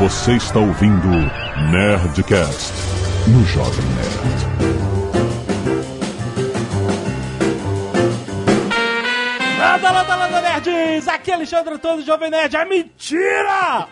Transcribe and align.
Você 0.00 0.32
está 0.32 0.58
ouvindo 0.58 1.08
Nerdcast 1.70 2.72
no 3.28 3.44
Jovem 3.44 3.84
Nerd. 3.84 4.80
Landa, 9.58 9.90
landa, 9.90 10.16
landa, 10.16 10.40
nerds! 10.40 11.06
Aqui 11.06 11.30
é 11.30 11.34
Alexandre 11.34 11.74
Antônio, 11.74 12.02
Jovem 12.02 12.30
Nerd. 12.30 12.56
É 12.56 12.64
mentira! 12.64 13.88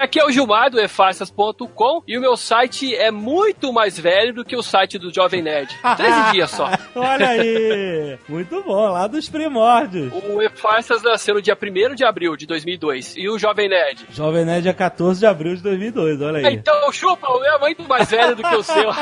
Aqui 0.00 0.18
é 0.18 0.24
o 0.24 0.30
Gilmar 0.30 0.70
do 0.70 0.80
efarsas.com 0.80 2.02
e 2.08 2.16
o 2.16 2.22
meu 2.22 2.34
site 2.34 2.94
é 2.94 3.10
muito 3.10 3.70
mais 3.70 4.00
velho 4.00 4.32
do 4.32 4.46
que 4.46 4.56
o 4.56 4.62
site 4.62 4.98
do 4.98 5.12
Jovem 5.12 5.42
Nerd. 5.42 5.76
13 5.94 6.32
dias 6.32 6.50
só. 6.50 6.70
Olha 6.96 7.28
aí! 7.28 8.18
Muito 8.26 8.62
bom, 8.62 8.88
lá 8.88 9.06
dos 9.06 9.28
primórdios. 9.28 10.10
O 10.30 10.40
eFarsas 10.40 11.02
nasceu 11.02 11.34
no 11.34 11.42
dia 11.42 11.54
1 11.54 11.94
de 11.94 12.02
abril 12.02 12.34
de 12.34 12.46
2002. 12.46 13.14
E 13.18 13.28
o 13.28 13.38
Jovem 13.38 13.68
Nerd? 13.68 14.06
Jovem 14.10 14.46
Nerd 14.46 14.66
é 14.66 14.72
14 14.72 15.20
de 15.20 15.26
abril 15.26 15.54
de 15.54 15.62
2002, 15.62 16.22
olha 16.22 16.48
aí. 16.48 16.54
Então 16.54 16.90
chupa, 16.90 17.28
o 17.28 17.38
meu 17.38 17.56
é 17.56 17.58
muito 17.58 17.86
mais 17.86 18.10
velho 18.10 18.34
do 18.34 18.42
que 18.42 18.56
o 18.56 18.62
seu. 18.62 18.90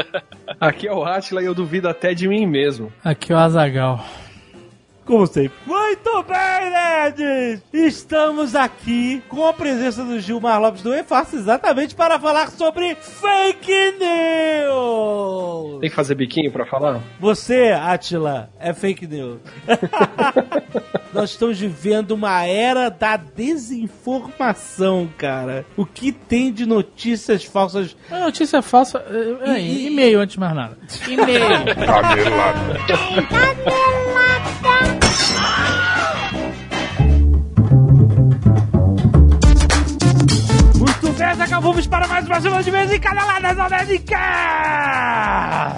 Aqui 0.58 0.88
é 0.88 0.94
o 0.94 1.04
Atila 1.04 1.42
e 1.42 1.44
eu 1.44 1.54
duvido 1.54 1.86
até 1.86 2.14
de 2.14 2.26
mim 2.26 2.46
mesmo. 2.46 2.90
Aqui 3.04 3.34
é 3.34 3.36
o 3.36 3.38
Azagal. 3.38 4.02
Como 5.10 5.26
sempre. 5.26 5.52
Muito 5.66 6.22
bem, 6.22 6.70
nerds! 6.70 7.60
Estamos 7.72 8.54
aqui 8.54 9.20
com 9.28 9.44
a 9.44 9.52
presença 9.52 10.04
do 10.04 10.20
Gilmar 10.20 10.60
Lopes 10.60 10.82
do 10.82 10.94
EFARS 10.94 11.34
exatamente 11.34 11.96
para 11.96 12.16
falar 12.20 12.48
sobre 12.52 12.94
fake 12.94 13.96
news! 13.98 15.80
Tem 15.80 15.90
que 15.90 15.96
fazer 15.96 16.14
biquinho 16.14 16.52
pra 16.52 16.64
falar? 16.64 17.00
Você, 17.18 17.72
Atila, 17.72 18.50
é 18.60 18.72
fake 18.72 19.08
news. 19.08 19.40
Nós 21.12 21.30
estamos 21.30 21.58
vivendo 21.58 22.12
uma 22.12 22.44
era 22.44 22.88
da 22.88 23.16
desinformação, 23.16 25.10
cara. 25.18 25.66
O 25.76 25.84
que 25.84 26.12
tem 26.12 26.52
de 26.52 26.64
notícias 26.64 27.42
falsas? 27.42 27.96
A 28.08 28.20
notícia 28.20 28.62
falsa. 28.62 29.04
É, 29.44 29.56
é, 29.56 29.60
e-mail 29.60 30.20
antes 30.20 30.34
de 30.34 30.40
mais 30.40 30.54
nada. 30.54 30.78
E-mail. 31.08 31.40
Muito 40.78 41.12
bem, 41.18 41.34
Zagal, 41.34 41.60
vamos 41.60 41.86
para 41.86 42.06
mais 42.08 42.26
uma 42.26 42.40
semana 42.40 42.62
de 42.62 42.70
vez 42.70 42.92
em 42.92 43.00
cada 43.00 43.24
lado 43.24 43.56
da 43.56 43.68
Nerdcast! 43.68 44.20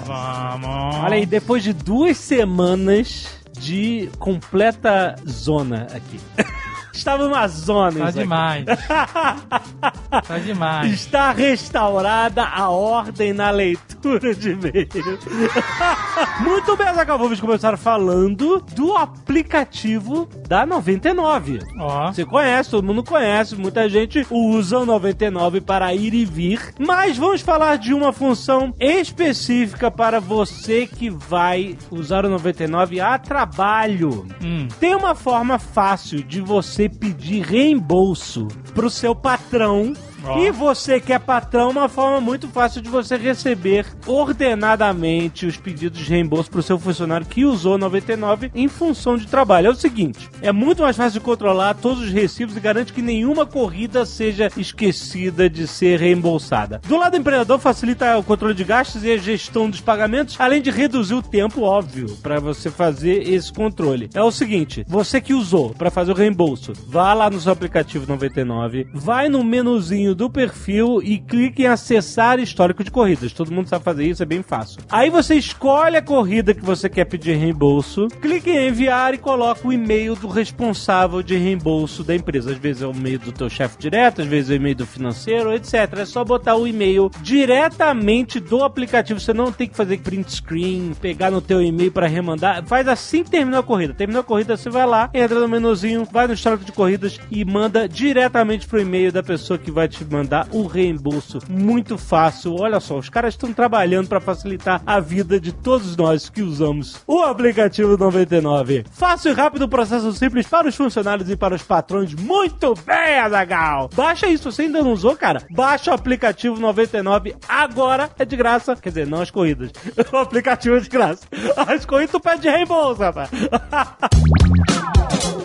Vamos. 0.05 0.95
Olha 1.03 1.15
aí, 1.15 1.25
depois 1.25 1.63
de 1.63 1.73
duas 1.73 2.17
semanas 2.17 3.27
de 3.57 4.09
completa 4.19 5.15
zona 5.27 5.87
aqui. 5.93 6.19
Estava 6.93 7.23
numa 7.27 7.47
zona. 7.47 7.91
Tá 7.91 8.09
isso 8.09 8.19
aqui. 8.19 8.19
demais. 8.19 8.65
Tá 10.27 10.37
demais. 10.37 10.93
Está 10.93 11.31
restaurada 11.31 12.43
a 12.45 12.69
ordem 12.69 13.33
na 13.33 13.49
leitura 13.49 14.33
de 14.35 14.51
e-mail. 14.51 14.87
Muito 16.41 16.77
bem, 16.77 16.93
Zagal, 16.93 17.17
vamos 17.17 17.39
começar 17.39 17.75
falando 17.77 18.63
do 18.75 18.95
aplicativo 18.95 20.29
da 20.47 20.65
99. 20.65 21.59
Ó. 21.79 22.11
Você 22.11 22.25
conhece, 22.25 22.69
todo 22.69 22.85
mundo 22.85 23.03
conhece, 23.03 23.55
muita 23.55 23.89
gente 23.89 24.25
usa 24.29 24.79
o 24.79 24.85
99 24.85 25.61
para 25.61 25.93
ir 25.93 26.13
e 26.13 26.25
vir, 26.25 26.73
mas 26.79 27.17
vamos 27.17 27.41
falar 27.41 27.77
de 27.77 27.93
uma 27.93 28.13
função 28.13 28.73
específica 28.79 29.89
para 29.89 30.19
você 30.19 30.85
que 30.85 31.09
vai 31.09 31.75
usar 31.89 32.25
o 32.25 32.29
99 32.29 32.99
a 32.99 33.17
trabalho. 33.17 34.27
Hum. 34.43 34.67
Tem 34.79 34.95
uma 34.95 35.15
forma 35.15 35.57
fácil 35.57 36.23
de 36.23 36.39
você 36.39 36.82
pedir 36.89 37.43
reembolso 37.43 38.47
pro 38.73 38.89
seu 38.89 39.15
patrão. 39.15 39.93
Ó. 40.23 40.39
E 40.39 40.51
você 40.51 40.99
que 40.99 41.13
é 41.13 41.19
patrão, 41.19 41.69
uma 41.69 41.89
forma 41.89 42.21
muito 42.21 42.47
fácil 42.47 42.81
de 42.81 42.89
você 42.89 43.17
receber 43.17 43.85
ordenadamente 44.05 45.45
os 45.45 45.57
pedidos 45.57 45.99
de 45.99 46.09
reembolso 46.09 46.49
pro 46.49 46.61
seu 46.61 46.79
funcionário 46.79 47.25
que 47.25 47.45
usou 47.45 47.77
99 47.77 48.51
em 48.55 48.67
função 48.67 49.17
de 49.17 49.27
trabalho. 49.27 49.67
É 49.67 49.69
o 49.69 49.75
seguinte, 49.75 50.29
é 50.41 50.51
muito 50.51 50.81
mais 50.81 50.95
fácil 50.95 51.19
de 51.19 51.25
controlar 51.25 51.73
todos 51.75 52.03
os 52.03 52.11
recibos 52.11 52.55
e 52.55 52.59
garante 52.59 52.93
que 52.93 53.01
nenhuma 53.01 53.45
corrida 53.45 54.05
seja 54.05 54.49
esquecida 54.57 55.49
de 55.49 55.67
ser 55.67 55.99
reembolsada. 55.99 56.81
Do 56.87 56.97
lado 56.97 57.11
do 57.13 57.17
empreendedor, 57.17 57.59
facilita 57.59 58.17
o 58.17 58.23
controle 58.23 58.53
de 58.53 58.63
gastos 58.63 59.03
e 59.03 59.11
a 59.11 59.17
gestão 59.17 59.69
dos 59.69 59.81
pagamentos, 59.81 60.35
além 60.39 60.61
de 60.61 60.71
reduzir 60.71 61.13
o 61.13 61.21
tempo, 61.21 61.61
óbvio, 61.61 62.17
para 62.21 62.39
você 62.39 62.69
fazer 62.69 63.27
esse 63.29 63.51
controle. 63.51 64.09
É 64.13 64.21
o 64.21 64.31
seguinte, 64.31 64.85
você 64.87 65.19
que 65.19 65.33
usou 65.33 65.71
para 65.71 65.91
fazer 65.91 66.11
o 66.11 66.15
reembolso, 66.15 66.73
vá 66.87 67.13
lá 67.13 67.29
no 67.29 67.39
seu 67.39 67.51
aplicativo 67.51 68.05
99, 68.07 68.87
vai 68.93 69.29
no 69.29 69.43
menuzinho 69.43 70.12
do 70.15 70.29
perfil 70.29 71.01
e 71.03 71.19
clique 71.19 71.63
em 71.63 71.67
acessar 71.67 72.39
histórico 72.39 72.83
de 72.83 72.91
corridas. 72.91 73.33
Todo 73.33 73.51
mundo 73.51 73.67
sabe 73.67 73.83
fazer 73.83 74.05
isso, 74.05 74.23
é 74.23 74.25
bem 74.25 74.41
fácil. 74.41 74.81
Aí 74.89 75.09
você 75.09 75.35
escolhe 75.35 75.97
a 75.97 76.01
corrida 76.01 76.53
que 76.53 76.63
você 76.63 76.89
quer 76.89 77.05
pedir 77.05 77.35
reembolso, 77.35 78.07
clique 78.21 78.49
em 78.49 78.69
enviar 78.69 79.13
e 79.13 79.17
coloca 79.17 79.67
o 79.67 79.73
e-mail 79.73 80.15
do 80.15 80.27
responsável 80.27 81.21
de 81.21 81.35
reembolso 81.35 82.03
da 82.03 82.15
empresa. 82.15 82.51
Às 82.51 82.57
vezes 82.57 82.81
é 82.81 82.87
o 82.87 82.91
e-mail 82.91 83.19
do 83.19 83.31
teu 83.31 83.49
chefe 83.49 83.77
direto, 83.77 84.21
às 84.21 84.27
vezes 84.27 84.51
é 84.51 84.53
o 84.53 84.55
e-mail 84.55 84.75
do 84.75 84.85
financeiro, 84.85 85.53
etc. 85.53 85.73
É 85.97 86.05
só 86.05 86.23
botar 86.23 86.55
o 86.55 86.67
e-mail 86.67 87.09
diretamente 87.21 88.39
do 88.39 88.63
aplicativo. 88.63 89.19
Você 89.19 89.33
não 89.33 89.51
tem 89.51 89.67
que 89.67 89.75
fazer 89.75 89.99
print 89.99 90.31
screen, 90.31 90.93
pegar 90.99 91.31
no 91.31 91.41
teu 91.41 91.61
e-mail 91.61 91.91
para 91.91 92.07
remandar. 92.07 92.65
Faz 92.65 92.87
assim 92.87 93.23
que 93.23 93.31
terminou 93.31 93.59
a 93.59 93.63
corrida. 93.63 93.93
Terminou 93.93 94.21
a 94.21 94.23
corrida, 94.23 94.57
você 94.57 94.69
vai 94.69 94.85
lá, 94.85 95.09
entra 95.13 95.39
no 95.39 95.47
menuzinho, 95.47 96.05
vai 96.11 96.27
no 96.27 96.33
histórico 96.33 96.65
de 96.65 96.71
corridas 96.71 97.19
e 97.29 97.43
manda 97.45 97.87
diretamente 97.87 98.67
pro 98.67 98.79
e-mail 98.79 99.11
da 99.11 99.23
pessoa 99.23 99.57
que 99.57 99.71
vai 99.71 99.87
te 99.87 100.02
mandar 100.11 100.47
o 100.51 100.65
reembolso. 100.65 101.39
Muito 101.49 101.97
fácil. 101.97 102.55
Olha 102.59 102.79
só, 102.79 102.97
os 102.97 103.09
caras 103.09 103.33
estão 103.33 103.53
trabalhando 103.53 104.07
para 104.07 104.19
facilitar 104.19 104.81
a 104.85 104.99
vida 104.99 105.39
de 105.39 105.51
todos 105.51 105.95
nós 105.95 106.29
que 106.29 106.41
usamos 106.41 107.01
o 107.07 107.21
aplicativo 107.21 107.97
99. 107.97 108.85
Fácil 108.91 109.31
e 109.31 109.33
rápido, 109.33 109.67
processo 109.67 110.11
simples 110.13 110.47
para 110.47 110.67
os 110.67 110.75
funcionários 110.75 111.29
e 111.29 111.35
para 111.35 111.55
os 111.55 111.63
patrões. 111.63 112.13
Muito 112.13 112.73
bem, 112.85 113.19
Azagal! 113.19 113.89
Baixa 113.93 114.27
isso, 114.27 114.51
você 114.51 114.63
ainda 114.63 114.81
não 114.81 114.93
usou, 114.93 115.15
cara? 115.15 115.43
Baixa 115.51 115.91
o 115.91 115.93
aplicativo 115.93 116.59
99 116.59 117.35
agora, 117.47 118.09
é 118.17 118.25
de 118.25 118.35
graça. 118.35 118.75
Quer 118.75 118.89
dizer, 118.89 119.07
não 119.07 119.21
as 119.21 119.31
corridas. 119.31 119.71
O 120.11 120.17
aplicativo 120.17 120.75
é 120.75 120.79
de 120.79 120.89
graça. 120.89 121.25
As 121.55 121.85
corridas 121.85 122.11
tu 122.11 122.19
pede 122.19 122.47
reembolso, 122.47 123.01
rapaz. 123.01 123.29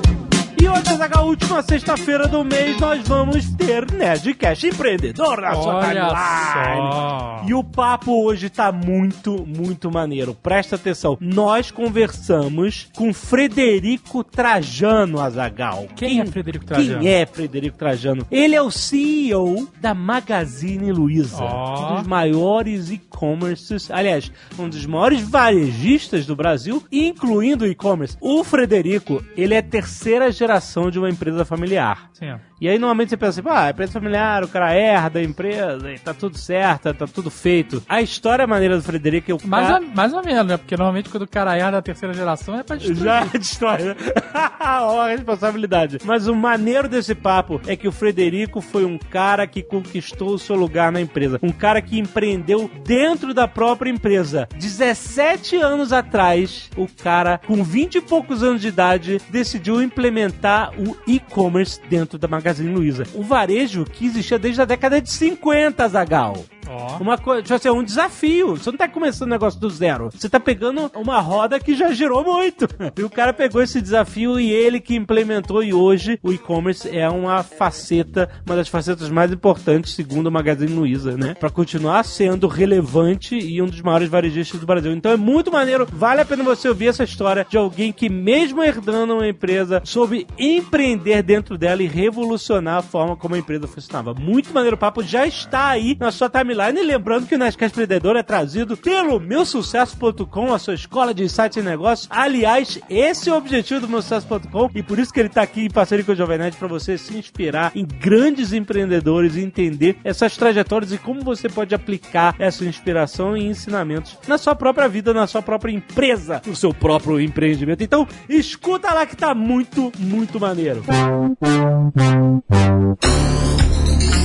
E 0.60 0.68
hoje, 0.68 0.96
Zagal, 0.96 1.26
última 1.26 1.62
sexta-feira 1.62 2.26
do 2.26 2.42
mês, 2.42 2.76
nós 2.80 3.06
vamos 3.06 3.48
ter 3.50 3.88
Nerdcast 3.92 4.66
Empreendedor 4.66 5.40
na 5.40 5.54
sua 5.54 5.76
Olha 5.76 5.86
timeline. 5.86 6.92
só. 6.92 7.44
E 7.46 7.54
o 7.54 7.62
papo 7.62 8.24
hoje 8.24 8.50
tá 8.50 8.72
muito, 8.72 9.46
muito 9.46 9.88
maneiro. 9.88 10.34
Presta 10.34 10.74
atenção. 10.74 11.16
Nós 11.20 11.70
conversamos 11.70 12.88
com 12.96 13.14
Frederico 13.14 14.24
Trajano, 14.24 15.20
Azagal. 15.20 15.86
Quem 15.94 16.20
é 16.20 16.26
Frederico 16.26 16.64
Trajano? 16.64 17.00
Quem 17.00 17.08
é 17.08 17.24
Frederico 17.24 17.78
Trajano? 17.78 18.26
Ele 18.28 18.56
é 18.56 18.60
o 18.62 18.70
CEO 18.70 19.68
da 19.80 19.94
Magazine 19.94 20.90
Luiza. 20.90 21.44
Ó. 21.44 21.92
Um 21.92 21.96
dos 21.98 22.06
maiores 22.08 22.90
e-commerces, 22.90 23.90
aliás, 23.92 24.32
um 24.58 24.68
dos 24.68 24.84
maiores 24.84 25.20
varejistas 25.22 26.26
do 26.26 26.34
Brasil, 26.34 26.82
incluindo 26.90 27.64
o 27.64 27.68
e-commerce. 27.68 28.16
O 28.20 28.42
Frederico, 28.42 29.24
ele 29.36 29.54
é 29.54 29.62
terceira 29.62 30.32
geração 30.32 30.47
de 30.90 30.98
uma 30.98 31.10
empresa 31.10 31.44
familiar. 31.44 32.10
Sim. 32.12 32.34
E 32.60 32.68
aí 32.68 32.78
normalmente 32.78 33.10
você 33.10 33.16
pensa 33.16 33.40
assim, 33.40 33.48
ah, 33.48 33.70
empresa 33.70 33.92
familiar, 33.92 34.42
o 34.42 34.48
cara 34.48 34.74
herda 34.74 35.20
a 35.20 35.22
empresa, 35.22 35.92
e 35.92 35.98
tá 35.98 36.12
tudo 36.12 36.36
certo, 36.36 36.92
tá 36.92 37.06
tudo 37.06 37.30
feito. 37.30 37.82
A 37.88 38.02
história 38.02 38.46
maneira 38.46 38.76
do 38.76 38.82
Frederico 38.82 39.30
é 39.30 39.34
o 39.34 39.38
Mais, 39.46 39.68
cara... 39.68 39.84
ou, 39.84 39.90
mais 39.94 40.12
ou 40.12 40.24
menos, 40.24 40.46
né? 40.46 40.56
Porque 40.56 40.76
normalmente 40.76 41.08
quando 41.08 41.22
o 41.22 41.28
cara 41.28 41.56
é 41.56 41.70
da 41.70 41.80
terceira 41.80 42.12
geração 42.12 42.58
é 42.58 42.62
pra 42.62 42.76
destruir. 42.76 43.04
Já 43.04 43.24
destrói, 43.38 43.82
né? 43.82 43.96
Ó, 44.60 45.00
a 45.00 45.08
responsabilidade. 45.08 45.98
Mas 46.04 46.26
o 46.26 46.34
maneiro 46.34 46.88
desse 46.88 47.14
papo 47.14 47.60
é 47.66 47.76
que 47.76 47.86
o 47.86 47.92
Frederico 47.92 48.60
foi 48.60 48.84
um 48.84 48.98
cara 48.98 49.46
que 49.46 49.62
conquistou 49.62 50.34
o 50.34 50.38
seu 50.38 50.56
lugar 50.56 50.90
na 50.90 51.00
empresa. 51.00 51.38
Um 51.42 51.52
cara 51.52 51.80
que 51.80 51.98
empreendeu 51.98 52.70
dentro 52.84 53.32
da 53.32 53.46
própria 53.46 53.90
empresa. 53.90 54.48
17 54.56 55.56
anos 55.56 55.92
atrás, 55.92 56.70
o 56.76 56.88
cara, 56.88 57.38
com 57.46 57.62
20 57.62 57.96
e 57.96 58.00
poucos 58.00 58.42
anos 58.42 58.60
de 58.60 58.68
idade, 58.68 59.20
decidiu 59.30 59.80
implementar 59.80 60.37
o 60.78 60.96
e-commerce 61.06 61.80
dentro 61.88 62.18
da 62.18 62.28
Magazine 62.28 62.72
Luiza. 62.72 63.04
O 63.14 63.22
varejo 63.22 63.84
que 63.84 64.06
existia 64.06 64.38
desde 64.38 64.62
a 64.62 64.64
década 64.64 65.00
de 65.00 65.10
50, 65.10 65.88
Zagal. 65.88 66.44
Ó. 66.68 66.98
Uma 66.98 67.16
coisa, 67.16 67.42
tipo 67.42 67.54
assim, 67.54 67.70
um 67.70 67.82
desafio. 67.82 68.56
Você 68.56 68.70
não 68.70 68.78
tá 68.78 68.88
começando 68.88 69.28
um 69.28 69.32
negócio 69.32 69.58
do 69.58 69.70
zero. 69.70 70.10
Você 70.12 70.28
tá 70.28 70.38
pegando 70.38 70.90
uma 70.94 71.20
roda 71.20 71.58
que 71.58 71.74
já 71.74 71.92
girou 71.92 72.24
muito. 72.24 72.68
E 72.98 73.04
o 73.04 73.10
cara 73.10 73.32
pegou 73.32 73.62
esse 73.62 73.80
desafio 73.80 74.40
e 74.40 74.50
ele 74.50 74.80
que 74.80 74.96
implementou. 74.96 75.62
E 75.62 75.72
hoje 75.72 76.18
o 76.22 76.32
e-commerce 76.32 76.88
é 76.88 77.08
uma 77.08 77.42
faceta, 77.42 78.28
uma 78.44 78.56
das 78.56 78.66
facetas 78.66 79.08
mais 79.08 79.32
importantes, 79.32 79.94
segundo 79.94 80.26
o 80.26 80.32
Magazine 80.32 80.72
Luiza, 80.72 81.16
né? 81.16 81.34
Pra 81.34 81.48
continuar 81.48 82.04
sendo 82.04 82.48
relevante 82.48 83.38
e 83.38 83.62
um 83.62 83.66
dos 83.66 83.80
maiores 83.82 84.08
varejistas 84.08 84.58
do 84.58 84.66
Brasil. 84.66 84.92
Então 84.92 85.12
é 85.12 85.16
muito 85.16 85.52
maneiro. 85.52 85.86
Vale 85.92 86.22
a 86.22 86.24
pena 86.24 86.42
você 86.42 86.68
ouvir 86.68 86.88
essa 86.88 87.04
história 87.04 87.46
de 87.48 87.56
alguém 87.56 87.92
que, 87.92 88.08
mesmo 88.08 88.64
herdando 88.64 89.14
uma 89.14 89.28
empresa, 89.28 89.80
soube 89.84 90.26
empreender 90.36 91.22
dentro 91.22 91.56
dela 91.56 91.82
e 91.82 91.86
revolucionar 91.86 92.78
a 92.78 92.82
forma 92.82 93.16
como 93.16 93.36
a 93.36 93.38
empresa 93.38 93.68
funcionava. 93.68 94.12
Muito 94.14 94.52
maneiro 94.52 94.74
o 94.74 94.78
papo. 94.78 95.02
Já 95.02 95.26
está 95.26 95.68
aí 95.68 95.96
na 96.00 96.10
sua 96.10 96.28
timeline. 96.28 96.57
E 96.58 96.82
lembrando 96.82 97.24
que 97.24 97.36
o 97.36 97.38
Nerdcast 97.38 97.72
Empreendedor 97.72 98.16
é 98.16 98.22
trazido 98.22 98.76
pelo 98.76 99.20
meusucesso.com, 99.20 100.52
a 100.52 100.58
sua 100.58 100.74
escola 100.74 101.14
de 101.14 101.22
insights 101.22 101.56
e 101.56 101.62
negócios. 101.62 102.08
Aliás, 102.10 102.80
esse 102.90 103.30
é 103.30 103.32
o 103.32 103.36
objetivo 103.36 103.82
do 103.82 103.88
meusucesso.com 103.88 104.68
e 104.74 104.82
por 104.82 104.98
isso 104.98 105.12
que 105.12 105.20
ele 105.20 105.28
está 105.28 105.42
aqui 105.42 105.66
em 105.66 105.70
parceria 105.70 106.04
com 106.04 106.10
o 106.10 106.16
Jovem 106.16 106.36
Nerd 106.36 106.56
para 106.56 106.66
você 106.66 106.98
se 106.98 107.16
inspirar 107.16 107.70
em 107.76 107.86
grandes 107.86 108.52
empreendedores 108.52 109.36
e 109.36 109.40
entender 109.40 109.98
essas 110.02 110.36
trajetórias 110.36 110.92
e 110.92 110.98
como 110.98 111.20
você 111.20 111.48
pode 111.48 111.76
aplicar 111.76 112.34
essa 112.40 112.64
inspiração 112.64 113.36
e 113.36 113.46
ensinamentos 113.46 114.18
na 114.26 114.36
sua 114.36 114.56
própria 114.56 114.88
vida, 114.88 115.14
na 115.14 115.28
sua 115.28 115.40
própria 115.40 115.70
empresa, 115.70 116.42
no 116.44 116.56
seu 116.56 116.74
próprio 116.74 117.20
empreendimento. 117.20 117.84
Então, 117.84 118.04
escuta 118.28 118.92
lá 118.92 119.06
que 119.06 119.16
tá 119.16 119.32
muito, 119.32 119.92
muito 119.96 120.40
maneiro. 120.40 120.82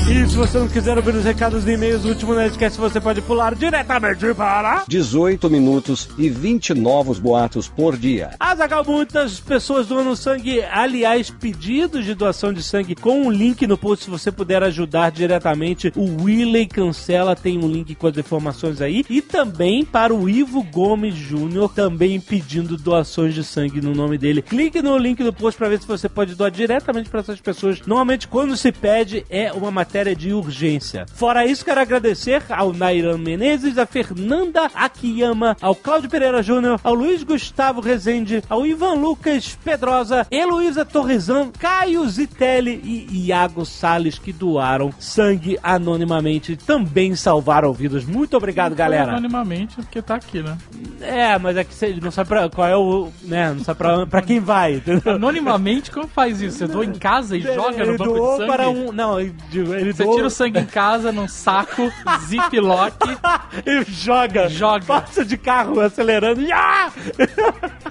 E 0.06 0.28
se 0.28 0.36
você 0.36 0.58
não 0.60 0.68
quiser 0.68 0.98
ouvir 0.98 1.16
os 1.16 1.24
recados 1.24 1.66
e 1.66 1.72
e-mails 1.72 2.02
do 2.02 2.10
último 2.10 2.36
Nerdcast, 2.36 2.78
você 2.78 3.00
pode 3.00 3.22
pular 3.22 3.56
diretamente 3.56 4.34
para... 4.34 4.84
18 4.86 5.50
minutos 5.50 6.10
e 6.18 6.30
20 6.30 6.74
novos 6.74 7.20
boatos 7.20 7.70
por 7.70 7.96
dia. 7.96 8.32
Azagal, 8.38 8.84
muitas 8.84 9.40
pessoas 9.40 9.88
doando 9.88 10.14
sangue, 10.18 10.62
aliás, 10.62 11.30
pedidos 11.30 12.04
de 12.04 12.14
doação 12.14 12.52
de 12.52 12.62
sangue 12.62 12.96
com 12.96 13.22
um 13.22 13.32
link 13.32 13.66
no 13.66 13.78
post 13.78 14.04
se 14.04 14.12
você 14.12 14.30
puder 14.30 14.62
ajudar 14.64 15.10
diretamente. 15.10 15.94
O 15.96 16.22
Willey 16.22 16.68
Cancela 16.68 17.34
tem 17.34 17.58
um 17.58 17.68
link 17.68 17.96
com 17.96 18.08
as 18.08 18.18
informações 18.18 18.82
aí. 18.82 19.06
E 19.10 19.22
também 19.22 19.86
para 19.86 20.14
o 20.14 20.30
Ivo 20.30 20.64
Gomes 20.64 21.16
Júnior, 21.16 21.72
também 21.74 22.20
pedindo 22.20 22.76
doações 22.76 23.34
de 23.34 23.44
sangue 23.44 23.80
no 23.80 23.96
nome 23.96 24.18
dele. 24.18 24.42
Clique 24.42 24.82
no 24.82 24.98
link 24.98 25.24
do 25.24 25.32
post 25.32 25.58
para 25.58 25.70
ver 25.70 25.80
se 25.80 25.88
você 25.88 26.10
pode 26.10 26.36
doar 26.36 26.52
diretamente 26.52 27.10
para 27.10 27.22
essas 27.22 27.40
pessoas. 27.40 27.80
Normalmente, 27.88 28.28
quando 28.28 28.58
se 28.58 28.70
pede, 28.70 29.26
é 29.30 29.54
uma 29.54 29.72
matéria 29.72 29.93
de 29.94 30.34
urgência. 30.34 31.06
Fora 31.14 31.46
isso, 31.46 31.64
quero 31.64 31.80
agradecer 31.80 32.42
ao 32.50 32.74
Nairan 32.74 33.20
Menezes, 33.20 33.78
a 33.78 33.86
Fernanda 33.86 34.72
Akiyama, 34.74 35.56
ao 35.62 35.76
Cláudio 35.76 36.10
Pereira 36.10 36.42
Júnior, 36.42 36.80
ao 36.84 36.96
Luiz 36.96 37.22
Gustavo 37.24 37.80
Rezende, 37.80 38.42
ao 38.50 38.66
Ivan 38.66 38.94
Lucas 38.96 39.56
Pedrosa, 39.64 40.26
Heloísa 40.32 40.84
Torrezan, 40.84 41.52
Caio 41.60 42.08
Zitelli 42.10 42.82
e 42.84 43.28
Iago 43.28 43.66
Salles, 43.66 44.18
que 44.18 44.34
doaram 44.34 44.92
sangue 44.98 45.60
anonimamente. 45.62 46.56
Também 46.56 47.16
salvaram 47.16 47.72
vidas. 47.72 48.04
Muito 48.04 48.36
obrigado, 48.36 48.74
galera. 48.74 49.12
Anonimamente, 49.12 49.76
porque 49.76 50.02
tá 50.02 50.16
aqui, 50.16 50.42
né? 50.42 50.58
É, 51.02 51.38
mas 51.38 51.56
é 51.56 51.64
que 51.64 51.74
você 51.74 51.96
não 52.02 52.10
sabe 52.10 52.30
pra, 52.30 52.50
qual 52.50 52.68
é 52.68 52.76
o. 52.76 53.10
né? 53.22 53.54
Não 53.54 53.64
sabe 53.64 53.78
pra, 53.78 54.08
pra 54.08 54.22
quem 54.24 54.40
vai. 54.40 54.76
entendeu? 54.76 55.14
Anonimamente, 55.14 55.92
como 55.92 56.08
faz 56.08 56.42
isso? 56.42 56.58
Você 56.58 56.68
doa 56.68 56.84
em 56.84 56.94
casa 56.94 57.38
e 57.38 57.42
joga 57.42 57.86
no 57.86 57.96
banco 57.96 58.14
de 58.14 58.38
sangue? 58.38 58.48
para 58.48 58.70
um. 58.70 58.92
Não, 58.92 59.20
ele, 59.20 59.36
ele 59.84 59.94
Você 59.94 60.04
doou- 60.04 60.16
tira 60.16 60.28
o 60.28 60.30
sangue 60.30 60.60
em 60.60 60.66
casa 60.66 61.12
num 61.12 61.28
saco, 61.28 61.92
ziplock, 62.26 62.96
e 63.66 63.84
joga. 63.92 64.50
Joga. 64.50 64.86
Passa 64.86 65.24
de 65.26 65.38
carro 65.38 65.80
acelerando. 65.80 66.42
Ya! 66.42 66.92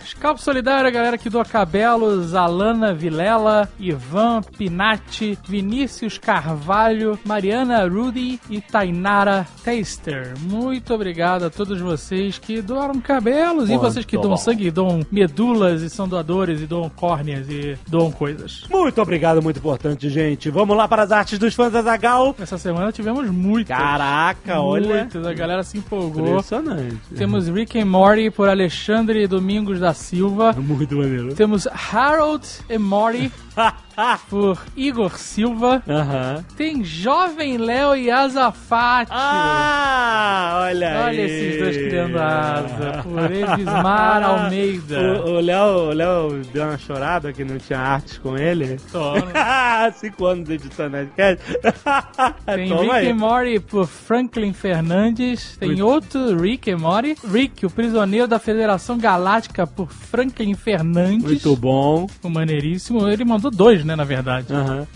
Scalpo 0.05 0.41
Solidário, 0.41 0.87
a 0.89 0.91
galera 0.91 1.17
que 1.19 1.31
doa 1.31 1.45
cabelos, 1.45 2.35
Alana 2.35 2.93
Vilela, 2.93 3.69
Ivan 3.79 4.41
Pinatti, 4.43 5.39
Vinícius 5.47 6.19
Carvalho, 6.19 7.19
Mariana 7.25 7.87
Rudy 7.87 8.41
e 8.51 8.61
Tainara 8.61 9.47
Taster. 9.65 10.35
Muito 10.41 10.93
obrigado 10.95 11.45
a 11.45 11.51
todos 11.51 11.81
vocês 11.81 12.39
que 12.39 12.61
doaram 12.61 13.01
cabelos 13.01 13.71
e 13.71 13.77
vocês 13.77 14.05
que 14.05 14.17
doam 14.17 14.31
bom. 14.31 14.37
sangue, 14.37 14.71
doam 14.71 15.01
medulas 15.11 15.83
e 15.83 15.91
são 15.91 16.09
doadores 16.09 16.61
e 16.61 16.67
doam 16.67 16.89
córneas 16.91 17.49
e 17.49 17.77
doam 17.87 18.11
coisas. 18.11 18.65
Muito 18.71 19.01
obrigado, 19.01 19.43
muito 19.43 19.59
importante, 19.59 20.09
gente. 20.09 20.51
Vamos 20.51 20.77
lá 20.77 20.89
para 20.89 21.03
as 21.03 21.13
artes 21.13 21.39
dos 21.39 21.55
fãs 21.55 21.75
da 21.83 21.93
Zagal. 21.93 22.35
Essa 22.39 22.59
semana 22.59 22.93
tivemos 22.93 23.29
muitas. 23.31 23.77
Caraca, 23.77 24.61
olha. 24.61 25.01
Muitas, 25.01 25.27
a 25.27 25.33
galera 25.33 25.63
se 25.63 25.79
empolgou. 25.79 26.29
Impressionante. 26.29 26.99
Temos 27.17 27.49
Rick 27.49 27.79
and 27.79 27.87
Morty 27.87 28.31
por 28.31 28.49
Alexandre 28.49 29.27
Domingos 29.27 29.81
da 29.81 29.93
Silva. 29.93 30.53
Muito 30.53 30.97
maneiro. 30.97 31.35
Temos 31.35 31.67
Harold 31.67 32.47
e 32.69 32.79
Morty 32.79 33.31
por 34.29 34.59
Igor 34.77 35.19
Silva. 35.19 35.83
Aham. 35.89 36.45
Tem 36.57 36.83
Jovem 36.85 37.57
Léo 37.59 37.95
e 37.97 38.11
Azafate. 38.11 39.11
Ah, 39.13 40.61
olha 40.67 40.89
aí. 40.89 41.03
Olha 41.09 41.21
esses 41.23 41.59
dois 41.61 41.77
criando 41.77 42.19
asa. 42.19 43.03
Por 43.03 43.31
Evismar 43.33 44.23
Almeida. 44.25 45.23
O 45.27 45.33
o 45.33 45.41
Léo, 45.41 45.67
o 45.67 45.93
Léo 45.93 46.43
deu 46.53 46.63
uma 46.65 46.79
chorada 46.79 47.33
que 47.33 47.43
não 47.45 47.59
tinha 47.59 47.79
artes 47.79 48.19
com 48.19 48.37
ele. 48.37 48.79
Toma. 48.93 49.23
Cinco 49.97 50.27
anos 50.27 50.49
editando 50.49 50.97
Nerdcast. 50.97 51.43
Tem 52.55 52.69
Toma 52.69 52.83
Rick 52.83 52.95
aí. 52.95 53.11
and 53.11 53.15
Morty 53.17 53.61
por 53.61 53.87
Franklin 53.87 54.53
Fernandes. 54.53 55.57
Tem 55.59 55.81
outro 55.83 56.39
Rick 56.41 56.71
and 56.71 56.79
Morty. 56.79 57.17
Rick, 57.31 57.65
o 57.67 57.71
prisioneiro 57.71 58.27
da 58.29 58.39
Federação 58.39 58.99
Galáctica 58.99 59.67
por 59.67 59.91
Franklin 59.91 60.55
Fernandes. 60.55 61.25
Muito 61.25 61.57
bom. 61.57 62.07
O 62.23 62.29
maneiríssimo. 62.31 63.09
Ele 63.09 63.25
mandou 63.25 63.51
dois, 63.51 63.82
né, 63.85 63.97
na 63.97 64.05
verdade. 64.05 64.47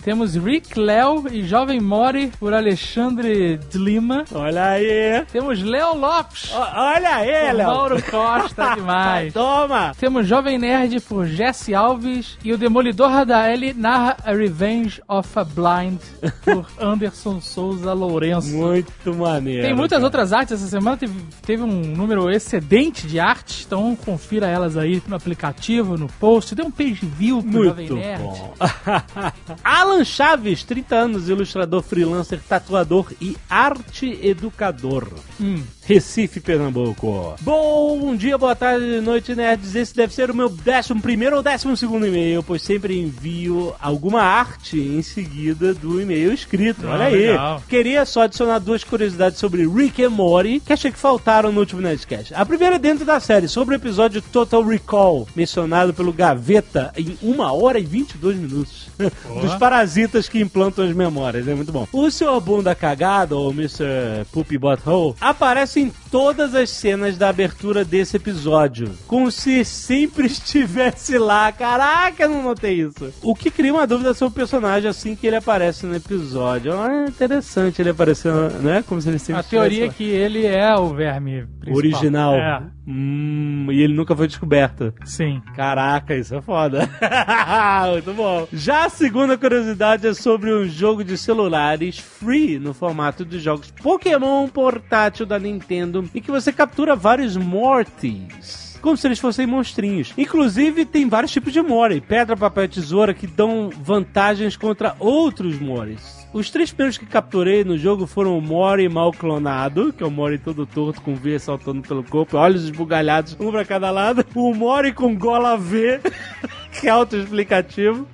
Temos 0.03 0.35
Rick 0.35 0.79
Léo 0.79 1.25
e 1.31 1.43
Jovem 1.43 1.79
Mori 1.79 2.31
por 2.39 2.53
Alexandre 2.53 3.59
Lima. 3.73 4.25
Olha 4.33 4.65
aí. 4.69 5.23
Temos 5.31 5.61
Léo 5.61 5.95
Lopes. 5.97 6.51
O- 6.53 6.57
Olha 6.79 7.15
aí, 7.17 7.53
Léo. 7.53 7.67
Mauro 7.67 8.01
Costa, 8.09 8.75
demais. 8.75 9.33
Toma. 9.33 9.93
Temos 9.99 10.27
Jovem 10.27 10.57
Nerd 10.57 10.99
por 11.01 11.25
Jesse 11.25 11.73
Alves 11.75 12.37
e 12.43 12.53
o 12.53 12.57
Demolidor 12.57 13.09
Radaeli 13.09 13.73
narra 13.73 14.17
A 14.23 14.31
Revenge 14.31 15.01
of 15.07 15.27
a 15.37 15.43
Blind 15.43 15.99
por 16.43 16.65
Anderson 16.79 17.39
Souza 17.41 17.93
Lourenço. 17.93 18.49
Muito 18.55 19.13
maneiro. 19.15 19.63
Tem 19.63 19.73
muitas 19.75 19.97
cara. 19.97 20.05
outras 20.05 20.33
artes. 20.33 20.53
Essa 20.53 20.67
semana 20.67 20.97
teve, 20.97 21.13
teve 21.45 21.63
um 21.63 21.67
número 21.95 22.29
excedente 22.29 23.07
de 23.07 23.19
artes, 23.19 23.65
então 23.65 23.95
confira 24.05 24.47
elas 24.47 24.77
aí 24.77 25.01
no 25.07 25.15
aplicativo, 25.15 25.97
no 25.97 26.07
post. 26.07 26.55
Dê 26.55 26.63
um 26.63 26.71
page 26.71 26.99
view 27.05 27.41
pro 27.43 27.65
Jovem 27.65 27.87
Muito 27.89 27.95
Nerd. 28.01 28.21
bom. 28.23 28.53
Alan 29.63 30.03
Chaves, 30.03 30.63
30 30.63 30.95
anos, 30.95 31.29
ilustrador, 31.29 31.83
freelancer, 31.83 32.39
tatuador 32.39 33.13
e 33.21 33.35
arte 33.49 34.27
educador. 34.27 35.07
Hum. 35.39 35.63
Recife, 35.87 36.41
Pernambuco. 36.41 37.35
Bom 37.39 38.13
dia, 38.13 38.37
boa 38.37 38.53
tarde, 38.53 38.99
noite, 38.99 39.33
nerds. 39.33 39.73
Esse 39.73 39.95
deve 39.95 40.13
ser 40.13 40.29
o 40.29 40.35
meu 40.35 40.49
décimo 40.49 41.01
primeiro 41.01 41.37
ou 41.37 41.41
décimo 41.41 41.77
segundo 41.77 42.05
e-mail, 42.05 42.43
pois 42.43 42.61
sempre 42.61 42.99
envio 42.99 43.73
alguma 43.79 44.21
arte 44.21 44.77
em 44.77 45.01
seguida 45.01 45.73
do 45.73 46.01
e-mail 46.01 46.33
escrito. 46.33 46.85
Ah, 46.85 46.95
Olha 46.95 47.05
aí. 47.05 47.27
legal. 47.27 47.63
Queria 47.69 48.05
só 48.05 48.23
adicionar 48.23 48.59
duas 48.59 48.83
curiosidades 48.83 49.39
sobre 49.39 49.65
Rick 49.65 50.03
and 50.03 50.09
Morty, 50.09 50.59
que 50.59 50.73
achei 50.73 50.91
que 50.91 50.99
faltaram 50.99 51.53
no 51.53 51.61
último 51.61 51.79
Nerdcast. 51.79 52.33
A 52.35 52.45
primeira 52.45 52.75
é 52.75 52.79
dentro 52.79 53.05
da 53.05 53.21
série, 53.21 53.47
sobre 53.47 53.73
o 53.73 53.77
episódio 53.77 54.21
Total 54.21 54.61
Recall, 54.61 55.25
mencionado 55.33 55.93
pelo 55.93 56.11
Gaveta 56.11 56.91
em 56.97 57.17
1 57.23 57.39
hora 57.39 57.79
e 57.79 57.85
22 57.85 58.35
minutos. 58.35 58.89
Dos 59.41 59.55
parasitas 59.55 60.27
que 60.27 60.41
implantam 60.41 60.83
as 60.83 60.93
memórias, 60.93 61.47
é 61.47 61.55
muito 61.55 61.71
bom. 61.71 61.87
O 61.93 62.11
Sr. 62.11 62.41
Bunda 62.41 62.75
Cagado, 62.75 63.39
ou 63.39 63.51
Mr. 63.51 64.25
Poopy 64.33 64.57
Butthole, 64.57 65.15
aparece 65.21 65.76
em 65.79 65.91
todas 66.11 66.53
as 66.55 66.69
cenas 66.69 67.17
da 67.17 67.29
abertura 67.29 67.83
desse 67.85 68.17
episódio, 68.17 68.91
como 69.07 69.31
se 69.31 69.63
sempre 69.65 70.27
estivesse 70.27 71.17
lá. 71.17 71.51
Caraca, 71.51 72.23
eu 72.23 72.29
não 72.29 72.43
notei 72.43 72.81
isso. 72.81 73.13
O 73.21 73.35
que 73.35 73.49
cria 73.51 73.73
uma 73.73 73.87
dúvida 73.87 74.13
sobre 74.13 74.31
o 74.33 74.35
personagem 74.35 74.89
assim 74.89 75.15
que 75.15 75.27
ele 75.27 75.35
aparece 75.35 75.85
no 75.85 75.95
episódio. 75.95 76.73
Ah, 76.79 77.05
é 77.05 77.09
interessante 77.09 77.81
ele 77.81 77.89
aparecendo, 77.89 78.49
né? 78.61 78.83
Como 78.87 79.01
se 79.01 79.09
ele 79.09 79.19
sempre 79.19 79.39
A 79.41 79.43
teoria 79.43 79.85
é 79.85 79.89
que 79.89 80.03
ele 80.03 80.45
é 80.45 80.75
o 80.75 80.89
verme 80.93 81.45
principal. 81.59 81.75
original. 81.77 82.33
É, 82.35 82.63
Hum, 82.87 83.67
e 83.69 83.81
ele 83.81 83.93
nunca 83.93 84.15
foi 84.15 84.27
descoberto. 84.27 84.93
sim. 85.03 85.41
Caraca, 85.55 86.15
isso 86.15 86.35
é 86.35 86.41
foda. 86.41 86.89
Muito 87.91 88.13
bom. 88.13 88.47
Já 88.53 88.85
a 88.85 88.89
segunda 88.89 89.37
curiosidade 89.37 90.07
é 90.07 90.13
sobre 90.13 90.53
um 90.53 90.65
jogo 90.67 91.03
de 91.03 91.17
celulares 91.17 91.99
free 91.99 92.57
no 92.59 92.73
formato 92.73 93.25
de 93.25 93.39
jogos 93.39 93.71
Pokémon 93.71 94.47
portátil 94.47 95.25
da 95.25 95.37
Nintendo 95.37 96.09
em 96.15 96.21
que 96.21 96.31
você 96.31 96.53
captura 96.53 96.95
vários 96.95 97.35
Mortys. 97.35 98.79
como 98.81 98.95
se 98.95 99.07
eles 99.07 99.19
fossem 99.19 99.45
monstrinhos. 99.45 100.13
Inclusive, 100.17 100.85
tem 100.85 101.09
vários 101.09 101.31
tipos 101.31 101.51
de 101.51 101.61
Mori. 101.61 101.99
Pedra, 101.99 102.37
papel 102.37 102.65
e 102.65 102.67
tesoura 102.69 103.13
que 103.13 103.27
dão 103.27 103.69
vantagens 103.81 104.55
contra 104.55 104.95
outros 104.99 105.59
Moris. 105.59 106.26
Os 106.37 106.51
três 106.51 106.71
primeiros 106.71 106.99
que 106.99 107.05
capturei 107.07 107.63
no 107.63 107.79
jogo 107.79 108.05
foram 108.05 108.37
o 108.37 108.41
Mori 108.41 108.87
mal 108.87 109.11
clonado, 109.11 109.91
que 109.91 110.03
é 110.03 110.05
o 110.05 110.11
Mori 110.11 110.37
todo 110.37 110.67
torto 110.67 111.01
com 111.01 111.15
V 111.15 111.39
saltando 111.39 111.81
pelo 111.81 112.03
corpo, 112.03 112.37
olhos 112.37 112.65
esbugalhados, 112.65 113.35
um 113.39 113.49
pra 113.49 113.65
cada 113.65 113.89
lado. 113.89 114.23
O 114.35 114.53
Mori 114.53 114.93
com 114.93 115.17
gola 115.17 115.57
V. 115.57 115.99
que 116.79 116.87
é 116.87 116.91
autoexplicativo. 116.91 118.07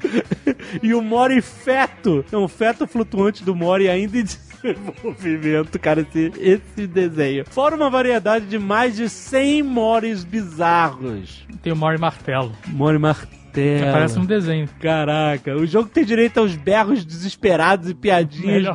E 0.82 0.94
o 0.94 1.02
Mori 1.02 1.42
feto. 1.42 2.24
É 2.32 2.38
um 2.38 2.48
feto 2.48 2.88
flutuante 2.88 3.44
do 3.44 3.54
Mori 3.54 3.90
ainda 3.90 4.18
em 4.18 4.24
desenvolvimento, 4.64 5.78
cara, 5.78 6.00
esse, 6.00 6.32
esse 6.40 6.88
desenho. 6.88 7.44
Fora 7.50 7.76
uma 7.76 7.90
variedade 7.90 8.46
de 8.46 8.58
mais 8.58 8.96
de 8.96 9.10
100 9.10 9.64
Moris 9.64 10.24
bizarros. 10.24 11.46
Tem 11.62 11.74
o 11.74 11.76
Mori 11.76 11.98
Martelo. 11.98 12.54
Mori 12.68 12.98
martelo. 12.98 13.43
Que 13.54 13.92
parece 13.92 14.18
um 14.18 14.26
desenho. 14.26 14.68
Caraca, 14.80 15.56
o 15.56 15.66
jogo 15.66 15.90
tem 15.90 16.04
direito 16.04 16.40
aos 16.40 16.56
berros 16.56 17.06
desesperados 17.06 17.90
e 17.90 17.94
piadinhas 17.94 18.68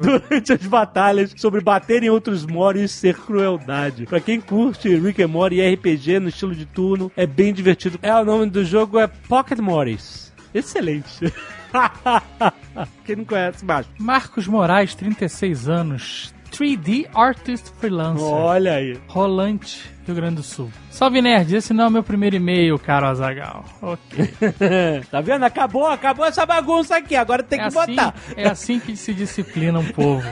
durante 0.00 0.52
as 0.52 0.66
batalhas 0.66 1.32
sobre 1.36 1.60
bater 1.60 2.02
em 2.02 2.10
outros 2.10 2.44
Moris 2.44 2.82
e 2.82 2.88
ser 2.88 3.16
crueldade. 3.16 4.06
Pra 4.06 4.20
quem 4.20 4.40
curte 4.40 4.94
Rick 4.94 5.22
and 5.22 5.28
Morty 5.28 5.56
e 5.56 5.74
RPG 5.74 6.18
no 6.20 6.28
estilo 6.28 6.54
de 6.54 6.66
turno, 6.66 7.10
é 7.16 7.26
bem 7.26 7.52
divertido. 7.52 7.98
É, 8.02 8.12
o 8.14 8.24
nome 8.24 8.46
do 8.46 8.64
jogo 8.64 8.98
é 8.98 9.06
Pocket 9.06 9.58
Morris. 9.58 10.32
Excelente. 10.52 11.32
quem 13.04 13.16
não 13.16 13.24
conhece, 13.24 13.64
baixo. 13.64 13.88
Marcos 13.98 14.46
Moraes, 14.46 14.94
36 14.94 15.68
anos. 15.68 16.34
3D 16.52 17.08
Artist 17.12 17.72
Freelancer. 17.80 18.24
Olha 18.24 18.74
aí. 18.74 18.96
Rolante, 19.08 19.90
Rio 20.06 20.14
Grande 20.14 20.36
do 20.36 20.42
Sul. 20.42 20.70
Salve 20.90 21.20
Nerd, 21.20 21.56
esse 21.56 21.72
não 21.72 21.84
é 21.84 21.88
o 21.88 21.90
meu 21.90 22.02
primeiro 22.02 22.36
e-mail, 22.36 22.78
caro 22.78 23.06
Azagal. 23.06 23.64
Ok. 23.80 24.34
tá 25.10 25.20
vendo? 25.20 25.44
Acabou, 25.44 25.86
acabou 25.86 26.26
essa 26.26 26.44
bagunça 26.44 26.96
aqui. 26.96 27.16
Agora 27.16 27.42
tem 27.42 27.58
é 27.58 27.62
que 27.62 27.78
assim, 27.78 27.94
botar. 27.94 28.14
É 28.36 28.48
assim 28.48 28.78
que 28.78 28.96
se 28.96 29.14
disciplina 29.14 29.78
um 29.78 29.86
povo. 29.86 30.22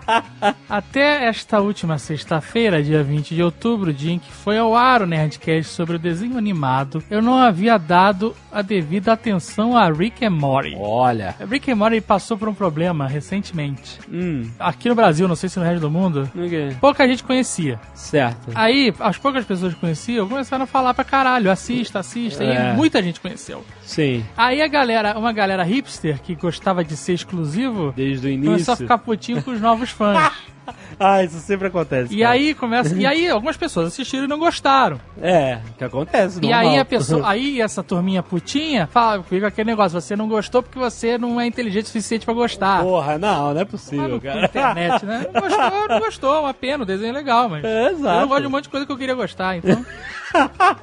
Até 0.68 1.26
esta 1.26 1.60
última 1.60 1.98
sexta-feira, 1.98 2.82
dia 2.82 3.02
20 3.02 3.34
de 3.34 3.42
outubro, 3.42 3.92
dia 3.92 4.12
em 4.12 4.18
que 4.18 4.30
foi 4.30 4.58
ao 4.58 4.76
ar 4.76 5.02
o 5.02 5.06
Nerdcast 5.06 5.72
sobre 5.72 5.96
o 5.96 5.98
desenho 5.98 6.36
animado, 6.36 7.02
eu 7.10 7.22
não 7.22 7.38
havia 7.38 7.78
dado 7.78 8.34
a 8.52 8.62
devida 8.62 9.12
atenção 9.12 9.76
a 9.76 9.90
Rick 9.90 10.24
and 10.24 10.30
Morty. 10.30 10.74
Olha. 10.78 11.34
Rick 11.48 11.70
and 11.70 11.76
Morty 11.76 12.00
passou 12.00 12.36
por 12.36 12.48
um 12.48 12.54
problema 12.54 13.06
recentemente. 13.06 13.98
Hum. 14.10 14.50
Aqui 14.58 14.88
no 14.88 14.94
Brasil, 14.94 15.26
não 15.26 15.36
sei 15.36 15.48
se 15.48 15.58
no 15.58 15.64
resto 15.64 15.80
do 15.80 15.90
mundo, 15.90 16.30
ok. 16.34 16.76
pouca 16.80 17.06
gente 17.06 17.24
conhecia. 17.24 17.80
Certo. 17.94 18.50
Aí, 18.54 18.92
as 19.06 19.16
poucas 19.18 19.44
pessoas 19.44 19.74
que 19.74 19.80
conheciam 19.80 20.28
começaram 20.28 20.64
a 20.64 20.66
falar 20.66 20.92
pra 20.94 21.04
caralho, 21.04 21.50
assista, 21.50 21.98
assista, 22.00 22.42
É. 22.44 22.72
e 22.72 22.76
muita 22.76 23.02
gente 23.02 23.20
conheceu. 23.20 23.64
Sim. 23.86 24.24
Aí 24.36 24.60
a 24.60 24.66
galera, 24.68 25.16
uma 25.18 25.32
galera 25.32 25.62
hipster 25.62 26.20
que 26.20 26.34
gostava 26.34 26.84
de 26.84 26.96
ser 26.96 27.12
exclusivo, 27.14 27.92
Desde 27.96 28.26
o 28.28 28.30
começou 28.32 28.52
início. 28.54 28.72
a 28.72 28.76
ficar 28.76 28.98
putinho 28.98 29.42
com 29.42 29.52
os 29.52 29.60
novos 29.60 29.90
fãs. 29.90 30.32
Ah, 30.98 31.22
isso 31.22 31.38
sempre 31.38 31.68
acontece. 31.68 32.12
e 32.12 32.18
cara. 32.22 32.30
aí 32.32 32.52
começa, 32.52 32.92
e 32.96 33.06
aí 33.06 33.28
algumas 33.28 33.56
pessoas 33.56 33.86
assistiram 33.86 34.24
e 34.24 34.26
não 34.26 34.36
gostaram. 34.38 35.00
É, 35.22 35.60
que 35.78 35.84
acontece. 35.84 36.38
E 36.38 36.48
normal. 36.48 36.58
aí 36.60 36.78
a 36.80 36.84
pessoa, 36.84 37.22
aí 37.30 37.60
essa 37.60 37.84
turminha 37.84 38.20
putinha, 38.20 38.88
fala, 38.88 39.22
fica 39.22 39.46
aquele 39.46 39.70
negócio, 39.70 40.00
você 40.00 40.16
não 40.16 40.26
gostou 40.26 40.64
porque 40.64 40.76
você 40.76 41.16
não 41.18 41.40
é 41.40 41.46
inteligente 41.46 41.84
o 41.84 41.86
suficiente 41.86 42.24
pra 42.24 42.34
gostar. 42.34 42.82
Porra, 42.82 43.16
não, 43.16 43.54
não 43.54 43.60
é 43.60 43.64
possível, 43.64 44.08
no- 44.08 44.20
cara. 44.20 44.44
internet, 44.46 45.06
né? 45.06 45.26
Não 45.32 45.40
gostou, 45.40 45.70
não 45.88 46.00
gostou, 46.00 46.40
uma 46.40 46.54
pena, 46.54 46.82
o 46.82 46.86
desenho 46.86 47.10
é 47.10 47.12
legal, 47.12 47.48
mas 47.48 47.62
É, 47.64 47.82
eu 47.86 47.90
exato. 47.92 48.20
não 48.22 48.26
gosto 48.28 48.40
de 48.40 48.46
um 48.48 48.50
monte 48.50 48.62
de 48.64 48.70
coisa 48.70 48.84
que 48.86 48.90
eu 48.92 48.98
queria 48.98 49.14
gostar, 49.14 49.56
então... 49.58 49.86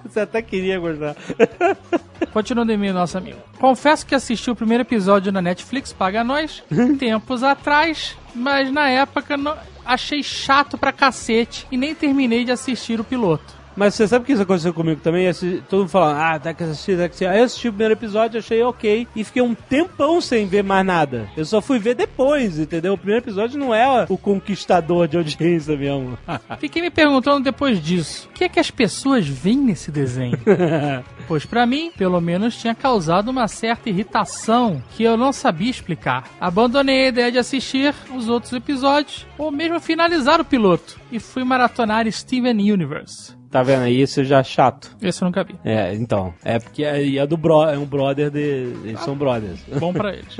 Você 0.06 0.22
até 0.22 0.42
queria 0.42 0.80
gostar. 0.80 1.14
Continuando 2.32 2.72
em 2.72 2.76
e-mail, 2.76 2.94
nosso 2.94 3.18
amigo. 3.18 3.38
Confesso 3.60 4.06
que 4.06 4.16
assisti 4.16 4.50
o 4.50 4.56
primeiro 4.56 4.84
episódio 4.84 5.32
na 5.32 5.42
Netflix, 5.42 5.92
paga 5.94 6.24
nós, 6.24 6.64
tempos 7.00 7.44
atrás, 7.44 8.16
mas 8.34 8.72
na 8.72 8.90
época 8.90 9.36
não- 9.38 9.56
achei 9.86 10.24
chato 10.24 10.78
pra 10.78 10.92
cacete 10.92 11.68
e 11.72 11.78
nem 11.78 11.94
terminei 11.94 12.46
de 12.46 12.52
assistir 12.52 13.00
o 13.00 13.04
piloto. 13.04 13.63
Mas 13.76 13.96
você 13.96 14.08
sabe 14.08 14.26
que 14.26 14.34
isso 14.34 14.42
aconteceu 14.42 14.74
comigo 14.74 15.02
também? 15.02 15.26
Esse- 15.26 15.64
todo 15.70 15.80
mundo 15.82 15.90
falando, 15.90 16.18
ah, 16.20 16.40
tá 16.40 16.54
que 16.54 16.64
assistir, 16.64 16.94
tá 16.98 17.04
que 17.04 17.10
assistir. 17.10 17.26
Aí 17.26 17.40
eu 17.40 17.46
assisti 17.46 17.68
o 17.68 17.72
primeiro 17.72 17.94
episódio, 17.94 18.40
achei 18.40 18.62
ok. 18.64 19.08
E 19.16 19.24
fiquei 19.24 19.42
um 19.42 19.54
tempão 19.56 20.20
sem 20.22 20.46
ver 20.48 20.64
mais 20.64 20.86
nada. 20.86 21.28
Eu 21.36 21.46
só 21.46 21.62
fui 21.62 21.80
ver 21.80 21.96
depois, 21.96 22.60
entendeu? 22.60 22.94
O 22.94 22.98
primeiro 22.98 23.24
episódio 23.24 23.60
não 23.60 23.74
é 23.74 24.06
o 24.10 24.18
conquistador 24.18 25.08
de 25.08 25.18
audiência 25.18 25.76
mesmo. 25.78 26.18
Fiquei 26.60 26.82
me 26.82 26.90
perguntando 26.90 27.44
depois 27.44 27.82
disso, 27.82 28.28
o 28.30 28.34
que 28.34 28.44
é 28.44 28.50
que 28.50 28.60
as 28.60 28.70
pessoas 28.72 29.28
veem 29.28 29.58
nesse 29.58 29.92
desenho? 29.92 30.38
Pois 31.26 31.46
pra 31.46 31.66
mim, 31.66 31.90
pelo 31.98 32.20
menos, 32.20 32.58
tinha 32.58 32.76
causado 32.76 33.30
uma 33.30 33.48
certa 33.48 33.90
irritação 33.90 34.84
que 34.96 35.04
eu 35.04 35.16
não 35.16 35.32
sabia 35.32 35.72
explicar. 35.72 36.26
Abandonei 36.40 37.06
a 37.06 37.08
ideia 37.08 37.32
de 37.32 37.38
assistir 37.38 37.96
os 38.14 38.28
outros 38.28 38.52
episódios, 38.52 39.26
ou 39.38 39.50
mesmo 39.50 39.80
finalizar 39.80 40.42
o 40.42 40.46
piloto, 40.46 41.00
e 41.14 41.20
fui 41.20 41.44
maratonar 41.44 42.12
Steven 42.12 42.72
Universe. 42.72 43.34
tá 43.52 43.62
vendo 43.62 43.84
aí? 43.84 44.02
Isso 44.02 44.24
já 44.24 44.40
é 44.40 44.44
chato. 44.44 44.98
Esse 45.00 45.22
eu 45.22 45.28
nunca 45.28 45.44
vi. 45.44 45.56
É, 45.64 45.94
então. 45.94 46.34
É 46.44 46.58
porque 46.58 46.84
é, 46.84 47.18
é 47.18 47.28
do 47.28 47.38
bro, 47.38 47.64
é 47.64 47.78
um 47.78 47.86
brother 47.86 48.32
de. 48.32 48.40
Eles 48.84 49.00
são 49.02 49.16
brothers. 49.16 49.60
Bom 49.80 49.94
pra 49.94 50.10
eles. 50.18 50.36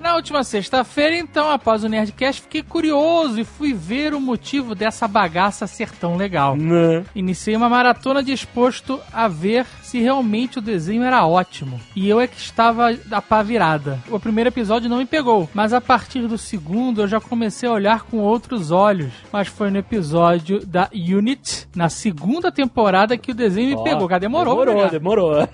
Na 0.00 0.14
última 0.14 0.44
sexta-feira, 0.44 1.16
então, 1.16 1.50
após 1.50 1.82
o 1.82 1.88
Nerdcast, 1.88 2.42
fiquei 2.42 2.62
curioso 2.62 3.40
e 3.40 3.44
fui 3.44 3.74
ver 3.74 4.14
o 4.14 4.20
motivo 4.20 4.74
dessa 4.76 5.08
bagaça 5.08 5.66
ser 5.66 5.90
tão 5.90 6.16
legal. 6.16 6.56
Né? 6.56 7.04
Iniciei 7.16 7.56
uma 7.56 7.68
maratona 7.68 8.22
disposto 8.22 9.00
a 9.12 9.26
ver 9.26 9.66
se 9.86 10.00
realmente 10.00 10.58
o 10.58 10.62
desenho 10.62 11.04
era 11.04 11.24
ótimo. 11.24 11.80
E 11.94 12.08
eu 12.08 12.20
é 12.20 12.26
que 12.26 12.38
estava 12.38 12.92
da 12.92 13.22
pá 13.22 13.40
virada. 13.40 14.00
O 14.10 14.18
primeiro 14.18 14.48
episódio 14.48 14.90
não 14.90 14.98
me 14.98 15.06
pegou, 15.06 15.48
mas 15.54 15.72
a 15.72 15.80
partir 15.80 16.26
do 16.26 16.36
segundo 16.36 17.02
eu 17.02 17.08
já 17.08 17.20
comecei 17.20 17.68
a 17.68 17.72
olhar 17.72 18.02
com 18.02 18.18
outros 18.18 18.72
olhos. 18.72 19.12
Mas 19.32 19.46
foi 19.46 19.70
no 19.70 19.78
episódio 19.78 20.66
da 20.66 20.90
Unit, 20.92 21.68
na 21.74 21.88
segunda 21.88 22.50
temporada, 22.50 23.16
que 23.16 23.30
o 23.30 23.34
desenho 23.34 23.68
me 23.68 23.76
Ó, 23.76 23.82
pegou. 23.84 24.08
Cara, 24.08 24.20
demorou, 24.20 24.64
Demorou, 24.66 24.90
demorou. 24.90 25.48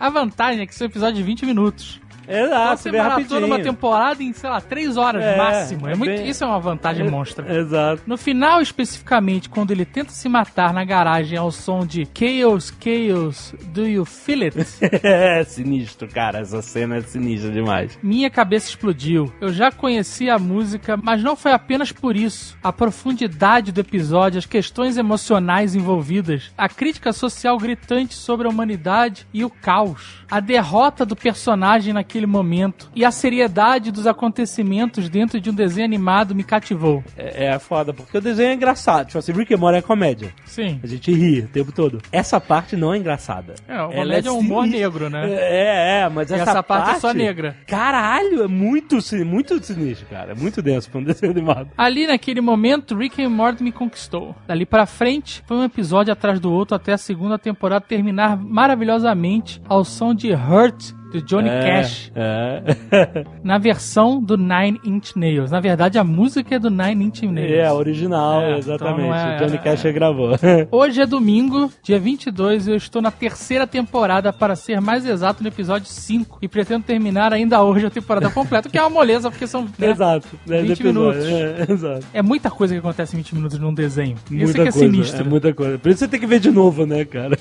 A 0.00 0.10
vantagem 0.10 0.62
é 0.62 0.66
que 0.66 0.74
são 0.74 0.88
episódios 0.88 1.18
de 1.18 1.22
20 1.22 1.46
minutos. 1.46 2.00
Exato, 2.30 2.82
Você 2.82 2.90
vê 2.90 2.98
rapidinho. 2.98 3.46
uma 3.46 3.58
temporada 3.60 4.22
em, 4.22 4.32
sei 4.32 4.48
lá, 4.50 4.60
3 4.60 4.96
horas 4.96 5.22
É, 5.24 5.36
máximo. 5.36 5.88
É 5.88 5.92
é 5.92 5.96
muito, 5.96 6.10
bem- 6.16 6.28
Isso 6.28 6.44
é 6.44 6.46
uma 6.46 6.60
vantagem 6.60 7.08
monstra. 7.10 7.52
Exato. 7.58 8.02
No 8.06 8.16
final, 8.16 8.60
especificamente, 8.60 9.48
quando 9.48 9.70
ele 9.70 9.84
tenta 9.84 10.10
se 10.12 10.28
matar 10.28 10.72
na 10.72 10.84
garagem 10.84 11.36
ao 11.38 11.50
som 11.50 11.84
de 11.84 12.06
Chaos, 12.16 12.72
Chaos, 12.82 13.54
Do 13.72 13.86
You 13.86 14.04
Feel 14.04 14.42
It? 14.44 14.56
É 15.02 15.42
sinistro, 15.44 16.08
cara. 16.08 16.38
Essa 16.40 16.62
cena 16.62 16.96
é 16.96 17.00
sinistra 17.02 17.50
demais. 17.50 17.98
Minha 18.02 18.30
cabeça 18.30 18.68
explodiu. 18.68 19.32
Eu 19.40 19.52
já 19.52 19.70
conhecia 19.72 20.34
a 20.34 20.38
música, 20.38 20.96
mas 20.96 21.22
não 21.22 21.34
foi 21.36 21.52
apenas 21.52 21.90
por 21.92 22.16
isso. 22.16 22.56
A 22.62 22.72
profundidade 22.72 23.72
do 23.72 23.80
episódio, 23.80 24.38
as 24.38 24.46
questões 24.46 24.96
emocionais 24.96 25.74
envolvidas, 25.74 26.52
a 26.56 26.68
crítica 26.68 27.12
social 27.12 27.56
gritante 27.58 28.14
sobre 28.14 28.46
a 28.46 28.50
humanidade 28.50 29.26
e 29.32 29.44
o 29.44 29.50
caos, 29.50 30.24
a 30.30 30.38
derrota 30.40 31.04
do 31.04 31.16
personagem 31.16 31.92
naquele 31.92 32.19
momento 32.26 32.90
e 32.94 33.04
a 33.04 33.10
seriedade 33.10 33.90
dos 33.90 34.06
acontecimentos 34.06 35.08
dentro 35.08 35.40
de 35.40 35.50
um 35.50 35.54
desenho 35.54 35.84
animado 35.84 36.34
me 36.34 36.44
cativou. 36.44 37.02
É, 37.16 37.46
é 37.46 37.58
foda, 37.58 37.92
porque 37.92 38.18
o 38.18 38.20
desenho 38.20 38.50
é 38.50 38.54
engraçado. 38.54 39.06
Tipo 39.06 39.18
assim, 39.18 39.32
Rick 39.32 39.54
and 39.54 39.58
Morty 39.58 39.78
é 39.78 39.82
comédia. 39.82 40.32
Sim. 40.44 40.80
A 40.82 40.86
gente 40.86 41.12
ri 41.12 41.40
o 41.40 41.48
tempo 41.48 41.72
todo. 41.72 42.00
Essa 42.12 42.40
parte 42.40 42.76
não 42.76 42.92
é 42.92 42.98
engraçada. 42.98 43.54
É, 43.68 43.82
o 43.82 43.90
comédia 43.90 44.28
é 44.28 44.32
um 44.32 44.38
humor 44.38 44.64
sinistra. 44.64 44.80
negro, 44.80 45.10
né? 45.10 45.32
É, 45.32 46.00
é, 46.00 46.08
mas 46.08 46.30
essa, 46.30 46.50
essa 46.50 46.62
parte 46.62 46.90
é 46.90 47.00
só 47.00 47.12
negra. 47.12 47.56
Caralho, 47.66 48.42
é 48.42 48.48
muito, 48.48 48.98
muito 49.24 49.62
sinistro, 49.64 50.06
cara. 50.06 50.32
É 50.32 50.34
muito 50.34 50.62
denso 50.62 50.90
pra 50.90 51.00
um 51.00 51.04
desenho 51.04 51.32
animado. 51.32 51.70
Ali 51.76 52.06
naquele 52.06 52.40
momento, 52.40 52.96
Rick 52.96 53.22
and 53.22 53.30
Morty 53.30 53.62
me 53.62 53.72
conquistou. 53.72 54.34
Dali 54.46 54.66
pra 54.66 54.86
frente, 54.86 55.42
foi 55.46 55.56
um 55.56 55.64
episódio 55.64 56.12
atrás 56.12 56.40
do 56.40 56.52
outro 56.52 56.74
até 56.74 56.92
a 56.92 56.98
segunda 56.98 57.38
temporada 57.38 57.84
terminar 57.84 58.36
maravilhosamente 58.36 59.60
ao 59.68 59.84
som 59.84 60.14
de 60.14 60.32
Hurt 60.32 60.99
do 61.12 61.20
Johnny 61.22 61.48
é, 61.48 61.60
Cash, 61.82 62.12
É. 62.14 62.62
na 63.42 63.58
versão 63.58 64.22
do 64.22 64.36
Nine 64.36 64.80
Inch 64.84 65.14
Nails. 65.16 65.50
Na 65.50 65.60
verdade, 65.60 65.98
a 65.98 66.04
música 66.04 66.54
é 66.54 66.58
do 66.58 66.70
Nine 66.70 67.04
Inch 67.06 67.22
Nails. 67.22 67.50
É, 67.52 67.66
a 67.66 67.74
original, 67.74 68.40
É, 68.42 68.58
exatamente. 68.58 69.06
então 69.08 69.14
é- 69.16 69.36
o 69.36 69.38
Johnny 69.46 69.58
Cash 69.58 69.82
gravou. 69.92 70.30
Hoje 70.70 71.00
é 71.00 71.06
domingo, 71.06 71.70
dia 71.82 71.98
22, 71.98 72.66
e 72.68 72.70
eu 72.70 72.76
estou 72.76 73.02
na 73.02 73.10
terceira 73.10 73.66
temporada, 73.66 74.32
para 74.32 74.54
ser 74.54 74.80
mais 74.80 75.04
exato, 75.04 75.42
no 75.42 75.48
episódio 75.48 75.86
5. 75.88 76.38
E 76.40 76.48
pretendo 76.48 76.84
terminar 76.84 77.32
ainda 77.32 77.62
hoje 77.62 77.86
a 77.86 77.90
temporada 77.90 78.30
completa, 78.30 78.68
que 78.68 78.78
é 78.78 78.82
uma 78.82 78.90
moleza, 78.90 79.30
porque 79.30 79.46
são 79.46 79.62
né, 79.78 79.90
exato. 79.90 80.28
20 80.46 80.52
É, 80.54 80.62
do 80.62 80.72
episódio. 80.72 81.22
minutos. 81.24 81.84
É. 81.84 82.00
É 82.14 82.22
muita 82.22 82.50
coisa 82.50 82.74
que 82.74 82.78
acontece 82.78 83.14
em 83.14 83.18
20 83.18 83.34
minutos 83.34 83.58
num 83.58 83.74
desenho. 83.74 84.16
Muita 84.30 84.52
que 84.52 84.60
é 84.60 84.64
coisa, 84.64 84.78
sinistro. 84.78 85.20
É 85.20 85.24
muita 85.28 85.52
coisa. 85.52 85.78
Por 85.78 85.88
isso 85.90 85.98
você 86.00 86.08
tem 86.08 86.20
que 86.20 86.26
ver 86.26 86.38
de 86.40 86.50
novo, 86.50 86.86
né, 86.86 87.04
cara? 87.04 87.36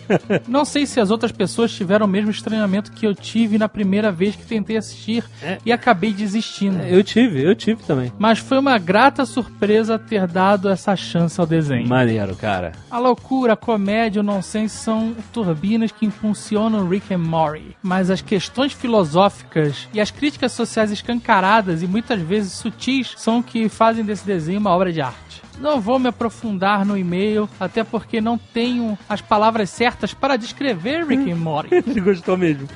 Não 0.48 0.66
sei 0.66 0.86
se 0.86 1.00
as 1.00 1.12
outras 1.12 1.32
pessoas 1.32 1.72
tiveram 1.72 2.06
o 2.06 2.10
mesmo 2.10 2.32
estranhamento 2.32 2.92
que 2.92 3.06
eu 3.06 3.14
tive 3.14 3.58
na 3.60 3.70
primeira 3.70 4.12
vez 4.12 4.36
que 4.36 4.46
tentei 4.46 4.78
assistir 4.78 5.24
É. 5.44 5.58
e 5.66 5.72
acabei 5.72 6.14
desistindo. 6.14 6.82
Eu 6.84 7.04
tive, 7.04 7.44
eu 7.44 7.54
tive 7.54 7.84
também. 7.84 8.12
Mas 8.18 8.40
foi 8.40 8.58
uma 8.58 8.78
grata 8.78 9.26
surpresa 9.26 10.00
ter 10.00 10.26
dado 10.28 10.70
essa 10.70 10.96
chance 10.96 11.40
ao 11.40 11.46
desenho. 11.46 11.88
Maneiro, 11.88 12.36
cara. 12.36 12.72
A 12.90 12.98
loucura, 12.98 13.54
a 13.54 13.58
comédia, 13.58 14.22
o 14.22 14.24
nonsense 14.24 14.76
são 14.78 15.14
turbinas 15.34 15.92
que 15.92 16.06
impulsionam 16.06 16.88
Rick 16.88 17.14
and 17.14 17.18
Morty. 17.20 17.76
Mas 17.84 18.10
as 18.10 18.22
questões 18.22 18.74
filosóficas 18.74 19.88
e 19.94 20.00
as 20.00 20.10
críticas 20.12 20.52
sociais 20.54 20.92
escancaradas 20.92 21.84
e 21.84 21.88
muitas 21.88 22.20
vezes 22.22 22.54
sutis 22.54 23.14
são 23.18 23.40
o 23.40 23.44
que 23.44 23.68
fazem 23.68 24.04
desse 24.06 24.26
desenho 24.26 24.60
uma 24.60 24.70
obra 24.72 24.92
de 24.94 25.02
arte. 25.02 25.29
Não 25.60 25.80
vou 25.82 26.00
me 26.00 26.08
aprofundar 26.08 26.86
no 26.86 26.98
e-mail, 26.98 27.50
até 27.60 27.84
porque 27.84 28.22
não 28.22 28.38
tenho 28.38 28.98
as 29.10 29.22
palavras 29.22 29.70
certas 29.70 30.14
para 30.14 30.38
descrever 30.38 31.06
Rick 31.06 31.30
and 31.32 31.36
Morty, 31.36 31.76
Ele 31.86 32.00
gostou 32.00 32.38
mesmo. 32.38 32.68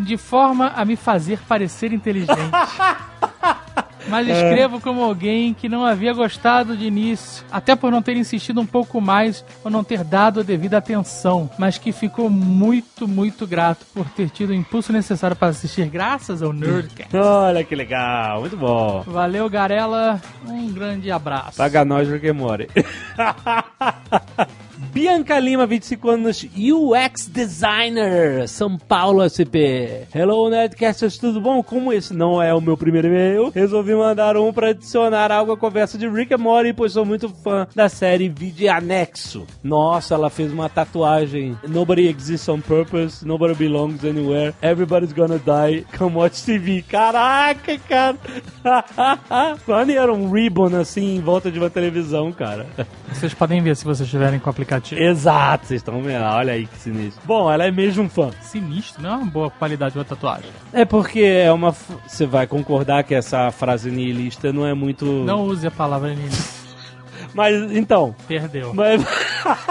de 0.00 0.16
forma 0.16 0.68
a 0.74 0.84
me 0.84 0.96
fazer 0.96 1.38
parecer 1.46 1.92
inteligente. 1.92 2.34
Mas 4.08 4.28
escrevo 4.28 4.80
como 4.80 5.02
alguém 5.02 5.54
que 5.54 5.68
não 5.68 5.84
havia 5.84 6.12
gostado 6.12 6.76
de 6.76 6.86
início, 6.86 7.44
até 7.50 7.76
por 7.76 7.90
não 7.90 8.02
ter 8.02 8.16
insistido 8.16 8.60
um 8.60 8.66
pouco 8.66 9.00
mais 9.00 9.44
ou 9.64 9.70
não 9.70 9.84
ter 9.84 10.04
dado 10.04 10.40
a 10.40 10.42
devida 10.42 10.78
atenção, 10.78 11.50
mas 11.58 11.78
que 11.78 11.92
ficou 11.92 12.30
muito, 12.30 13.06
muito 13.06 13.46
grato 13.46 13.86
por 13.92 14.08
ter 14.10 14.30
tido 14.30 14.50
o 14.50 14.54
impulso 14.54 14.92
necessário 14.92 15.36
para 15.36 15.48
assistir 15.48 15.88
graças 15.88 16.42
ao 16.42 16.52
Nerdcast. 16.52 17.14
Olha 17.16 17.64
que 17.64 17.74
legal, 17.74 18.40
muito 18.40 18.56
bom. 18.56 19.02
Valeu, 19.06 19.48
Garela. 19.48 20.20
Um 20.46 20.72
grande 20.72 21.10
abraço. 21.10 21.56
Paga 21.56 21.84
nós, 21.84 22.08
Rick 22.08 22.30
Morty. 22.32 22.68
Bianca 24.98 25.38
Lima, 25.38 25.64
25 25.64 26.10
anos, 26.10 26.44
UX 26.56 27.28
Designer, 27.28 28.48
São 28.48 28.76
Paulo 28.76 29.22
SP. 29.22 30.10
Hello, 30.12 30.50
Nerdcasters, 30.50 31.18
tudo 31.18 31.40
bom? 31.40 31.62
Como 31.62 31.92
esse 31.92 32.12
não 32.12 32.42
é 32.42 32.52
o 32.52 32.60
meu 32.60 32.76
primeiro 32.76 33.06
e-mail, 33.06 33.52
resolvi 33.54 33.94
mandar 33.94 34.36
um 34.36 34.52
pra 34.52 34.70
adicionar 34.70 35.30
algo 35.30 35.52
à 35.52 35.56
conversa 35.56 35.96
de 35.96 36.08
Rick 36.08 36.34
and 36.34 36.38
Morty, 36.38 36.72
pois 36.72 36.94
sou 36.94 37.04
muito 37.04 37.28
fã 37.28 37.68
da 37.76 37.88
série 37.88 38.28
Vídeo 38.28 38.72
Anexo. 38.72 39.46
Nossa, 39.62 40.14
ela 40.14 40.28
fez 40.30 40.52
uma 40.52 40.68
tatuagem. 40.68 41.56
Nobody 41.68 42.08
exists 42.08 42.48
on 42.48 42.60
purpose, 42.60 43.24
nobody 43.24 43.54
belongs 43.54 44.04
anywhere, 44.04 44.52
everybody's 44.60 45.12
gonna 45.12 45.38
die, 45.38 45.86
come 45.96 46.16
watch 46.16 46.42
TV. 46.42 46.82
Caraca, 46.82 47.78
cara! 47.88 48.18
Maneiro, 49.64 50.12
um 50.12 50.28
ribbon 50.28 50.74
assim 50.74 51.14
em 51.14 51.20
volta 51.20 51.52
de 51.52 51.58
uma 51.60 51.70
televisão, 51.70 52.32
cara. 52.32 52.66
Vocês 53.12 53.32
podem 53.32 53.62
ver 53.62 53.76
se 53.76 53.84
vocês 53.84 54.08
estiverem 54.08 54.40
com 54.40 54.48
o 54.48 54.50
aplicativo. 54.50 54.87
Exato, 54.96 55.66
vocês 55.66 55.80
estão 55.80 56.00
vendo, 56.02 56.24
olha 56.24 56.52
aí 56.52 56.66
que 56.66 56.78
sinistro. 56.78 57.22
Bom, 57.24 57.50
ela 57.50 57.64
é 57.64 57.70
mesmo 57.70 58.04
um 58.04 58.08
fã. 58.08 58.30
Sinistro, 58.40 59.02
não 59.02 59.10
é 59.10 59.16
uma 59.16 59.26
boa 59.26 59.50
qualidade 59.50 59.92
de 59.92 59.98
uma 59.98 60.04
tatuagem. 60.04 60.50
É 60.72 60.84
porque 60.84 61.20
é 61.20 61.52
uma. 61.52 61.74
Você 62.06 62.26
vai 62.26 62.46
concordar 62.46 63.04
que 63.04 63.14
essa 63.14 63.50
frase 63.50 63.90
nihilista 63.90 64.52
não 64.52 64.66
é 64.66 64.74
muito. 64.74 65.04
Não 65.04 65.42
use 65.42 65.66
a 65.66 65.70
palavra 65.70 66.14
nisso. 66.14 66.58
Mas 67.34 67.72
então. 67.72 68.14
Perdeu. 68.26 68.72
Mas. 68.74 69.04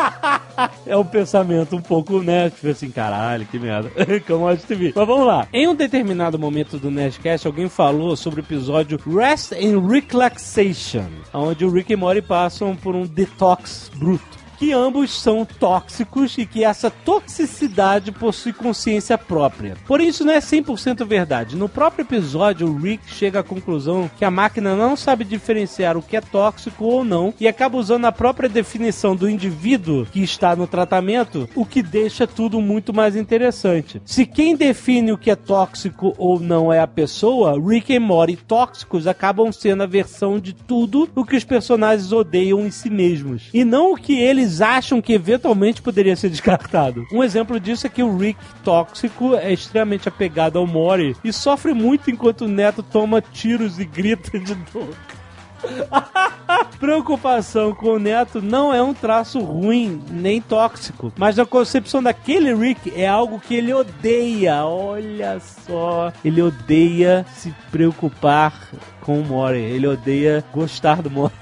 é 0.85 0.95
um 0.95 1.03
pensamento 1.03 1.75
um 1.75 1.81
pouco, 1.81 2.21
né? 2.21 2.49
Tipo 2.49 2.69
assim, 2.69 2.89
caralho, 2.89 3.45
que 3.45 3.59
merda. 3.59 3.91
Como 4.25 4.47
a 4.47 4.55
TV. 4.55 4.93
Mas 4.95 5.07
vamos 5.07 5.27
lá. 5.27 5.47
Em 5.51 5.67
um 5.67 5.75
determinado 5.75 6.37
momento 6.37 6.77
do 6.77 6.91
Nerdcast, 6.91 7.47
alguém 7.47 7.69
falou 7.69 8.15
sobre 8.15 8.41
o 8.41 8.43
episódio 8.43 8.99
Rest 9.05 9.53
and 9.53 9.81
Relaxation, 9.87 11.05
onde 11.33 11.65
o 11.65 11.71
Rick 11.71 11.93
e 11.93 11.95
Morty 11.95 12.21
passam 12.21 12.75
por 12.75 12.95
um 12.95 13.05
detox 13.05 13.91
bruto. 13.95 14.36
Que 14.57 14.73
ambos 14.73 15.21
são 15.21 15.45
tóxicos 15.45 16.37
e 16.37 16.45
que 16.45 16.63
essa 16.63 16.89
toxicidade 16.89 18.11
possui 18.11 18.51
consciência 18.53 19.17
própria. 19.17 19.77
Porém, 19.85 20.07
isso 20.07 20.25
não 20.25 20.33
é 20.33 20.39
100% 20.39 21.05
verdade. 21.05 21.55
No 21.55 21.69
próprio 21.69 22.03
episódio, 22.03 22.67
o 22.67 22.77
Rick 22.77 23.03
chega 23.07 23.39
à 23.39 23.43
conclusão 23.43 24.09
que 24.17 24.25
a 24.25 24.31
máquina 24.31 24.75
não 24.75 24.95
sabe 24.95 25.23
diferenciar 25.23 25.95
o 25.95 26.01
que 26.01 26.17
é 26.17 26.21
tóxico 26.21 26.85
ou 26.85 27.03
não 27.03 27.33
e 27.39 27.47
acaba 27.47 27.77
usando 27.77 28.05
a 28.05 28.11
própria 28.11 28.49
definição 28.49 29.15
do 29.15 29.29
indivíduo 29.29 30.05
que 30.05 30.23
está 30.23 30.55
no 30.55 30.67
tratamento, 30.67 31.47
o 31.55 31.65
que 31.65 31.83
deixa 31.83 32.25
tudo 32.25 32.59
muito 32.59 32.93
mais 32.93 33.15
interessante. 33.15 34.01
Se 34.05 34.25
quem 34.25 34.55
define 34.55 35.11
o 35.11 35.17
que 35.17 35.29
é 35.29 35.35
tóxico 35.35 36.15
ou 36.17 36.39
não 36.39 36.71
é 36.71 36.79
a 36.79 36.87
pessoa, 36.87 37.59
Rick 37.59 37.93
e 37.93 37.99
Morty 37.99 38.35
tóxicos 38.35 39.07
acabam 39.07 39.51
sendo 39.51 39.83
a 39.83 39.87
versão 39.87 40.39
de 40.39 40.53
tudo 40.53 41.09
o 41.15 41.25
que 41.25 41.35
os 41.35 41.43
personagens 41.43 42.11
odeiam 42.11 42.65
em 42.65 42.71
si 42.71 42.89
mesmos. 42.89 43.49
E 43.53 43.63
não 43.63 43.93
o 43.93 43.97
que 43.97 44.17
eles 44.19 44.46
acham 44.61 45.01
que 45.01 45.13
eventualmente 45.13 45.81
poderia 45.81 46.15
ser 46.15 46.29
descartado. 46.29 47.05
Um 47.11 47.23
exemplo 47.23 47.59
disso 47.59 47.87
é 47.87 47.89
que 47.89 48.03
o 48.03 48.17
Rick 48.17 48.39
tóxico 48.63 49.35
é 49.35 49.51
extremamente 49.51 50.07
apegado 50.07 50.57
ao 50.57 50.67
Morty 50.67 51.15
e 51.23 51.31
sofre 51.31 51.73
muito 51.73 52.09
enquanto 52.09 52.41
o 52.41 52.47
Neto 52.47 52.81
toma 52.81 53.21
tiros 53.21 53.79
e 53.79 53.85
grita 53.85 54.39
de 54.39 54.55
dor. 54.55 54.95
Preocupação 56.79 57.73
com 57.73 57.89
o 57.89 57.99
neto 57.99 58.41
não 58.41 58.73
é 58.73 58.81
um 58.81 58.93
traço 58.93 59.39
ruim 59.39 60.01
nem 60.09 60.41
tóxico, 60.41 61.11
mas 61.17 61.35
na 61.35 61.45
concepção 61.45 62.01
daquele 62.01 62.53
Rick 62.53 62.93
é 62.95 63.07
algo 63.07 63.39
que 63.39 63.55
ele 63.55 63.73
odeia. 63.73 64.65
Olha 64.65 65.39
só, 65.39 66.11
ele 66.23 66.41
odeia 66.41 67.25
se 67.35 67.53
preocupar 67.71 68.69
com 69.01 69.19
o 69.19 69.25
Mori, 69.25 69.59
ele 69.59 69.87
odeia 69.87 70.43
gostar 70.53 71.01
do 71.01 71.09
Mori. 71.09 71.33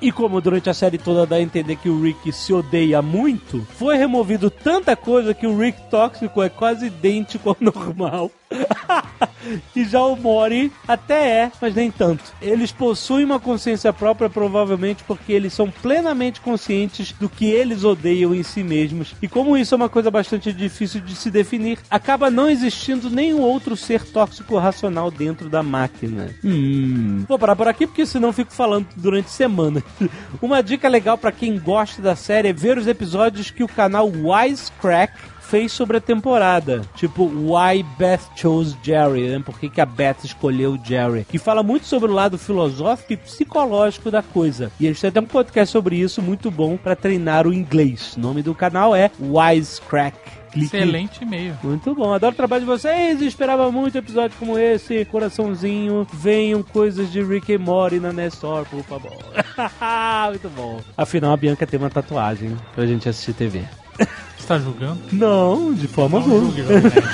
E 0.00 0.10
como 0.10 0.40
durante 0.40 0.68
a 0.68 0.74
série 0.74 0.98
toda 0.98 1.26
dá 1.26 1.36
a 1.36 1.42
entender 1.42 1.76
que 1.76 1.88
o 1.88 2.02
Rick 2.02 2.32
se 2.32 2.52
odeia 2.52 3.00
muito, 3.00 3.66
foi 3.76 3.96
removido 3.96 4.50
tanta 4.50 4.96
coisa 4.96 5.34
que 5.34 5.46
o 5.46 5.56
Rick 5.56 5.80
tóxico 5.90 6.42
é 6.42 6.48
quase 6.48 6.86
idêntico 6.86 7.50
ao 7.50 7.56
normal. 7.60 8.30
e 9.74 9.84
já 9.84 10.00
o 10.02 10.16
Mori 10.16 10.72
até 10.86 11.44
é, 11.44 11.52
mas 11.60 11.74
nem 11.74 11.90
tanto. 11.90 12.22
Eles 12.40 12.72
possuem 12.72 13.24
uma 13.24 13.40
consciência 13.40 13.92
própria, 13.92 14.30
provavelmente 14.30 15.04
porque 15.04 15.32
eles 15.32 15.52
são 15.52 15.70
plenamente 15.70 16.40
conscientes 16.40 17.12
do 17.12 17.28
que 17.28 17.46
eles 17.46 17.84
odeiam 17.84 18.34
em 18.34 18.42
si 18.42 18.62
mesmos. 18.62 19.14
E 19.20 19.28
como 19.28 19.56
isso 19.56 19.74
é 19.74 19.76
uma 19.76 19.88
coisa 19.88 20.10
bastante 20.10 20.52
difícil 20.52 21.00
de 21.00 21.14
se 21.14 21.30
definir, 21.30 21.78
acaba 21.90 22.30
não 22.30 22.48
existindo 22.48 23.10
nenhum 23.10 23.40
outro 23.40 23.76
ser 23.76 24.04
tóxico 24.04 24.58
racional 24.58 25.10
dentro 25.10 25.48
da 25.48 25.62
máquina. 25.62 26.34
Hum. 26.44 27.24
Vou 27.28 27.38
parar 27.38 27.56
por 27.56 27.68
aqui 27.68 27.86
porque 27.86 28.06
senão 28.06 28.32
fico 28.32 28.52
falando 28.52 28.86
durante 28.96 29.30
semanas. 29.30 29.82
Uma 30.40 30.62
dica 30.62 30.88
legal 30.88 31.18
para 31.18 31.32
quem 31.32 31.58
gosta 31.58 32.00
da 32.00 32.16
série 32.16 32.48
é 32.48 32.52
ver 32.52 32.78
os 32.78 32.86
episódios 32.86 33.50
que 33.50 33.64
o 33.64 33.68
canal 33.68 34.10
Wisecrack 34.10 35.12
fez 35.52 35.70
sobre 35.70 35.98
a 35.98 36.00
temporada. 36.00 36.80
Tipo, 36.96 37.26
Why 37.26 37.82
Beth 37.98 38.22
Chose 38.34 38.74
Jerry, 38.82 39.28
né? 39.28 39.42
Por 39.44 39.60
que, 39.60 39.68
que 39.68 39.82
a 39.82 39.84
Beth 39.84 40.24
escolheu 40.24 40.72
o 40.72 40.80
Jerry? 40.82 41.26
Que 41.28 41.36
fala 41.36 41.62
muito 41.62 41.84
sobre 41.84 42.10
o 42.10 42.14
lado 42.14 42.38
filosófico 42.38 43.12
e 43.12 43.18
psicológico 43.18 44.10
da 44.10 44.22
coisa. 44.22 44.72
E 44.80 44.86
eles 44.86 44.98
têm 44.98 45.08
até 45.08 45.20
um 45.20 45.26
podcast 45.26 45.70
sobre 45.70 45.96
isso 45.96 46.22
muito 46.22 46.50
bom 46.50 46.78
para 46.78 46.96
treinar 46.96 47.46
o 47.46 47.52
inglês. 47.52 48.16
O 48.16 48.20
nome 48.20 48.40
do 48.40 48.54
canal 48.54 48.96
é 48.96 49.10
Wisecrack. 49.20 50.16
Clique. 50.52 50.74
Excelente 50.74 51.22
e-mail. 51.22 51.54
Muito 51.62 51.94
bom, 51.94 52.14
adoro 52.14 52.32
o 52.32 52.36
trabalho 52.36 52.62
de 52.62 52.66
vocês. 52.66 53.20
Esperava 53.20 53.70
muito 53.70 53.98
episódio 53.98 54.38
como 54.38 54.58
esse. 54.58 55.04
Coraçãozinho, 55.04 56.06
venham 56.14 56.62
coisas 56.62 57.12
de 57.12 57.22
Rick 57.22 57.52
e 57.52 57.58
Morty 57.58 58.00
na 58.00 58.10
Nestor, 58.10 58.64
por 58.64 58.82
favor. 58.84 59.12
muito 60.30 60.48
bom. 60.48 60.80
Afinal, 60.96 61.34
a 61.34 61.36
Bianca 61.36 61.66
tem 61.66 61.78
uma 61.78 61.90
tatuagem 61.90 62.56
pra 62.74 62.86
gente 62.86 63.06
assistir 63.06 63.34
TV. 63.34 63.62
Você 63.98 64.46
tá 64.48 64.58
julgando? 64.58 64.98
Não, 65.12 65.72
de 65.72 65.86
forma 65.86 66.18
Não 66.18 66.24
alguma. 66.26 66.44
julgue, 66.46 66.62
Jovem 66.62 66.80
Nerd. 66.82 67.04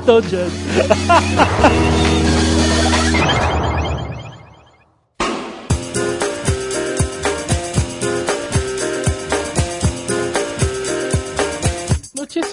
Don't 0.06 0.28
judge. 0.28 0.52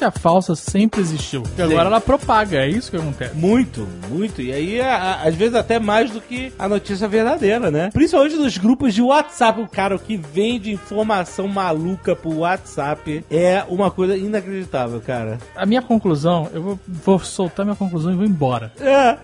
Notícia 0.05 0.21
falsa 0.21 0.55
sempre 0.55 1.01
existiu. 1.01 1.43
E 1.57 1.61
agora 1.61 1.87
ela 1.87 2.01
propaga, 2.01 2.57
é 2.57 2.69
isso 2.69 2.91
que 2.91 2.97
acontece. 2.97 3.35
Muito, 3.35 3.87
muito. 4.09 4.41
E 4.41 4.51
aí, 4.51 4.79
a- 4.81 4.95
a- 4.97 5.27
às 5.27 5.35
vezes, 5.35 5.55
até 5.55 5.79
mais 5.79 6.11
do 6.11 6.21
que 6.21 6.53
a 6.59 6.67
notícia 6.69 7.07
verdadeira, 7.07 7.71
né? 7.71 7.89
Principalmente 7.91 8.35
nos 8.35 8.57
grupos 8.57 8.93
de 8.93 9.01
WhatsApp. 9.01 9.61
O 9.61 9.67
cara 9.67 9.97
que 9.97 10.15
vende 10.17 10.71
informação 10.71 11.47
maluca 11.47 12.15
pro 12.15 12.39
WhatsApp 12.39 13.25
é 13.31 13.63
uma 13.67 13.89
coisa 13.89 14.15
inacreditável, 14.17 15.01
cara. 15.01 15.37
A 15.55 15.65
minha 15.65 15.81
conclusão, 15.81 16.49
eu 16.53 16.61
vou, 16.61 16.79
vou 16.87 17.19
soltar 17.19 17.65
minha 17.65 17.75
conclusão 17.75 18.11
e 18.11 18.15
vou 18.15 18.25
embora. 18.25 18.71
É. 18.85 19.17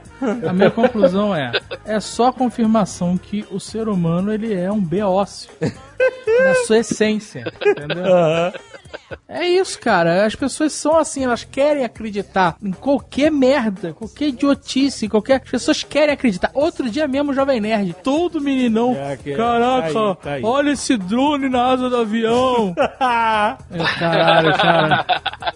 A 0.47 0.53
minha 0.53 0.69
conclusão 0.69 1.35
é: 1.35 1.51
é 1.83 1.99
só 1.99 2.27
a 2.27 2.33
confirmação 2.33 3.17
que 3.17 3.43
o 3.49 3.59
ser 3.59 3.87
humano 3.87 4.31
ele 4.31 4.53
é 4.53 4.71
um 4.71 4.79
beócio. 4.79 5.49
na 5.61 6.55
sua 6.65 6.77
essência, 6.79 7.43
entendeu? 7.65 8.05
Aham. 8.05 8.53
É 9.27 9.45
isso, 9.47 9.79
cara. 9.79 10.25
As 10.25 10.35
pessoas 10.35 10.73
são 10.73 10.97
assim, 10.97 11.23
elas 11.23 11.43
querem 11.43 11.83
acreditar 11.83 12.55
em 12.63 12.71
qualquer 12.71 13.31
merda, 13.31 13.93
qualquer 13.93 14.27
idiotice, 14.29 15.07
qualquer. 15.07 15.41
As 15.43 15.49
pessoas 15.49 15.83
querem 15.83 16.13
acreditar. 16.13 16.51
Outro 16.53 16.89
dia 16.89 17.07
mesmo, 17.07 17.33
Jovem 17.33 17.59
Nerd, 17.61 17.95
todo 18.03 18.41
meninão. 18.41 18.95
É, 18.95 19.17
que- 19.17 19.35
Caraca, 19.35 19.93
tá 19.93 19.99
aí, 20.09 20.15
tá 20.15 20.31
aí. 20.33 20.43
olha 20.43 20.71
esse 20.71 20.97
drone 20.97 21.49
na 21.49 21.63
asa 21.71 21.89
do 21.89 21.97
avião. 21.97 22.73
Eu, 23.71 23.85
caralho, 23.99 24.53
cara. 24.57 25.05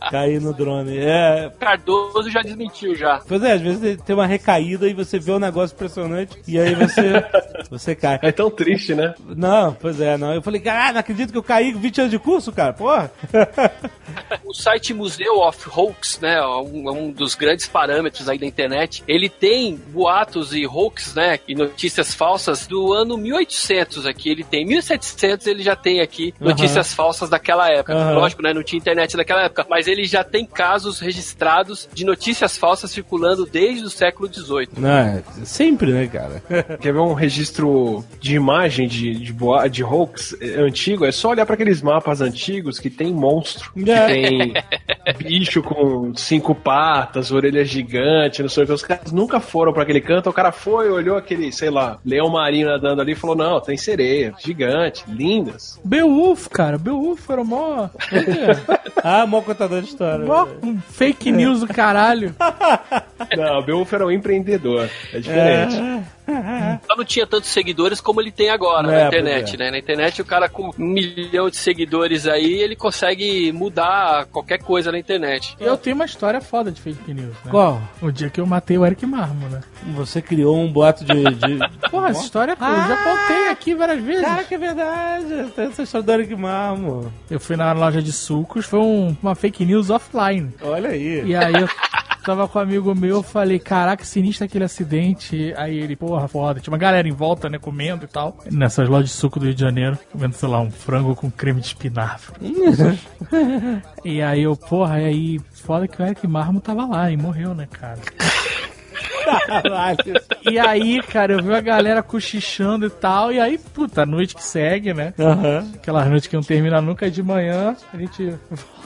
cair 0.09 0.41
no 0.41 0.53
drone. 0.53 0.97
É, 0.97 1.51
Cardoso 1.59 2.29
já 2.29 2.41
desmentiu 2.41 2.95
já. 2.95 3.21
pois 3.27 3.43
é, 3.43 3.53
às 3.53 3.61
vezes 3.61 3.97
tem 4.03 4.15
uma 4.15 4.25
recaída 4.25 4.87
e 4.87 4.93
você 4.93 5.19
vê 5.19 5.31
um 5.31 5.39
negócio 5.39 5.73
impressionante 5.75 6.37
e 6.47 6.59
aí 6.59 6.73
você, 6.75 7.23
você 7.69 7.95
cai. 7.95 8.19
É 8.21 8.31
tão 8.31 8.49
triste, 8.49 8.93
né? 8.95 9.13
Não, 9.35 9.73
pois 9.73 9.99
é, 9.99 10.17
não. 10.17 10.33
Eu 10.33 10.41
falei, 10.41 10.59
cara, 10.61 10.93
não 10.93 10.99
acredito 10.99 11.31
que 11.31 11.37
eu 11.37 11.43
caí 11.43 11.73
com 11.73 11.79
20 11.79 11.99
anos 12.01 12.11
de 12.11 12.19
curso, 12.19 12.51
cara, 12.51 12.73
porra. 12.73 13.11
O 14.43 14.53
site 14.53 14.93
Museu 14.93 15.39
of 15.41 15.69
Hoax, 15.69 16.19
né, 16.21 16.35
é 16.35 16.47
um, 16.47 16.89
é 16.89 16.91
um 16.91 17.11
dos 17.11 17.35
grandes 17.35 17.67
parâmetros 17.67 18.29
aí 18.29 18.37
da 18.37 18.45
internet, 18.45 19.03
ele 19.07 19.29
tem 19.29 19.75
boatos 19.75 20.53
e 20.53 20.65
hoax, 20.65 21.13
né, 21.13 21.39
e 21.47 21.53
notícias 21.53 22.13
falsas 22.13 22.65
do 22.65 22.93
ano 22.93 23.17
1800 23.17 24.05
aqui, 24.05 24.29
ele 24.29 24.43
tem 24.43 24.65
1700, 24.65 25.47
ele 25.47 25.63
já 25.63 25.75
tem 25.75 26.01
aqui 26.01 26.33
notícias 26.39 26.93
falsas 26.93 27.29
daquela 27.29 27.69
época. 27.69 27.93
Aham. 27.93 28.15
Lógico, 28.15 28.41
né, 28.41 28.53
não 28.53 28.63
tinha 28.63 28.79
internet 28.79 29.17
naquela 29.17 29.43
época, 29.43 29.65
mas 29.69 29.87
ele 29.87 30.05
já 30.05 30.23
tem 30.23 30.45
casos 30.45 30.99
registrados 30.99 31.89
de 31.93 32.05
notícias 32.05 32.57
falsas 32.57 32.91
circulando 32.91 33.45
desde 33.45 33.83
o 33.83 33.89
século 33.89 34.29
18. 34.29 34.79
Não, 34.79 34.89
é 34.89 35.23
sempre, 35.43 35.91
né, 35.91 36.07
cara? 36.07 36.41
Quer 36.79 36.93
ver 36.93 36.99
um 36.99 37.13
registro 37.13 38.03
de 38.19 38.35
imagem 38.35 38.87
de, 38.87 39.15
de, 39.15 39.33
boa, 39.33 39.67
de 39.67 39.83
hoax 39.83 40.35
eh, 40.39 40.61
antigo? 40.61 41.05
É 41.05 41.11
só 41.11 41.29
olhar 41.29 41.45
para 41.45 41.55
aqueles 41.55 41.81
mapas 41.81 42.21
antigos 42.21 42.79
que 42.79 42.89
tem 42.89 43.13
monstro, 43.15 43.71
que 43.73 43.89
É. 43.89 44.05
tem 44.07 44.53
bicho 45.17 45.61
com 45.63 46.13
cinco 46.15 46.53
patas, 46.53 47.31
orelha 47.31 47.63
gigante, 47.63 48.41
não 48.41 48.49
sei 48.49 48.63
o 48.63 48.67
que. 48.67 48.73
Os 48.73 48.83
caras 48.83 49.11
nunca 49.11 49.39
foram 49.39 49.71
para 49.73 49.83
aquele 49.83 50.01
canto. 50.01 50.29
O 50.29 50.33
cara 50.33 50.51
foi, 50.51 50.89
olhou 50.89 51.17
aquele, 51.17 51.51
sei 51.51 51.69
lá, 51.69 51.97
leão 52.05 52.29
marinho 52.29 52.67
nadando 52.67 53.01
ali 53.01 53.13
e 53.13 53.15
falou: 53.15 53.35
Não, 53.35 53.59
tem 53.59 53.77
sereia, 53.77 54.33
gigante, 54.43 55.03
lindas. 55.07 55.79
Beowulf, 55.83 56.47
cara. 56.49 56.77
Beowulf 56.77 57.29
era 57.29 57.43
mó. 57.43 57.89
ah, 59.03 59.25
mó 59.25 59.41
contador 59.41 59.81
de 59.81 59.87
história. 59.89 60.25
mó 60.25 60.47
um 60.63 60.79
fake 60.79 61.31
news 61.31 61.61
do 61.61 61.67
caralho. 61.67 62.35
Não, 63.35 63.59
o 63.59 63.61
Beowulf 63.63 63.91
era 63.93 64.05
um 64.05 64.11
empreendedor. 64.11 64.89
É 65.13 65.19
diferente. 65.19 65.75
Só 66.87 66.95
não 66.97 67.05
tinha 67.05 67.25
tantos 67.27 67.49
seguidores 67.49 68.01
como 68.01 68.19
ele 68.19 68.31
tem 68.31 68.49
agora 68.49 68.87
É, 68.91 69.01
na 69.01 69.07
internet, 69.07 69.55
é. 69.55 69.57
né? 69.59 69.71
Na 69.71 69.77
internet 69.77 70.21
o 70.21 70.25
cara 70.25 70.49
com 70.49 70.71
um 70.77 70.85
milhão 70.85 71.49
de 71.49 71.55
seguidores 71.55 72.25
aí, 72.27 72.53
ele 72.61 72.75
consegue 72.75 73.04
mudar 73.53 74.25
qualquer 74.27 74.59
coisa 74.59 74.91
na 74.91 74.97
internet. 74.99 75.55
Eu 75.59 75.77
tenho 75.77 75.95
uma 75.95 76.05
história 76.05 76.39
foda 76.41 76.71
de 76.71 76.81
fake 76.81 77.13
news, 77.13 77.35
né? 77.43 77.51
Qual? 77.51 77.81
O 78.01 78.11
dia 78.11 78.29
que 78.29 78.39
eu 78.39 78.45
matei 78.45 78.77
o 78.77 78.85
Eric 78.85 79.05
Marmo, 79.05 79.47
né? 79.49 79.61
Você 79.95 80.21
criou 80.21 80.57
um 80.57 80.71
boato 80.71 81.03
de. 81.05 81.13
de... 81.23 81.59
Porra, 81.89 82.09
essa 82.09 82.23
história 82.23 82.51
eu 82.59 82.87
já 82.87 82.97
contei 83.03 83.49
aqui 83.49 83.75
várias 83.75 84.03
vezes. 84.03 84.21
Caraca, 84.23 84.55
é 84.55 84.57
verdade. 84.57 85.51
Tem 85.55 85.65
essa 85.65 85.83
história 85.83 86.05
do 86.05 86.11
Eric 86.13 86.35
Marmo. 86.35 87.11
Eu 87.29 87.39
fui 87.39 87.55
na 87.55 87.71
loja 87.73 88.01
de 88.01 88.11
sucos, 88.11 88.65
foi 88.65 88.79
um- 88.79 89.15
uma 89.21 89.35
fake 89.35 89.65
news 89.65 89.89
offline. 89.89 90.53
Olha 90.61 90.89
aí. 90.89 91.23
E 91.25 91.35
aí 91.35 91.53
eu 91.53 91.67
tava 92.25 92.47
com 92.47 92.57
um 92.57 92.61
amigo 92.61 92.95
meu, 92.95 93.21
falei, 93.21 93.59
caraca, 93.59 94.03
sinistro 94.03 94.45
aquele 94.45 94.65
acidente. 94.65 95.53
Aí 95.55 95.77
ele, 95.77 95.95
porra, 95.95 96.27
foda. 96.27 96.59
Tinha 96.59 96.71
uma 96.71 96.77
galera 96.77 97.07
em 97.07 97.11
volta, 97.11 97.49
né, 97.49 97.59
comendo 97.59 98.05
e 98.05 98.07
tal. 98.07 98.37
Nessas 98.51 98.89
lojas 98.89 99.11
de 99.11 99.15
suco 99.15 99.39
do 99.39 99.45
Rio 99.45 99.53
de 99.53 99.61
Janeiro, 99.61 99.97
comendo, 100.11 100.35
sei 100.35 100.49
lá, 100.49 100.59
um 100.59 100.71
frango 100.71 101.15
com 101.15 101.29
creme 101.29 101.61
de 101.61 101.67
espinafre. 101.67 102.35
e 104.03 104.21
aí 104.21 104.41
eu, 104.41 104.55
porra, 104.55 104.99
e 105.01 105.05
aí, 105.05 105.39
foda 105.51 105.87
que 105.87 106.01
o 106.01 106.05
Eric 106.05 106.25
Marmo 106.27 106.59
tava 106.59 106.85
lá 106.85 107.11
e 107.11 107.17
morreu, 107.17 107.53
né, 107.53 107.67
cara? 107.71 107.99
Caralho. 109.25 110.21
E 110.43 110.59
aí, 110.59 111.01
cara, 111.01 111.33
eu 111.33 111.43
vi 111.43 111.53
a 111.53 111.61
galera 111.61 112.03
cochichando 112.03 112.85
e 112.85 112.89
tal. 112.89 113.31
E 113.31 113.39
aí, 113.39 113.57
puta, 113.57 114.03
a 114.03 114.05
noite 114.05 114.35
que 114.35 114.43
segue, 114.43 114.93
né? 114.93 115.13
Aham. 115.19 115.71
Aquelas 115.75 116.07
noites 116.07 116.27
que 116.27 116.35
não 116.35 116.43
termina 116.43 116.81
nunca 116.81 117.09
de 117.09 117.23
manhã, 117.23 117.75
a 117.93 117.97
gente 117.97 118.33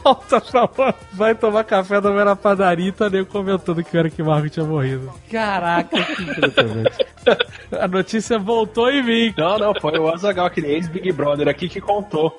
volta 0.03 0.41
pra 0.41 0.69
lá, 0.77 0.93
vai 1.13 1.35
tomar 1.35 1.63
café 1.63 1.99
da 2.01 2.09
na 2.09 2.35
padaria 2.35 2.89
e 2.89 2.91
tá 2.91 3.09
nem 3.09 3.23
comentando 3.23 3.83
que 3.83 3.95
o 3.95 3.99
Eric 3.99 4.21
Marco 4.21 4.49
tinha 4.49 4.65
morrido. 4.65 5.11
Caraca, 5.31 6.01
que 6.03 6.23
impressionante. 6.23 7.05
A 7.71 7.87
notícia 7.87 8.39
voltou 8.39 8.89
em 8.89 9.03
mim. 9.03 9.33
Não, 9.37 9.57
não, 9.57 9.73
foi 9.79 9.97
o 9.99 10.11
Azagal, 10.11 10.45
aquele 10.45 10.67
ex-Big 10.67 11.11
Brother 11.11 11.47
aqui 11.47 11.69
que 11.69 11.79
contou. 11.79 12.35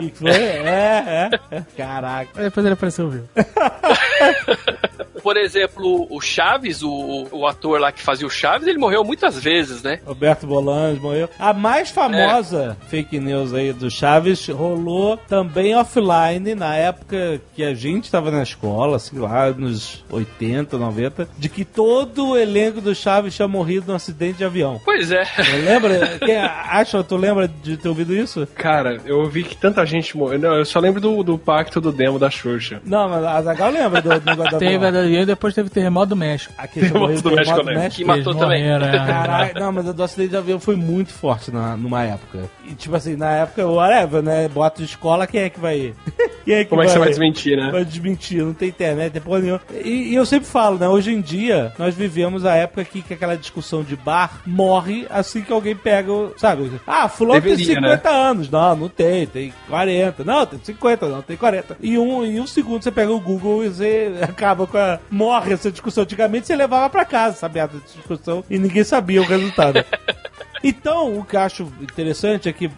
E 0.00 0.10
foi? 0.10 0.30
É, 0.30 1.30
é. 1.50 1.64
Caraca. 1.76 2.30
Aí 2.36 2.44
depois 2.44 2.64
ele 2.64 2.74
apareceu 2.74 3.08
vivo. 3.08 3.28
Por 5.24 5.38
exemplo, 5.38 6.06
o 6.10 6.20
Chaves, 6.20 6.82
o, 6.82 7.26
o 7.32 7.46
ator 7.46 7.80
lá 7.80 7.90
que 7.90 8.02
fazia 8.02 8.26
o 8.26 8.30
Chaves, 8.30 8.68
ele 8.68 8.76
morreu 8.76 9.02
muitas 9.02 9.42
vezes, 9.42 9.82
né? 9.82 9.98
Roberto 10.04 10.46
Bolanes 10.46 11.00
morreu. 11.00 11.30
A 11.38 11.54
mais 11.54 11.90
famosa 11.90 12.76
fake 12.88 13.18
news 13.18 13.54
aí 13.54 13.72
do 13.72 13.90
Chaves 13.90 14.46
rolou 14.48 15.16
também 15.16 15.74
offline 15.74 16.54
na 16.54 16.76
época 16.76 17.40
que 17.56 17.64
a 17.64 17.72
gente 17.72 18.04
estava 18.04 18.30
na 18.30 18.42
escola, 18.42 18.98
sei 18.98 19.18
lá, 19.18 19.50
nos 19.50 20.04
80, 20.10 20.76
90, 20.76 21.26
de 21.38 21.48
que 21.48 21.64
todo 21.64 22.32
o 22.32 22.36
elenco 22.36 22.82
do 22.82 22.94
Chaves 22.94 23.34
tinha 23.34 23.48
morrido 23.48 23.86
num 23.88 23.94
acidente 23.94 24.36
de 24.36 24.44
avião. 24.44 24.78
Pois 24.84 25.10
é. 25.10 25.24
Lembra? 25.64 26.18
Quem 26.18 26.36
acha, 26.36 27.02
tu 27.02 27.16
lembra 27.16 27.48
de 27.48 27.78
ter 27.78 27.88
ouvido 27.88 28.14
isso? 28.14 28.46
Cara, 28.54 29.00
eu 29.06 29.20
ouvi 29.20 29.42
que 29.42 29.56
tanta 29.56 29.86
gente 29.86 30.14
morreu. 30.18 30.38
Não, 30.38 30.54
eu 30.54 30.66
só 30.66 30.78
lembro 30.78 31.00
do, 31.00 31.22
do 31.22 31.38
pacto 31.38 31.80
do 31.80 31.90
demo 31.90 32.18
da 32.18 32.28
Xuxa. 32.28 32.82
Não, 32.84 33.08
mas 33.08 33.24
a 33.24 33.40
Zagal 33.40 33.70
lembra 33.70 34.02
do 34.02 34.10
negócio 34.10 34.52
da 34.52 34.58
Teve, 34.58 34.84
avião. 34.86 35.13
E 35.14 35.18
aí 35.18 35.26
depois 35.26 35.54
teve 35.54 35.70
terremoto 35.70 36.08
do 36.10 36.16
México. 36.16 36.52
Aquele 36.58 36.86
Terremoto 36.88 37.22
do 37.22 37.30
México, 37.34 37.56
do 37.58 37.64
né? 37.64 37.74
México. 37.74 37.96
Que 37.96 38.04
matou 38.04 38.34
também. 38.34 38.64
Caralho, 38.64 39.54
não, 39.60 39.72
mas 39.72 39.88
a 39.88 39.92
do 39.92 40.02
acidente 40.02 40.30
de 40.30 40.36
avião 40.36 40.60
foi 40.60 40.76
muito 40.76 41.12
forte 41.12 41.50
na, 41.50 41.76
numa 41.76 42.02
época. 42.02 42.44
E 42.68 42.74
tipo 42.74 42.94
assim, 42.94 43.16
na 43.16 43.30
época, 43.30 43.66
whatever, 43.66 44.22
né? 44.22 44.48
Bota 44.48 44.78
de 44.82 44.88
escola, 44.88 45.26
quem 45.26 45.42
é 45.42 45.50
que 45.50 45.60
vai 45.60 45.78
ir? 45.78 45.94
Quem 46.44 46.56
é 46.56 46.64
que 46.64 46.68
Como 46.68 46.82
é 46.82 46.84
que 46.84 46.92
você 46.92 46.98
vai 46.98 47.08
desmentir, 47.08 47.56
né? 47.56 47.70
Vai 47.72 47.86
desmentir, 47.86 48.44
não 48.44 48.52
tem 48.52 48.68
internet, 48.68 49.12
tem 49.14 49.22
porra 49.22 49.38
nenhuma. 49.40 49.62
E, 49.82 50.10
e 50.10 50.14
eu 50.14 50.26
sempre 50.26 50.46
falo, 50.46 50.76
né? 50.78 50.86
Hoje 50.86 51.10
em 51.10 51.22
dia, 51.22 51.72
nós 51.78 51.94
vivemos 51.94 52.44
a 52.44 52.54
época 52.54 52.84
que, 52.84 53.00
que 53.00 53.14
aquela 53.14 53.34
discussão 53.34 53.82
de 53.82 53.96
bar 53.96 54.42
morre 54.46 55.06
assim 55.08 55.40
que 55.40 55.50
alguém 55.50 55.74
pega, 55.74 56.12
o- 56.12 56.34
sabe? 56.36 56.70
Ah, 56.86 57.08
fulano 57.08 57.40
tem 57.40 57.56
Deveria, 57.56 57.74
50 57.76 58.10
anos. 58.10 58.50
Não, 58.50 58.76
não 58.76 58.88
tem, 58.90 59.26
tem 59.26 59.54
40. 59.70 60.22
Não, 60.22 60.44
tem 60.44 60.60
50, 60.62 61.08
não, 61.08 61.22
tem 61.22 61.34
40. 61.34 61.78
E 61.80 61.96
um, 61.96 62.22
em 62.26 62.38
um 62.38 62.46
segundo 62.46 62.82
você 62.82 62.90
pega 62.90 63.10
o 63.10 63.18
Google 63.20 63.64
e 63.64 63.68
você 63.70 64.12
acaba 64.20 64.66
com 64.66 64.76
a... 64.76 64.98
Morre 65.10 65.52
essa 65.52 65.70
discussão. 65.70 66.04
Antigamente 66.04 66.46
você 66.46 66.56
levava 66.56 66.88
pra 66.90 67.04
casa, 67.04 67.36
sabe? 67.36 67.58
Essa 67.58 67.78
discussão 67.78 68.44
e 68.48 68.58
ninguém 68.58 68.84
sabia 68.84 69.20
o 69.20 69.24
resultado. 69.24 69.84
Então, 70.66 71.18
o 71.18 71.24
que 71.26 71.36
eu 71.36 71.40
acho 71.40 71.70
interessante 71.82 72.48
é 72.48 72.52
que 72.52 72.70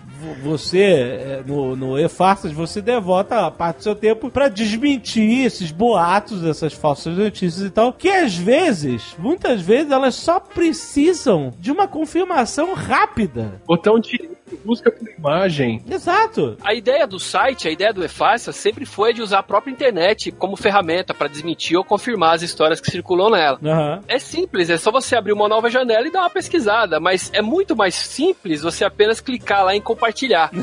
você, 0.42 0.82
é, 0.82 1.42
no, 1.46 1.76
no 1.76 1.98
E-Farsas, 1.98 2.52
você 2.52 2.80
devota 2.80 3.46
a 3.46 3.50
parte 3.50 3.78
do 3.78 3.82
seu 3.82 3.94
tempo 3.94 4.30
pra 4.30 4.48
desmentir 4.48 5.44
esses 5.44 5.70
boatos, 5.70 6.44
essas 6.44 6.72
falsas 6.72 7.16
notícias 7.16 7.66
e 7.66 7.70
tal, 7.70 7.92
que 7.92 8.08
às 8.08 8.36
vezes, 8.36 9.14
muitas 9.18 9.60
vezes, 9.60 9.90
elas 9.92 10.14
só 10.14 10.38
precisam 10.40 11.52
de 11.58 11.70
uma 11.70 11.86
confirmação 11.88 12.74
rápida. 12.74 13.60
Botão 13.66 13.98
de 13.98 14.36
busca 14.64 14.90
por 14.90 15.08
imagem. 15.08 15.82
Exato. 15.90 16.56
A 16.62 16.74
ideia 16.74 17.06
do 17.06 17.18
site, 17.18 17.68
a 17.68 17.70
ideia 17.70 17.92
do 17.92 18.04
E-Farsa 18.04 18.52
sempre 18.52 18.84
foi 18.86 19.12
de 19.12 19.22
usar 19.22 19.40
a 19.40 19.42
própria 19.42 19.72
internet 19.72 20.30
como 20.30 20.56
ferramenta 20.56 21.12
para 21.12 21.28
desmentir 21.28 21.76
ou 21.76 21.84
confirmar 21.84 22.34
as 22.34 22.42
histórias 22.42 22.80
que 22.80 22.90
circulam 22.90 23.30
nela. 23.30 23.58
Aham. 23.64 24.00
É 24.06 24.18
simples, 24.18 24.70
é 24.70 24.76
só 24.76 24.90
você 24.90 25.16
abrir 25.16 25.32
uma 25.32 25.48
nova 25.48 25.70
janela 25.70 26.06
e 26.06 26.12
dar 26.12 26.20
uma 26.20 26.30
pesquisada, 26.30 27.00
mas 27.00 27.30
é 27.32 27.42
muito 27.42 27.74
mais 27.74 27.94
simples 27.94 28.62
você 28.62 28.84
apenas 28.84 29.20
clicar 29.20 29.64
lá 29.64 29.74
em 29.74 29.80
compartilhar. 29.80 30.15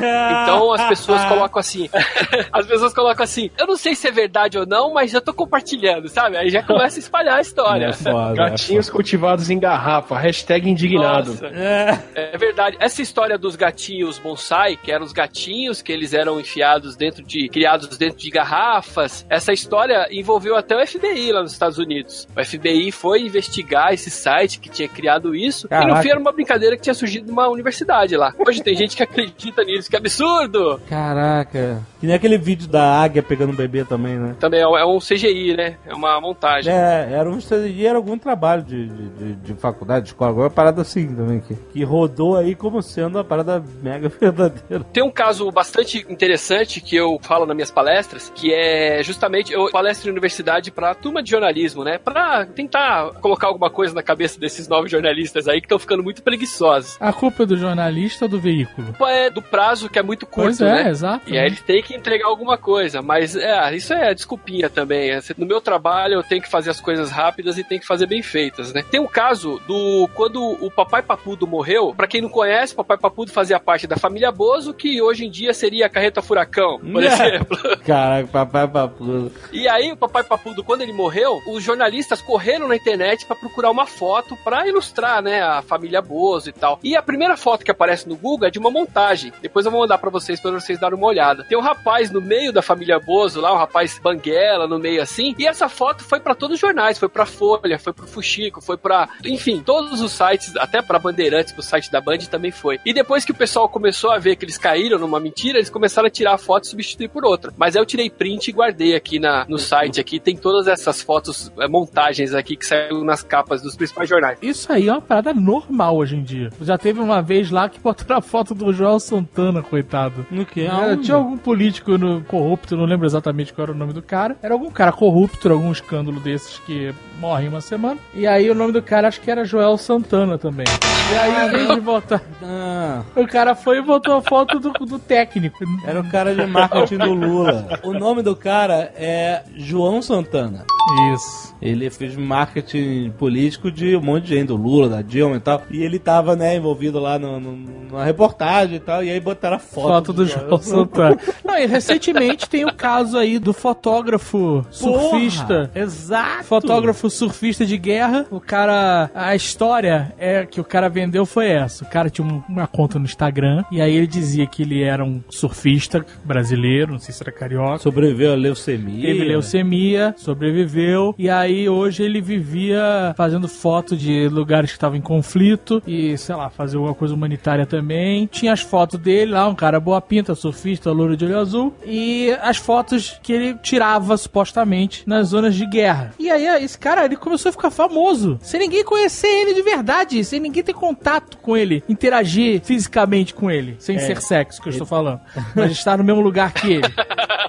Então 0.44 0.74
as 0.74 0.88
pessoas 0.88 1.24
colocam 1.26 1.60
assim, 1.60 1.90
as 2.52 2.66
pessoas 2.66 2.94
colocam 2.94 3.24
assim, 3.24 3.50
eu 3.58 3.68
não 3.68 3.76
sei 3.76 3.96
se 3.96 4.08
é 4.08 4.12
verdade 4.12 4.58
ou 4.58 4.66
não, 4.66 4.94
mas 4.94 5.14
eu 5.14 5.22
tô 5.22 5.34
compartilhando, 5.34 6.08
sabe? 6.10 6.38
Aí 6.38 6.50
já 6.50 6.64
começa 6.64 6.98
a 6.98 7.00
espalhar 7.00 7.38
a 7.38 7.42
história. 7.42 7.86
É 7.88 7.94
foda. 7.94 8.34
Gatinhos 8.34 8.90
cultivados 8.90 9.50
em 9.50 9.60
garrafa. 9.60 10.18
Hashtag 10.18 10.70
indignado. 10.70 11.38
É. 11.46 12.00
É 12.34 12.38
verdade. 12.38 12.78
Essa 12.80 13.02
história 13.02 13.38
dos 13.38 13.56
gatinhos 13.56 14.20
bonsai, 14.20 14.76
que 14.76 14.92
eram 14.92 15.06
os 15.06 15.14
gatinhos 15.14 15.82
que 15.82 15.92
eles 15.92 16.14
eram 16.14 16.40
enfiados 16.40 16.96
dentro 16.96 17.24
de. 17.24 17.48
criados 17.50 17.98
dentro 17.98 18.18
de 18.18 18.30
garrafas, 18.30 19.26
essa 19.30 19.54
história 19.54 20.08
envolveu 20.12 20.56
até 20.56 20.76
o 20.76 20.86
FBI 20.86 21.32
lá 21.32 21.42
nos 21.42 21.54
Estados 21.54 21.78
Unidos. 21.78 22.28
O 22.36 22.44
FBI 22.44 22.92
foi 22.92 23.22
investigar 23.22 23.94
esse 23.94 24.10
site 24.10 24.60
que 24.60 24.70
tinha 24.70 24.88
criado 24.88 25.36
isso, 25.36 25.68
e 25.68 25.70
Caraca. 25.70 25.96
no 25.96 26.02
fim 26.02 26.10
era 26.10 26.20
uma 26.20 26.32
brincadeira 26.32 26.76
que 26.76 26.82
tinha 26.82 26.94
surgido 26.94 27.26
de 27.26 27.32
uma 27.32 27.48
universidade 27.48 28.16
lá. 28.16 28.34
Hoje 28.46 28.62
tem 28.62 28.76
gente 28.76 28.96
que 28.96 29.04
acredita 29.04 29.33
nisso, 29.66 29.90
que 29.90 29.96
absurdo! 29.98 30.80
Caraca. 30.90 31.82
Que 32.00 32.08
nem 32.08 32.16
aquele 32.16 32.38
vídeo 32.38 32.68
da 32.68 33.02
águia 33.02 33.24
pegando 33.24 33.52
um 33.52 33.56
bebê 33.56 33.84
também, 33.86 34.18
né? 34.18 34.36
Também 34.40 34.62
é 34.62 34.68
um- 34.68 34.78
é 34.78 34.86
um 34.86 35.00
CGI, 35.00 35.56
né? 35.56 35.78
É 35.86 35.94
uma 35.94 36.20
montagem. 36.20 36.72
É, 36.74 37.10
era 37.14 37.30
um 37.30 37.40
e 37.68 37.86
era 37.86 37.98
algum 37.98 38.18
trabalho 38.18 38.64
de, 38.64 38.88
de, 38.88 39.10
de- 39.10 39.36
de 39.36 39.54
faculdade, 39.56 40.06
de 40.06 40.10
escola, 40.12 40.32
alguma 40.32 40.50
parada 40.50 40.82
assim 40.82 41.08
também, 41.14 41.40
que, 41.40 41.56
que 41.56 41.84
rodou 41.84 42.36
aí 42.38 42.56
como 42.56 42.82
sendo 42.82 43.18
uma 43.18 43.24
parada 43.24 43.64
mega 43.82 44.10
verdadeiro. 44.20 44.84
Tem 44.92 45.04
um 45.04 45.12
caso 45.12 45.50
bastante 45.52 46.06
interessante 46.10 46.82
que 46.82 46.96
eu 46.96 47.18
falo 47.22 47.46
nas 47.46 47.56
minhas 47.56 47.72
palestras, 47.72 48.32
que 48.36 48.54
é 48.54 49.02
justamente 49.04 49.52
eu 49.54 49.70
palestro 49.72 50.10
em 50.10 50.12
universidade 50.12 50.72
para 50.72 50.94
turma 50.96 51.22
de 51.24 51.32
jornalismo, 51.32 51.84
né? 51.84 51.98
Para 51.98 52.46
tentar 52.46 53.12
colocar 53.22 53.48
alguma 53.48 53.70
coisa 53.70 53.94
na 53.94 54.04
cabeça 54.04 54.40
desses 54.40 54.68
novos 54.68 54.90
jornalistas 54.92 55.48
aí 55.48 55.60
que 55.62 55.66
estão 55.66 55.80
ficando 55.80 56.04
muito 56.04 56.22
preguiçosos. 56.22 56.98
A 57.00 57.14
culpa 57.14 57.44
é 57.44 57.46
do 57.46 57.58
jornalista 57.58 58.26
ou 58.26 58.30
do 58.30 58.40
veículo? 58.40 58.88
Culpa 58.88 59.10
é 59.24 59.30
do 59.30 59.42
prazo 59.42 59.90
que 59.90 60.00
é 60.00 60.04
muito 60.04 60.26
curto, 60.26 60.44
Pois 60.58 60.62
é, 60.62 60.84
né? 60.84 60.90
exato. 60.90 61.30
E 61.30 61.38
aí 61.38 61.46
eles 61.48 61.62
têm 61.62 61.82
que 61.82 61.96
entregar 61.96 62.28
alguma 62.28 62.58
coisa, 62.58 63.02
mas 63.02 63.36
é, 63.36 63.76
isso 63.76 63.94
é 63.94 64.14
desculpinha 64.14 64.70
também. 64.70 65.12
É, 65.12 65.20
No 65.38 65.46
meu 65.46 65.60
trabalho 65.62 66.16
eu 66.16 66.24
tenho 66.24 66.42
que 66.42 66.50
fazer 66.50 66.70
as 66.70 66.80
coisas 66.82 67.10
rápidas 67.12 67.58
e 67.58 67.64
tenho 67.64 67.82
que 67.82 67.88
fazer 67.88 68.06
bem 68.08 68.22
feitas, 68.22 68.74
né? 68.74 68.84
Tem 68.90 69.00
um 69.00 69.08
caso 69.08 69.60
do 69.68 70.10
quando 70.14 70.42
o 70.64 70.70
papai 70.72 71.02
Papudo 71.02 71.48
morreu, 71.48 71.94
pra 71.96 72.08
quem 72.08 72.22
não 72.22 72.30
conhece, 72.30 72.74
o 72.74 72.78
papai 72.78 72.98
Papudo 72.98 73.32
fazia 73.32 73.60
parte 73.60 73.88
da 73.88 73.98
família 73.98 74.32
Bozo, 74.32 74.74
que 74.74 75.02
hoje 75.02 75.26
em 75.26 75.30
dia 75.32 75.54
seria 75.54 75.86
a 75.86 75.90
carreta 75.90 76.22
furacão, 76.22 76.80
por 76.80 77.04
É. 77.04 77.08
exemplo. 77.14 77.58
Caraca, 77.86 78.28
papai 78.28 78.68
papudo. 78.68 79.32
E 79.52 79.68
aí, 79.68 79.92
o 79.92 79.98
Papai 79.98 80.24
Papudo, 80.24 80.64
quando 80.64 80.82
ele 80.82 80.94
morreu, 80.94 81.42
os 81.48 81.64
jornalistas 81.64 82.22
correram 82.22 82.68
na 82.68 82.76
internet 82.76 83.26
pra 83.26 83.36
procurar 83.36 83.70
uma 83.72 83.86
foto 83.86 84.36
pra 84.44 84.68
ilustrar, 84.68 85.22
né, 85.22 85.42
a 85.42 85.62
família 85.62 86.02
Bozo 86.02 86.50
e 86.50 86.54
tal. 86.54 86.80
E 86.84 86.96
a 86.96 87.02
primeira 87.02 87.38
foto 87.38 87.64
que 87.64 87.72
aparece 87.72 88.08
no 88.08 88.16
Google 88.16 88.48
é 88.48 88.52
de 88.52 88.60
uma 88.60 88.72
montagem. 88.72 89.13
Depois 89.42 89.66
eu 89.66 89.72
vou 89.72 89.82
mandar 89.82 89.98
pra 89.98 90.10
vocês, 90.10 90.40
pra 90.40 90.52
vocês 90.52 90.80
darem 90.80 90.98
uma 90.98 91.08
olhada. 91.08 91.44
Tem 91.44 91.58
um 91.58 91.62
rapaz 91.62 92.12
no 92.12 92.22
meio 92.22 92.52
da 92.52 92.62
família 92.62 93.00
Bozo 93.00 93.42
lá, 93.42 93.54
um 93.54 93.58
rapaz 93.58 94.00
banguela 94.00 94.68
no 94.68 94.80
meio 94.80 95.02
assim. 95.02 95.36
E 95.38 95.46
essa 95.46 95.70
foto 95.70 96.04
foi 96.04 96.20
pra 96.20 96.36
todos 96.36 96.56
os 96.56 96.62
jornais, 96.62 96.98
foi 96.98 97.10
pra 97.10 97.26
Folha, 97.26 97.80
foi 97.80 97.94
pro 97.94 98.08
Fuxico, 98.08 98.62
foi 98.62 98.78
pra, 98.78 99.10
enfim, 99.26 99.62
todos 99.62 100.02
os 100.02 100.12
sites, 100.12 100.56
até 100.58 100.82
pra 100.82 101.00
Bandeirantes, 101.00 101.54
pro 101.54 101.62
site 101.62 101.92
da 101.92 102.02
Band 102.02 102.20
também 102.30 102.52
foi. 102.52 102.80
E 102.86 102.94
depois 102.94 103.26
que 103.26 103.32
o 103.32 103.36
pessoal 103.36 103.68
começou 103.70 104.12
a 104.12 104.20
ver 104.20 104.36
que 104.36 104.46
eles 104.46 104.58
caíram 104.58 105.00
numa 105.00 105.20
mentira, 105.20 105.58
eles 105.58 105.70
começaram 105.70 106.08
a 106.08 106.12
tirar 106.12 106.34
a 106.34 106.38
foto 106.38 106.66
e 106.66 106.68
substituir 106.68 107.10
por 107.10 107.26
outra. 107.26 107.54
Mas 107.58 107.76
aí 107.76 107.82
eu 107.82 107.86
tirei 107.86 108.10
print 108.10 108.48
e 108.48 108.54
guardei 108.54 108.96
aqui 108.96 109.20
na, 109.20 109.46
no 109.48 109.58
site 109.58 110.00
aqui. 110.00 110.20
Tem 110.20 110.36
todas 110.36 110.68
essas 110.68 111.02
fotos, 111.02 111.52
eh, 111.60 111.68
montagens 111.68 112.34
aqui 112.34 112.56
que 112.56 112.66
saíram 112.66 113.04
nas 113.04 113.24
capas 113.24 113.62
dos 113.62 113.76
principais 113.76 114.10
jornais. 114.10 114.38
Isso 114.42 114.72
aí 114.72 114.88
é 114.88 114.92
uma 114.92 115.02
parada 115.02 115.34
normal 115.34 115.98
hoje 115.98 116.16
em 116.16 116.24
dia. 116.24 116.50
Já 116.62 116.78
teve 116.78 117.00
uma 117.00 117.22
vez 117.22 117.50
lá 117.50 117.70
que 117.70 117.80
botaram 117.80 118.18
a 118.18 118.22
foto 118.22 118.54
do 118.54 118.72
Joel 118.74 119.00
Santana, 119.04 119.62
coitado. 119.62 120.26
No 120.32 120.46
que? 120.46 120.62
Era- 120.62 120.98
tinha 120.98 121.16
algum 121.18 121.38
político 121.38 121.98
no, 121.98 122.22
corrupto, 122.24 122.76
não 122.76 122.86
lembro 122.86 123.06
exatamente 123.06 123.54
qual 123.54 123.64
era 123.64 123.72
o 123.72 123.78
nome 123.78 123.94
do 123.94 124.02
cara. 124.02 124.36
Era 124.42 124.54
algum 124.54 124.70
cara 124.72 124.92
corrupto, 124.92 125.52
algum 125.52 125.72
escândalo 125.72 126.20
desses 126.20 126.60
que 126.60 126.94
morre 127.20 127.46
em 127.46 127.50
uma 127.50 127.62
semana. 127.62 128.00
E 128.14 128.26
aí 128.28 128.50
o 128.50 128.56
nome 128.56 128.72
do 128.74 128.82
cara 128.82 129.08
acho 129.08 129.22
que 129.22 129.30
era 129.32 129.46
Joel 129.46 129.78
Santana 129.78 130.38
também. 130.38 130.66
E 131.12 131.16
aí, 131.18 131.48
em 131.48 131.52
vez 131.52 131.68
de 131.70 131.82
botar. 131.82 132.22
Ah, 132.42 133.02
O 133.16 133.28
cara 133.28 133.54
foi 133.56 133.78
e 133.78 133.82
botou 133.82 134.16
a 134.16 134.22
foto 134.22 134.60
do, 134.60 134.72
do 134.72 134.98
técnico. 135.00 135.64
era 135.86 136.00
o 136.00 136.10
cara 136.10 136.34
de 136.34 136.46
marketing 136.46 136.98
do 136.98 137.14
Lula. 137.14 137.80
O 137.84 137.94
nome 137.94 138.22
do 138.24 138.36
cara 138.36 138.92
é 138.96 139.44
João 139.56 140.02
Santana. 140.02 140.66
Isso. 141.14 141.54
Ele 141.62 141.90
fez 141.90 142.16
marketing 142.18 143.12
político 143.18 143.72
de 143.72 143.96
um 143.96 144.02
monte 144.02 144.26
de 144.26 144.36
gente, 144.36 144.48
do 144.48 144.56
Lula, 144.58 144.90
da 144.90 145.02
Dilma 145.02 145.38
e 145.38 145.40
tal. 145.40 145.62
E 145.72 145.82
ele 145.82 145.98
tava, 145.98 146.36
né, 146.36 146.58
envolvido 146.58 147.00
lá 147.00 147.18
no, 147.18 147.40
no- 147.40 147.56
numa 147.56 148.04
reportagem 148.04 148.76
e 148.76 148.80
tal. 148.80 149.04
E 149.04 149.10
aí 149.10 149.20
botaram 149.20 149.56
a 149.56 149.60
foto, 149.60 149.88
Foto 149.88 150.14
do 150.14 150.26
Joel 150.26 150.58
Santana. 150.58 151.18
Não, 151.46 151.58
e 151.58 151.66
recentemente 151.66 152.50
tem 152.50 152.66
o 152.66 152.74
caso 152.74 153.18
aí 153.18 153.40
do 153.40 153.54
fotógrafo 153.54 154.66
surfista. 154.70 155.70
Porra, 155.74 155.84
Exato. 155.84 156.44
Fotógrafo 156.44 157.10
surfista 157.10 157.66
de 157.66 157.78
guerra, 157.78 158.26
o 158.30 158.40
cara. 158.42 159.10
A 159.16 159.36
história 159.36 160.14
é 160.18 160.46
que 160.46 160.60
o 160.60 160.64
cara 160.66 160.90
vendeu 160.90 161.26
foi 161.26 161.48
essa. 161.48 161.86
O 161.86 161.90
cara 161.90 162.10
tinha 162.10 162.28
um- 162.28 162.42
uma 162.50 162.68
conta 162.68 163.00
no 163.00 163.06
Instagram 163.06 163.64
e 163.72 163.82
aí 163.82 163.96
ele 163.96 164.08
dizia 164.08 164.46
que 164.46 164.64
ele 164.64 164.84
era 164.84 165.04
um 165.04 165.22
surfista 165.30 166.06
brasileiro, 166.26 166.92
não 166.92 167.00
sei 167.00 167.14
se 167.14 167.24
era 167.24 167.32
carioca. 167.32 167.78
Sobreviveu 167.80 168.34
a 168.34 168.36
leucemia. 168.36 169.02
Teve 169.08 169.24
leucemia, 169.24 170.14
sobreviveu, 170.18 170.73
e 171.18 171.30
aí 171.30 171.68
hoje 171.70 172.04
ele 172.04 172.22
vivia 172.22 173.14
fazendo 173.16 173.48
foto 173.48 173.96
de 173.96 174.28
lugares 174.28 174.72
que 174.72 174.78
estavam 174.78 174.98
em 174.98 175.02
conflito 175.02 175.82
e, 175.86 176.18
sei 176.18 176.36
lá, 176.36 176.50
fazer 176.50 176.78
alguma 176.78 176.94
coisa 176.94 177.14
humanitária 177.14 177.66
também. 177.66 178.28
Tinha 178.28 178.54
as 178.54 178.62
fotos 178.62 179.00
dele 179.00 179.32
lá, 179.32 179.48
um 179.48 179.56
cara 179.56 179.80
boa 179.80 180.02
pinta, 180.02 180.36
surfista, 180.36 180.92
louro 180.92 181.18
de 181.18 181.26
olho 181.26 181.40
azul, 181.40 181.74
e 181.86 182.32
as 182.42 182.58
fotos 182.58 183.20
que 183.22 183.34
ele 183.34 183.56
tirava 183.56 184.16
supostamente 184.18 185.04
nas 185.08 185.28
zonas 185.28 185.56
de 185.56 185.66
guerra. 185.66 186.12
E 186.20 186.30
aí 186.30 186.64
esse 186.64 186.78
cara, 186.78 187.06
ele 187.06 187.16
começou 187.16 187.50
a 187.50 187.54
ficar 187.54 187.72
famoso, 187.72 188.38
sem 188.42 188.60
ninguém 188.60 188.84
conhecer 188.84 189.28
ele 189.28 189.54
de 189.54 189.62
verdade, 189.62 190.24
sem 190.24 190.40
ninguém 190.40 190.64
ter 190.64 190.74
contato 190.74 191.38
com 191.38 191.56
ele, 191.56 191.84
interagir 191.88 192.62
fisicamente 192.64 193.34
com 193.34 193.50
ele, 193.50 193.76
sem 193.80 194.00
ser 194.00 194.22
sexo 194.22 194.62
que 194.62 194.70
eu 194.70 194.72
estou 194.72 194.88
falando, 194.88 195.22
mas 195.56 195.72
estar 195.72 195.98
no 195.98 196.04
mesmo 196.04 196.22
lugar 196.22 196.52
que 196.54 196.74
ele. 196.74 196.94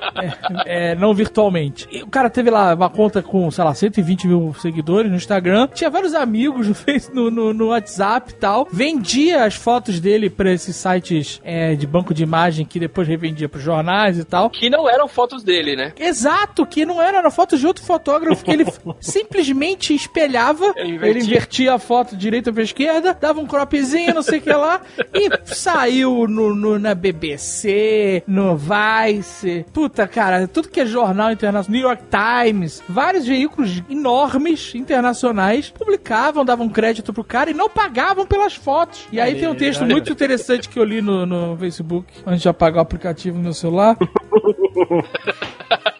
É, 0.66 0.92
é, 0.92 0.94
não 0.94 1.12
virtualmente. 1.12 1.88
E 1.90 2.02
o 2.02 2.06
cara 2.06 2.30
teve 2.30 2.48
lá 2.48 2.74
uma 2.74 2.88
conta 2.88 3.13
com, 3.22 3.50
sei 3.50 3.64
lá, 3.64 3.74
120 3.74 4.26
mil 4.28 4.54
seguidores 4.60 5.10
no 5.10 5.16
Instagram. 5.16 5.68
Tinha 5.74 5.90
vários 5.90 6.14
amigos 6.14 6.68
no, 6.68 6.74
no, 7.14 7.30
no, 7.30 7.54
no 7.54 7.66
WhatsApp 7.68 8.32
e 8.32 8.34
tal. 8.36 8.68
Vendia 8.72 9.44
as 9.44 9.54
fotos 9.54 10.00
dele 10.00 10.28
pra 10.30 10.52
esses 10.52 10.76
sites 10.76 11.40
é, 11.44 11.74
de 11.74 11.86
banco 11.86 12.12
de 12.14 12.22
imagem 12.22 12.64
que 12.64 12.78
depois 12.80 13.06
revendia 13.08 13.48
pros 13.48 13.62
jornais 13.62 14.18
e 14.18 14.24
tal. 14.24 14.50
Que 14.50 14.68
não 14.70 14.88
eram 14.88 15.08
fotos 15.08 15.42
dele, 15.42 15.76
né? 15.76 15.92
Exato, 15.98 16.66
que 16.66 16.84
não 16.84 17.00
era, 17.00 17.18
era 17.18 17.30
foto 17.30 17.56
de 17.56 17.66
outro 17.66 17.84
fotógrafo 17.84 18.44
que 18.44 18.50
ele 18.50 18.64
simplesmente 19.00 19.94
espelhava. 19.94 20.72
Ele 20.76 21.20
invertia. 21.20 21.74
a 21.74 21.78
foto 21.78 22.16
direita 22.16 22.52
pra 22.52 22.62
esquerda, 22.62 23.16
dava 23.18 23.40
um 23.40 23.46
cropzinho, 23.46 24.14
não 24.14 24.22
sei 24.22 24.38
o 24.38 24.42
que 24.42 24.52
lá, 24.52 24.80
e 25.14 25.28
saiu 25.54 26.26
no, 26.28 26.54
no- 26.54 26.78
na 26.78 26.94
BBC, 26.94 28.22
no 28.26 28.56
Vice. 28.56 29.64
Puta, 29.72 30.06
cara, 30.06 30.46
tudo 30.46 30.68
que 30.68 30.80
é 30.80 30.86
jornal 30.86 31.30
internacional, 31.32 31.70
New 31.80 31.88
York 31.88 32.02
Times, 32.10 32.82
vários 33.04 33.26
veículos 33.26 33.82
enormes 33.90 34.74
internacionais 34.74 35.68
publicavam, 35.68 36.42
davam 36.42 36.70
crédito 36.70 37.12
pro 37.12 37.22
cara 37.22 37.50
e 37.50 37.54
não 37.54 37.68
pagavam 37.68 38.26
pelas 38.26 38.54
fotos. 38.54 39.06
E 39.12 39.20
aí 39.20 39.34
tem 39.38 39.46
um 39.46 39.54
texto 39.54 39.84
muito 39.84 40.10
interessante 40.10 40.70
que 40.70 40.78
eu 40.78 40.84
li 40.84 41.02
no, 41.02 41.26
no 41.26 41.54
Facebook, 41.58 42.06
antes 42.26 42.40
de 42.40 42.48
apagar 42.48 42.78
o 42.78 42.80
aplicativo 42.80 43.36
no 43.36 43.42
meu 43.44 43.52
celular. 43.52 43.98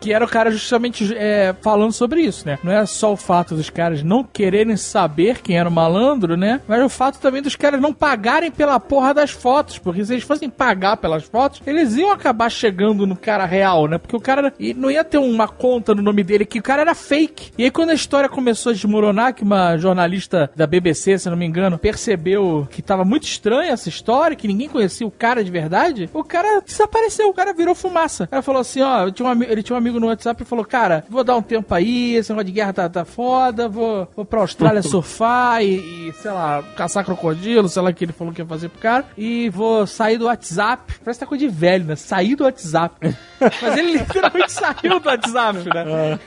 Que 0.00 0.12
era 0.12 0.24
o 0.24 0.28
cara 0.28 0.50
justamente 0.50 1.14
é, 1.16 1.54
falando 1.60 1.92
sobre 1.92 2.22
isso, 2.22 2.46
né? 2.46 2.58
Não 2.64 2.72
é 2.72 2.86
só 2.86 3.12
o 3.12 3.16
fato 3.16 3.54
dos 3.54 3.68
caras 3.68 4.02
não 4.02 4.24
quererem 4.24 4.76
saber 4.76 5.40
quem 5.42 5.58
era 5.58 5.68
o 5.68 5.72
malandro, 5.72 6.36
né? 6.36 6.60
Mas 6.66 6.82
o 6.82 6.88
fato 6.88 7.18
também 7.20 7.42
dos 7.42 7.54
caras 7.56 7.80
não 7.80 7.92
pagarem 7.92 8.50
pela 8.50 8.80
porra 8.80 9.12
das 9.12 9.30
fotos. 9.30 9.78
Porque 9.78 10.04
se 10.04 10.12
eles 10.14 10.24
fossem 10.24 10.48
pagar 10.48 10.96
pelas 10.96 11.24
fotos, 11.24 11.60
eles 11.66 11.96
iam 11.96 12.10
acabar 12.10 12.50
chegando 12.50 13.06
no 13.06 13.14
cara 13.16 13.44
real, 13.44 13.86
né? 13.86 13.98
Porque 13.98 14.16
o 14.16 14.20
cara 14.20 14.52
não 14.76 14.90
ia 14.90 15.04
ter 15.04 15.18
uma 15.18 15.46
conta 15.48 15.94
no 15.94 16.02
nome 16.02 16.22
dele, 16.24 16.44
que 16.46 16.58
o 16.58 16.62
cara 16.62 16.82
era 16.82 16.94
fake. 16.94 17.52
E 17.58 17.64
aí 17.64 17.70
quando 17.70 17.90
a 17.90 17.94
história 17.94 18.28
começou 18.28 18.70
a 18.70 18.74
desmoronar, 18.74 19.34
que 19.34 19.42
uma 19.42 19.76
jornalista 19.76 20.50
da 20.56 20.66
BBC, 20.66 21.18
se 21.18 21.28
não 21.28 21.36
me 21.36 21.44
engano, 21.44 21.76
percebeu 21.78 22.66
que 22.70 22.80
tava 22.80 23.04
muito 23.04 23.24
estranha 23.24 23.72
essa 23.72 23.88
história, 23.88 24.36
que 24.36 24.48
ninguém 24.48 24.68
conhecia 24.68 25.06
o 25.06 25.10
cara 25.10 25.44
de 25.44 25.50
verdade, 25.50 26.08
o 26.14 26.24
cara 26.24 26.60
desapareceu, 26.64 27.28
o 27.28 27.34
cara 27.34 27.52
virou 27.52 27.74
fumaça. 27.74 28.28
Ela 28.30 28.40
falou 28.42 28.60
assim, 28.60 28.80
ó, 28.80 29.10
ami- 29.28 29.46
ele 29.48 29.62
tinha 29.62 29.74
um 29.74 29.78
amigo 29.78 29.89
no 29.98 30.06
WhatsApp 30.06 30.42
e 30.42 30.46
falou, 30.46 30.64
cara, 30.64 31.04
vou 31.08 31.24
dar 31.24 31.36
um 31.36 31.42
tempo 31.42 31.74
aí, 31.74 32.14
esse 32.14 32.30
negócio 32.30 32.46
de 32.46 32.52
guerra 32.52 32.72
tá, 32.72 32.88
tá 32.88 33.04
foda, 33.04 33.68
vou, 33.68 34.06
vou 34.14 34.24
pra 34.24 34.40
Austrália 34.40 34.82
surfar 34.82 35.62
e, 35.62 36.08
e, 36.08 36.12
sei 36.12 36.30
lá, 36.30 36.62
caçar 36.76 37.04
crocodilo, 37.04 37.68
sei 37.68 37.82
lá 37.82 37.90
o 37.90 37.94
que 37.94 38.04
ele 38.04 38.12
falou 38.12 38.32
que 38.32 38.42
ia 38.42 38.46
fazer 38.46 38.68
pro 38.68 38.80
cara, 38.80 39.04
e 39.16 39.48
vou 39.48 39.86
sair 39.86 40.18
do 40.18 40.26
WhatsApp. 40.26 40.94
Parece 41.02 41.18
que 41.18 41.24
tá 41.24 41.28
coisa 41.28 41.46
de 41.46 41.52
velho, 41.52 41.84
né? 41.84 41.96
Sair 41.96 42.36
do 42.36 42.44
WhatsApp. 42.44 42.94
Mas 43.40 43.76
ele 43.76 43.92
literalmente 43.92 44.52
saiu 44.52 45.00
do 45.00 45.08
WhatsApp, 45.08 45.58
né? 45.74 46.18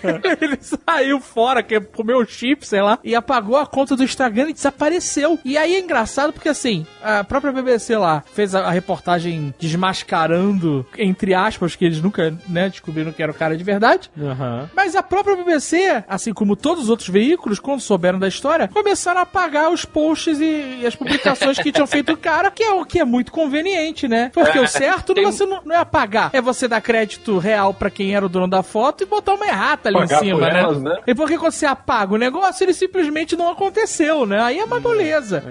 ele 0.41 0.57
saiu 0.61 1.19
fora, 1.19 1.61
que 1.61 1.79
comeu 1.79 2.17
o 2.17 2.25
chip, 2.25 2.65
sei 2.65 2.81
lá, 2.81 2.97
e 3.03 3.15
apagou 3.15 3.57
a 3.57 3.67
conta 3.67 3.95
do 3.95 4.03
Instagram 4.03 4.49
e 4.49 4.53
desapareceu. 4.53 5.39
E 5.45 5.57
aí 5.57 5.75
é 5.75 5.79
engraçado 5.79 6.33
porque, 6.33 6.49
assim, 6.49 6.85
a 7.01 7.23
própria 7.23 7.51
BBC 7.51 7.95
lá 7.97 8.23
fez 8.33 8.55
a, 8.55 8.61
a 8.61 8.71
reportagem 8.71 9.53
desmascarando, 9.59 10.85
entre 10.97 11.33
aspas, 11.33 11.75
que 11.75 11.85
eles 11.85 12.01
nunca, 12.01 12.35
né, 12.47 12.69
descobriram 12.69 13.11
que 13.11 13.21
era 13.21 13.31
o 13.31 13.35
cara 13.35 13.52
de 13.57 13.63
verdade. 13.63 14.09
Aham. 14.19 14.69
Mas 14.75 14.95
a 14.95 15.03
própria 15.03 15.35
BBC, 15.35 16.03
assim 16.07 16.33
como 16.33 16.55
todos 16.55 16.83
os 16.85 16.89
outros 16.89 17.09
veículos, 17.09 17.59
quando 17.59 17.79
souberam 17.81 18.19
da 18.19 18.27
história, 18.27 18.67
começaram 18.67 19.19
a 19.19 19.23
apagar 19.23 19.71
os 19.71 19.85
posts 19.85 20.39
e, 20.39 20.79
e 20.81 20.85
as 20.87 20.95
publicações 20.95 21.57
que 21.59 21.71
tinham 21.71 21.87
feito 21.87 22.13
o 22.13 22.17
cara, 22.17 22.51
que 22.51 22.63
é 22.63 22.71
o 22.73 22.85
que 22.85 22.99
é 22.99 23.05
muito 23.05 23.31
conveniente, 23.31 24.07
né? 24.07 24.31
Porque 24.33 24.59
o 24.59 24.67
certo 24.67 25.13
tem- 25.13 25.23
não, 25.23 25.31
você 25.31 25.45
não, 25.45 25.61
não 25.65 25.75
é 25.75 25.79
apagar, 25.79 26.29
é 26.33 26.41
você 26.41 26.67
dar 26.67 26.81
crédito 26.81 27.37
real 27.37 27.73
pra 27.73 27.89
quem 27.89 28.15
era 28.15 28.25
o 28.25 28.29
dono 28.29 28.47
da 28.47 28.63
foto 28.63 29.03
e 29.03 29.05
botar 29.05 29.33
uma 29.33 29.45
errata 29.45 29.89
ali 29.89 29.97
Pagar 29.97 30.17
em 30.23 30.25
cima, 30.25 30.39
né? 30.49 30.59
elas, 30.59 30.81
né? 30.81 30.97
E 31.07 31.13
porque 31.15 31.37
quando 31.37 31.51
você 31.51 31.65
apaga 31.65 32.13
o 32.13 32.17
negócio, 32.17 32.63
ele 32.63 32.73
simplesmente 32.73 33.35
não 33.35 33.49
aconteceu, 33.51 34.25
né? 34.25 34.41
Aí 34.41 34.59
é 34.59 34.63
uma 34.65 34.79
beleza. 34.79 35.43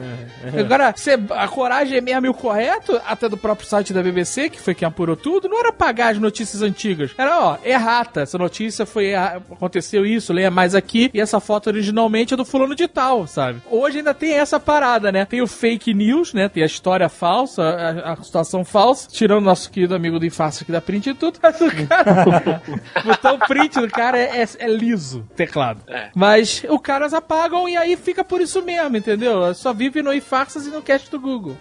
Agora, 0.58 0.92
você, 0.94 1.18
a 1.30 1.48
coragem 1.48 1.98
é 1.98 2.00
mesmo 2.00 2.26
e 2.26 2.28
o 2.28 2.34
correto, 2.34 3.00
até 3.06 3.28
do 3.28 3.36
próprio 3.36 3.66
site 3.66 3.92
da 3.92 4.02
BBC, 4.02 4.48
que 4.50 4.60
foi 4.60 4.74
quem 4.74 4.86
apurou 4.86 5.16
tudo, 5.16 5.48
não 5.48 5.58
era 5.58 5.68
apagar 5.70 6.12
as 6.12 6.18
notícias 6.18 6.62
antigas. 6.62 7.10
Era, 7.16 7.40
ó, 7.40 7.56
errado 7.64 7.91
errata. 7.92 8.22
Essa 8.22 8.38
notícia 8.38 8.87
foi. 8.87 9.14
Aconteceu 9.14 10.07
isso, 10.07 10.33
leia 10.33 10.50
mais 10.50 10.74
aqui. 10.74 11.11
E 11.12 11.20
essa 11.20 11.40
foto 11.40 11.68
originalmente 11.68 12.35
é 12.35 12.37
do 12.37 12.44
fulano 12.44 12.74
de 12.74 12.88
tal, 12.88 13.26
sabe? 13.26 13.61
Hoje 13.70 13.98
ainda 13.98 14.14
tem 14.14 14.33
essa 14.33 14.59
parada, 14.59 15.12
né? 15.12 15.24
Tem 15.24 15.42
o 15.42 15.46
fake 15.46 15.92
news, 15.92 16.33
né? 16.33 16.48
Tem 16.48 16.62
a 16.62 16.66
história 16.66 17.09
falsa, 17.09 17.62
a, 17.62 18.12
a 18.12 18.16
situação 18.22 18.64
falsa. 18.64 19.09
Tirando 19.11 19.44
nosso 19.44 19.70
querido 19.70 19.94
amigo 19.94 20.18
do 20.18 20.26
Infarto 20.26 20.62
aqui 20.62 20.72
da 20.72 20.81
print 20.81 21.11
e 21.11 21.14
tudo. 21.14 21.38
Mas 21.42 21.61
o 21.61 21.70
cara. 21.87 22.62
botar 23.05 23.33
o 23.33 23.38
print 23.38 23.81
do 23.81 23.88
cara 23.88 24.18
é, 24.18 24.42
é, 24.42 24.48
é 24.59 24.68
liso, 24.68 25.26
teclado. 25.37 25.83
É. 25.88 26.11
Mas 26.14 26.64
o 26.68 26.78
caras 26.78 27.12
apagam 27.14 27.68
e 27.68 27.76
aí 27.76 27.96
fica 27.96 28.24
por 28.24 28.40
isso 28.40 28.62
mesmo, 28.62 28.96
entendeu? 28.96 29.55
Só 29.55 29.72
vive 29.72 30.02
no 30.02 30.12
Infarsas 30.12 30.66
e 30.66 30.70
no 30.70 30.83
cast 30.83 31.11
do 31.11 31.20
Google. 31.20 31.57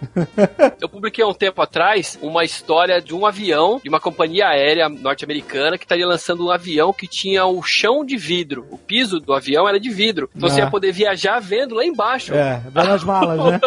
Eu 0.80 0.90
publiquei 0.90 1.24
há 1.24 1.28
um 1.28 1.34
tempo 1.34 1.62
atrás 1.62 2.18
uma 2.22 2.44
história 2.44 3.02
de 3.02 3.14
um 3.14 3.26
avião, 3.26 3.80
de 3.84 3.90
uma 3.90 4.00
companhia 4.00 4.48
aérea 4.48 4.90
norte-americana, 4.90 5.78
que 5.78 5.86
estaria 5.86 6.08
lançando 6.08 6.21
um 6.44 6.52
avião 6.52 6.94
que 6.94 7.08
tinha 7.08 7.46
o 7.46 7.62
chão 7.62 8.04
de 8.06 8.18
vidro. 8.18 8.66
O 8.72 8.78
piso 8.78 9.20
do 9.20 9.34
avião 9.34 9.68
era 9.68 9.80
de 9.80 9.90
vidro. 9.90 10.30
Então 10.36 10.50
você 10.50 10.62
Ah. 10.62 10.66
ia 10.66 10.70
poder 10.70 10.92
viajar 10.92 11.40
vendo 11.40 11.76
lá 11.76 11.86
embaixo. 11.86 12.34
É, 12.34 12.62
nas 12.74 13.04
malas, 13.04 13.52
né? 13.52 13.60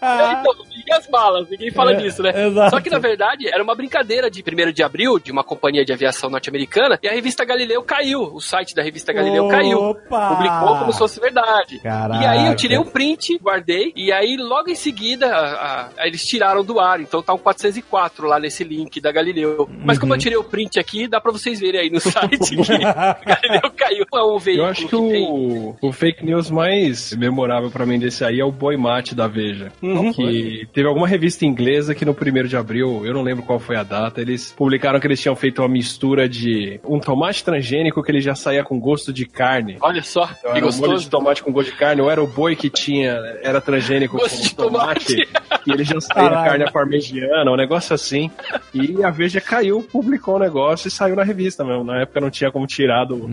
É, 0.00 0.32
então, 0.40 0.54
as 0.92 1.08
malas? 1.08 1.48
Ninguém 1.48 1.70
fala 1.70 1.92
É, 1.92 1.96
disso, 1.96 2.22
né? 2.22 2.46
exato. 2.46 2.70
Só 2.70 2.80
que, 2.80 2.90
na 2.90 2.98
verdade, 2.98 3.48
era 3.52 3.62
uma 3.62 3.74
brincadeira 3.74 4.30
de 4.30 4.42
1 4.42 4.72
de 4.72 4.82
abril, 4.82 5.18
de 5.18 5.30
uma 5.32 5.42
companhia 5.44 5.84
de 5.84 5.92
aviação 5.92 6.30
norte-americana, 6.30 6.98
e 7.02 7.08
a 7.08 7.12
revista 7.12 7.44
Galileu 7.44 7.82
caiu. 7.82 8.22
O 8.22 8.40
site 8.40 8.74
da 8.74 8.82
revista 8.82 9.12
Galileu 9.12 9.48
caiu. 9.48 9.78
Opa! 9.78 10.28
Publicou 10.34 10.78
como 10.78 10.92
se 10.92 10.98
fosse 10.98 11.20
verdade. 11.20 11.78
Caraca. 11.80 12.22
E 12.22 12.26
aí 12.26 12.46
eu 12.48 12.56
tirei 12.56 12.78
um 12.78 12.84
print, 12.84 13.38
guardei, 13.38 13.92
e 13.96 14.12
aí 14.12 14.36
logo 14.36 14.70
em 14.70 14.74
seguida 14.74 15.26
a- 15.34 15.90
a- 15.98 16.06
eles 16.06 16.24
tiraram 16.24 16.64
do 16.64 16.78
ar. 16.80 17.00
Então 17.00 17.22
tá 17.22 17.32
um 17.34 17.38
404 17.38 18.26
lá 18.26 18.38
nesse 18.38 18.64
link 18.64 19.00
da 19.00 19.10
Galileu. 19.12 19.68
Mas 19.84 19.98
como 19.98 20.12
eu 20.12 20.16
Uhum. 20.16 20.20
tirei 20.20 20.36
o 20.38 20.44
print 20.44 20.78
aqui, 20.78 21.06
dá 21.08 21.20
pra 21.20 21.32
vocês 21.32 21.60
verem 21.60 21.80
aí 21.82 21.90
no 21.90 22.00
site 22.00 22.56
que 22.56 22.78
Galileu 23.26 23.70
caiu. 23.76 24.04
É 24.12 24.22
um 24.22 24.38
veículo 24.38 24.66
Eu 24.66 24.70
acho 24.70 24.86
que 24.86 24.96
tem- 24.96 25.26
o, 25.28 25.76
o 25.80 25.92
fake 25.92 26.24
news 26.24 26.50
mais 26.50 27.14
memorável 27.16 27.70
pra 27.70 27.86
mim 27.86 27.98
desse 27.98 28.24
aí 28.24 28.40
é 28.40 28.44
o 28.44 28.50
Boi 28.52 28.76
Mate 28.76 29.14
da 29.14 29.26
Veja. 29.26 29.72
Uhum. 29.82 30.12
Que 30.12 30.66
teve 30.80 30.88
alguma 30.88 31.06
revista 31.06 31.44
inglesa 31.44 31.94
que 31.94 32.06
no 32.06 32.12
1 32.12 32.46
de 32.46 32.56
abril, 32.56 33.02
eu 33.04 33.12
não 33.12 33.20
lembro 33.22 33.42
qual 33.44 33.58
foi 33.58 33.76
a 33.76 33.82
data, 33.82 34.18
eles 34.20 34.50
publicaram 34.56 34.98
que 34.98 35.06
eles 35.06 35.20
tinham 35.20 35.36
feito 35.36 35.60
uma 35.60 35.68
mistura 35.68 36.26
de 36.26 36.80
um 36.84 36.98
tomate 36.98 37.44
transgênico 37.44 38.02
que 38.02 38.10
ele 38.10 38.20
já 38.22 38.34
saía 38.34 38.64
com 38.64 38.80
gosto 38.80 39.12
de 39.12 39.26
carne. 39.26 39.76
Olha 39.82 40.02
só, 40.02 40.22
Então, 40.38 40.52
que 40.52 40.58
era 40.58 40.66
um 40.66 40.70
molho 40.70 40.78
de 40.78 40.80
gostoso. 40.80 41.10
tomate 41.10 41.42
com 41.42 41.52
gosto 41.52 41.70
de 41.70 41.76
carne, 41.76 42.00
ou 42.00 42.10
era 42.10 42.22
o 42.22 42.26
boi 42.26 42.56
que 42.56 42.70
tinha, 42.70 43.12
era 43.42 43.60
transgênico 43.60 44.16
Gosto 44.16 44.36
com 44.38 44.42
de 44.42 44.54
tomate, 44.54 45.16
tomate. 45.16 45.62
e 45.66 45.70
ele 45.72 45.84
já 45.84 46.00
saía 46.00 46.30
Caralho. 46.30 46.48
carne 46.50 46.72
parmegiana, 46.72 47.50
um 47.50 47.56
negócio 47.56 47.94
assim. 47.94 48.30
E 48.72 49.04
a 49.04 49.10
Veja 49.10 49.40
caiu, 49.40 49.82
publicou 49.92 50.36
o 50.36 50.38
negócio 50.38 50.88
e 50.88 50.90
saiu 50.90 51.14
na 51.14 51.24
revista 51.24 51.62
mesmo. 51.62 51.84
Na 51.84 52.00
época 52.00 52.20
não 52.20 52.30
tinha 52.30 52.50
como 52.50 52.66
tirar 52.66 53.04
do. 53.04 53.28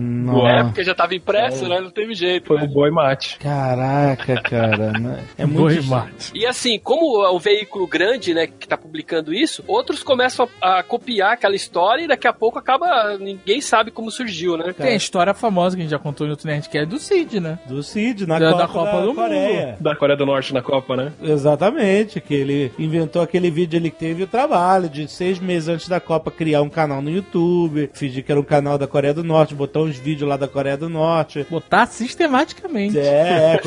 É, 0.46 0.58
ar. 0.58 0.64
porque 0.66 0.84
já 0.84 0.94
tava 0.94 1.14
impresso, 1.14 1.66
né? 1.66 1.80
Não 1.80 1.90
teve 1.90 2.12
jeito. 2.14 2.46
Foi 2.48 2.62
o 2.62 2.66
boi 2.68 2.90
mate. 2.90 3.38
Caraca, 3.38 4.34
cara. 4.42 4.92
né? 4.92 5.24
É 5.38 5.46
muito 5.46 5.58
Boi 5.58 5.80
mate. 5.86 6.30
E 6.34 6.44
assim, 6.44 6.78
como 6.78 7.22
é 7.38 7.40
o 7.40 7.40
veículo 7.40 7.86
grande, 7.86 8.34
né, 8.34 8.46
que 8.46 8.66
tá 8.66 8.76
publicando 8.76 9.32
isso, 9.32 9.62
outros 9.66 10.02
começam 10.02 10.48
a, 10.60 10.80
a 10.80 10.82
copiar 10.82 11.32
aquela 11.32 11.54
história 11.54 12.04
e 12.04 12.08
daqui 12.08 12.26
a 12.26 12.32
pouco 12.32 12.58
acaba. 12.58 13.16
ninguém 13.18 13.60
sabe 13.60 13.90
como 13.90 14.10
surgiu, 14.10 14.56
né? 14.56 14.72
Tem 14.72 14.88
a 14.88 14.96
história 14.96 15.32
famosa 15.32 15.76
que 15.76 15.82
a 15.82 15.84
gente 15.84 15.90
já 15.90 15.98
contou 15.98 16.26
no 16.26 16.32
outro 16.32 16.46
Nerdcast 16.46 16.86
do 16.86 16.98
Cid, 16.98 17.40
né? 17.40 17.58
Do 17.66 17.82
Cid, 17.82 18.26
na 18.26 18.38
Da- 18.38 18.50
Copa, 18.50 18.58
da 18.58 18.68
Copa 18.68 18.92
da 18.92 19.00
do 19.06 19.14
Coreia. 19.14 19.76
Da 19.80 19.96
Coreia 19.96 20.16
do 20.16 20.26
Norte 20.26 20.52
na 20.52 20.62
Copa, 20.62 20.96
né? 20.96 21.12
Exatamente, 21.22 22.20
que 22.20 22.34
ele 22.34 22.72
inventou 22.78 23.22
aquele 23.22 23.50
vídeo, 23.50 23.76
ele 23.76 23.90
teve 23.90 24.22
o 24.22 24.26
trabalho 24.26 24.88
de 24.88 25.08
seis 25.08 25.38
meses 25.38 25.68
antes 25.68 25.88
da 25.88 26.00
Copa 26.00 26.30
criar 26.30 26.62
um 26.62 26.68
canal 26.68 27.00
no 27.00 27.10
YouTube, 27.10 27.90
fingir 27.92 28.24
que 28.24 28.32
era 28.32 28.40
um 28.40 28.44
canal 28.44 28.76
da 28.76 28.86
Coreia 28.86 29.14
do 29.14 29.24
Norte, 29.24 29.54
botar 29.54 29.80
uns 29.80 29.96
vídeos 29.96 30.28
lá 30.28 30.36
da 30.36 30.48
Coreia 30.48 30.76
do 30.76 30.88
Norte. 30.88 31.46
Botar 31.48 31.86
sistematicamente. 31.86 32.98
É, 32.98 33.58
é, 33.58 33.60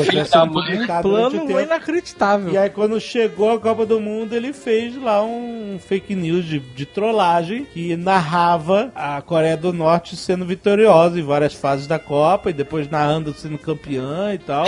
durante 1.01 1.37
o 1.37 1.45
Plano 1.45 1.61
inacreditável. 1.61 2.53
E 2.53 2.57
aí, 2.57 2.69
quando 2.69 2.99
chegou 2.99 3.51
a 3.51 3.57
Copa 3.61 3.85
do 3.85 3.99
Mundo, 3.99 4.35
ele 4.35 4.51
fez 4.53 4.95
lá 4.99 5.23
um 5.23 5.79
fake 5.79 6.15
news 6.15 6.45
de, 6.45 6.59
de 6.59 6.85
trollagem 6.85 7.63
que 7.63 7.95
narrava 7.95 8.91
a 8.95 9.21
Coreia 9.21 9.55
do 9.55 9.71
Norte 9.71 10.17
sendo 10.17 10.43
vitoriosa 10.45 11.19
em 11.19 11.23
várias 11.23 11.53
fases 11.53 11.85
da 11.85 11.99
Copa 11.99 12.49
e 12.49 12.53
depois 12.53 12.89
narrando 12.89 13.33
sendo 13.33 13.59
campeã 13.59 14.33
e 14.33 14.39
tal. 14.39 14.65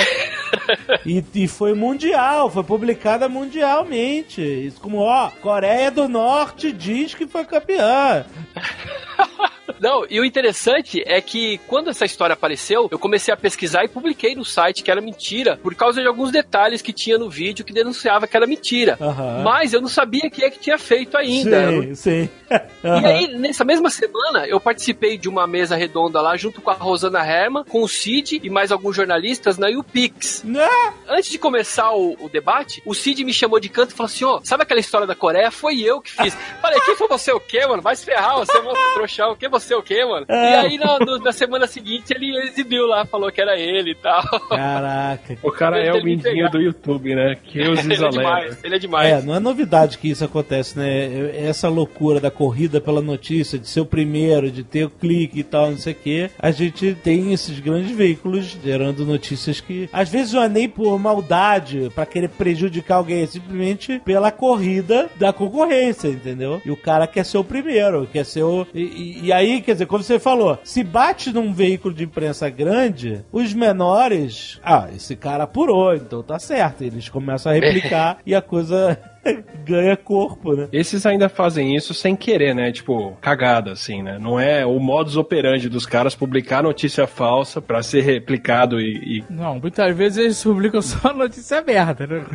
e, 1.06 1.23
e 1.34 1.47
foi 1.47 1.73
mundial, 1.73 2.51
foi 2.51 2.63
publicada 2.63 3.27
mundialmente. 3.27 4.41
Isso 4.41 4.79
como, 4.79 4.99
ó, 4.99 5.32
Coreia 5.41 5.89
do 5.89 6.08
Norte 6.08 6.71
diz 6.71 7.15
que 7.15 7.25
foi 7.25 7.45
campeã. 7.45 8.25
Não, 9.80 10.06
e 10.10 10.19
o 10.19 10.26
interessante 10.26 11.02
é 11.06 11.19
que 11.21 11.58
quando 11.67 11.89
essa 11.89 12.06
história 12.06 12.34
apareceu, 12.34 12.88
eu 12.91 12.99
comecei 12.99 13.34
a 13.34 13.38
pesquisar 13.38 13.84
e 13.84 13.88
publiquei 13.88 14.36
no 14.36 14.43
site 14.45 14.84
que 14.84 14.91
era 14.91 15.02
mentira, 15.02 15.58
por 15.62 15.73
causa 15.76 16.02
de 16.02 16.08
alguns 16.08 16.32
detalhes 16.32 16.82
que 16.82 16.91
tinha 16.93 17.17
no 17.17 17.30
vídeo 17.30 17.63
que 17.65 17.73
denunciava 17.73 18.28
que 18.28 18.36
era 18.36 18.45
mentira. 18.47 18.97
Mas 19.43 19.73
eu 19.73 19.82
não 19.82 19.88
sabia 19.88 20.30
quem 20.30 20.45
é 20.45 20.49
que 20.49 20.60
tinha 20.60 20.78
feito 20.78 21.17
ainda. 21.17 21.63
Eu 21.63 21.71
não- 21.71 21.95
Sim, 21.95 21.95
sim. 21.95 22.30
E 22.84 23.06
aí, 23.06 23.28
nessa 23.36 23.63
mesma 23.63 23.89
semana, 23.89 24.45
eu 24.45 24.60
participei 24.60 25.17
de 25.17 25.28
uma 25.30 25.47
mesa 25.47 25.76
redonda 25.76 26.21
lá 26.21 26.36
junto 26.38 26.62
com 26.62 26.69
a 26.69 26.73
Rosana 26.73 27.26
Herman, 27.26 27.63
com 27.63 27.82
o 27.82 27.88
Cid 27.88 28.39
e 28.43 28.49
mais 28.49 28.71
alguns 28.71 28.95
jornalistas 28.95 29.58
na 29.58 29.69
UPix. 29.69 30.43
Né? 30.43 30.67
Antes 31.08 31.32
de 31.32 31.39
começar 31.39 31.91
o, 31.93 32.15
o 32.19 32.30
debate, 32.30 32.82
o 32.86 32.93
Cid 32.93 33.23
me 33.23 33.34
chamou 33.34 33.60
de 33.60 33.69
canto 33.69 33.91
e 33.91 33.93
falou 33.95 34.06
assim: 34.08 34.26
Ô, 34.26 34.39
sabe 34.43 34.63
aquela 34.63 34.80
história 34.80 35.08
da 35.08 35.15
Coreia? 35.15 35.49
Foi 35.49 35.80
eu 35.80 36.02
que 36.02 36.12
fiz. 36.12 36.36
Falei, 36.62 36.80
quem 36.82 36.95
foi 36.95 37.08
você 37.08 37.32
o 37.32 37.39
quê, 37.39 37.65
mano? 37.65 37.82
Vai 37.82 37.95
se 37.95 38.06
ferrar, 38.06 38.38
você 38.38 38.58
é 38.58 38.62
um 38.62 38.73
trouxão, 38.93 39.32
o 39.32 39.36
que 39.36 39.47
você 39.60 39.76
o 39.76 39.82
quê, 39.84 40.04
mano? 40.06 40.26
E 40.30 40.34
aí, 40.34 40.78
na, 40.78 41.00
no- 41.00 41.18
na 41.20 41.32
semana 41.32 41.68
seguinte, 41.68 42.12
ele 42.13 42.36
exibiu 42.48 42.86
lá, 42.88 43.06
falou 43.06 43.32
que 43.32 43.42
era 43.42 43.58
ele 43.58 43.92
e 43.92 43.96
tal. 43.96 44.24
Caraca. 44.50 45.38
O 45.44 45.52
cara 45.52 45.78
é 45.80 45.92
o 45.92 45.96
Ele 45.98 46.04
me 46.06 46.10
mindinho 46.16 46.34
pegar. 46.36 46.50
do 46.50 46.62
YouTube, 46.62 47.16
né? 47.16 47.38
Que 47.44 47.62
os 47.68 47.80
ele 47.84 47.94
é 47.94 48.10
demais, 48.10 48.63
ele 48.63 48.76
é 48.76 48.80
demais. 48.80 49.13
É, 49.13 49.22
não 49.22 49.36
é 49.36 49.39
novidade 49.39 49.98
que 49.98 50.10
isso 50.10 50.24
acontece, 50.26 50.78
né? 50.78 51.32
Essa 51.38 51.70
loucura 51.70 52.20
da 52.20 52.32
corrida 52.32 52.80
pela 52.82 53.02
notícia, 53.02 53.58
de 53.60 53.68
ser 53.68 53.82
o 53.82 53.86
primeiro, 53.86 54.50
de 54.52 54.63
ter 54.63 54.86
o 54.86 54.89
clique 54.89 55.39
e 55.39 55.44
tal, 55.44 55.72
não 55.72 55.78
sei 55.78 55.94
o 55.94 55.98
quê. 55.98 56.30
A 56.39 56.52
gente 56.52 56.96
tem 57.04 57.34
esses 57.34 57.60
grandes 57.60 57.92
veículos 57.96 58.58
gerando 58.63 59.06
notícias 59.06 59.60
que, 59.62 59.89
às 59.92 60.10
vezes, 60.10 60.34
não 60.34 60.44
é 60.44 60.50
nem 60.50 60.68
por 60.70 60.98
maldade, 61.00 61.92
pra 61.94 62.06
querer 62.06 62.30
prejudicar 62.30 62.96
alguém, 62.96 63.24
é 63.24 63.28
simplesmente 63.28 64.00
pela 64.06 64.32
corrida 64.32 65.10
da 65.18 65.32
concorrência, 65.34 66.08
entendeu? 66.08 66.62
E 66.66 66.72
o 66.72 66.78
cara 66.78 67.08
quer 67.08 67.24
ser 67.26 67.38
o 67.38 67.44
primeiro, 67.44 68.08
quer 68.12 68.26
ser 68.26 68.44
o. 68.44 68.66
E, 68.74 68.82
e- 68.82 69.20
e 69.24 69.32
aí, 69.34 69.42
quer 69.62 69.73
dizer, 69.73 69.86
como 69.86 70.03
você 70.03 70.19
falou, 70.19 70.58
se 70.63 70.84
bate 70.84 71.32
num 71.32 71.53
veículo 71.53 71.93
de 71.93 72.03
imprensa 72.03 72.49
grande, 72.49 73.23
os 73.32 73.53
menores. 73.53 74.60
Ah, 74.63 74.88
esse 74.95 75.15
cara 75.15 75.43
apurou, 75.43 75.93
então 75.95 76.21
tá 76.23 76.39
certo. 76.39 76.84
Eles 76.84 77.10
começam 77.10 77.51
a 77.51 77.56
replicar 77.56 78.17
e 78.25 78.34
a 78.36 78.41
coisa 78.41 78.97
ganha 79.65 79.95
corpo, 79.95 80.53
né? 80.53 80.67
Esses 80.71 81.06
ainda 81.06 81.29
fazem 81.29 81.75
isso 81.75 81.93
sem 81.93 82.15
querer, 82.15 82.53
né? 82.53 82.71
Tipo, 82.71 83.17
cagada, 83.21 83.71
assim, 83.71 84.01
né? 84.03 84.17
Não 84.19 84.39
é 84.39 84.65
o 84.65 84.79
modus 84.79 85.15
operandi 85.17 85.69
dos 85.69 85.86
caras 85.86 86.13
publicar 86.15 86.63
notícia 86.63 87.08
falsa 87.08 87.62
pra 87.62 87.82
ser 87.84 88.01
replicado 88.01 88.79
e. 88.82 89.19
e- 89.19 89.23
Não, 89.29 89.60
muitas 89.60 89.95
vezes 89.95 90.17
eles 90.17 90.43
publicam 90.43 90.82
só 90.82 91.13
notícia 91.13 91.62
merda, 91.62 92.06
né? 92.08 92.23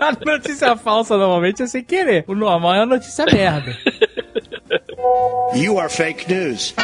A 0.00 0.12
notícia 0.24 0.76
falsa 0.76 1.16
normalmente 1.16 1.62
é 1.62 1.66
sem 1.66 1.84
querer. 1.84 2.24
O 2.26 2.34
normal 2.34 2.74
é 2.74 2.80
a 2.80 2.86
notícia 2.86 3.24
merda. 3.26 3.76
You 5.54 5.78
are 5.78 5.90
fake 5.90 6.32
news. 6.32 6.74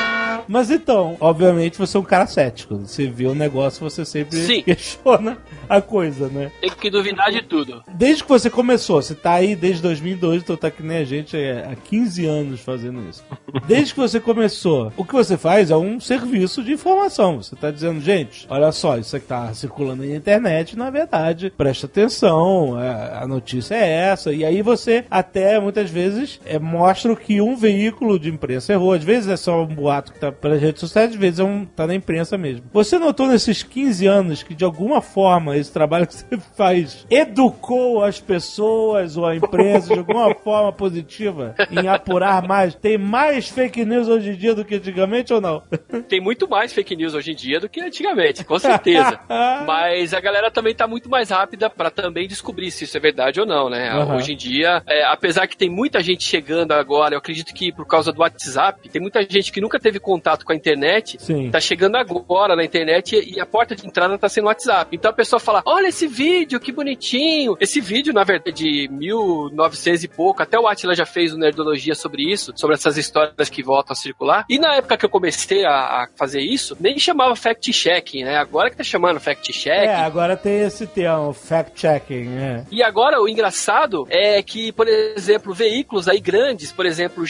Mas 0.48 0.70
então, 0.70 1.16
obviamente 1.20 1.78
você 1.78 1.96
é 1.96 2.00
um 2.00 2.04
cara 2.04 2.26
cético. 2.26 2.76
Você 2.76 3.06
vê 3.06 3.26
o 3.26 3.34
negócio, 3.34 3.80
você 3.80 4.04
sempre 4.04 4.38
Sim. 4.38 4.62
questiona 4.62 5.38
a 5.68 5.80
coisa, 5.80 6.28
né? 6.28 6.52
Tem 6.60 6.70
que 6.70 6.90
duvidar 6.90 7.30
de 7.32 7.42
tudo. 7.42 7.82
Desde 7.92 8.22
que 8.22 8.28
você 8.28 8.48
começou, 8.48 9.02
você 9.02 9.14
tá 9.14 9.32
aí 9.32 9.56
desde 9.56 9.82
2002, 9.82 10.42
então 10.42 10.56
tá 10.56 10.70
que 10.70 10.82
nem 10.82 10.98
a 10.98 11.04
gente 11.04 11.36
é, 11.36 11.68
há 11.70 11.74
15 11.74 12.26
anos 12.26 12.60
fazendo 12.60 13.08
isso. 13.08 13.24
Desde 13.66 13.94
que 13.94 14.00
você 14.00 14.20
começou, 14.20 14.92
o 14.96 15.04
que 15.04 15.12
você 15.12 15.36
faz 15.36 15.70
é 15.70 15.76
um 15.76 15.98
serviço 15.98 16.62
de 16.62 16.72
informação. 16.72 17.42
Você 17.42 17.56
tá 17.56 17.70
dizendo, 17.70 18.00
gente, 18.00 18.46
olha 18.48 18.70
só, 18.70 18.96
isso 18.98 19.16
aqui 19.16 19.26
tá 19.26 19.52
circulando 19.52 20.04
na 20.04 20.14
internet, 20.14 20.76
na 20.76 20.90
verdade, 20.90 21.52
presta 21.56 21.86
atenção, 21.86 22.80
é, 22.80 23.18
a 23.18 23.26
notícia 23.26 23.74
é 23.74 24.10
essa. 24.10 24.32
E 24.32 24.44
aí 24.44 24.62
você 24.62 25.04
até 25.10 25.58
muitas 25.58 25.90
vezes 25.90 26.40
é, 26.44 26.58
mostra 26.58 27.14
que 27.16 27.40
um 27.40 27.56
veículo 27.56 28.05
de 28.18 28.30
imprensa 28.30 28.72
errou. 28.72 28.92
Às 28.92 29.02
vezes 29.02 29.28
é 29.28 29.36
só 29.36 29.62
um 29.62 29.66
boato 29.66 30.12
que 30.12 30.20
tá 30.20 30.30
pelas 30.30 30.60
redes 30.60 30.80
sociais, 30.80 31.10
às 31.10 31.16
vezes 31.16 31.40
é 31.40 31.44
um, 31.44 31.64
tá 31.64 31.86
na 31.86 31.94
imprensa 31.94 32.38
mesmo. 32.38 32.66
Você 32.72 32.98
notou 32.98 33.26
nesses 33.26 33.62
15 33.62 34.06
anos 34.06 34.42
que, 34.42 34.54
de 34.54 34.64
alguma 34.64 35.02
forma, 35.02 35.56
esse 35.56 35.72
trabalho 35.72 36.06
que 36.08 36.14
você 36.14 36.38
faz 36.56 37.06
educou 37.10 38.04
as 38.04 38.20
pessoas 38.20 39.16
ou 39.16 39.26
a 39.26 39.34
imprensa 39.34 39.92
de 39.92 39.98
alguma 39.98 40.34
forma 40.42 40.72
positiva 40.72 41.54
em 41.70 41.88
apurar 41.88 42.46
mais? 42.46 42.74
Tem 42.74 42.96
mais 42.96 43.48
fake 43.48 43.84
news 43.84 44.08
hoje 44.08 44.30
em 44.30 44.36
dia 44.36 44.54
do 44.54 44.64
que 44.64 44.76
antigamente 44.76 45.32
ou 45.32 45.40
não? 45.40 45.62
Tem 46.08 46.20
muito 46.20 46.48
mais 46.48 46.72
fake 46.72 46.94
news 46.94 47.14
hoje 47.14 47.32
em 47.32 47.34
dia 47.34 47.58
do 47.58 47.68
que 47.68 47.80
antigamente, 47.80 48.44
com 48.44 48.58
certeza. 48.58 49.18
Mas 49.66 50.14
a 50.14 50.20
galera 50.20 50.50
também 50.50 50.74
tá 50.74 50.86
muito 50.86 51.08
mais 51.08 51.30
rápida 51.30 51.68
pra 51.68 51.90
também 51.90 52.28
descobrir 52.28 52.70
se 52.70 52.84
isso 52.84 52.96
é 52.96 53.00
verdade 53.00 53.40
ou 53.40 53.46
não, 53.46 53.68
né? 53.68 53.88
Aham. 53.90 54.16
Hoje 54.16 54.32
em 54.32 54.36
dia, 54.36 54.82
é, 54.86 55.04
apesar 55.04 55.46
que 55.46 55.56
tem 55.56 55.70
muita 55.70 56.02
gente 56.02 56.24
chegando 56.24 56.72
agora, 56.72 57.14
eu 57.14 57.18
acredito 57.18 57.52
que 57.54 57.72
por 57.72 57.86
causa 57.86 57.95
do 58.04 58.20
WhatsApp, 58.20 58.88
tem 58.88 59.00
muita 59.00 59.22
gente 59.22 59.50
que 59.50 59.60
nunca 59.60 59.78
teve 59.78 59.98
contato 59.98 60.44
com 60.44 60.52
a 60.52 60.56
internet, 60.56 61.16
Sim. 61.20 61.50
tá 61.50 61.60
chegando 61.60 61.96
agora 61.96 62.54
na 62.54 62.64
internet 62.64 63.16
e 63.16 63.40
a 63.40 63.46
porta 63.46 63.74
de 63.74 63.86
entrada 63.86 64.16
tá 64.18 64.28
sendo 64.28 64.44
o 64.44 64.48
WhatsApp. 64.48 64.94
Então 64.94 65.10
a 65.10 65.14
pessoa 65.14 65.40
fala: 65.40 65.62
Olha 65.64 65.88
esse 65.88 66.06
vídeo, 66.06 66.60
que 66.60 66.72
bonitinho. 66.72 67.56
Esse 67.60 67.80
vídeo, 67.80 68.12
na 68.12 68.24
verdade, 68.24 68.56
de 68.56 68.88
1900 68.90 70.04
e 70.04 70.08
pouco, 70.08 70.42
até 70.42 70.58
o 70.58 70.66
Atila 70.66 70.94
já 70.94 71.06
fez 71.06 71.32
uma 71.32 71.46
Nerdologia 71.46 71.94
sobre 71.94 72.22
isso, 72.22 72.52
sobre 72.56 72.74
essas 72.74 72.96
histórias 72.96 73.48
que 73.48 73.62
voltam 73.62 73.92
a 73.92 73.96
circular. 73.96 74.44
E 74.48 74.58
na 74.58 74.74
época 74.74 74.96
que 74.96 75.04
eu 75.04 75.10
comecei 75.10 75.64
a, 75.64 75.70
a 75.70 76.08
fazer 76.16 76.40
isso, 76.40 76.76
nem 76.80 76.98
chamava 76.98 77.36
fact-checking, 77.36 78.24
né? 78.24 78.36
Agora 78.36 78.70
que 78.70 78.76
tá 78.76 78.82
chamando 78.84 79.20
fact-checking. 79.20 79.86
É, 79.86 79.94
agora 79.94 80.36
tem 80.36 80.62
esse 80.62 80.86
termo, 80.86 81.32
fact-checking. 81.32 82.36
É. 82.36 82.64
E 82.70 82.82
agora 82.82 83.20
o 83.20 83.28
engraçado 83.28 84.06
é 84.10 84.42
que, 84.42 84.72
por 84.72 84.88
exemplo, 84.88 85.54
veículos 85.54 86.08
aí 86.08 86.20
grandes, 86.20 86.72
por 86.72 86.84
exemplo, 86.84 87.22
o 87.22 87.26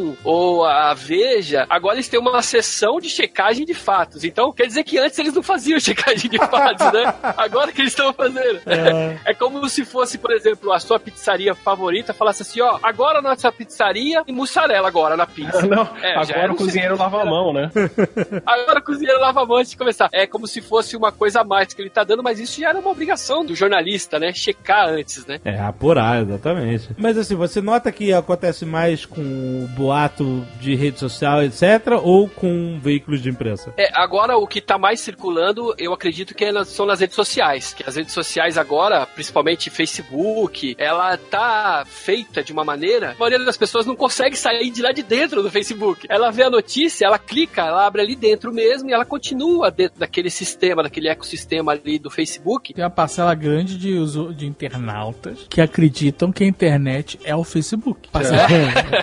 G1 0.00 0.16
ou 0.24 0.64
a 0.64 0.94
Veja, 0.94 1.66
agora 1.68 1.96
eles 1.96 2.08
têm 2.08 2.20
uma 2.20 2.42
sessão 2.42 2.98
de 2.98 3.08
checagem 3.08 3.64
de 3.64 3.74
fatos. 3.74 4.24
Então, 4.24 4.52
quer 4.52 4.66
dizer 4.66 4.84
que 4.84 4.98
antes 4.98 5.18
eles 5.18 5.34
não 5.34 5.42
faziam 5.42 5.78
checagem 5.80 6.30
de 6.30 6.38
fatos, 6.38 6.92
né? 6.92 7.14
Agora 7.36 7.72
que 7.72 7.80
eles 7.80 7.92
estão 7.92 8.12
fazendo. 8.12 8.60
É. 8.66 9.34
como 9.34 9.68
se 9.68 9.84
fosse, 9.84 10.18
por 10.18 10.32
exemplo, 10.32 10.72
a 10.72 10.78
sua 10.78 10.98
pizzaria 10.98 11.54
favorita 11.54 12.12
falasse 12.12 12.42
assim, 12.42 12.60
ó, 12.60 12.78
agora 12.82 13.20
nossa 13.20 13.50
pizzaria 13.50 14.22
e 14.26 14.32
mussarela 14.32 14.88
agora 14.88 15.16
na 15.16 15.26
pizza. 15.26 15.66
Não, 15.70 15.88
É, 16.02 16.14
agora 16.16 16.52
o 16.52 16.56
cozinheiro 16.56 16.96
lava 16.96 17.22
a 17.22 17.24
mão, 17.24 17.52
né? 17.52 17.70
Agora 18.44 18.80
o 18.80 18.82
cozinheiro 18.82 19.20
lava 19.20 19.42
a 19.42 19.46
mão 19.46 19.58
antes 19.58 19.70
de 19.70 19.76
começar. 19.76 20.08
É 20.12 20.26
como 20.26 20.46
se 20.46 20.60
fosse 20.60 20.96
uma 20.96 21.12
coisa 21.12 21.40
a 21.40 21.44
mais 21.44 21.72
que 21.72 21.80
ele 21.80 21.90
tá 21.90 22.02
dando, 22.02 22.22
mas 22.22 22.38
isso 22.40 22.60
já 22.60 22.70
era 22.70 22.78
uma 22.78 22.90
obrigação 22.90 23.44
do 23.44 23.54
jornalista, 23.54 24.18
né? 24.18 24.32
Checar 24.32 24.88
antes, 24.88 25.24
né? 25.26 25.40
É, 25.44 25.58
apurar, 25.60 26.22
exatamente. 26.22 26.88
Mas 26.98 27.16
assim, 27.16 27.34
você 27.34 27.60
nota 27.60 27.92
que 27.92 28.12
acontece 28.12 28.64
mais 28.64 29.04
com 29.04 29.20
o 29.20 29.68
boato 29.90 30.46
de 30.60 30.76
rede 30.76 31.00
social, 31.00 31.42
etc., 31.42 31.98
ou 32.02 32.28
com 32.28 32.78
veículos 32.80 33.20
de 33.20 33.28
imprensa? 33.28 33.74
É, 33.76 33.90
agora 33.92 34.36
o 34.36 34.46
que 34.46 34.60
tá 34.60 34.78
mais 34.78 35.00
circulando, 35.00 35.74
eu 35.76 35.92
acredito 35.92 36.32
que 36.34 36.44
é 36.44 36.64
são 36.64 36.86
nas 36.86 37.00
redes 37.00 37.16
sociais. 37.16 37.72
Que 37.74 37.82
as 37.88 37.96
redes 37.96 38.12
sociais 38.14 38.56
agora, 38.56 39.04
principalmente 39.06 39.68
Facebook, 39.68 40.76
ela 40.78 41.16
tá 41.16 41.84
feita 41.86 42.42
de 42.42 42.52
uma 42.52 42.64
maneira, 42.64 43.12
a 43.12 43.18
maioria 43.18 43.44
das 43.44 43.56
pessoas 43.56 43.84
não 43.86 43.96
consegue 43.96 44.36
sair 44.36 44.70
de 44.70 44.80
lá 44.80 44.92
de 44.92 45.02
dentro 45.02 45.42
do 45.42 45.50
Facebook. 45.50 46.06
Ela 46.08 46.30
vê 46.30 46.44
a 46.44 46.50
notícia, 46.50 47.04
ela 47.06 47.18
clica, 47.18 47.62
ela 47.62 47.84
abre 47.86 48.00
ali 48.02 48.14
dentro 48.14 48.52
mesmo 48.52 48.88
e 48.88 48.92
ela 48.92 49.04
continua 49.04 49.70
dentro 49.70 49.98
daquele 49.98 50.30
sistema, 50.30 50.82
daquele 50.84 51.08
ecossistema 51.08 51.72
ali 51.72 51.98
do 51.98 52.10
Facebook. 52.10 52.74
Tem 52.74 52.84
uma 52.84 52.90
parcela 52.90 53.34
grande 53.34 53.76
de, 53.76 53.94
uso, 53.94 54.32
de 54.32 54.46
internautas 54.46 55.46
que 55.48 55.60
acreditam 55.60 56.30
que 56.30 56.44
a 56.44 56.46
internet 56.46 57.18
é 57.24 57.34
o 57.34 57.42
Facebook. 57.42 58.08
Parcela- 58.12 58.46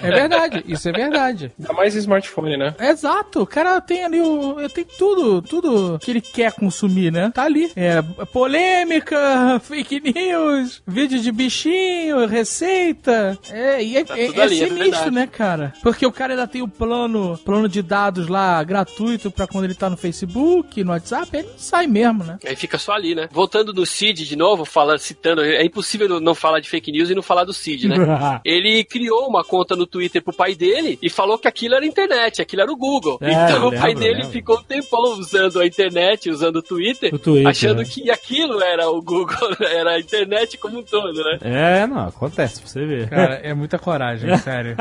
É 0.02 0.12
verdade, 0.12 0.64
isso 0.68 0.77
é 0.86 0.92
verdade. 0.92 1.52
Ainda 1.60 1.74
mais 1.74 1.96
smartphone, 1.96 2.58
né? 2.58 2.76
Exato, 2.80 3.42
o 3.42 3.48
cara 3.48 3.80
tem 3.82 4.04
ali 4.04 4.22
o. 4.22 4.56
Tem 4.70 4.86
tudo, 4.98 5.42
tudo 5.42 5.98
que 6.00 6.12
ele 6.12 6.22
quer 6.22 6.52
consumir, 6.54 7.12
né? 7.12 7.32
Tá 7.34 7.44
ali. 7.44 7.72
É 7.76 8.02
polêmica, 8.32 9.60
fake 9.64 10.00
news, 10.14 10.82
vídeo 10.86 11.20
de 11.20 11.32
bichinho, 11.32 12.26
receita. 12.28 13.38
É, 13.52 13.84
e 13.84 13.98
é, 13.98 14.04
Tá 14.04 14.18
é, 14.18 14.26
é 14.28 14.42
ali, 14.42 14.62
é 14.62 14.68
sinistro, 14.68 14.80
verdade. 14.80 15.12
né, 15.12 15.28
cara? 15.28 15.74
Porque 15.82 16.06
o 16.06 16.12
cara 16.12 16.34
ainda 16.34 16.48
tem 16.48 16.62
o 16.62 16.68
plano, 16.68 17.38
plano 17.44 17.68
de 17.68 17.82
dados 17.82 18.28
lá 18.28 18.64
gratuito 18.64 19.30
pra 19.32 19.48
quando 19.48 19.66
ele 19.66 19.76
tá 19.76 19.90
no 19.90 19.98
Facebook, 19.98 20.84
no 20.84 20.92
WhatsApp, 20.92 21.30
ele 21.38 21.48
não 21.48 21.58
sai 21.58 21.88
mesmo, 21.88 22.24
né? 22.24 22.38
Aí 22.46 22.56
fica 22.56 22.78
só 22.78 22.94
ali, 22.94 23.14
né? 23.16 23.28
Voltando 23.32 23.74
no 23.74 23.86
Cid 23.86 24.26
de 24.26 24.36
novo, 24.36 24.66
falando, 24.66 25.00
citando, 25.00 25.42
é 25.44 25.64
impossível 25.64 26.20
não 26.20 26.34
falar 26.36 26.60
de 26.60 26.70
fake 26.70 26.92
news 26.92 27.10
e 27.10 27.16
não 27.16 27.22
falar 27.22 27.44
do 27.44 27.54
Cid, 27.54 27.88
né? 27.88 27.96
Ele 28.46 28.84
criou 28.84 29.28
uma 29.28 29.44
conta 29.44 29.76
no 29.76 29.86
Twitter 29.86 30.22
pro 30.24 30.34
pai 30.34 30.56
dele 30.56 30.67
e 31.02 31.10
falou 31.10 31.38
que 31.38 31.48
aquilo 31.48 31.76
era 31.76 31.86
internet, 31.86 32.42
aquilo 32.42 32.62
era 32.62 32.72
o 32.72 32.76
Google. 32.76 33.18
É, 33.22 33.32
então 33.32 33.56
eu 33.64 33.68
o 33.68 33.72
pai 33.72 33.90
lembro, 33.90 34.00
dele 34.00 34.16
lembro. 34.16 34.32
ficou 34.32 34.58
um 34.60 34.64
tempão 34.64 35.02
usando 35.20 35.60
a 35.60 35.66
internet, 35.66 36.30
usando 36.30 36.58
o 36.58 36.62
Twitter, 36.62 37.14
O 37.14 37.20
Twitter, 37.20 37.48
achando 37.48 37.80
né? 37.80 37.86
que 37.86 38.10
aquilo 38.12 38.62
era 38.62 38.90
o 38.90 39.02
Google, 39.02 39.56
era 39.62 39.92
a 39.92 40.00
internet 40.00 40.58
como 40.58 40.80
um 40.80 40.84
todo, 40.84 41.14
né? 41.24 41.38
É, 41.42 41.88
não, 41.88 42.08
acontece, 42.08 42.62
pra 42.62 42.70
você 42.70 42.86
ver. 42.86 43.10
Cara, 43.10 43.36
é 43.44 43.54
muita 43.54 43.78
coragem, 43.80 44.36
sério. 44.40 44.76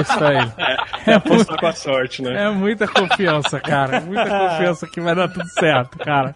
Isso 0.00 0.24
aí. 0.24 0.36
É, 1.06 1.12
muito- 1.12 1.16
Apostar 1.16 1.58
com 1.60 1.66
a 1.66 1.72
sorte, 1.72 2.22
né? 2.22 2.44
é 2.46 2.50
muita 2.50 2.86
confiança, 2.88 3.60
cara. 3.60 4.00
Muita 4.00 4.24
confiança 4.28 4.86
que 4.86 5.00
vai 5.00 5.14
dar 5.14 5.28
tudo 5.28 5.48
certo, 5.48 5.98
cara. 5.98 6.34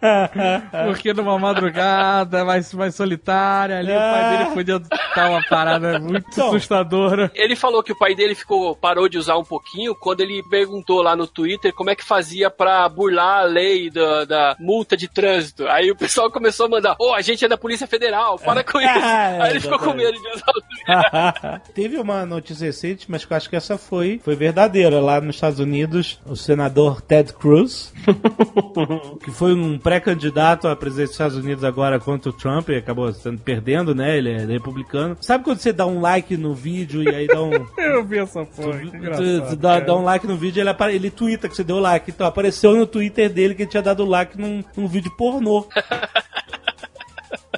Porque 0.86 1.12
numa 1.12 1.38
madrugada 1.38 2.44
mais, 2.44 2.72
mais 2.74 2.94
solitária, 2.94 3.78
ali 3.78 3.92
o 3.92 3.96
pai 3.96 4.38
dele 4.38 4.51
podia 4.55 4.76
estar 4.76 5.30
uma 5.30 5.42
parada 5.48 5.98
muito 5.98 6.26
Então. 6.30 6.48
assustadora. 6.48 7.30
Ele 7.34 7.57
falou 7.57 7.82
que 7.82 7.92
o 7.92 7.98
pai 7.98 8.14
dele 8.14 8.34
ficou 8.41 8.74
parou 8.76 9.09
de 9.09 9.18
usar 9.18 9.36
um 9.36 9.45
pouquinho 9.45 9.95
quando 9.95 10.20
ele 10.20 10.43
perguntou 10.43 11.03
lá 11.03 11.14
no 11.16 11.26
Twitter 11.26 11.72
como 11.72 11.91
é 11.91 11.95
que 11.95 12.05
fazia 12.05 12.51
pra 12.51 12.88
burlar 12.88 13.41
a 13.41 13.45
lei 13.45 13.91
da, 13.91 14.24
da 14.24 14.57
multa 14.59 14.97
de 14.97 15.09
trânsito. 15.09 15.66
Aí 15.68 15.91
o 15.91 15.97
pessoal 15.97 16.30
começou 16.30 16.66
a 16.66 16.68
mandar: 16.68 16.97
Ô, 16.99 17.12
a 17.14 17.20
gente 17.20 17.45
é 17.45 17.49
da 17.49 17.57
Polícia 17.57 17.86
Federal, 17.86 18.38
para 18.38 18.64
com 18.64 18.78
isso. 18.80 18.88
É, 18.88 19.41
Aí 19.41 19.51
ele 19.51 19.61
ficou 19.61 19.78
com 19.78 19.93
medo 19.95 20.12
de 20.12 20.28
usar 20.28 20.51
o 20.51 20.61
Twitter. 20.61 21.61
Teve 21.74 21.99
uma 21.99 22.26
notícia 22.26 22.66
recente, 22.66 23.07
mas 23.11 23.24
que 23.24 23.32
eu 23.32 23.36
acho 23.36 23.49
que 23.49 23.57
essa 23.57 23.78
foi, 23.78 24.20
foi 24.22 24.34
verdadeira. 24.34 25.01
Lá 25.01 25.20
nos 25.20 25.36
Estados 25.36 25.59
Unidos, 25.59 26.20
o 26.26 26.36
senador 26.36 27.01
Ted 27.01 27.32
Cruz, 27.32 27.93
que 29.24 29.30
foi 29.30 29.55
um 29.55 29.78
pré-candidato 29.78 30.68
à 30.68 30.76
presidência 30.76 31.07
dos 31.07 31.14
Estados 31.14 31.36
Unidos 31.36 31.64
agora 31.64 31.99
contra 31.99 32.30
o 32.30 32.32
Trump 32.32 32.68
e 32.70 32.76
acabou 32.76 33.12
sendo, 33.12 33.38
perdendo, 33.38 33.95
né? 33.95 34.16
Ele 34.16 34.30
é 34.30 34.45
republicano. 34.45 35.16
Sabe 35.20 35.45
quando 35.45 35.59
você 35.59 35.72
dá 35.72 35.86
um 35.86 36.01
like 36.01 36.36
no 36.36 36.55
vídeo 36.55 37.03
e 37.03 37.14
aí 37.14 37.26
dá 37.26 37.43
um. 37.43 37.51
Eu 37.78 38.05
vi 38.05 38.18
essa 38.31 38.45
porra, 38.45 38.78
Tu- 39.16 39.51
tu 39.51 39.57
dá, 39.57 39.81
dá 39.81 39.97
um 39.97 40.03
like 40.05 40.26
no 40.26 40.37
vídeo, 40.37 40.61
ele, 40.61 40.70
apare- 40.70 40.95
ele 40.95 41.11
twitta 41.11 41.49
que 41.49 41.57
você 41.57 41.64
deu 41.64 41.78
like. 41.78 42.11
Então 42.11 42.26
apareceu 42.26 42.74
no 42.76 42.87
Twitter 42.87 43.28
dele 43.28 43.55
que 43.55 43.62
ele 43.62 43.70
tinha 43.70 43.83
dado 43.83 44.05
like 44.05 44.39
num, 44.41 44.62
num 44.76 44.87
vídeo 44.87 45.11
pornô. 45.16 45.66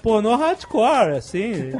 pornô 0.00 0.34
hardcore, 0.36 1.16
assim. 1.16 1.72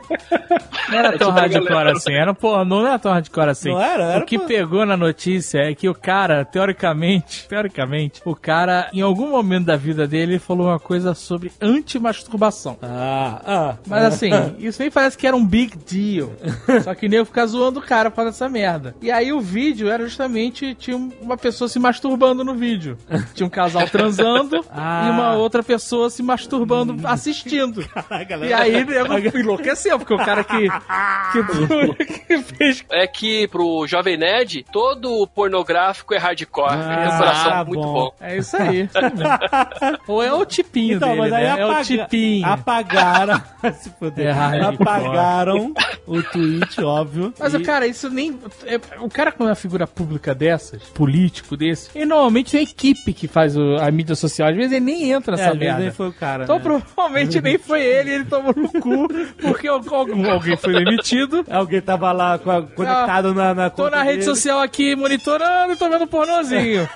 Não 0.90 0.98
era 0.98 1.16
tão 1.18 1.30
hardcore 1.30 1.90
assim, 1.90 2.12
era 2.12 2.30
um 2.30 2.34
pornô, 2.34 2.80
não 2.80 2.86
era 2.86 2.98
tão 2.98 3.12
hardcore 3.12 3.48
assim. 3.50 3.70
Não 3.70 3.80
era? 3.80 4.04
Era 4.04 4.22
o 4.24 4.26
que 4.26 4.38
pô- 4.38 4.44
pegou 4.46 4.84
na 4.84 4.96
notícia 4.96 5.58
é 5.60 5.74
que 5.74 5.88
o 5.88 5.94
cara, 5.94 6.44
teoricamente, 6.44 7.46
teoricamente, 7.48 8.20
o 8.24 8.34
cara, 8.36 8.88
em 8.92 9.00
algum 9.00 9.30
momento 9.30 9.66
da 9.66 9.76
vida 9.76 10.06
dele, 10.06 10.32
ele 10.32 10.38
falou 10.38 10.66
uma 10.68 10.78
coisa 10.78 11.14
sobre 11.14 11.50
anti-masturbação. 11.60 12.76
Ah, 12.82 13.40
ah. 13.46 13.74
Mas 13.86 14.04
assim, 14.04 14.30
isso 14.58 14.82
aí 14.82 14.90
parece 14.90 15.16
que 15.16 15.26
era 15.26 15.36
um 15.36 15.44
big 15.44 15.76
deal. 15.78 16.32
Só 16.84 16.94
que 16.94 17.08
nem 17.08 17.18
eu 17.18 17.26
ficar 17.26 17.46
zoando 17.46 17.80
o 17.80 17.82
cara 17.82 18.10
por 18.10 18.26
essa 18.26 18.48
merda. 18.48 18.94
E 19.00 19.10
aí 19.10 19.32
o 19.32 19.40
vídeo 19.40 19.88
era 19.88 20.04
justamente, 20.04 20.74
tinha 20.74 20.96
uma 21.20 21.36
pessoa 21.36 21.68
se 21.68 21.78
masturbando 21.78 22.44
no 22.44 22.54
vídeo. 22.54 22.96
Tinha 23.34 23.46
um 23.46 23.50
casal 23.50 23.86
transando 23.88 24.64
Ah. 24.70 25.04
e 25.06 25.10
uma 25.10 25.32
outra 25.34 25.62
pessoa 25.62 26.08
se 26.10 26.22
masturbando 26.22 27.06
assistindo. 27.06 27.84
E 28.46 28.52
aí 28.52 28.84
nego 28.84 29.38
enlouqueceu, 29.38 29.98
porque 29.98 30.14
o 30.14 30.18
cara 30.18 30.44
que, 30.44 30.68
que, 30.68 32.04
que 32.26 32.38
fez. 32.42 32.84
É 32.90 33.06
que 33.06 33.48
pro 33.48 33.86
Jovem 33.86 34.16
Nerd, 34.16 34.64
todo 34.72 35.26
pornográfico 35.34 36.14
é 36.14 36.18
hardcore. 36.18 36.72
Ah, 36.74 37.04
é 37.14 37.18
coração 37.18 37.64
muito 37.66 37.82
bom. 37.82 38.14
É 38.20 38.36
isso 38.36 38.56
aí. 38.56 38.88
mesmo. 38.92 39.98
Ou 40.06 40.22
é 40.22 40.32
o 40.32 40.44
tipinho 40.44 40.96
Então, 40.96 41.08
dele, 41.10 41.20
mas 41.20 41.32
aí 41.32 41.44
né? 41.44 41.60
É 41.60 41.66
o 41.66 41.70
apaga- 41.70 41.84
tipinho. 41.84 42.46
apagaram. 42.46 43.42
se 43.80 43.90
fuder. 43.98 44.26
É 44.26 44.60
apagaram 44.62 45.72
o 46.06 46.22
tweet, 46.22 46.82
óbvio. 46.82 47.32
Mas, 47.38 47.54
e- 47.54 47.60
cara, 47.60 47.86
isso 47.86 48.08
nem. 48.10 48.38
é- 48.66 48.80
o 49.00 49.08
cara, 49.08 49.34
é 49.38 49.42
uma 49.42 49.54
figura 49.54 49.86
pública 49.86 50.34
dessas, 50.34 50.82
político 50.90 51.56
desse, 51.56 51.90
ele 51.94 52.06
normalmente 52.06 52.52
tem 52.52 52.60
a 52.60 52.62
equipe 52.62 53.12
que 53.12 53.26
faz 53.28 53.56
o- 53.56 53.76
a 53.80 53.90
mídia 53.90 54.14
social. 54.14 54.48
Às 54.48 54.56
vezes 54.56 54.72
ele 54.72 54.84
nem 54.84 55.10
entra 55.12 55.34
é, 55.34 55.36
nessa 55.36 55.50
às 55.52 55.58
vezes 55.58 55.66
merda. 55.68 55.82
nem 55.82 55.90
foi 55.92 56.08
o 56.08 56.12
cara. 56.12 56.44
Então 56.44 56.56
né? 56.58 56.62
provavelmente 56.62 57.40
nem 57.40 57.58
foi 57.58 57.82
ele 57.82 57.91
ele 57.92 58.10
e 58.10 58.14
ele 58.14 58.24
tomou 58.24 58.54
no 58.54 58.68
cu 58.80 59.08
porque 59.40 59.68
algum, 59.68 60.30
alguém 60.30 60.56
foi 60.56 60.72
demitido. 60.72 61.44
Alguém 61.50 61.80
tava 61.80 62.12
lá 62.12 62.38
conectado 62.38 63.34
na, 63.34 63.54
na 63.54 63.70
Tô 63.70 63.88
na 63.88 64.02
rede 64.02 64.18
dele. 64.18 64.24
social 64.24 64.60
aqui 64.60 64.94
monitorando 64.96 65.72
e 65.72 65.76
tô 65.76 65.88
vendo 65.88 66.04
um 66.04 66.06
pornozinho. 66.06 66.88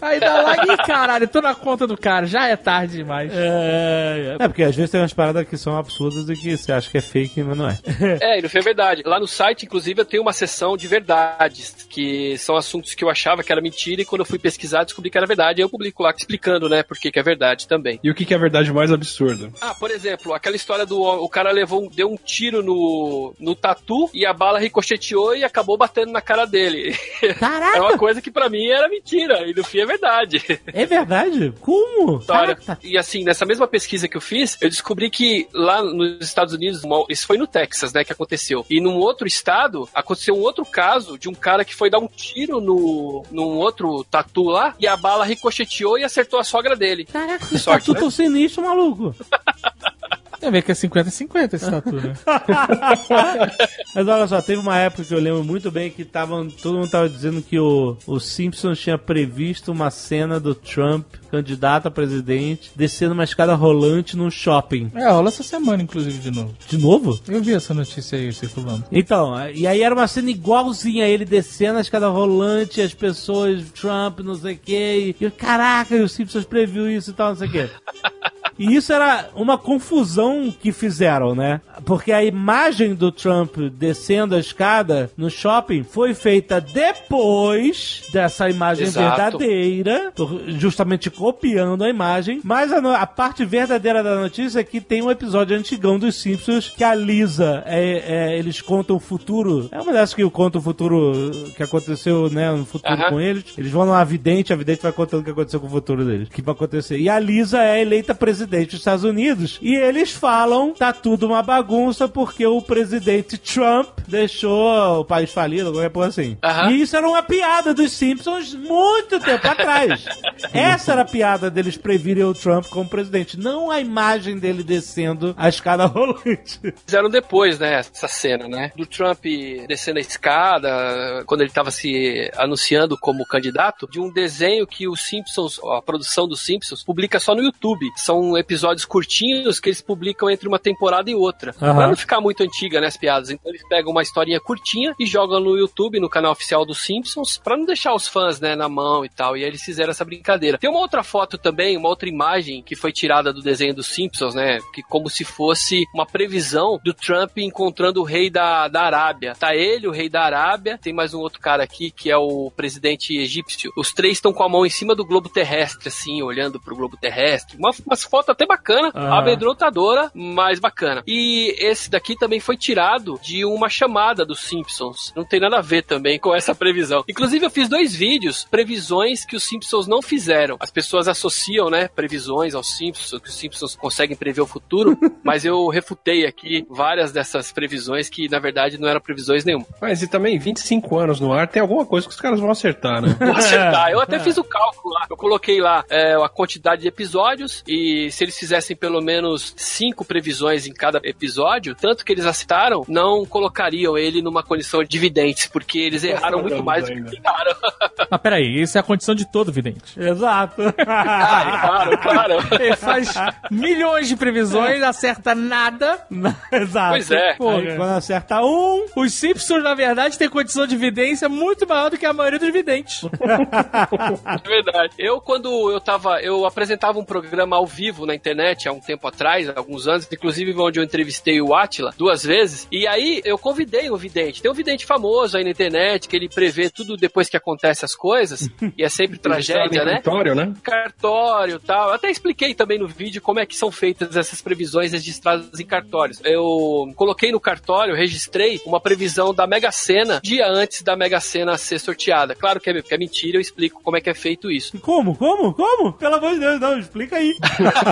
Aí 0.00 0.20
dá 0.20 0.42
lá 0.42 0.56
e 0.64 0.76
caralho, 0.78 1.28
tô 1.28 1.40
na 1.40 1.54
conta 1.54 1.86
do 1.86 1.96
cara, 1.96 2.26
já 2.26 2.46
é 2.46 2.56
tarde 2.56 2.96
demais. 2.98 3.30
É, 3.34 4.36
é, 4.38 4.48
porque 4.48 4.62
às 4.62 4.74
vezes 4.74 4.90
tem 4.90 5.00
umas 5.00 5.12
paradas 5.12 5.46
que 5.46 5.56
são 5.56 5.76
absurdas 5.76 6.28
e 6.28 6.34
que 6.34 6.56
você 6.56 6.72
acha 6.72 6.90
que 6.90 6.98
é 6.98 7.00
fake, 7.00 7.42
mas 7.42 7.56
não 7.56 7.68
é. 7.68 7.78
É, 8.20 8.38
e 8.38 8.42
não 8.42 8.48
foi 8.48 8.60
verdade. 8.60 9.02
Lá 9.04 9.20
no 9.20 9.26
site, 9.26 9.64
inclusive, 9.66 10.00
eu 10.00 10.04
tenho 10.04 10.22
uma 10.22 10.32
seção 10.32 10.76
de 10.76 10.88
verdades, 10.88 11.86
que 11.88 12.36
são 12.38 12.56
assuntos 12.56 12.94
que 12.94 13.04
eu 13.04 13.10
achava 13.10 13.42
que 13.42 13.52
era 13.52 13.60
mentira 13.60 14.02
e 14.02 14.04
quando 14.04 14.20
eu 14.20 14.26
fui 14.26 14.38
pesquisar 14.38 14.84
descobri 14.84 15.10
que 15.10 15.18
era 15.18 15.26
verdade. 15.26 15.60
Aí 15.60 15.64
eu 15.64 15.70
publico 15.70 16.02
lá 16.02 16.12
explicando, 16.16 16.68
né, 16.68 16.82
por 16.82 16.98
que 16.98 17.10
que 17.10 17.18
é 17.18 17.22
verdade 17.22 17.66
também. 17.66 17.98
E 18.02 18.10
o 18.10 18.14
que, 18.14 18.24
que 18.24 18.34
é 18.34 18.36
a 18.36 18.40
verdade 18.40 18.72
mais 18.72 18.92
absurda? 18.92 19.50
Ah, 19.60 19.74
por 19.74 19.90
exemplo, 19.90 20.27
aquela 20.34 20.56
história 20.56 20.84
do 20.84 21.00
o 21.00 21.28
cara 21.28 21.50
levou 21.50 21.88
deu 21.90 22.10
um 22.10 22.16
tiro 22.16 22.62
no, 22.62 23.34
no 23.38 23.54
tatu 23.54 24.10
e 24.12 24.26
a 24.26 24.32
bala 24.32 24.58
ricocheteou 24.58 25.34
e 25.34 25.44
acabou 25.44 25.76
batendo 25.76 26.12
na 26.12 26.20
cara 26.20 26.44
dele. 26.44 26.96
Caraca! 27.38 27.78
É 27.78 27.80
uma 27.80 27.96
coisa 27.96 28.20
que 28.20 28.30
pra 28.30 28.48
mim 28.48 28.66
era 28.66 28.88
mentira 28.88 29.46
e 29.48 29.54
no 29.54 29.64
fim 29.64 29.80
é 29.80 29.86
verdade. 29.86 30.60
É 30.66 30.86
verdade? 30.86 31.52
Como? 31.60 32.20
Caraca. 32.20 32.78
e 32.82 32.96
assim, 32.98 33.24
nessa 33.24 33.44
mesma 33.46 33.66
pesquisa 33.66 34.08
que 34.08 34.16
eu 34.16 34.20
fiz, 34.20 34.56
eu 34.60 34.68
descobri 34.68 35.10
que 35.10 35.48
lá 35.52 35.82
nos 35.82 36.20
Estados 36.20 36.54
Unidos, 36.54 36.82
isso 37.08 37.26
foi 37.26 37.38
no 37.38 37.46
Texas, 37.46 37.92
né, 37.92 38.04
que 38.04 38.12
aconteceu. 38.12 38.64
E 38.68 38.80
num 38.80 38.96
outro 38.96 39.26
estado, 39.26 39.88
aconteceu 39.94 40.34
um 40.34 40.40
outro 40.40 40.64
caso 40.64 41.18
de 41.18 41.28
um 41.28 41.34
cara 41.34 41.64
que 41.64 41.74
foi 41.74 41.90
dar 41.90 41.98
um 41.98 42.08
tiro 42.08 42.60
no, 42.60 43.24
num 43.30 43.56
outro 43.56 44.04
tatu 44.04 44.44
lá 44.44 44.74
e 44.78 44.86
a 44.86 44.96
bala 44.96 45.24
ricocheteou 45.24 45.98
e 45.98 46.04
acertou 46.04 46.38
a 46.38 46.44
sogra 46.44 46.76
dele. 46.76 47.04
Caraca, 47.04 47.46
Que 47.46 47.54
esse 47.54 47.64
sorte, 47.64 47.86
tatu 47.86 47.94
né? 47.94 48.00
tão 48.00 48.10
sinistro, 48.10 48.62
maluco. 48.62 49.14
Tem 50.38 50.48
a 50.48 50.52
ver 50.52 50.62
que 50.62 50.70
é 50.70 50.74
50-50 50.74 51.54
esse 51.54 51.70
tatu, 51.70 51.92
né? 51.92 52.12
Mas 53.94 54.06
olha 54.06 54.26
só, 54.26 54.40
teve 54.40 54.60
uma 54.60 54.76
época 54.76 55.02
que 55.02 55.12
eu 55.12 55.18
lembro 55.18 55.42
muito 55.42 55.70
bem 55.70 55.90
que 55.90 56.04
tavam, 56.04 56.48
todo 56.48 56.78
mundo 56.78 56.90
tava 56.90 57.08
dizendo 57.08 57.42
que 57.42 57.58
o, 57.58 57.96
o 58.06 58.20
Simpsons 58.20 58.78
tinha 58.78 58.96
previsto 58.96 59.72
uma 59.72 59.90
cena 59.90 60.38
do 60.38 60.54
Trump, 60.54 61.06
candidato 61.30 61.88
a 61.88 61.90
presidente, 61.90 62.70
descendo 62.76 63.14
uma 63.14 63.24
escada 63.24 63.54
rolante 63.54 64.16
num 64.16 64.30
shopping. 64.30 64.92
É, 64.94 65.10
rola 65.10 65.28
essa 65.28 65.42
semana, 65.42 65.82
inclusive, 65.82 66.18
de 66.18 66.30
novo. 66.30 66.54
De 66.68 66.78
novo? 66.78 67.20
Eu 67.26 67.42
vi 67.42 67.54
essa 67.54 67.74
notícia 67.74 68.16
aí 68.16 68.32
circulando. 68.32 68.84
Então, 68.92 69.34
e 69.50 69.66
aí 69.66 69.82
era 69.82 69.94
uma 69.94 70.06
cena 70.06 70.30
igualzinha 70.30 71.06
ele 71.06 71.24
descendo 71.24 71.78
a 71.78 71.82
escada 71.82 72.08
rolante, 72.08 72.80
as 72.80 72.94
pessoas, 72.94 73.62
Trump, 73.72 74.20
não 74.20 74.36
sei 74.36 74.54
o 74.54 74.58
quê, 74.58 75.14
e, 75.20 75.24
e 75.24 75.30
caraca, 75.30 75.96
e 75.96 76.00
o 76.00 76.08
Simpsons 76.08 76.44
previu 76.44 76.88
isso 76.88 77.10
e 77.10 77.14
tal, 77.14 77.30
não 77.30 77.36
sei 77.36 77.48
o 77.48 77.50
quê. 77.50 77.68
E 78.58 78.74
isso 78.74 78.92
era 78.92 79.28
uma 79.34 79.56
confusão 79.56 80.52
que 80.52 80.72
fizeram, 80.72 81.34
né? 81.34 81.60
Porque 81.84 82.10
a 82.10 82.24
imagem 82.24 82.94
do 82.94 83.12
Trump 83.12 83.56
descendo 83.72 84.34
a 84.34 84.40
escada 84.40 85.10
no 85.16 85.30
shopping 85.30 85.84
foi 85.84 86.12
feita 86.12 86.60
depois 86.60 88.02
dessa 88.12 88.50
imagem 88.50 88.86
Exato. 88.86 89.38
verdadeira, 89.38 90.12
justamente 90.48 91.08
copiando 91.10 91.84
a 91.84 91.88
imagem. 91.88 92.40
Mas 92.42 92.72
a, 92.72 92.78
a 92.96 93.06
parte 93.06 93.44
verdadeira 93.44 94.02
da 94.02 94.16
notícia 94.16 94.60
é 94.60 94.64
que 94.64 94.80
tem 94.80 95.02
um 95.02 95.10
episódio 95.10 95.56
antigão 95.56 95.98
dos 95.98 96.16
Simpsons 96.16 96.68
que 96.68 96.82
a 96.82 96.94
Lisa, 96.94 97.62
é, 97.64 98.32
é, 98.32 98.38
eles 98.38 98.60
contam 98.60 98.96
o 98.96 99.00
futuro. 99.00 99.68
É 99.70 99.80
uma 99.80 99.92
dessas 99.92 100.14
que 100.14 100.28
conta 100.30 100.58
o 100.58 100.62
futuro 100.62 101.30
que 101.56 101.62
aconteceu, 101.62 102.28
né, 102.28 102.50
no 102.50 102.66
futuro 102.66 102.92
Aham. 102.92 103.10
com 103.10 103.20
eles. 103.20 103.44
Eles 103.56 103.70
vão 103.70 103.86
numa 103.86 104.04
vidente, 104.04 104.52
a 104.52 104.56
vidente 104.56 104.82
vai 104.82 104.92
contando 104.92 105.20
o 105.20 105.24
que 105.24 105.30
aconteceu 105.30 105.60
com 105.60 105.68
o 105.68 105.70
futuro 105.70 106.04
deles. 106.04 106.28
O 106.28 106.30
que 106.30 106.42
vai 106.42 106.54
acontecer. 106.54 106.98
E 106.98 107.08
a 107.08 107.18
Lisa 107.20 107.62
é 107.62 107.80
eleita 107.80 108.14
presidente 108.14 108.47
dos 108.48 108.80
Estados 108.80 109.04
Unidos. 109.04 109.58
E 109.62 109.74
eles 109.74 110.10
falam, 110.10 110.72
tá 110.72 110.92
tudo 110.92 111.26
uma 111.26 111.42
bagunça 111.42 112.08
porque 112.08 112.46
o 112.46 112.60
presidente 112.60 113.38
Trump 113.38 113.88
deixou 114.06 115.00
o 115.00 115.04
país 115.04 115.32
falido, 115.32 115.72
qualquer 115.72 115.90
coisa 115.90 116.08
assim. 116.08 116.38
E 116.70 116.80
isso 116.80 116.96
era 116.96 117.08
uma 117.08 117.22
piada 117.22 117.74
dos 117.74 117.92
Simpsons 117.92 118.54
muito 118.54 119.20
tempo 119.20 119.46
atrás. 119.48 120.04
Essa 120.52 120.92
era 120.92 121.02
a 121.02 121.04
piada 121.04 121.50
deles 121.50 121.76
previrem 121.76 122.24
o 122.24 122.34
Trump 122.34 122.66
como 122.66 122.88
presidente, 122.88 123.38
não 123.38 123.70
a 123.70 123.80
imagem 123.80 124.38
dele 124.38 124.62
descendo 124.62 125.34
a 125.36 125.48
escada 125.48 125.84
rolante. 125.86 126.60
Fizeram 126.86 127.08
depois, 127.08 127.58
né, 127.58 127.74
essa 127.74 128.08
cena, 128.08 128.48
né? 128.48 128.72
Do 128.76 128.86
Trump 128.86 129.24
descendo 129.66 129.98
a 129.98 130.02
escada, 130.02 131.24
quando 131.26 131.42
ele 131.42 131.50
tava 131.50 131.70
se 131.70 132.30
anunciando 132.36 132.96
como 132.98 133.26
candidato, 133.26 133.88
de 133.90 134.00
um 134.00 134.10
desenho 134.10 134.66
que 134.66 134.88
os 134.88 135.02
Simpsons, 135.02 135.60
a 135.76 135.82
produção 135.82 136.26
dos 136.26 136.40
Simpsons, 136.40 136.82
publica 136.82 137.20
só 137.20 137.34
no 137.34 137.42
YouTube. 137.42 137.86
São 137.96 138.36
episódios 138.38 138.84
curtinhos 138.84 139.60
que 139.60 139.68
eles 139.68 139.82
publicam 139.82 140.30
entre 140.30 140.48
uma 140.48 140.58
temporada 140.58 141.10
e 141.10 141.14
outra. 141.14 141.54
Aham. 141.60 141.74
Pra 141.74 141.88
não 141.88 141.96
ficar 141.96 142.20
muito 142.20 142.42
antiga, 142.42 142.80
né, 142.80 142.86
as 142.86 142.96
piadas. 142.96 143.30
Então 143.30 143.50
eles 143.50 143.66
pegam 143.68 143.92
uma 143.92 144.02
historinha 144.02 144.40
curtinha 144.40 144.94
e 144.98 145.06
jogam 145.06 145.40
no 145.40 145.56
YouTube, 145.56 146.00
no 146.00 146.08
canal 146.08 146.32
oficial 146.32 146.64
dos 146.64 146.78
Simpsons, 146.78 147.38
pra 147.42 147.56
não 147.56 147.64
deixar 147.64 147.94
os 147.94 148.06
fãs, 148.06 148.40
né, 148.40 148.54
na 148.54 148.68
mão 148.68 149.04
e 149.04 149.08
tal. 149.08 149.36
E 149.36 149.42
aí 149.42 149.48
eles 149.48 149.62
fizeram 149.62 149.90
essa 149.90 150.04
brincadeira. 150.04 150.58
Tem 150.58 150.70
uma 150.70 150.80
outra 150.80 151.02
foto 151.02 151.36
também, 151.36 151.76
uma 151.76 151.88
outra 151.88 152.08
imagem 152.08 152.62
que 152.62 152.76
foi 152.76 152.92
tirada 152.92 153.32
do 153.32 153.42
desenho 153.42 153.74
dos 153.74 153.86
Simpsons, 153.88 154.34
né, 154.34 154.58
que 154.72 154.82
como 154.82 155.08
se 155.10 155.24
fosse 155.24 155.84
uma 155.94 156.06
previsão 156.06 156.78
do 156.84 156.94
Trump 156.94 157.38
encontrando 157.38 158.00
o 158.00 158.04
rei 158.04 158.30
da, 158.30 158.68
da 158.68 158.82
Arábia. 158.82 159.34
Tá 159.34 159.54
ele, 159.54 159.86
o 159.86 159.92
rei 159.92 160.08
da 160.08 160.22
Arábia, 160.22 160.78
tem 160.78 160.92
mais 160.92 161.14
um 161.14 161.18
outro 161.18 161.40
cara 161.40 161.62
aqui 161.62 161.90
que 161.90 162.10
é 162.10 162.16
o 162.16 162.50
presidente 162.50 163.16
egípcio. 163.16 163.72
Os 163.76 163.92
três 163.92 164.14
estão 164.14 164.32
com 164.32 164.42
a 164.42 164.48
mão 164.48 164.64
em 164.64 164.70
cima 164.70 164.94
do 164.94 165.04
globo 165.04 165.28
terrestre, 165.28 165.88
assim, 165.88 166.22
olhando 166.22 166.60
pro 166.60 166.76
globo 166.76 166.96
terrestre. 166.96 167.56
Uma, 167.58 167.70
umas 167.86 168.02
fotos 168.02 168.27
até 168.32 168.46
bacana, 168.46 168.90
Aham. 168.94 169.18
amedrontadora, 169.18 170.10
mas 170.14 170.58
bacana. 170.58 171.02
E 171.06 171.54
esse 171.58 171.90
daqui 171.90 172.16
também 172.16 172.40
foi 172.40 172.56
tirado 172.56 173.18
de 173.22 173.44
uma 173.44 173.68
chamada 173.68 174.24
dos 174.24 174.40
Simpsons. 174.40 175.12
Não 175.16 175.24
tem 175.24 175.40
nada 175.40 175.58
a 175.58 175.62
ver 175.62 175.82
também 175.82 176.18
com 176.18 176.34
essa 176.34 176.54
previsão. 176.54 177.04
Inclusive, 177.08 177.46
eu 177.46 177.50
fiz 177.50 177.68
dois 177.68 177.94
vídeos, 177.94 178.46
previsões 178.50 179.24
que 179.24 179.36
os 179.36 179.44
Simpsons 179.44 179.86
não 179.86 180.02
fizeram. 180.02 180.56
As 180.60 180.70
pessoas 180.70 181.08
associam, 181.08 181.70
né, 181.70 181.88
previsões 181.88 182.54
aos 182.54 182.76
Simpsons, 182.76 183.20
que 183.20 183.28
os 183.28 183.34
Simpsons 183.34 183.76
conseguem 183.76 184.16
prever 184.16 184.40
o 184.40 184.46
futuro, 184.46 184.98
mas 185.22 185.44
eu 185.44 185.68
refutei 185.68 186.26
aqui 186.26 186.66
várias 186.68 187.12
dessas 187.12 187.52
previsões 187.52 188.08
que, 188.08 188.28
na 188.28 188.38
verdade, 188.38 188.78
não 188.78 188.88
eram 188.88 189.00
previsões 189.00 189.44
nenhuma. 189.44 189.66
Mas 189.80 190.02
e 190.02 190.08
também 190.08 190.38
25 190.38 190.98
anos 190.98 191.20
no 191.20 191.32
ar, 191.32 191.48
tem 191.48 191.62
alguma 191.62 191.84
coisa 191.86 192.06
que 192.06 192.12
os 192.12 192.20
caras 192.20 192.40
vão 192.40 192.50
acertar, 192.50 193.00
né? 193.00 193.16
Vou 193.18 193.34
acertar. 193.36 193.90
Eu 193.90 194.00
até 194.02 194.18
fiz 194.18 194.36
o 194.36 194.44
cálculo 194.44 194.94
lá. 194.94 195.06
Eu 195.08 195.16
coloquei 195.16 195.60
lá 195.60 195.84
é, 195.88 196.14
a 196.14 196.28
quantidade 196.28 196.82
de 196.82 196.88
episódios 196.88 197.62
e 197.66 198.10
se 198.18 198.24
eles 198.24 198.36
fizessem 198.36 198.74
pelo 198.74 199.00
menos 199.00 199.54
cinco 199.56 200.04
previsões 200.04 200.66
em 200.66 200.72
cada 200.72 201.00
episódio, 201.04 201.76
tanto 201.76 202.04
que 202.04 202.12
eles 202.12 202.26
acertaram, 202.26 202.84
não 202.88 203.24
colocariam 203.24 203.96
ele 203.96 204.20
numa 204.20 204.42
condição 204.42 204.82
de 204.82 204.98
videntes, 204.98 205.46
porque 205.46 205.78
eles 205.78 206.02
erraram 206.02 206.42
muito 206.42 206.60
mais 206.64 206.84
do 206.84 207.04
que 207.04 207.16
erraram. 207.16 207.54
Mas 208.10 208.20
peraí, 208.20 208.60
isso 208.60 208.76
é 208.76 208.80
a 208.80 208.84
condição 208.84 209.14
de 209.14 209.30
todo 209.30 209.52
vidente. 209.52 209.98
Exato. 209.98 210.62
Ah, 210.88 211.44
erraram, 211.46 211.96
claro. 211.98 212.34
Ele 212.62 212.76
faz 212.76 213.14
milhões 213.50 214.08
de 214.08 214.16
previsões, 214.16 214.82
acerta 214.82 215.34
nada. 215.34 216.06
Exato. 216.50 216.90
Pois 216.90 217.10
é. 217.10 217.30
Aí, 217.30 217.76
quando 217.76 217.90
acerta 217.90 218.40
um, 218.42 218.86
Os 218.96 219.12
Simpsons, 219.12 219.62
na 219.62 219.74
verdade, 219.74 220.18
têm 220.18 220.28
condição 220.28 220.66
de 220.66 220.76
vidência 220.76 221.28
muito 221.28 221.68
maior 221.68 221.90
do 221.90 221.98
que 221.98 222.06
a 222.06 222.12
maioria 222.12 222.38
dos 222.38 222.52
videntes. 222.52 223.04
É 223.04 224.48
verdade. 224.48 224.94
Eu, 224.98 225.20
quando 225.20 225.70
eu 225.70 225.80
tava. 225.80 226.20
Eu 226.20 226.46
apresentava 226.46 226.98
um 226.98 227.04
programa 227.04 227.56
ao 227.56 227.66
vivo 227.66 227.97
na 228.06 228.14
internet 228.14 228.68
há 228.68 228.72
um 228.72 228.80
tempo 228.80 229.06
atrás, 229.06 229.48
há 229.48 229.54
alguns 229.56 229.86
anos, 229.86 230.08
inclusive 230.10 230.54
onde 230.56 230.78
eu 230.80 230.84
entrevistei 230.84 231.40
o 231.40 231.54
Atila 231.54 231.94
duas 231.96 232.22
vezes. 232.22 232.66
E 232.70 232.86
aí 232.86 233.20
eu 233.24 233.38
convidei 233.38 233.90
um 233.90 233.96
vidente. 233.96 234.42
Tem 234.42 234.50
um 234.50 234.54
vidente 234.54 234.86
famoso 234.86 235.36
aí 235.36 235.44
na 235.44 235.50
internet 235.50 236.08
que 236.08 236.16
ele 236.16 236.28
prevê 236.28 236.70
tudo 236.70 236.96
depois 236.96 237.28
que 237.28 237.36
acontece 237.36 237.84
as 237.84 237.94
coisas. 237.94 238.48
e 238.76 238.82
é 238.82 238.88
sempre 238.88 239.18
tragédia, 239.18 239.84
né? 239.84 239.96
Vitório, 239.96 240.34
né? 240.34 240.54
cartório 240.62 241.56
e 241.56 241.66
tal. 241.66 241.88
Eu 241.88 241.94
até 241.94 242.10
expliquei 242.10 242.54
também 242.54 242.78
no 242.78 242.88
vídeo 242.88 243.20
como 243.20 243.40
é 243.40 243.46
que 243.46 243.56
são 243.56 243.70
feitas 243.70 244.16
essas 244.16 244.40
previsões 244.40 244.92
registradas 244.92 245.58
em 245.58 245.66
cartórios. 245.66 246.20
Eu 246.24 246.92
coloquei 246.96 247.32
no 247.32 247.40
cartório, 247.40 247.94
registrei 247.94 248.60
uma 248.64 248.80
previsão 248.80 249.32
da 249.34 249.46
Mega 249.46 249.70
Sena 249.72 250.20
dia 250.22 250.46
antes 250.46 250.82
da 250.82 250.96
Mega 250.96 251.20
Sena 251.20 251.56
ser 251.56 251.78
sorteada. 251.78 252.34
Claro 252.34 252.60
que 252.60 252.70
é, 252.70 252.82
que 252.82 252.94
é 252.94 252.98
mentira, 252.98 253.36
eu 253.36 253.40
explico 253.40 253.80
como 253.82 253.96
é 253.96 254.00
que 254.00 254.10
é 254.10 254.14
feito 254.14 254.50
isso. 254.50 254.78
como? 254.80 255.16
Como? 255.16 255.54
Como? 255.54 255.92
Pelo 255.94 256.14
amor 256.14 256.34
de 256.34 256.40
Deus, 256.40 256.60
não, 256.60 256.78
explica 256.78 257.16
aí. 257.16 257.36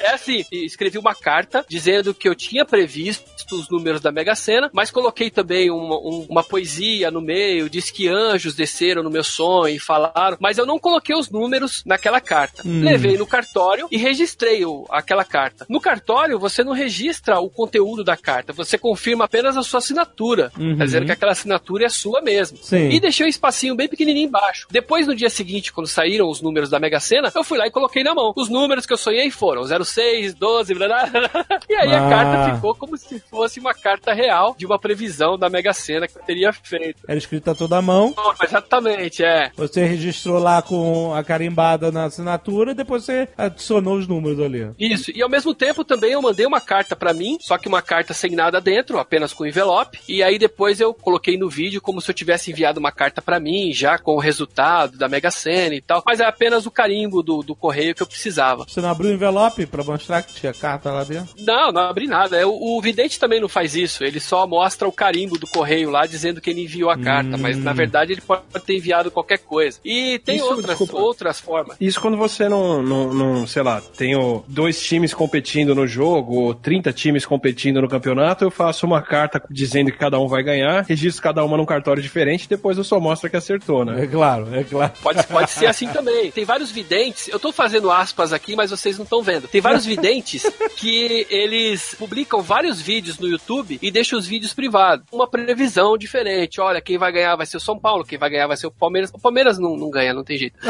É 0.00 0.10
assim, 0.14 0.44
escrevi 0.52 0.98
uma 0.98 1.14
carta 1.14 1.64
dizendo 1.68 2.14
que 2.14 2.28
eu 2.28 2.34
tinha 2.34 2.64
previsto 2.64 3.24
os 3.52 3.68
números 3.68 4.00
da 4.00 4.10
Mega 4.10 4.34
Sena, 4.34 4.70
mas 4.72 4.90
coloquei 4.90 5.30
também 5.30 5.70
uma, 5.70 5.96
um- 5.96 6.26
uma 6.28 6.42
poesia 6.42 7.10
no 7.10 7.20
meio, 7.20 7.68
diz 7.68 7.90
que 7.90 8.08
anjos 8.08 8.54
desceram 8.54 9.02
no 9.02 9.10
meu 9.10 9.22
sonho 9.24 9.74
e 9.76 9.78
falaram, 9.78 10.36
mas 10.40 10.56
eu 10.58 10.64
não 10.66 10.78
coloquei 10.78 11.14
os 11.14 11.28
números 11.30 11.82
naquela 11.84 12.20
carta. 12.20 12.62
Hum. 12.64 12.82
Levei 12.82 13.16
no 13.18 13.26
cartório 13.26 13.88
e 13.90 13.96
registrei 13.98 14.64
o- 14.64 14.86
aquela 14.90 15.24
carta. 15.24 15.66
No 15.68 15.80
cartório, 15.80 16.38
você 16.38 16.64
não 16.64 16.72
registra 16.72 17.40
o 17.40 17.50
conteúdo 17.50 18.02
da 18.02 18.16
carta, 18.16 18.52
você 18.52 18.78
confirma 18.78 19.24
apenas 19.24 19.56
a 19.56 19.62
sua 19.62 19.78
assinatura. 19.78 20.50
Uhum. 20.58 20.76
Quer 20.78 20.84
dizer 20.84 21.04
que 21.04 21.12
aquela 21.12 21.32
assinatura 21.32 21.84
é 21.84 21.88
sua 21.88 22.20
mesmo. 22.22 22.58
Sim. 22.62 22.88
E 22.90 23.00
deixei 23.00 23.26
um 23.26 23.28
espacinho 23.28 23.74
bem 23.76 23.88
pequenininho 23.88 24.28
embaixo. 24.28 24.66
Depois, 24.70 25.06
no 25.06 25.14
dia 25.14 25.28
seguinte, 25.28 25.72
quando 25.72 25.86
saíram 25.86 26.28
os 26.28 26.40
números 26.40 26.70
da 26.70 26.78
Mega 26.80 27.00
Sena, 27.00 27.30
eu 27.34 27.44
fui 27.44 27.58
lá 27.58 27.66
e 27.66 27.70
coloquei 27.70 28.02
na 28.02 28.14
mão. 28.14 28.32
Os 28.36 28.48
números 28.48 28.86
que 28.86 28.92
eu 28.92 28.96
sonhei 28.96 29.11
sonhei 29.12 29.30
foram 29.30 29.62
06, 29.84 30.34
12, 30.34 30.74
blá, 30.74 30.88
blá, 30.88 31.06
blá. 31.10 31.30
E 31.68 31.74
aí 31.74 31.92
Ah. 31.92 32.06
a 32.06 32.10
carta 32.10 32.54
ficou 32.54 32.74
como 32.74 32.96
se 32.96 33.20
fosse 33.20 33.60
uma 33.60 33.74
carta 33.74 34.12
real 34.12 34.54
de 34.58 34.64
uma 34.64 34.78
previsão 34.78 35.36
da 35.38 35.48
Mega 35.50 35.72
Sena 35.72 36.08
que 36.08 36.16
eu 36.18 36.22
teria 36.22 36.52
feito. 36.52 37.02
Era 37.06 37.18
escrita 37.18 37.54
toda 37.54 37.76
à 37.76 37.82
mão. 37.82 38.14
Exatamente, 38.42 39.22
é. 39.22 39.50
Você 39.56 39.84
registrou 39.84 40.38
lá 40.38 40.62
com 40.62 41.14
a 41.14 41.22
carimbada 41.22 41.92
na 41.92 42.04
assinatura 42.04 42.72
e 42.72 42.74
depois 42.74 43.04
você 43.04 43.28
adicionou 43.36 43.96
os 43.98 44.06
números 44.08 44.40
ali. 44.40 44.70
Isso, 44.78 45.10
e 45.14 45.22
ao 45.22 45.28
mesmo 45.28 45.54
tempo 45.54 45.84
também 45.84 46.12
eu 46.12 46.22
mandei 46.22 46.46
uma 46.46 46.60
carta 46.60 46.96
pra 46.96 47.12
mim, 47.12 47.36
só 47.40 47.58
que 47.58 47.68
uma 47.68 47.82
carta 47.82 48.14
sem 48.14 48.30
nada 48.32 48.60
dentro, 48.60 48.98
apenas 48.98 49.32
com 49.32 49.46
envelope. 49.46 49.98
E 50.08 50.22
aí 50.22 50.38
depois 50.38 50.80
eu 50.80 50.94
coloquei 50.94 51.36
no 51.36 51.48
vídeo 51.48 51.80
como 51.80 52.00
se 52.00 52.10
eu 52.10 52.14
tivesse 52.14 52.50
enviado 52.50 52.80
uma 52.80 52.92
carta 52.92 53.20
pra 53.20 53.38
mim, 53.40 53.72
já 53.72 53.98
com 53.98 54.14
o 54.14 54.18
resultado 54.20 54.96
da 54.96 55.08
Mega 55.08 55.30
Sena 55.30 55.74
e 55.74 55.80
tal. 55.80 56.02
Mas 56.06 56.20
é 56.20 56.24
apenas 56.24 56.66
o 56.66 56.70
carimbo 56.70 57.22
do, 57.22 57.42
do 57.42 57.54
correio 57.54 57.94
que 57.94 58.02
eu 58.02 58.06
precisava. 58.06 58.64
Você 58.66 58.80
não 58.80 58.88
abriu 59.02 59.10
o 59.10 59.14
envelope 59.14 59.66
pra 59.66 59.82
mostrar 59.84 60.22
que 60.22 60.34
tinha 60.34 60.52
carta 60.52 60.90
lá 60.90 61.04
dentro? 61.04 61.34
Não, 61.38 61.72
não 61.72 61.82
abri 61.82 62.06
nada. 62.06 62.36
É, 62.36 62.46
O, 62.46 62.76
o 62.76 62.80
vidente 62.80 63.18
também 63.18 63.40
não 63.40 63.48
faz 63.48 63.74
isso. 63.74 64.04
Ele 64.04 64.20
só 64.20 64.46
mostra 64.46 64.86
o 64.86 64.92
carimbo 64.92 65.38
do 65.38 65.46
correio 65.46 65.90
lá 65.90 66.06
dizendo 66.06 66.40
que 66.40 66.50
ele 66.50 66.62
enviou 66.62 66.90
a 66.90 66.98
carta. 66.98 67.36
Mas 67.36 67.58
na 67.58 67.72
verdade 67.72 68.12
ele 68.12 68.20
pode 68.20 68.42
ter 68.64 68.76
enviado 68.76 69.10
qualquer 69.10 69.38
coisa. 69.38 69.78
E 69.84 70.18
tem 70.20 70.36
Isso, 70.36 70.44
outras, 70.46 70.78
desculpa. 70.78 70.96
outras 70.96 71.40
formas. 71.40 71.76
Isso 71.80 72.00
quando 72.00 72.16
você 72.16 72.48
não, 72.48 72.82
não, 72.82 73.14
não, 73.14 73.46
sei 73.46 73.62
lá, 73.62 73.80
tenho 73.96 74.44
dois 74.46 74.80
times 74.82 75.12
competindo 75.12 75.74
no 75.74 75.86
jogo, 75.86 76.34
ou 76.34 76.54
30 76.54 76.92
times 76.92 77.26
competindo 77.26 77.80
no 77.80 77.88
campeonato, 77.88 78.44
eu 78.44 78.50
faço 78.50 78.86
uma 78.86 79.02
carta 79.02 79.42
dizendo 79.50 79.90
que 79.90 79.98
cada 79.98 80.18
um 80.18 80.28
vai 80.28 80.42
ganhar, 80.42 80.84
registro 80.84 81.22
cada 81.22 81.44
uma 81.44 81.56
num 81.56 81.66
cartório 81.66 82.02
diferente, 82.02 82.48
depois 82.48 82.78
eu 82.78 82.84
só 82.84 83.00
mostro 83.00 83.28
que 83.28 83.36
acertou, 83.36 83.84
né? 83.84 84.04
É 84.04 84.06
claro, 84.06 84.54
é 84.54 84.64
claro. 84.64 84.92
Pode, 85.02 85.26
pode 85.26 85.50
ser 85.50 85.66
assim 85.72 85.88
também. 85.88 86.30
Tem 86.30 86.44
vários 86.44 86.70
videntes, 86.70 87.28
eu 87.28 87.38
tô 87.38 87.52
fazendo 87.52 87.90
aspas 87.90 88.32
aqui, 88.32 88.54
mas 88.54 88.70
vocês 88.70 88.91
não 88.98 89.04
estão 89.04 89.22
vendo. 89.22 89.48
Tem 89.48 89.60
vários 89.60 89.84
videntes 89.84 90.42
que 90.76 91.26
eles 91.30 91.94
publicam 91.98 92.42
vários 92.42 92.80
vídeos 92.80 93.18
no 93.18 93.28
YouTube 93.28 93.78
e 93.80 93.90
deixam 93.90 94.18
os 94.18 94.26
vídeos 94.26 94.52
privados. 94.52 95.06
Uma 95.12 95.28
previsão 95.28 95.96
diferente. 95.96 96.60
Olha, 96.60 96.80
quem 96.80 96.98
vai 96.98 97.12
ganhar 97.12 97.36
vai 97.36 97.46
ser 97.46 97.56
o 97.56 97.60
São 97.60 97.78
Paulo, 97.78 98.04
quem 98.04 98.18
vai 98.18 98.30
ganhar 98.30 98.46
vai 98.46 98.56
ser 98.56 98.66
o 98.66 98.70
Palmeiras. 98.70 99.10
O 99.12 99.18
Palmeiras 99.20 99.58
não, 99.58 99.76
não 99.76 99.90
ganha, 99.90 100.14
não 100.14 100.24
tem 100.24 100.36
jeito. 100.38 100.58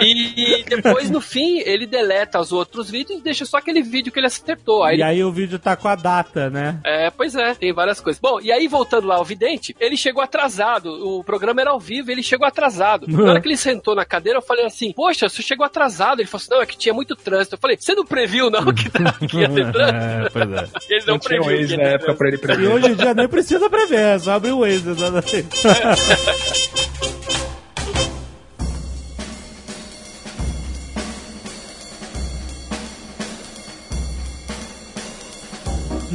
E 0.00 0.64
depois, 0.64 1.10
no 1.10 1.20
fim, 1.20 1.58
ele 1.60 1.86
deleta 1.86 2.40
os 2.40 2.52
outros 2.52 2.90
vídeos 2.90 3.18
e 3.18 3.22
deixa 3.22 3.44
só 3.44 3.58
aquele 3.58 3.82
vídeo 3.82 4.12
que 4.12 4.18
ele 4.18 4.26
acertou. 4.26 4.82
Aí 4.82 4.98
E 4.98 5.02
aí 5.02 5.24
o 5.24 5.32
vídeo 5.32 5.58
tá 5.58 5.76
com 5.76 5.88
a 5.88 5.94
data, 5.94 6.50
né? 6.50 6.80
é, 6.84 7.10
pois 7.10 7.34
é, 7.34 7.54
tem 7.54 7.72
várias 7.72 8.00
coisas. 8.00 8.20
Bom, 8.20 8.40
e 8.40 8.52
aí 8.52 8.68
voltando 8.68 9.06
lá 9.06 9.16
ao 9.16 9.24
vidente, 9.24 9.74
ele 9.80 9.96
chegou 9.96 10.22
atrasado. 10.22 10.90
O 11.18 11.24
programa 11.24 11.60
era 11.60 11.70
ao 11.70 11.80
vivo, 11.80 12.10
ele 12.10 12.22
chegou 12.22 12.46
atrasado. 12.46 13.06
Na 13.08 13.30
hora 13.30 13.40
que 13.40 13.48
ele 13.48 13.56
sentou 13.56 13.94
na 13.94 14.04
cadeira, 14.04 14.38
eu 14.38 14.42
falei 14.42 14.66
assim: 14.66 14.92
Poxa, 14.92 15.28
você 15.28 15.42
chegou 15.42 15.64
atrasado. 15.64 15.75
Ele 16.20 16.28
falou 16.28 16.40
assim: 16.42 16.50
Não, 16.50 16.62
é 16.62 16.66
que 16.66 16.76
tinha 16.78 16.94
muito 16.94 17.14
trânsito. 17.14 17.54
Eu 17.56 17.58
falei: 17.60 17.76
Você 17.78 17.94
não 17.94 18.04
previu, 18.04 18.50
não, 18.50 18.64
que, 18.72 18.88
que 19.28 19.36
ia 19.38 19.48
ter 19.48 19.72
trânsito? 19.72 19.96
É, 19.96 20.28
pois 20.32 20.50
é. 20.50 20.68
Ele 20.94 21.04
não, 21.06 21.14
Não 21.14 21.18
tinha 21.18 21.40
o 21.40 21.44
previu. 21.44 21.60
Waze 21.62 21.76
que 21.76 21.82
na 21.82 21.88
época 21.90 22.14
pra 22.14 22.28
ele 22.28 22.36
E 22.36 22.40
prever. 22.40 22.68
hoje 22.68 22.86
em 22.88 22.94
dia 22.94 23.14
nem 23.14 23.28
precisa 23.28 23.68
prever, 23.70 23.98
é 24.00 24.18
só 24.18 24.32
abrir 24.32 24.52
o 24.52 24.60
Waze. 24.60 24.88
exatamente. 24.90 25.46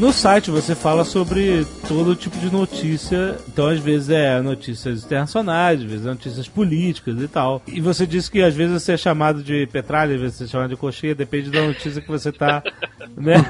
No 0.02 0.12
site 0.12 0.50
você 0.50 0.74
fala 0.74 1.06
sobre 1.06 1.64
todo 1.88 2.16
tipo 2.16 2.36
de 2.40 2.52
notícia. 2.52 3.38
Então, 3.48 3.68
às 3.68 3.80
vezes 3.80 4.10
é 4.10 4.42
notícias 4.42 5.06
internacionais, 5.06 5.80
às 5.80 5.86
vezes 5.86 6.06
é 6.08 6.10
notícias 6.10 6.48
políticas 6.48 7.22
e 7.22 7.28
tal. 7.28 7.62
E 7.68 7.80
você 7.80 8.08
disse 8.08 8.32
que 8.32 8.42
às 8.42 8.56
vezes 8.56 8.82
você 8.82 8.94
é 8.94 8.98
chamado 8.98 9.44
de 9.44 9.68
petralha, 9.68 10.16
às 10.16 10.20
vezes 10.20 10.38
você 10.38 10.46
é 10.46 10.48
chamado 10.48 10.72
de 10.72 10.76
cocheia, 10.76 11.14
depende 11.14 11.52
da 11.52 11.62
notícia 11.62 12.02
que 12.02 12.08
você 12.08 12.32
tá, 12.32 12.64
né? 13.16 13.46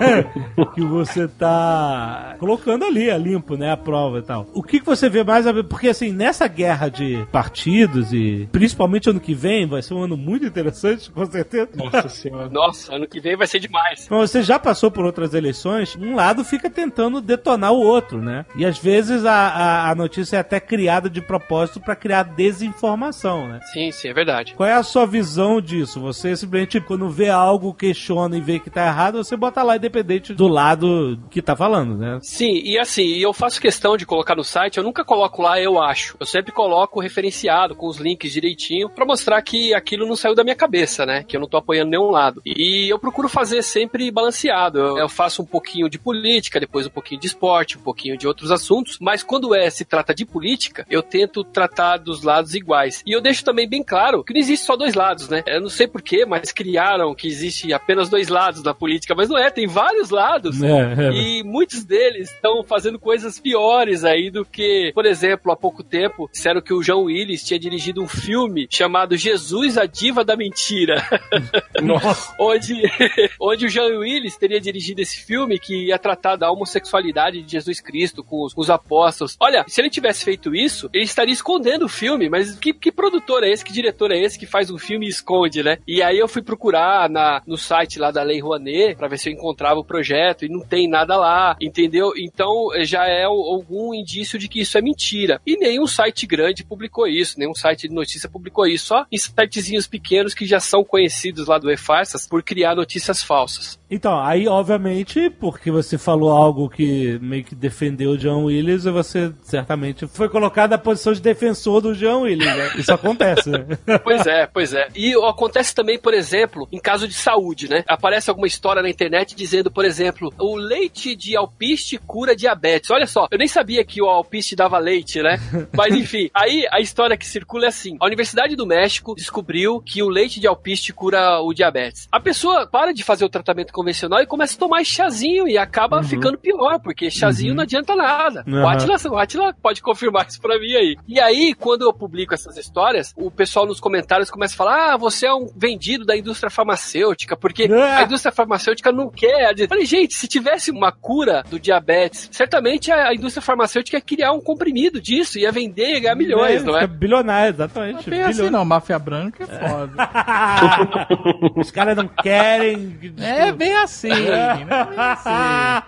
que 0.75 0.81
você 0.81 1.25
tá 1.25 2.35
colocando 2.37 2.83
ali, 2.83 3.09
a 3.09 3.17
limpo, 3.17 3.55
né? 3.55 3.71
A 3.71 3.77
prova 3.77 4.19
e 4.19 4.23
tal. 4.23 4.45
O 4.53 4.61
que, 4.61 4.81
que 4.81 4.85
você 4.85 5.07
vê 5.07 5.23
mais 5.23 5.47
a 5.47 5.53
ver? 5.53 5.63
Porque 5.63 5.87
assim, 5.87 6.11
nessa 6.11 6.49
guerra 6.49 6.89
de 6.89 7.25
partidos 7.31 8.11
e 8.11 8.49
principalmente 8.51 9.09
ano 9.09 9.21
que 9.21 9.33
vem, 9.33 9.65
vai 9.65 9.81
ser 9.81 9.93
um 9.93 10.03
ano 10.03 10.17
muito 10.17 10.45
interessante, 10.45 11.09
com 11.11 11.25
certeza. 11.27 11.69
Nossa 11.75 12.09
senhora. 12.09 12.49
Nossa, 12.49 12.93
ano 12.93 13.07
que 13.07 13.21
vem 13.21 13.37
vai 13.37 13.47
ser 13.47 13.59
demais. 13.59 14.09
Mas 14.09 14.31
você 14.31 14.43
já 14.43 14.59
passou 14.59 14.91
por 14.91 15.05
outras 15.05 15.33
eleições, 15.33 15.95
um 15.95 16.13
lado 16.13 16.40
fica 16.43 16.69
tentando 16.69 17.21
detonar 17.21 17.71
o 17.73 17.79
outro, 17.79 18.21
né? 18.21 18.45
E 18.55 18.65
às 18.65 18.77
vezes 18.77 19.25
a, 19.25 19.33
a, 19.33 19.91
a 19.91 19.95
notícia 19.95 20.37
é 20.37 20.39
até 20.39 20.59
criada 20.59 21.09
de 21.09 21.21
propósito 21.21 21.79
pra 21.79 21.95
criar 21.95 22.23
desinformação, 22.23 23.47
né? 23.47 23.59
Sim, 23.71 23.91
sim, 23.91 24.09
é 24.09 24.13
verdade. 24.13 24.53
Qual 24.53 24.67
é 24.67 24.73
a 24.73 24.83
sua 24.83 25.05
visão 25.05 25.61
disso? 25.61 25.99
Você 26.01 26.35
simplesmente, 26.35 26.81
quando 26.81 27.09
vê 27.09 27.29
algo, 27.29 27.73
questiona 27.73 28.37
e 28.37 28.41
vê 28.41 28.59
que 28.59 28.69
tá 28.69 28.85
errado, 28.85 29.23
você 29.23 29.35
bota 29.35 29.63
lá 29.63 29.75
independente 29.75 30.33
do 30.33 30.47
lado 30.47 31.19
que 31.29 31.41
tá 31.41 31.55
falando, 31.55 31.97
né? 31.97 32.19
Sim, 32.21 32.61
e 32.63 32.77
assim, 32.77 33.17
eu 33.17 33.33
faço 33.33 33.61
questão 33.61 33.95
de 33.95 34.05
colocar 34.05 34.35
no 34.35 34.43
site, 34.43 34.77
eu 34.77 34.83
nunca 34.83 35.03
coloco 35.03 35.41
lá 35.41 35.59
eu 35.59 35.81
acho. 35.81 36.15
Eu 36.19 36.25
sempre 36.25 36.51
coloco 36.51 36.99
referenciado 36.99 37.75
com 37.75 37.87
os 37.87 37.97
links 37.97 38.31
direitinho 38.31 38.89
pra 38.89 39.05
mostrar 39.05 39.41
que 39.41 39.73
aquilo 39.73 40.07
não 40.07 40.15
saiu 40.15 40.35
da 40.35 40.43
minha 40.43 40.55
cabeça, 40.55 41.05
né? 41.05 41.23
Que 41.23 41.35
eu 41.35 41.41
não 41.41 41.47
tô 41.47 41.57
apoiando 41.57 41.91
nenhum 41.91 42.09
lado. 42.09 42.41
E 42.45 42.91
eu 42.91 42.99
procuro 42.99 43.29
fazer 43.29 43.61
sempre 43.61 44.09
balanceado. 44.11 44.79
Eu, 44.79 44.97
eu 44.97 45.09
faço 45.09 45.41
um 45.41 45.45
pouquinho 45.45 45.89
de 45.89 45.99
política, 45.99 46.20
depois 46.59 46.87
um 46.87 46.89
pouquinho 46.89 47.21
de 47.21 47.27
esporte, 47.27 47.77
um 47.77 47.81
pouquinho 47.81 48.17
de 48.17 48.27
outros 48.27 48.51
assuntos, 48.51 48.97
mas 48.99 49.23
quando 49.23 49.55
é 49.55 49.69
se 49.69 49.85
trata 49.85 50.13
de 50.13 50.25
política, 50.25 50.85
eu 50.89 51.01
tento 51.01 51.43
tratar 51.43 51.97
dos 51.97 52.23
lados 52.23 52.55
iguais. 52.55 53.03
E 53.05 53.11
eu 53.11 53.21
deixo 53.21 53.43
também 53.43 53.67
bem 53.67 53.83
claro 53.83 54.23
que 54.23 54.33
não 54.33 54.39
existe 54.39 54.65
só 54.65 54.75
dois 54.75 54.93
lados, 54.93 55.29
né? 55.29 55.43
Eu 55.47 55.61
não 55.61 55.69
sei 55.69 55.87
porquê, 55.87 56.25
mas 56.25 56.51
criaram 56.51 57.13
que 57.15 57.27
existe 57.27 57.73
apenas 57.73 58.09
dois 58.09 58.27
lados 58.27 58.61
da 58.61 58.73
política, 58.73 59.15
mas 59.15 59.29
não 59.29 59.37
é, 59.37 59.49
tem 59.49 59.67
vários 59.67 60.09
lados. 60.09 60.61
É, 60.61 61.07
é. 61.07 61.11
E 61.11 61.43
muitos 61.43 61.83
deles 61.83 62.31
estão 62.31 62.63
fazendo 62.63 62.99
coisas 62.99 63.39
piores 63.39 64.03
aí 64.03 64.29
do 64.29 64.45
que, 64.45 64.91
por 64.93 65.05
exemplo, 65.05 65.51
há 65.51 65.55
pouco 65.55 65.83
tempo, 65.83 66.29
disseram 66.31 66.61
que 66.61 66.73
o 66.73 66.83
João 66.83 67.03
Willis 67.03 67.43
tinha 67.43 67.59
dirigido 67.59 68.01
um 68.01 68.07
filme 68.07 68.67
chamado 68.69 69.17
Jesus, 69.17 69.77
a 69.77 69.85
Diva 69.85 70.23
da 70.23 70.35
Mentira. 70.35 71.03
Nossa. 71.81 72.33
onde, 72.39 72.81
onde 73.39 73.65
o 73.65 73.69
João 73.69 73.99
Willis 73.99 74.37
teria 74.37 74.59
dirigido 74.59 75.01
esse 75.01 75.23
filme 75.23 75.59
que 75.59 75.87
ia 75.87 75.95
tratar 76.11 76.35
da 76.35 76.51
homossexualidade 76.51 77.41
de 77.41 77.51
Jesus 77.51 77.79
Cristo 77.79 78.23
com 78.23 78.45
os, 78.45 78.53
com 78.53 78.61
os 78.61 78.69
apóstolos. 78.69 79.37
Olha, 79.39 79.63
se 79.67 79.79
ele 79.79 79.89
tivesse 79.89 80.23
feito 80.23 80.53
isso, 80.53 80.89
ele 80.93 81.03
estaria 81.03 81.33
escondendo 81.33 81.85
o 81.85 81.89
filme, 81.89 82.29
mas 82.29 82.55
que, 82.55 82.73
que 82.73 82.91
produtor 82.91 83.43
é 83.43 83.49
esse, 83.49 83.63
que 83.63 83.71
diretor 83.71 84.11
é 84.11 84.19
esse 84.19 84.37
que 84.37 84.45
faz 84.45 84.69
um 84.69 84.77
filme 84.77 85.05
e 85.05 85.09
esconde, 85.09 85.63
né? 85.63 85.77
E 85.87 86.01
aí 86.01 86.17
eu 86.17 86.27
fui 86.27 86.41
procurar 86.41 87.09
na, 87.09 87.41
no 87.47 87.57
site 87.57 87.99
lá 87.99 88.11
da 88.11 88.23
Lei 88.23 88.41
Rouanet 88.41 88.95
pra 88.95 89.07
ver 89.07 89.17
se 89.17 89.29
eu 89.29 89.33
encontrava 89.33 89.79
o 89.79 89.85
projeto 89.85 90.45
e 90.45 90.49
não 90.49 90.61
tem 90.61 90.87
nada 90.87 91.15
lá, 91.15 91.55
entendeu? 91.61 92.11
Então 92.17 92.69
já 92.83 93.07
é 93.07 93.23
algum 93.23 93.93
indício 93.93 94.37
de 94.37 94.47
que 94.47 94.61
isso 94.61 94.77
é 94.77 94.81
mentira. 94.81 95.39
E 95.45 95.57
nenhum 95.57 95.87
site 95.87 96.27
grande 96.27 96.63
publicou 96.63 97.07
isso, 97.07 97.39
nenhum 97.39 97.55
site 97.55 97.87
de 97.87 97.93
notícia 97.93 98.29
publicou 98.29 98.65
isso, 98.67 98.87
só 98.87 99.05
em 99.11 99.17
sitezinhos 99.17 99.87
pequenos 99.87 100.33
que 100.33 100.45
já 100.45 100.59
são 100.59 100.83
conhecidos 100.83 101.47
lá 101.47 101.57
do 101.57 101.71
E-Farsas 101.71 102.27
por 102.27 102.43
criar 102.43 102.75
notícias 102.75 103.23
falsas. 103.23 103.79
Então, 103.89 104.17
aí, 104.17 104.47
obviamente, 104.47 105.29
porque 105.29 105.69
você 105.69 105.97
falou 106.01 106.31
algo 106.31 106.69
que 106.69 107.19
meio 107.21 107.43
que 107.43 107.55
defendeu 107.55 108.11
o 108.11 108.17
John 108.17 108.45
Willis, 108.45 108.83
você 108.83 109.33
certamente 109.43 110.07
foi 110.07 110.29
colocado 110.29 110.71
na 110.71 110.77
posição 110.77 111.13
de 111.13 111.21
defensor 111.21 111.81
do 111.81 111.95
John 111.95 112.21
Willis, 112.21 112.45
né? 112.45 112.71
Isso 112.77 112.93
acontece, 112.93 113.49
né? 113.49 113.65
Pois 114.03 114.25
é, 114.25 114.47
pois 114.47 114.73
é. 114.73 114.87
E 114.95 115.13
acontece 115.13 115.75
também, 115.75 115.99
por 115.99 116.13
exemplo, 116.13 116.67
em 116.71 116.79
caso 116.79 117.07
de 117.07 117.13
saúde, 117.13 117.69
né? 117.69 117.83
Aparece 117.87 118.29
alguma 118.29 118.47
história 118.47 118.81
na 118.81 118.89
internet 118.89 119.35
dizendo, 119.35 119.69
por 119.69 119.85
exemplo, 119.85 120.33
o 120.39 120.55
leite 120.55 121.15
de 121.15 121.35
alpiste 121.35 121.97
cura 121.97 122.35
diabetes. 122.35 122.89
Olha 122.89 123.05
só, 123.05 123.27
eu 123.31 123.37
nem 123.37 123.47
sabia 123.47 123.83
que 123.85 124.01
o 124.01 124.05
alpiste 124.05 124.55
dava 124.55 124.79
leite, 124.79 125.21
né? 125.21 125.37
Mas 125.75 125.95
enfim, 125.95 126.29
aí 126.33 126.65
a 126.71 126.79
história 126.79 127.15
que 127.15 127.25
circula 127.25 127.65
é 127.65 127.67
assim: 127.67 127.97
a 127.99 128.05
Universidade 128.05 128.55
do 128.55 128.65
México 128.65 129.13
descobriu 129.15 129.81
que 129.81 130.01
o 130.01 130.09
leite 130.09 130.39
de 130.39 130.47
alpiste 130.47 130.93
cura 130.93 131.39
o 131.41 131.53
diabetes. 131.53 132.07
A 132.11 132.19
pessoa 132.19 132.67
para 132.67 132.93
de 132.93 133.03
fazer 133.03 133.25
o 133.25 133.29
tratamento 133.29 133.73
convencional 133.73 134.21
e 134.21 134.25
começa 134.25 134.55
a 134.55 134.59
tomar 134.59 134.83
chazinho 134.83 135.47
e 135.47 135.57
acaba 135.57 135.90
ficando 136.03 136.37
pior, 136.37 136.79
porque 136.79 137.09
chazinho 137.11 137.53
não 137.53 137.63
adianta 137.63 137.95
nada. 137.95 138.43
Uhum. 138.47 138.63
O 138.63 138.67
Atila, 138.67 138.95
o 139.09 139.17
Atila 139.17 139.53
pode 139.61 139.81
confirmar 139.81 140.25
isso 140.27 140.41
pra 140.41 140.57
mim 140.59 140.73
aí. 140.73 140.95
E 141.07 141.19
aí, 141.19 141.53
quando 141.53 141.83
eu 141.83 141.93
publico 141.93 142.33
essas 142.33 142.57
histórias, 142.57 143.13
o 143.17 143.29
pessoal 143.29 143.65
nos 143.65 143.79
comentários 143.79 144.29
começa 144.29 144.53
a 144.53 144.57
falar: 144.57 144.93
ah, 144.93 144.97
você 144.97 145.25
é 145.27 145.33
um 145.33 145.47
vendido 145.55 146.05
da 146.05 146.15
indústria 146.17 146.49
farmacêutica, 146.49 147.35
porque 147.35 147.63
É. 147.63 147.95
a 147.97 148.03
indústria 148.03 148.31
farmacêutica 148.31 148.91
não 148.91 149.09
quer. 149.09 149.53
Eu 149.57 149.67
falei, 149.67 149.85
gente, 149.85 150.13
se 150.13 150.27
tivesse 150.27 150.71
uma 150.71 150.91
cura 150.91 151.43
do 151.49 151.59
diabetes, 151.59 152.29
certamente 152.31 152.91
a 152.91 153.13
indústria 153.13 153.41
farmacêutica 153.41 153.97
ia 153.97 154.01
criar 154.01 154.31
um 154.33 154.41
comprimido 154.41 155.01
disso, 155.01 155.37
ia 155.39 155.51
vender 155.51 155.95
e 155.95 155.99
ganhar 155.99 156.15
milhões, 156.15 156.61
É, 156.61 156.65
não 156.65 156.77
é? 156.77 156.81
fica 156.81 156.93
Bilionário, 156.93 157.53
exatamente. 157.53 158.09
Bem 158.09 158.21
assim 158.21 158.29
bilionário. 158.31 158.51
não, 158.51 158.65
máfia 158.65 158.99
branca 158.99 159.43
é 159.43 159.47
foda. 159.47 159.93
Os 161.55 161.71
caras 161.71 161.95
não 161.95 162.07
querem. 162.07 162.97
É 163.19 163.51
bem 163.51 163.73
assim, 163.77 164.09
né? 164.09 164.55
Bem 164.91 164.99
assim. 164.99 165.80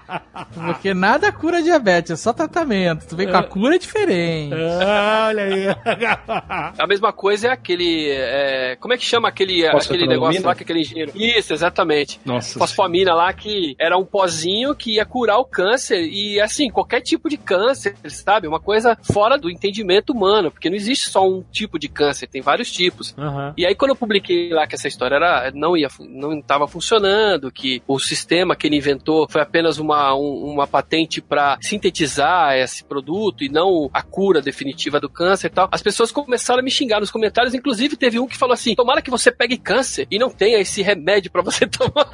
Porque 0.53 0.93
nada 0.93 1.31
cura 1.31 1.61
diabetes. 1.61 2.11
é 2.11 2.15
só 2.15 2.33
tratamento. 2.33 3.07
Tu 3.07 3.15
vem 3.15 3.27
com 3.27 3.37
a 3.37 3.43
cura 3.43 3.75
é 3.75 3.79
diferente. 3.79 4.55
Ah, 4.81 5.25
olha 5.29 5.43
aí. 5.43 5.63
A 6.77 6.87
mesma 6.87 7.11
coisa 7.11 7.47
é 7.47 7.51
aquele. 7.51 8.09
é, 8.09 8.75
como 8.79 8.93
é 8.93 8.97
que 8.97 9.05
chama 9.05 9.27
aquele, 9.27 9.65
aquele 9.67 10.07
negócio 10.07 10.43
lá 10.43 10.55
que 10.55 10.63
aquele 10.63 10.81
engenheiro? 10.81 11.11
Isso, 11.15 11.53
exatamente. 11.53 12.19
Nossa. 12.25 12.59
Fosfamina 12.59 13.13
lá 13.13 13.31
que 13.33 13.75
era 13.79 13.97
um 13.97 14.05
pozinho 14.05 14.75
que 14.75 14.95
ia 14.95 15.05
curar 15.05 15.37
o 15.37 15.45
câncer 15.45 16.01
e 16.03 16.39
assim, 16.39 16.69
qualquer 16.69 17.01
tipo 17.01 17.29
de 17.29 17.37
câncer, 17.37 17.95
sabe? 18.07 18.47
Uma 18.47 18.59
coisa 18.59 18.97
fora 19.01 19.37
do 19.37 19.49
entendimento 19.49 20.11
humano, 20.11 20.51
porque 20.51 20.69
não 20.69 20.75
existe 20.75 21.09
só 21.09 21.27
um 21.27 21.43
tipo 21.51 21.79
de 21.79 21.87
câncer, 21.87 22.27
tem 22.27 22.41
vários 22.41 22.71
tipos. 22.71 23.13
Aham. 23.17 23.53
E 23.57 23.65
aí 23.65 23.75
quando 23.75 23.91
eu 23.91 23.95
publiquei 23.95 24.49
lá 24.49 24.67
que 24.67 24.75
essa 24.75 24.87
história 24.87 25.15
era, 25.15 25.51
não 25.53 25.75
ia, 25.75 25.87
não 25.99 26.39
estava 26.39 26.67
funcionando, 26.67 27.51
que 27.51 27.81
o 27.87 27.99
sistema 27.99 28.55
que 28.55 28.67
ele 28.67 28.77
inventou 28.77 29.27
foi 29.29 29.41
apenas 29.41 29.77
uma, 29.83 30.15
um- 30.15 30.51
uma 30.53 30.65
patente 30.67 31.21
para 31.21 31.57
sintetizar 31.61 32.55
esse 32.57 32.83
produto 32.83 33.43
e 33.43 33.49
não 33.49 33.89
a 33.93 34.01
cura 34.01 34.41
definitiva 34.41 34.99
do 34.99 35.09
câncer 35.09 35.47
e 35.47 35.49
tal, 35.49 35.67
as 35.71 35.81
pessoas 35.81 36.11
começaram 36.11 36.59
a 36.59 36.63
me 36.63 36.71
xingar 36.71 36.99
nos 36.99 37.11
comentários. 37.11 37.53
Inclusive 37.53 37.95
teve 37.95 38.19
um 38.19 38.27
que 38.27 38.37
falou 38.37 38.53
assim: 38.53 38.75
tomara 38.75 39.01
que 39.01 39.11
você 39.11 39.31
pegue 39.31 39.57
câncer 39.57 40.07
e 40.09 40.17
não 40.17 40.29
tenha 40.29 40.59
esse 40.59 40.81
remédio 40.81 41.31
para 41.31 41.41
você 41.41 41.65
tomar. 41.67 42.09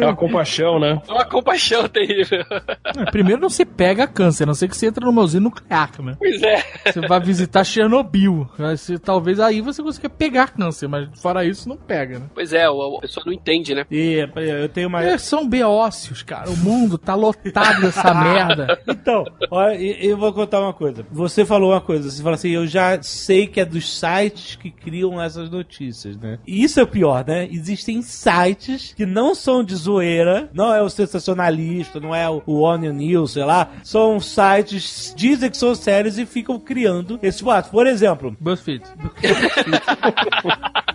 É 0.00 0.06
uma 0.06 0.16
compaixão, 0.16 0.78
né? 0.78 1.00
É 1.08 1.12
uma 1.12 1.24
compaixão 1.24 1.88
terrível. 1.88 2.44
É, 2.96 3.10
Primeiro 3.10 3.40
não 3.40 3.50
se 3.50 3.64
pega 3.64 4.06
câncer, 4.06 4.44
a 4.44 4.46
não 4.46 4.54
ser 4.54 4.68
que 4.68 4.76
você 4.76 4.86
entra 4.86 5.04
numa 5.04 5.22
usina 5.22 5.44
nuclear, 5.44 5.90
né? 6.02 6.14
Pois 6.18 6.42
é. 6.42 6.62
Você 6.86 7.00
vai 7.06 7.20
visitar 7.20 7.64
Chernobyl. 7.64 8.48
Vai 8.58 8.76
ser- 8.76 8.98
talvez 8.98 9.40
aí 9.40 9.60
você 9.60 9.82
consiga 9.82 10.08
pegar 10.08 10.48
câncer, 10.52 10.88
mas 10.88 11.08
fora 11.20 11.44
isso 11.44 11.68
não 11.68 11.76
pega, 11.76 12.18
né? 12.18 12.26
Pois 12.34 12.52
é, 12.52 12.68
o- 12.68 12.96
a 12.98 13.00
pessoa 13.00 13.24
não 13.26 13.32
entende, 13.32 13.74
né? 13.74 13.84
E 13.90 14.26
eu 14.60 14.68
tenho 14.68 14.88
uma. 14.88 15.02
É, 15.04 15.18
são 15.18 15.48
beócios, 15.48 16.22
cara. 16.22 16.48
O 16.50 16.56
mundo 16.56 16.75
tá 16.98 17.14
lotado 17.14 17.80
dessa 17.80 18.12
merda. 18.14 18.78
Então, 18.86 19.24
olha, 19.50 19.74
eu 19.76 20.16
vou 20.16 20.32
contar 20.32 20.60
uma 20.60 20.72
coisa. 20.72 21.06
Você 21.10 21.44
falou 21.44 21.72
uma 21.72 21.80
coisa, 21.80 22.10
você 22.10 22.22
falou 22.22 22.34
assim, 22.34 22.50
eu 22.50 22.66
já 22.66 23.00
sei 23.02 23.46
que 23.46 23.60
é 23.60 23.64
dos 23.64 23.98
sites 23.98 24.56
que 24.56 24.70
criam 24.70 25.20
essas 25.20 25.50
notícias, 25.50 26.16
né? 26.16 26.38
E 26.46 26.62
isso 26.62 26.80
é 26.80 26.82
o 26.82 26.86
pior, 26.86 27.24
né? 27.26 27.48
Existem 27.50 28.02
sites 28.02 28.92
que 28.94 29.06
não 29.06 29.34
são 29.34 29.62
de 29.62 29.74
zoeira, 29.74 30.50
não 30.52 30.72
é 30.72 30.82
o 30.82 30.88
sensacionalista, 30.88 32.00
não 32.00 32.14
é 32.14 32.28
o, 32.28 32.42
o 32.46 32.62
Onion 32.62 32.92
News, 32.92 33.32
sei 33.32 33.44
lá. 33.44 33.70
São 33.82 34.20
sites, 34.20 35.14
dizem 35.16 35.50
que 35.50 35.56
são 35.56 35.74
sérios 35.74 36.18
e 36.18 36.26
ficam 36.26 36.58
criando 36.58 37.18
esse 37.22 37.42
boato. 37.42 37.70
Por 37.70 37.86
exemplo, 37.86 38.36
BuzzFeed. 38.40 38.82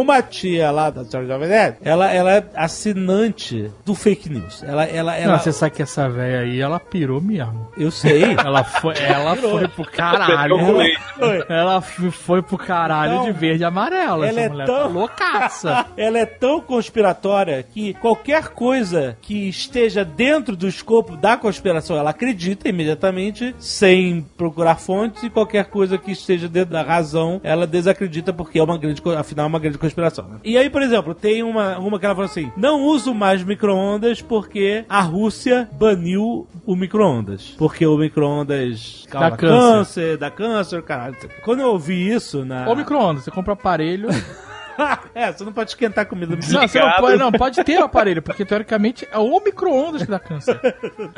uma 0.00 0.22
tia 0.22 0.70
lá 0.70 0.90
da 0.90 1.04
Senhora 1.04 1.28
Jovem 1.28 1.48
Nerd, 1.48 1.76
ela, 1.82 2.10
ela 2.12 2.32
é 2.32 2.44
assinante 2.54 3.70
do 3.84 3.94
fake 3.94 4.28
news. 4.28 4.62
Ela, 4.62 4.84
ela, 4.84 5.16
ela, 5.16 5.32
Não, 5.32 5.38
você 5.38 5.52
sabe 5.52 5.74
que 5.76 5.82
essa 5.82 6.08
velha 6.08 6.40
aí, 6.40 6.60
ela 6.60 6.78
pirou 6.80 7.20
mesmo. 7.20 7.68
eu 7.76 7.90
sei. 7.90 8.22
Ela 8.42 8.64
foi, 8.64 8.94
ela 8.98 9.36
foi 9.36 9.68
pro 9.68 9.84
caralho. 9.84 10.58
Ela- 10.58 11.44
Ela 11.48 11.76
f- 11.80 12.10
foi 12.10 12.42
pro 12.42 12.58
caralho 12.58 13.12
Então, 13.12 13.24
de 13.24 13.32
verde 13.32 13.62
e 13.62 13.64
amarelo. 13.64 14.24
ela 14.24 14.28
essa 14.28 14.40
é 14.40 14.48
mulher 14.48 14.66
tão- 14.66 14.76
tá 14.82 14.86
loucaça. 14.86 15.86
Ela 15.96 16.18
é 16.18 16.26
tão 16.26 16.60
conspiratória 16.60 17.62
que 17.62 17.94
qualquer 17.94 18.48
coisa 18.48 19.16
que 19.20 19.48
esteja 19.48 20.04
dentro 20.04 20.56
do 20.56 20.66
escopo 20.68 21.16
da 21.16 21.36
conspiração, 21.36 21.96
ela 21.96 22.10
acredita 22.10 22.68
imediatamente, 22.68 23.54
sem 23.58 24.22
procurar 24.36 24.76
fontes, 24.76 25.22
e 25.22 25.30
qualquer 25.30 25.66
coisa 25.66 25.96
que 25.98 26.12
esteja 26.12 26.48
dentro 26.48 26.72
da 26.72 26.82
razão, 26.82 27.40
ela 27.44 27.66
desacredita 27.66 28.32
porque 28.32 28.58
é 28.58 28.62
uma 28.62 28.76
grande, 28.78 29.00
afinal, 29.16 29.44
é 29.46 29.48
uma 29.48 29.58
grande 29.58 29.78
conspiração. 29.82 30.28
né? 30.28 30.36
E 30.44 30.56
aí, 30.56 30.70
por 30.70 30.82
exemplo, 30.82 31.14
tem 31.14 31.42
uma, 31.42 31.78
uma 31.78 31.98
que 31.98 32.06
ela 32.06 32.14
falou 32.14 32.30
assim: 32.30 32.50
não 32.56 32.80
uso 32.82 33.12
mais 33.14 33.42
micro-ondas 33.44 34.22
porque 34.22 34.84
a 34.88 35.00
Rússia 35.00 35.68
baniu 35.72 36.46
o 36.64 36.76
micro-ondas. 36.76 37.54
Porque 37.58 37.86
o 37.86 37.96
micro-ondas 37.96 39.06
causa 39.10 39.30
Dá 39.30 39.36
câncer. 39.36 39.58
câncer, 39.58 40.16
dá 40.16 40.30
câncer, 40.30 40.82
caralho. 40.82 41.16
Quando 41.44 41.60
eu 41.60 41.68
ouvi 41.68 42.10
isso 42.10 42.44
na. 42.44 42.68
Ou 42.68 42.76
micro-ondas, 42.76 43.24
você 43.24 43.30
compra 43.30 43.52
o 43.52 43.54
aparelho. 43.54 44.08
é, 45.14 45.32
você 45.32 45.44
não 45.44 45.52
pode 45.52 45.70
esquentar 45.70 46.06
comida 46.06 46.34
no 46.34 46.36
Não, 46.36 46.68
você 46.68 46.80
não 46.80 46.92
pode, 46.92 47.18
não, 47.18 47.32
pode 47.32 47.64
ter 47.64 47.78
o 47.78 47.84
aparelho, 47.84 48.22
porque 48.22 48.44
teoricamente 48.44 49.06
é 49.10 49.18
o 49.18 49.40
micro-ondas 49.40 50.02
que 50.02 50.10
dá 50.10 50.18
câncer. 50.18 50.58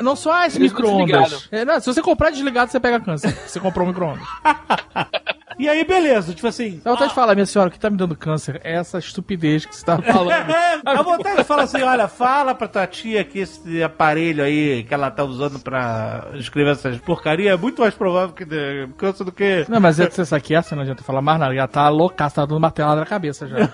Não 0.01 0.15
só 0.15 0.45
esse 0.45 0.59
micro-ondas. 0.59 1.29
desligado. 1.29 1.71
É, 1.71 1.79
se 1.79 1.85
você 1.85 2.01
comprar 2.01 2.31
desligado, 2.31 2.71
você 2.71 2.79
pega 2.79 2.99
câncer. 2.99 3.31
Você 3.47 3.59
comprou 3.59 3.85
um 3.85 3.89
micro-ondas. 3.89 4.27
E 5.57 5.69
aí, 5.69 5.83
beleza, 5.83 6.33
tipo 6.33 6.47
assim. 6.47 6.81
Dá 6.83 6.91
vontade 6.91 7.09
de 7.09 7.15
falar, 7.15 7.33
minha 7.33 7.45
senhora, 7.45 7.69
o 7.69 7.71
que 7.71 7.79
tá 7.79 7.89
me 7.89 7.97
dando 7.97 8.15
câncer 8.15 8.59
é 8.63 8.75
essa 8.75 8.97
estupidez 8.99 9.65
que 9.65 9.75
você 9.75 9.85
tá 9.85 10.01
falando. 10.01 10.35
É, 10.55 10.79
a 10.85 11.01
vontade 11.01 11.37
de 11.37 11.43
falar 11.43 11.63
assim, 11.63 11.81
olha, 11.81 12.07
fala 12.07 12.53
pra 12.53 12.67
tua 12.67 12.85
tia 12.85 13.23
que 13.23 13.39
esse 13.39 13.81
aparelho 13.81 14.43
aí 14.43 14.83
que 14.83 14.93
ela 14.93 15.09
tá 15.09 15.23
usando 15.23 15.59
pra 15.59 16.27
escrever 16.35 16.71
essas 16.71 16.97
porcaria 16.97 17.51
é 17.51 17.57
muito 17.57 17.81
mais 17.81 17.93
provável 17.93 18.35
que 18.35 18.45
dê 18.45 18.87
câncer 18.97 19.23
do 19.23 19.31
que... 19.31 19.65
Não, 19.69 19.79
mas 19.79 19.99
é 19.99 20.07
que 20.07 20.13
você 20.13 20.25
sabe 20.25 20.43
que 20.43 20.55
essa 20.55 20.75
não 20.75 20.83
adianta 20.83 21.03
falar 21.03 21.21
mais 21.21 21.39
nada. 21.39 21.55
Já 21.55 21.67
tá 21.67 21.89
loucaça, 21.89 22.35
tá 22.35 22.45
dando 22.45 22.59
martelada 22.59 23.01
na 23.01 23.05
cabeça 23.05 23.47
já. 23.47 23.69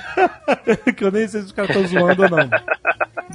que 0.96 1.04
eu 1.04 1.12
nem 1.12 1.28
sei 1.28 1.42
se 1.42 1.48
os 1.48 1.52
caras 1.52 1.76
estão 1.76 1.86
zoando 1.88 2.24
ou 2.24 2.30
não. 2.30 2.50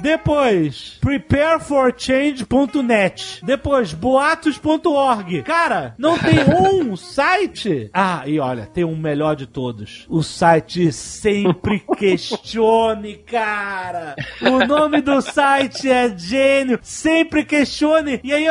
Depois, 0.01 0.97
prepareforchange.net. 0.99 3.45
Depois, 3.45 3.93
boatos.org. 3.93 5.43
Cara, 5.43 5.93
não 5.97 6.17
tem 6.17 6.39
um 6.43 6.95
site. 7.13 7.91
Ah, 7.93 8.23
e 8.25 8.39
olha, 8.39 8.65
tem 8.65 8.83
um 8.83 8.97
melhor 8.97 9.35
de 9.35 9.45
todos. 9.45 10.07
O 10.09 10.23
site 10.23 10.91
Sempre 10.91 11.83
Questione, 11.97 13.15
cara. 13.15 14.15
O 14.41 14.62
nome 14.67 15.01
do 15.01 15.21
site 15.21 15.89
é 15.89 16.15
gênio. 16.17 16.79
Sempre 16.81 17.43
Questione. 17.43 18.19
E 18.23 18.33
aí, 18.33 18.45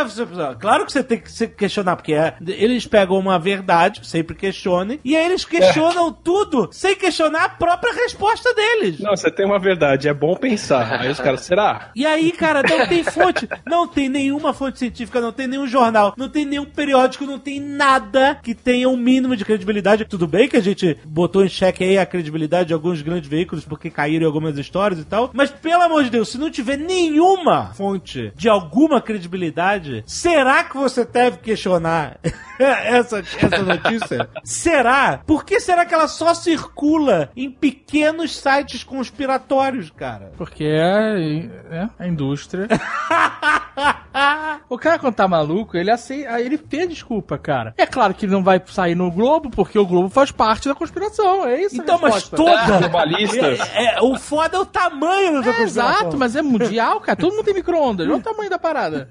claro 0.59 0.87
que 0.87 0.93
você 0.93 1.03
tem 1.03 1.19
que 1.19 1.31
se 1.31 1.49
questionar, 1.49 1.97
porque 1.97 2.13
é- 2.15 2.35
eles 2.47 2.87
pegam 2.87 3.19
uma 3.19 3.39
verdade, 3.39 4.07
sempre 4.07 4.35
questione, 4.37 5.01
e 5.05 5.17
aí 5.17 5.25
eles 5.25 5.45
questionam 5.45 6.13
tudo 6.13 6.69
sem 6.73 6.95
questionar 6.95 7.45
a 7.45 7.49
própria 7.49 7.93
resposta 7.95 8.53
deles. 8.55 9.01
Não, 9.01 9.17
você 9.17 9.31
tem 9.31 9.45
uma 9.47 9.59
verdade, 9.59 10.09
é 10.09 10.15
bom 10.15 10.37
pensar. 10.37 11.01
Aí 11.01 11.11
os 11.11 11.21
caras, 11.21 11.41
será? 11.43 11.91
E 11.95 12.07
aí, 12.07 12.33
cara, 12.33 12.63
não 12.63 12.87
tem 12.87 13.03
fonte, 13.05 13.49
não 13.67 13.87
tem 13.87 14.09
nenhuma 14.09 14.53
fonte 14.53 14.79
científica, 14.79 15.21
não 15.21 15.33
tem 15.33 15.47
nenhum 15.47 15.67
jornal, 15.67 16.15
não 16.17 16.29
tem 16.29 16.45
nenhum 16.45 16.65
periódico, 16.65 17.25
não 17.25 17.39
tem 17.39 17.61
nada 17.61 18.39
que 18.43 18.55
tenha 18.55 18.89
um 18.89 18.97
mínimo 18.97 19.37
de 19.37 19.45
credibilidade. 19.45 20.05
Tudo 20.05 20.27
bem 20.27 20.49
que 20.49 20.57
a 20.57 20.63
gente 20.63 20.97
botou 21.05 21.45
em 21.45 21.49
xeque 21.49 21.85
aí 21.85 21.99
a 21.99 22.07
credibilidade 22.07 22.69
de 22.69 22.75
alguns 22.75 23.03
grandes 23.03 23.29
veículos 23.29 23.65
porque 23.65 23.91
caíram 23.91 24.25
em 24.25 24.27
algumas 24.27 24.57
histórias 24.59 25.01
e 25.01 25.05
tal, 25.05 25.31
mas 25.33 25.51
pelo 25.51 25.83
amor 25.83 26.02
de 26.05 26.11
Deus, 26.11 26.31
se 26.31 26.39
não 26.39 26.51
tiver 26.51 26.77
nenhuma 26.77 27.73
fonte 27.75 28.33
de 28.35 28.49
alguma 28.49 29.01
credibilidade, 29.01 30.03
será 30.07 30.65
que 30.65 30.77
você 30.77 31.05
deve 31.05 31.39
questionar 31.39 32.19
essa, 32.59 33.19
essa 33.19 33.63
notícia? 33.63 34.29
será? 34.45 35.21
Por 35.27 35.45
que 35.45 35.61
será 35.61 35.85
que 35.85 35.95
ela 35.95 36.09
só 36.09 36.35
circula 36.35 37.31
em 37.37 37.51
pequenos 37.51 38.37
sites 38.37 38.85
conspiratórios, 38.85 39.91
cara? 39.91 40.33
Porque 40.37 40.65
é, 40.65 41.49
é 41.71 41.89
a 41.99 42.07
indústria. 42.07 42.69
o 44.69 44.79
cara, 44.79 44.99
quando 44.99 45.15
tá 45.15 45.29
maluco, 45.29 45.77
ele 45.77 45.91
aceita, 45.91 46.41
ele 46.41 46.59
tem 46.59 46.87
desculpa, 46.87 47.39
cara. 47.39 47.75
É 47.77 47.87
claro 47.87 48.15
que 48.15 48.27
ele 48.27 48.33
não 48.33 48.43
vai 48.43 48.61
sair 48.67 48.95
no 48.95 49.11
Globo, 49.11 49.51
porque 49.51 49.79
o 49.79 49.87
Globo 49.87 50.09
faz 50.09 50.31
parte 50.31 50.69
da 50.69 50.75
conspiração. 50.75 51.47
É 51.47 51.61
isso. 51.63 51.81
a 51.81 51.83
Então, 51.83 51.99
mas 52.01 52.29
toda. 52.29 52.79
Globalistas. 52.79 53.61
É, 53.75 53.97
é, 53.97 54.01
o 54.03 54.17
foda 54.19 54.57
é 54.57 54.61
o 54.61 54.67
tamanho 54.67 55.43
da 55.43 55.51
É, 55.51 55.55
conspiração. 55.55 55.92
Exato, 56.01 56.17
mas 56.19 56.37
é 56.37 56.43
mundial, 56.43 57.01
cara. 57.01 57.17
Todo 57.17 57.33
mundo 57.35 57.45
tem 57.45 57.55
micro-ondas. 57.55 58.07
Olha 58.07 58.17
o 58.17 58.21
tamanho 58.23 58.51
da 58.51 58.59
parada. 58.59 59.09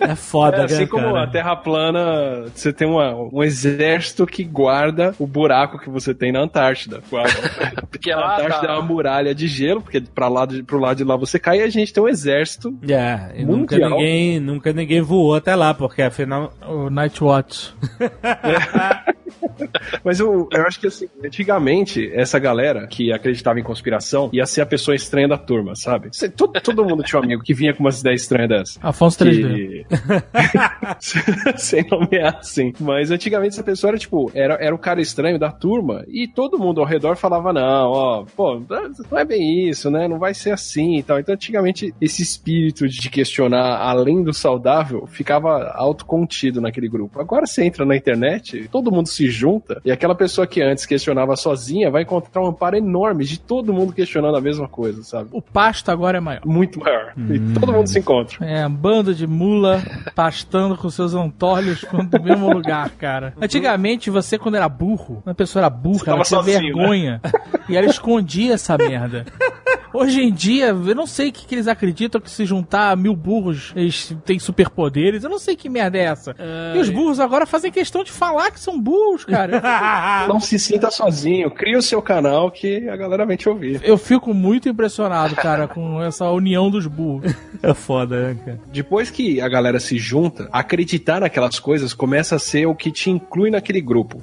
É 0.00 0.14
foda, 0.14 0.58
É 0.58 0.64
assim 0.64 0.80
né, 0.80 0.86
como 0.86 1.04
cara? 1.12 1.22
a 1.24 1.26
Terra 1.26 1.56
plana, 1.56 2.46
você 2.54 2.72
tem 2.72 2.88
uma- 2.88 3.14
um 3.14 3.42
exército 3.42 4.26
que 4.26 4.42
guarda 4.44 5.14
o 5.18 5.26
buraco 5.26 5.78
que 5.78 5.88
você 5.90 6.14
tem 6.14 6.32
na 6.32 6.40
Antártida. 6.40 7.00
Porque 7.90 8.10
a 8.12 8.16
lá 8.18 8.34
Antártida 8.36 8.66
tá- 8.66 8.72
é 8.72 8.76
uma 8.76 8.82
muralha 8.82 9.34
de 9.34 9.46
gelo, 9.46 9.80
porque 9.82 10.00
pra 10.00 10.28
lá 10.28 10.46
de, 10.46 10.62
pro 10.62 10.78
lado 10.78 10.96
de 10.96 11.04
lá 11.04 11.16
você 11.16 11.38
cai 11.38 11.58
e 11.58 11.62
a 11.62 11.68
gente 11.68 11.92
tem 11.92 12.02
um 12.02 12.08
exército. 12.08 12.76
É, 12.88 13.32
e 13.36 13.44
nunca 13.44 13.76
ninguém, 13.78 14.40
nunca 14.40 14.72
ninguém 14.72 15.00
voou 15.00 15.34
até 15.34 15.54
lá, 15.54 15.72
porque 15.74 16.02
afinal. 16.02 16.52
O 16.66 16.90
Night 16.90 17.22
Watch. 17.22 17.74
Mas 20.04 20.20
eu, 20.20 20.48
eu 20.52 20.62
acho 20.66 20.78
que 20.80 20.86
assim, 20.86 21.08
antigamente, 21.24 22.10
essa 22.14 22.38
galera 22.38 22.86
que 22.86 23.12
acreditava 23.12 23.58
em 23.58 23.62
conspiração 23.62 24.30
ia 24.32 24.46
ser 24.46 24.60
a 24.60 24.66
pessoa 24.66 24.94
estranha 24.94 25.28
da 25.28 25.36
turma, 25.36 25.57
sabe? 25.74 26.08
Você- 26.12 26.28
todo, 26.28 26.52
todo 26.60 26.84
mundo 26.84 27.02
tinha 27.02 27.20
um 27.20 27.24
amigo 27.24 27.42
que 27.42 27.54
vinha 27.54 27.74
com 27.74 27.80
umas 27.82 28.00
ideias 28.00 28.22
estranhas 28.22 28.48
dessas. 28.48 28.78
Afonso 28.82 29.18
3D. 29.24 29.86
Sem 31.56 31.86
nomear, 31.90 32.36
assim. 32.38 32.72
Mas 32.80 33.10
antigamente 33.10 33.54
essa 33.54 33.62
pessoa 33.62 33.90
era 33.90 33.98
tipo, 33.98 34.30
era, 34.34 34.54
era 34.54 34.74
o 34.74 34.78
cara 34.78 35.00
estranho 35.00 35.38
da 35.38 35.50
turma 35.50 36.04
e 36.08 36.26
todo 36.28 36.58
mundo 36.58 36.80
ao 36.80 36.86
redor 36.86 37.16
falava: 37.16 37.52
não, 37.52 37.90
ó, 37.90 38.24
pô, 38.36 38.60
não 39.10 39.18
é 39.18 39.24
bem 39.24 39.68
isso, 39.68 39.90
né? 39.90 40.08
Não 40.08 40.18
vai 40.18 40.34
ser 40.34 40.50
assim 40.52 40.96
e 40.98 41.02
tal. 41.02 41.18
Então 41.18 41.34
antigamente 41.34 41.94
esse 42.00 42.22
espírito 42.22 42.88
de 42.88 43.10
questionar 43.10 43.78
além 43.78 44.22
do 44.22 44.32
saudável 44.32 45.06
ficava 45.06 45.72
autocontido 45.74 46.60
naquele 46.60 46.88
grupo. 46.88 47.20
Agora 47.20 47.46
você 47.46 47.64
entra 47.64 47.84
na 47.84 47.96
internet, 47.96 48.68
todo 48.70 48.90
mundo 48.90 49.08
se 49.08 49.28
junta 49.28 49.80
e 49.84 49.90
aquela 49.90 50.14
pessoa 50.14 50.46
que 50.46 50.62
antes 50.62 50.86
questionava 50.86 51.36
sozinha 51.36 51.90
vai 51.90 52.02
encontrar 52.02 52.42
um 52.42 52.46
amparo 52.48 52.76
enorme 52.76 53.24
de 53.24 53.40
todo 53.40 53.72
mundo 53.72 53.92
questionando 53.92 54.36
a 54.36 54.40
mesma 54.40 54.68
coisa, 54.68 55.02
sabe? 55.02 55.28
O 55.32 55.40
pasto 55.52 55.90
agora 55.90 56.18
é 56.18 56.20
maior. 56.20 56.42
Muito 56.44 56.78
maior. 56.80 57.12
E 57.16 57.38
todo 57.58 57.72
mundo 57.72 57.86
se 57.86 57.98
encontra. 57.98 58.44
É, 58.46 58.66
um 58.66 58.70
bando 58.70 59.14
de 59.14 59.26
mula 59.26 59.82
pastando 60.14 60.76
com 60.76 60.88
seus 60.90 61.14
antolhos 61.14 61.84
no 61.92 62.22
mesmo 62.22 62.52
lugar, 62.52 62.90
cara. 62.90 63.34
Antigamente, 63.40 64.10
você, 64.10 64.38
quando 64.38 64.56
era 64.56 64.68
burro, 64.68 65.22
uma 65.24 65.34
pessoa 65.34 65.62
era 65.62 65.70
burra, 65.70 66.04
ela 66.12 66.24
tava 66.24 66.24
tinha 66.24 66.40
sozinho, 66.40 66.74
vergonha. 66.74 67.20
E 67.68 67.76
ela 67.76 67.86
escondia 67.86 68.54
essa 68.54 68.76
merda. 68.78 69.24
Hoje 69.92 70.22
em 70.22 70.32
dia, 70.32 70.66
eu 70.66 70.94
não 70.94 71.06
sei 71.06 71.28
o 71.30 71.32
que, 71.32 71.46
que 71.46 71.54
eles 71.54 71.68
acreditam 71.68 72.20
que 72.20 72.30
se 72.30 72.44
juntar 72.44 72.90
a 72.90 72.96
mil 72.96 73.14
burros 73.14 73.72
eles 73.74 74.14
têm 74.24 74.38
superpoderes. 74.38 75.24
Eu 75.24 75.30
não 75.30 75.38
sei 75.38 75.56
que 75.56 75.68
merda 75.68 75.98
é 75.98 76.02
essa. 76.02 76.34
E 76.74 76.78
os 76.78 76.88
burros 76.88 77.20
agora 77.20 77.46
fazem 77.46 77.70
questão 77.70 78.04
de 78.04 78.10
falar 78.10 78.50
que 78.50 78.60
são 78.60 78.80
burros, 78.80 79.24
cara. 79.24 79.58
Não 80.28 80.40
se 80.40 80.58
sinta 80.58 80.90
sozinho. 80.90 81.50
Cria 81.50 81.78
o 81.78 81.82
seu 81.82 82.02
canal 82.02 82.50
que 82.50 82.88
a 82.88 82.96
galera 82.96 83.24
vem 83.24 83.36
te 83.36 83.48
ouvir. 83.48 83.80
Eu 83.82 83.96
fico 83.96 84.34
muito 84.34 84.68
impressionado, 84.68 85.34
cara, 85.34 85.66
com 85.66 86.02
essa 86.02 86.30
união 86.30 86.70
dos 86.70 86.86
burros. 86.86 87.34
É 87.60 87.74
foda, 87.74 88.22
né, 88.22 88.38
cara? 88.44 88.60
Depois 88.72 89.10
que 89.10 89.40
a 89.40 89.48
galera 89.48 89.80
se 89.80 89.98
junta, 89.98 90.48
acreditar 90.52 91.20
naquelas 91.20 91.58
coisas 91.58 91.92
começa 91.92 92.36
a 92.36 92.38
ser 92.38 92.66
o 92.66 92.74
que 92.74 92.92
te 92.92 93.10
inclui 93.10 93.50
naquele 93.50 93.80
grupo. 93.80 94.22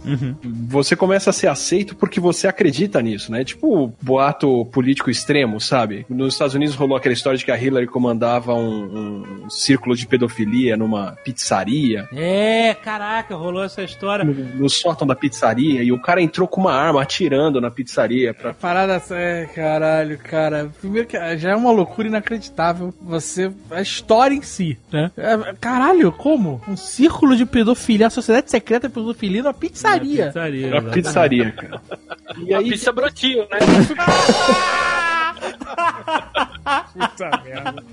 Você 0.69 0.95
começa 0.95 1.31
a 1.31 1.33
ser 1.33 1.47
aceito 1.47 1.97
porque 1.97 2.17
você 2.17 2.47
acredita 2.47 3.01
nisso, 3.01 3.33
né? 3.33 3.43
Tipo 3.43 3.83
o 3.83 3.93
boato 4.01 4.63
político 4.67 5.09
extremo, 5.09 5.54
sabe? 5.59 6.05
Nos 6.09 6.33
Estados 6.33 6.55
Unidos 6.55 6.75
rolou 6.75 6.97
aquela 6.97 7.13
história 7.13 7.37
de 7.37 7.45
que 7.45 7.51
a 7.51 7.57
Hillary 7.61 7.87
comandava 7.87 8.53
um, 8.53 9.43
um 9.45 9.49
círculo 9.49 9.95
de 9.95 10.07
pedofilia 10.07 10.75
numa 10.77 11.13
pizzaria. 11.23 12.07
É, 12.13 12.73
caraca, 12.73 13.35
rolou 13.35 13.63
essa 13.63 13.83
história. 13.83 14.23
No, 14.25 14.33
no 14.33 14.69
sótão 14.69 15.07
da 15.07 15.15
pizzaria 15.15 15.83
e 15.83 15.91
o 15.91 16.01
cara 16.01 16.21
entrou 16.21 16.47
com 16.47 16.61
uma 16.61 16.73
arma 16.73 17.01
atirando 17.01 17.59
na 17.61 17.69
pizzaria 17.71 18.33
pra 18.33 18.53
Parada, 18.53 19.01
é, 19.11 19.45
caralho, 19.53 20.17
cara. 20.17 20.71
Primeiro 20.79 21.07
que 21.07 21.17
já 21.37 21.51
é 21.51 21.55
uma 21.55 21.71
loucura 21.71 22.07
inacreditável 22.07 22.93
você. 23.01 23.51
A 23.71 23.81
história 23.81 24.35
em 24.35 24.41
si, 24.41 24.77
né? 24.91 25.11
É, 25.17 25.53
Caralho, 25.59 26.11
como? 26.11 26.61
Um 26.67 26.75
círculo 26.77 27.35
de 27.35 27.45
pedofilia, 27.45 28.07
a 28.07 28.09
sociedade 28.09 28.49
secreta 28.49 28.87
de 28.87 28.93
pedofilia 28.93 29.43
numa 29.43 29.53
pizzaria. 29.53 30.27
Pizzaria, 30.27 30.67
Uma 30.67 30.77
exatamente. 30.77 30.93
pizzaria, 30.93 31.51
cara. 31.51 31.81
E 32.45 32.53
A 32.53 32.57
aí, 32.57 32.69
pizza 32.71 32.91
brotinho, 32.91 33.43
né? 33.43 33.59
Puta 36.93 37.29
merda. 37.43 37.83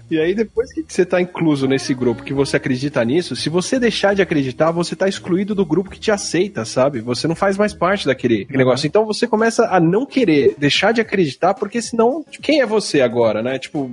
e 0.10 0.18
aí, 0.18 0.34
depois 0.34 0.72
que 0.72 0.84
você 0.86 1.04
tá 1.04 1.20
incluso 1.20 1.66
nesse 1.66 1.94
grupo, 1.94 2.22
que 2.22 2.34
você 2.34 2.56
acredita 2.56 3.04
nisso, 3.04 3.34
se 3.34 3.48
você 3.48 3.78
deixar 3.78 4.14
de 4.14 4.22
acreditar, 4.22 4.70
você 4.70 4.94
tá 4.94 5.08
excluído 5.08 5.54
do 5.54 5.64
grupo 5.64 5.90
que 5.90 5.98
te 5.98 6.10
aceita, 6.10 6.64
sabe? 6.64 7.00
Você 7.00 7.26
não 7.26 7.34
faz 7.34 7.56
mais 7.56 7.72
parte 7.72 8.06
daquele 8.06 8.42
aquele 8.42 8.58
negócio. 8.58 8.86
Então 8.86 9.04
você 9.06 9.26
começa 9.26 9.66
a 9.68 9.80
não 9.80 10.06
querer 10.06 10.54
deixar 10.58 10.92
de 10.92 11.00
acreditar, 11.00 11.54
porque 11.54 11.80
senão, 11.80 12.24
quem 12.42 12.60
é 12.60 12.66
você 12.66 13.00
agora, 13.00 13.42
né? 13.42 13.58
Tipo, 13.58 13.90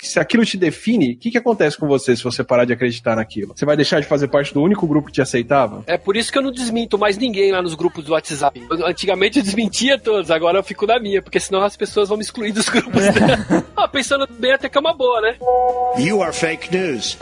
se 0.00 0.18
aquilo 0.18 0.44
te 0.44 0.56
define, 0.56 1.12
o 1.12 1.16
que, 1.16 1.30
que 1.30 1.38
acontece 1.38 1.76
com 1.76 1.86
você 1.86 2.16
se 2.16 2.22
você 2.22 2.42
parar 2.44 2.64
de 2.64 2.72
acreditar 2.72 3.16
naquilo? 3.16 3.52
Você 3.56 3.64
vai 3.64 3.76
deixar 3.76 4.00
de 4.00 4.06
fazer 4.06 4.28
parte 4.28 4.52
do 4.54 4.62
único 4.62 4.86
grupo 4.86 5.08
que 5.08 5.14
te 5.14 5.22
aceitava? 5.22 5.82
É 5.86 5.96
por 5.96 6.16
isso 6.16 6.30
que 6.32 6.38
eu 6.38 6.42
não 6.42 6.50
desminto 6.52 6.98
mais 6.98 7.16
ninguém 7.18 7.52
lá 7.52 7.62
nos 7.62 7.74
grupos 7.74 8.04
do 8.04 8.12
WhatsApp. 8.12 8.62
Eu- 8.70 8.86
antigamente 8.86 9.38
eu 9.38 9.44
desmentia 9.44 9.98
todos, 9.98 10.30
agora 10.30 10.58
eu 10.58 10.62
fico 10.62 10.86
na 10.86 10.98
minha, 10.98 11.22
porque 11.22 11.40
senão 11.40 11.62
as 11.62 11.76
pessoas 11.76 12.08
vão 12.08 12.16
me 12.18 12.24
excluir 12.24 12.52
dos 12.52 12.68
grupos. 12.68 13.02
Né? 13.02 13.64
ah, 13.76 13.88
pensando 13.88 14.26
bem, 14.38 14.52
até 14.52 14.68
que 14.68 14.76
é 14.78 14.80
uma 14.80 14.94
boa, 14.94 15.20
né? 15.20 15.36
You 15.98 16.22
are 16.22 16.32
fake 16.32 16.74
news. 16.74 17.16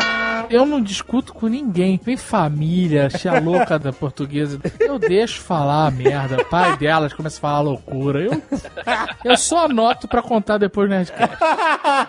Eu 0.48 0.66
não 0.66 0.80
discuto 0.82 1.32
com 1.32 1.46
ninguém. 1.46 2.00
Vem 2.02 2.16
família, 2.16 3.08
tia 3.08 3.38
louca 3.38 3.78
da 3.78 3.92
portuguesa. 3.92 4.58
Eu 4.80 4.98
deixo 4.98 5.40
falar 5.40 5.86
a 5.86 5.90
merda. 5.92 6.44
Pai 6.44 6.76
delas 6.76 7.12
começa 7.12 7.38
a 7.38 7.40
falar 7.40 7.60
loucura. 7.60 8.20
Eu, 8.22 8.42
eu 9.24 9.36
só 9.36 9.66
anoto 9.66 10.08
pra 10.08 10.22
contar 10.22 10.58
depois 10.58 10.88
no 10.88 10.96
Nerdcast. 10.96 11.36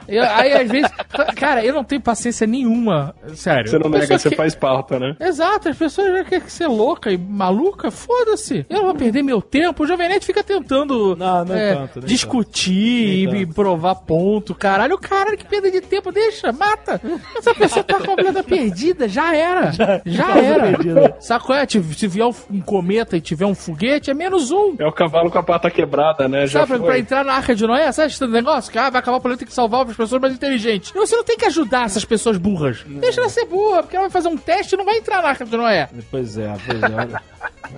Eu- 0.07 0.23
aí 0.23 0.53
às 0.53 0.69
vezes. 0.69 0.89
Cara, 1.35 1.63
eu 1.63 1.73
não 1.73 1.83
tenho 1.83 2.01
paciência 2.01 2.47
nenhuma. 2.47 3.13
Sério. 3.35 3.69
Você 3.69 3.77
não 3.77 3.89
nega, 3.89 4.17
você 4.17 4.29
que- 4.29 4.35
faz 4.35 4.55
pauta, 4.55 4.97
né? 4.97 5.15
Exato, 5.19 5.69
as 5.69 5.77
pessoas 5.77 6.11
já 6.11 6.23
querem 6.23 6.47
ser 6.47 6.67
louca 6.67 7.11
e 7.11 7.17
maluca, 7.19 7.91
foda-se. 7.91 8.65
Eu 8.69 8.77
não 8.77 8.85
vou 8.85 8.95
perder 8.95 9.21
meu 9.23 9.41
tempo. 9.41 9.83
O 9.83 9.87
Jovem 9.87 10.09
Nerd 10.09 10.25
fica 10.25 10.43
tentando 10.43 11.15
Não, 11.15 11.45
nem 11.45 11.57
é, 11.57 11.75
tanto, 11.75 11.99
nem 11.99 12.07
discutir 12.07 13.25
tanto. 13.27 13.35
e 13.37 13.45
provar 13.45 13.95
ponto. 13.95 14.55
Caralho, 14.55 14.97
caralho, 14.97 15.37
que 15.37 15.45
perda 15.45 15.69
de 15.69 15.81
tempo, 15.81 16.10
deixa, 16.11 16.51
mata. 16.51 17.01
Essa 17.37 17.53
pessoa 17.55 17.83
tá 17.83 17.99
completa 17.99 18.43
perdida, 18.43 19.07
já 19.07 19.35
era. 19.35 19.71
Já, 20.05 20.37
era. 20.37 20.63
perdida. 20.71 21.15
Sabe 21.19 21.45
qual 21.45 21.57
é? 21.57 21.67
Se 21.67 21.81
se 21.93 22.07
vier 22.07 22.25
um- 22.27 22.61
cometa 22.61 23.17
e 23.17 23.21
tiver 23.21 23.45
um 23.45 23.55
foguete, 23.55 24.11
é 24.11 24.13
menos 24.13 24.51
um. 24.51 24.75
É 24.79 24.85
o 24.85 24.91
cavalo 24.91 25.29
com 25.31 25.37
a 25.39 25.43
pata 25.43 25.69
quebrada, 25.71 26.27
né? 26.27 26.45
Já 26.47 26.59
Sabe, 26.61 26.67
pra, 26.69 26.77
foi. 26.77 26.87
pra 26.87 26.99
entrar 26.99 27.25
na 27.25 27.33
arca 27.33 27.55
de 27.55 27.65
Noé, 27.65 27.91
sabe 27.91 28.07
esse 28.11 28.25
negócio? 28.27 28.71
Que 28.71 28.77
ah, 28.77 28.89
vai 28.89 28.99
acabar 28.99 29.17
o 29.17 29.21
planeta, 29.21 29.39
tem 29.39 29.47
que 29.47 29.53
salvar 29.53 29.85
as 29.87 29.95
pessoas 29.95 30.21
mais 30.21 30.33
inteligentes. 30.33 30.93
Não, 30.93 31.05
você 31.05 31.15
não 31.15 31.23
tem 31.23 31.37
que 31.37 31.45
ajudar 31.45 31.85
essas 31.85 32.05
pessoas 32.05 32.37
burras. 32.37 32.83
Deixa 32.85 33.19
ela 33.21 33.29
ser 33.29 33.45
burra, 33.45 33.83
porque 33.83 33.95
ela 33.95 34.05
vai 34.05 34.11
fazer 34.11 34.27
um 34.27 34.37
teste 34.37 34.75
e 34.75 34.77
não 34.77 34.85
vai 34.85 34.97
entrar 34.97 35.21
na 35.21 35.29
arca 35.29 35.45
de 35.45 35.55
Noé. 35.55 35.89
Pois 36.09 36.37
é, 36.37 36.53
pois 36.65 36.83
é. 36.83 37.21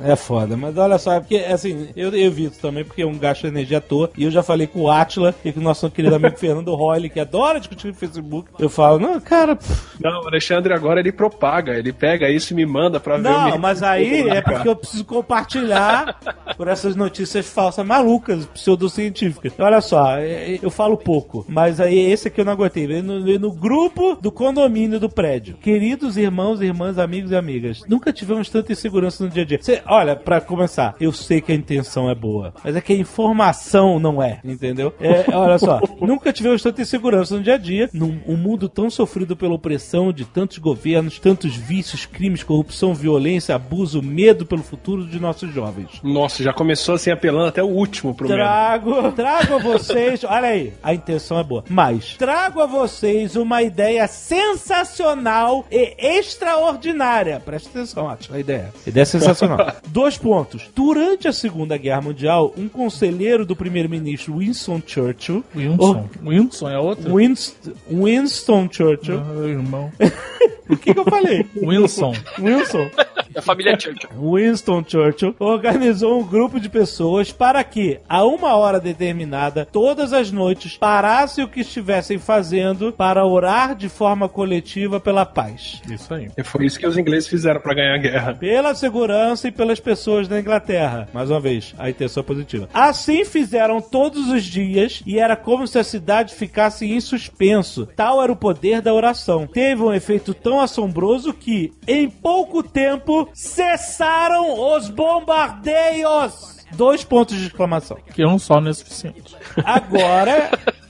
É 0.01 0.15
foda, 0.15 0.55
mas 0.57 0.77
olha 0.77 0.97
só, 0.97 1.13
é 1.13 1.19
porque 1.19 1.37
assim, 1.37 1.89
eu 1.95 2.13
evito 2.15 2.57
também, 2.59 2.83
porque 2.83 3.01
é 3.01 3.05
um 3.05 3.17
gasto 3.17 3.41
de 3.41 3.47
energia 3.47 3.77
à 3.77 3.81
toa. 3.81 4.09
E 4.17 4.23
eu 4.23 4.31
já 4.31 4.41
falei 4.43 4.67
com 4.67 4.81
o 4.81 4.89
Atila 4.91 5.33
e 5.43 5.51
com 5.51 5.59
o 5.59 5.63
nosso 5.63 5.89
querido 5.89 6.15
amigo 6.15 6.35
Fernando 6.39 6.73
Royle, 6.75 7.09
que 7.09 7.19
adora 7.19 7.59
discutir 7.59 7.87
no 7.87 7.93
Facebook. 7.93 8.49
Eu 8.59 8.69
falo, 8.69 8.99
não, 8.99 9.19
cara, 9.19 9.55
pff, 9.55 9.97
Não, 10.01 10.21
o 10.23 10.27
Alexandre 10.27 10.73
agora 10.73 10.99
ele 10.99 11.11
propaga, 11.11 11.73
ele 11.77 11.91
pega 11.93 12.29
isso 12.29 12.53
e 12.53 12.55
me 12.55 12.65
manda 12.65 12.99
pra 12.99 13.17
ver 13.17 13.27
o 13.27 13.31
não, 13.31 13.57
mas 13.57 13.81
aí 13.83 14.27
é 14.29 14.41
porque 14.41 14.67
eu 14.67 14.75
preciso 14.75 15.05
compartilhar 15.05 16.17
por 16.57 16.67
essas 16.67 16.95
notícias 16.95 17.47
falsas, 17.47 17.85
malucas, 17.85 18.45
pseudocientíficas. 18.47 19.53
Olha 19.59 19.81
só, 19.81 20.17
é- 20.17 20.55
é- 20.55 20.59
eu 20.61 20.69
falo 20.71 20.97
pouco, 20.97 21.45
mas 21.47 21.79
aí 21.79 21.97
esse 22.11 22.27
aqui 22.27 22.41
eu 22.41 22.45
não 22.45 22.53
aguentei. 22.53 22.87
Veio 22.87 23.03
no, 23.03 23.19
no 23.39 23.51
grupo 23.51 24.15
do 24.21 24.31
condomínio 24.31 24.99
do 24.99 25.09
prédio. 25.09 25.55
Queridos 25.61 26.17
irmãos, 26.17 26.61
irmãs, 26.61 26.97
amigos 26.97 27.31
e 27.31 27.35
amigas, 27.35 27.83
nunca 27.87 28.11
tivemos 28.11 28.49
tanta 28.49 28.71
insegurança 28.71 29.23
no 29.23 29.29
dia 29.29 29.43
a 29.43 29.45
dia. 29.45 29.59
Cê- 29.61 29.81
olha, 29.85 30.15
pra 30.15 30.41
começar, 30.41 30.95
eu 30.99 31.11
sei 31.11 31.41
que 31.41 31.51
a 31.51 31.55
intenção 31.55 32.09
é 32.09 32.15
boa, 32.15 32.53
mas 32.63 32.75
é 32.75 32.81
que 32.81 32.93
a 32.93 32.97
informação 32.97 33.99
não 33.99 34.21
é, 34.21 34.39
entendeu? 34.43 34.93
É, 34.99 35.25
olha 35.35 35.57
só, 35.57 35.81
nunca 36.01 36.31
tivemos 36.31 36.61
tanta 36.61 36.81
insegurança 36.81 37.35
no 37.35 37.43
dia 37.43 37.55
a 37.55 37.57
dia, 37.57 37.89
num 37.93 38.19
um 38.27 38.35
mundo 38.35 38.69
tão 38.69 38.89
sofrido 38.89 39.35
pela 39.35 39.53
opressão 39.53 40.11
de 40.11 40.25
tantos 40.25 40.57
governos, 40.57 41.19
tantos 41.19 41.55
vícios, 41.55 42.05
crimes, 42.05 42.43
corrupção, 42.43 42.93
violência, 42.93 43.55
abuso, 43.55 44.01
medo 44.01 44.45
pelo 44.45 44.63
futuro 44.63 45.05
de 45.05 45.19
nossos 45.19 45.53
jovens. 45.53 45.99
Nossa, 46.03 46.43
já 46.43 46.53
começou 46.53 46.95
assim 46.95 47.11
apelando 47.11 47.47
até 47.47 47.63
o 47.63 47.67
último 47.67 48.13
pro 48.13 48.27
medo. 48.27 48.37
Trago, 48.37 49.11
trago 49.11 49.55
a 49.55 49.57
vocês, 49.59 50.23
olha 50.23 50.47
aí, 50.47 50.73
a 50.81 50.93
intenção 50.93 51.39
é 51.39 51.43
boa, 51.43 51.63
mas 51.69 52.15
trago 52.17 52.61
a 52.61 52.65
vocês 52.65 53.35
uma 53.35 53.61
ideia 53.61 54.07
sensacional 54.07 55.65
e 55.71 55.95
extraordinária. 55.99 57.41
Presta 57.43 57.69
atenção, 57.69 58.09
Atila, 58.09 58.37
a 58.37 58.39
ideia. 58.39 58.73
A 58.85 58.89
ideia 58.89 59.03
é 59.03 59.05
sensacional. 59.05 59.57
Dois 59.87 60.17
pontos. 60.17 60.69
Durante 60.75 61.27
a 61.27 61.33
Segunda 61.33 61.77
Guerra 61.77 62.01
Mundial, 62.01 62.53
um 62.57 62.67
conselheiro 62.67 63.45
do 63.45 63.55
primeiro-ministro 63.55 64.37
Winston 64.37 64.81
Churchill, 64.85 65.43
Winston. 65.55 66.09
Winston 66.23 66.69
é 66.69 66.79
outro? 66.79 67.15
Winston, 67.15 67.71
Winston 67.91 68.69
Churchill, 68.71 69.23
Meu 69.23 69.49
irmão. 69.49 69.91
o 70.69 70.77
que, 70.77 70.93
que 70.93 70.99
eu 70.99 71.05
falei? 71.05 71.45
Wilson. 71.55 72.13
Wilson. 72.39 72.89
Da 73.31 73.41
família 73.41 73.77
Churchill. 73.79 74.09
Winston 74.15 74.83
Churchill 74.87 75.35
organizou 75.39 76.19
um 76.19 76.23
grupo 76.23 76.59
de 76.59 76.69
pessoas 76.69 77.31
para 77.31 77.63
que, 77.63 77.99
a 78.07 78.23
uma 78.23 78.55
hora 78.55 78.79
determinada, 78.79 79.67
todas 79.71 80.13
as 80.13 80.31
noites, 80.31 80.77
parassem 80.77 81.43
o 81.43 81.47
que 81.47 81.61
estivessem 81.61 82.19
fazendo 82.19 82.93
para 82.93 83.25
orar 83.25 83.75
de 83.75 83.89
forma 83.89 84.29
coletiva 84.29 84.99
pela 84.99 85.25
paz, 85.25 85.81
Isso 85.89 86.13
aí. 86.13 86.29
E 86.37 86.43
foi 86.43 86.65
isso 86.65 86.79
que 86.79 86.85
os 86.85 86.97
ingleses 86.97 87.27
fizeram 87.27 87.59
pra 87.59 87.73
ganhar 87.73 87.95
a 87.95 87.97
guerra. 87.97 88.33
pela 88.35 88.75
segurança 88.75 89.47
e 89.47 89.51
pelas 89.51 89.79
pessoas 89.79 90.27
da 90.27 90.39
Inglaterra. 90.39 91.07
Mais 91.11 91.31
uma 91.31 91.39
vez, 91.39 91.73
a 91.79 91.89
intenção 91.89 92.21
é 92.21 92.25
positiva. 92.25 92.69
Assim 92.73 93.25
fizeram 93.25 93.81
todos 93.81 94.29
os 94.29 94.43
dias 94.43 95.01
e 95.07 95.17
era 95.17 95.35
como 95.35 95.65
se 95.65 95.79
a 95.79 95.83
cidade 95.83 96.35
ficasse 96.35 96.85
em 96.85 96.99
suspenso. 96.99 97.87
Tal 97.95 98.21
era 98.21 98.31
o 98.31 98.35
poder 98.35 98.81
da 98.81 98.93
oração. 98.93 99.47
Teve 99.47 99.81
um 99.81 99.93
efeito 99.93 100.33
tão 100.33 100.52
assombroso 100.59 101.33
que, 101.33 101.71
em 101.87 102.09
pouco 102.09 102.63
tempo, 102.63 103.29
cessaram 103.33 104.75
os 104.75 104.89
bombardeios. 104.89 106.53
Dois 106.73 107.03
pontos 107.03 107.37
de 107.37 107.47
exclamação. 107.47 107.97
Que 108.13 108.25
um 108.25 108.39
só 108.39 108.59
não 108.59 108.71
é 108.71 108.73
suficiente. 108.73 109.35
Agora, 109.63 110.49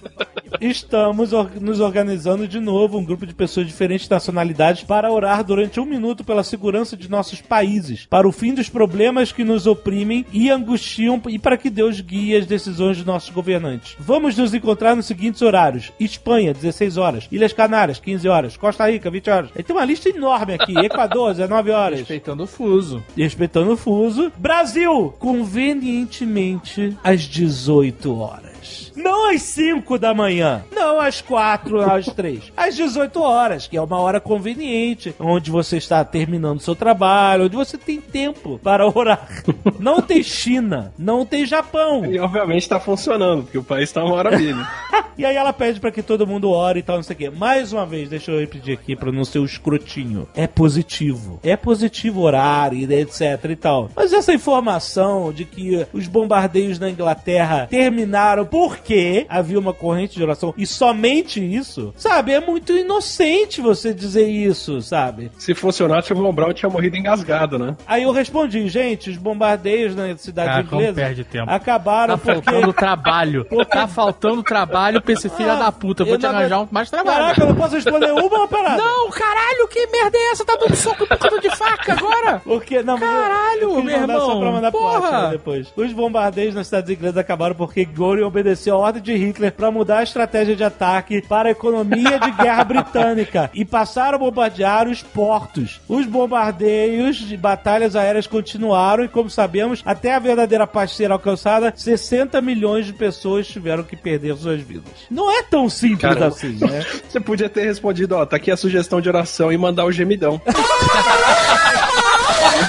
Estamos 0.61 1.33
or- 1.33 1.49
nos 1.59 1.79
organizando 1.79 2.47
de 2.47 2.59
novo, 2.59 2.97
um 2.97 3.03
grupo 3.03 3.25
de 3.25 3.33
pessoas 3.33 3.65
de 3.65 3.71
diferentes 3.71 4.07
nacionalidades, 4.07 4.83
para 4.83 5.11
orar 5.11 5.43
durante 5.43 5.79
um 5.79 5.85
minuto 5.85 6.23
pela 6.23 6.43
segurança 6.43 6.95
de 6.95 7.09
nossos 7.09 7.41
países, 7.41 8.05
para 8.09 8.27
o 8.27 8.31
fim 8.31 8.53
dos 8.53 8.69
problemas 8.69 9.31
que 9.31 9.43
nos 9.43 9.65
oprimem 9.67 10.25
e 10.31 10.49
angustiam 10.49 11.21
e 11.27 11.37
para 11.39 11.57
que 11.57 11.69
Deus 11.69 11.99
guie 11.99 12.35
as 12.35 12.45
decisões 12.45 12.97
de 12.97 13.05
nossos 13.05 13.29
governantes. 13.31 13.95
Vamos 13.99 14.37
nos 14.37 14.53
encontrar 14.53 14.95
nos 14.95 15.05
seguintes 15.07 15.41
horários: 15.41 15.91
Espanha, 15.99 16.53
16 16.53 16.97
horas, 16.97 17.27
Ilhas 17.31 17.51
Canárias, 17.51 17.99
15 17.99 18.27
horas, 18.29 18.55
Costa 18.55 18.89
Rica, 18.89 19.09
20 19.09 19.29
horas. 19.29 19.49
Aí 19.55 19.63
tem 19.63 19.75
uma 19.75 19.85
lista 19.85 20.07
enorme 20.09 20.53
aqui: 20.53 20.77
Equador, 20.85 21.31
19 21.33 21.71
horas. 21.71 21.99
Respeitando 21.99 22.43
o 22.43 22.47
fuso. 22.47 23.03
Respeitando 23.17 23.73
o 23.73 23.77
fuso. 23.77 24.31
Brasil, 24.37 25.13
convenientemente 25.19 26.95
às 27.03 27.21
18 27.21 28.17
horas. 28.19 28.52
Não 28.95 29.29
às 29.29 29.41
5 29.41 29.97
da 29.97 30.13
manhã. 30.13 30.63
Não 30.71 30.99
às 30.99 31.21
4, 31.21 31.81
às 31.81 32.05
3. 32.07 32.51
Às 32.55 32.75
18 32.75 33.21
horas, 33.21 33.67
que 33.67 33.77
é 33.77 33.81
uma 33.81 33.99
hora 33.99 34.19
conveniente, 34.19 35.13
onde 35.19 35.51
você 35.51 35.77
está 35.77 36.03
terminando 36.03 36.59
seu 36.59 36.75
trabalho, 36.75 37.45
onde 37.45 37.55
você 37.55 37.77
tem 37.77 37.99
tempo 37.99 38.59
para 38.63 38.87
orar. 38.87 39.27
Não 39.79 40.01
tem 40.01 40.23
China, 40.23 40.93
não 40.97 41.25
tem 41.25 41.45
Japão. 41.45 42.05
E 42.05 42.17
obviamente 42.19 42.69
tá 42.69 42.79
funcionando, 42.79 43.43
porque 43.43 43.57
o 43.57 43.63
país 43.63 43.91
tá 43.91 44.03
uma 44.03 44.15
maravilha. 44.15 44.65
E 45.15 45.25
aí 45.25 45.35
ela 45.35 45.53
pede 45.53 45.79
pra 45.79 45.91
que 45.91 46.01
todo 46.01 46.25
mundo 46.25 46.49
ore 46.49 46.79
e 46.79 46.83
tal, 46.83 46.95
não 46.95 47.03
sei 47.03 47.13
o 47.13 47.17
quê. 47.17 47.29
Mais 47.29 47.71
uma 47.71 47.85
vez, 47.85 48.09
deixa 48.09 48.31
eu 48.31 48.39
repetir 48.39 48.73
aqui 48.73 48.95
pra 48.95 49.11
não 49.11 49.23
ser 49.23 49.39
o 49.39 49.45
escrotinho. 49.45 50.27
É 50.33 50.47
positivo. 50.47 51.39
É 51.43 51.55
positivo 51.55 52.21
orar 52.21 52.73
e 52.73 52.83
etc 52.83 53.45
e 53.47 53.55
tal. 53.55 53.89
Mas 53.95 54.11
essa 54.11 54.33
informação 54.33 55.31
de 55.31 55.45
que 55.45 55.85
os 55.93 56.07
bombardeios 56.07 56.79
na 56.79 56.89
Inglaterra 56.89 57.67
terminaram 57.69 58.43
porque 58.67 59.25
havia 59.27 59.59
uma 59.59 59.73
corrente 59.73 60.15
de 60.15 60.23
oração 60.23 60.53
e 60.57 60.65
somente 60.65 61.39
isso, 61.43 61.93
sabe? 61.97 62.31
É 62.31 62.39
muito 62.39 62.71
inocente 62.71 63.59
você 63.61 63.93
dizer 63.93 64.27
isso, 64.29 64.81
sabe? 64.81 65.29
Se 65.37 65.53
funcionasse, 65.53 66.13
o 66.13 66.15
Von 66.15 66.31
Braun 66.33 66.53
tinha 66.53 66.69
morrido 66.69 66.95
engasgado, 66.95 67.59
né? 67.59 67.75
Aí 67.85 68.03
eu 68.03 68.11
respondi, 68.11 68.67
gente, 68.69 69.09
os 69.09 69.17
bombardeios 69.17 69.95
na 69.95 70.15
cidade 70.17 70.49
Cara, 70.49 70.63
como 70.63 70.81
inglesa 70.81 70.93
perde 71.01 71.23
tempo. 71.25 71.51
acabaram 71.51 72.17
Tá 72.17 72.23
porque... 72.33 72.49
faltando 72.49 72.73
trabalho. 72.73 73.47
Tá 73.73 73.87
faltando 73.87 74.43
trabalho 74.43 75.01
pra 75.01 75.13
esse 75.13 75.27
filho 75.29 75.51
Ah, 75.51 75.55
da 75.55 75.71
puta. 75.71 76.03
Eu 76.03 76.05
vou 76.05 76.15
eu 76.15 76.19
te 76.19 76.25
arranjar 76.25 76.61
um 76.61 76.67
mais 76.71 76.89
trabalho. 76.89 77.17
Caraca, 77.17 77.41
eu 77.41 77.47
não 77.47 77.55
posso 77.55 77.75
responder 77.75 78.11
uma 78.11 78.47
parada. 78.47 78.77
Não, 78.83 79.09
caralho, 79.09 79.67
que 79.67 79.87
merda 79.87 80.17
é 80.17 80.31
essa? 80.31 80.45
Tá 80.45 80.55
dando 80.55 80.75
soco 80.75 81.05
causa 81.07 81.39
de 81.41 81.49
faca 81.55 81.93
agora? 81.93 82.41
Porque, 82.43 82.81
não, 82.83 82.93
eu- 82.95 82.99
Caralho, 82.99 83.61
eu 83.63 83.75
quis 83.75 83.83
meu 83.85 83.99
mandar 83.99 84.13
Só 84.19 84.25
irmão, 84.25 84.39
pra 84.39 84.51
mandar 84.51 84.71
porra. 84.71 85.29
Depois. 85.31 85.67
Os 85.75 85.91
bombardeios 85.93 86.53
nas 86.55 86.67
cidades 86.67 86.89
inglesas 86.91 87.17
acabaram 87.17 87.55
porque 87.55 87.85
Göring 87.85 88.23
obedeceu 88.23 88.52
a 88.69 88.75
ordem 88.75 89.01
de 89.01 89.15
Hitler 89.15 89.51
pra 89.51 89.71
mudar 89.71 89.99
a 89.99 90.03
estratégia 90.03 90.55
de 90.55 90.63
ataque 90.63 91.21
para 91.21 91.49
a 91.49 91.51
economia 91.51 92.19
de 92.19 92.31
guerra 92.31 92.63
britânica 92.65 93.51
e 93.53 93.65
passaram 93.65 94.15
a 94.15 94.19
bombardear 94.19 94.87
os 94.87 95.01
portos. 95.01 95.81
Os 95.87 96.05
bombardeios 96.05 97.17
de 97.17 97.37
batalhas 97.37 97.95
aéreas 97.95 98.27
continuaram 98.27 99.03
e, 99.03 99.07
como 99.07 99.29
sabemos, 99.29 99.81
até 99.85 100.13
a 100.13 100.19
verdadeira 100.19 100.67
paz 100.67 100.95
ser 100.95 101.11
alcançada, 101.11 101.73
60 101.75 102.41
milhões 102.41 102.85
de 102.85 102.93
pessoas 102.93 103.47
tiveram 103.47 103.83
que 103.83 103.95
perder 103.95 104.35
suas 104.37 104.61
vidas. 104.61 104.93
Não 105.09 105.31
é 105.31 105.43
tão 105.43 105.69
simples 105.69 106.01
Caramba. 106.01 106.27
assim, 106.27 106.57
né? 106.59 106.85
Você 107.07 107.19
podia 107.19 107.49
ter 107.49 107.65
respondido, 107.65 108.15
ó, 108.15 108.25
tá 108.25 108.37
aqui 108.37 108.51
a 108.51 108.57
sugestão 108.57 109.01
de 109.01 109.09
oração 109.09 109.51
e 109.51 109.57
mandar 109.57 109.85
o 109.85 109.91
gemidão. 109.91 110.41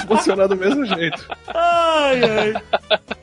Funciona 0.07 0.47
do 0.47 0.55
mesmo 0.55 0.85
jeito. 0.85 1.25
Ai, 1.53 2.21
ai. 2.23 2.63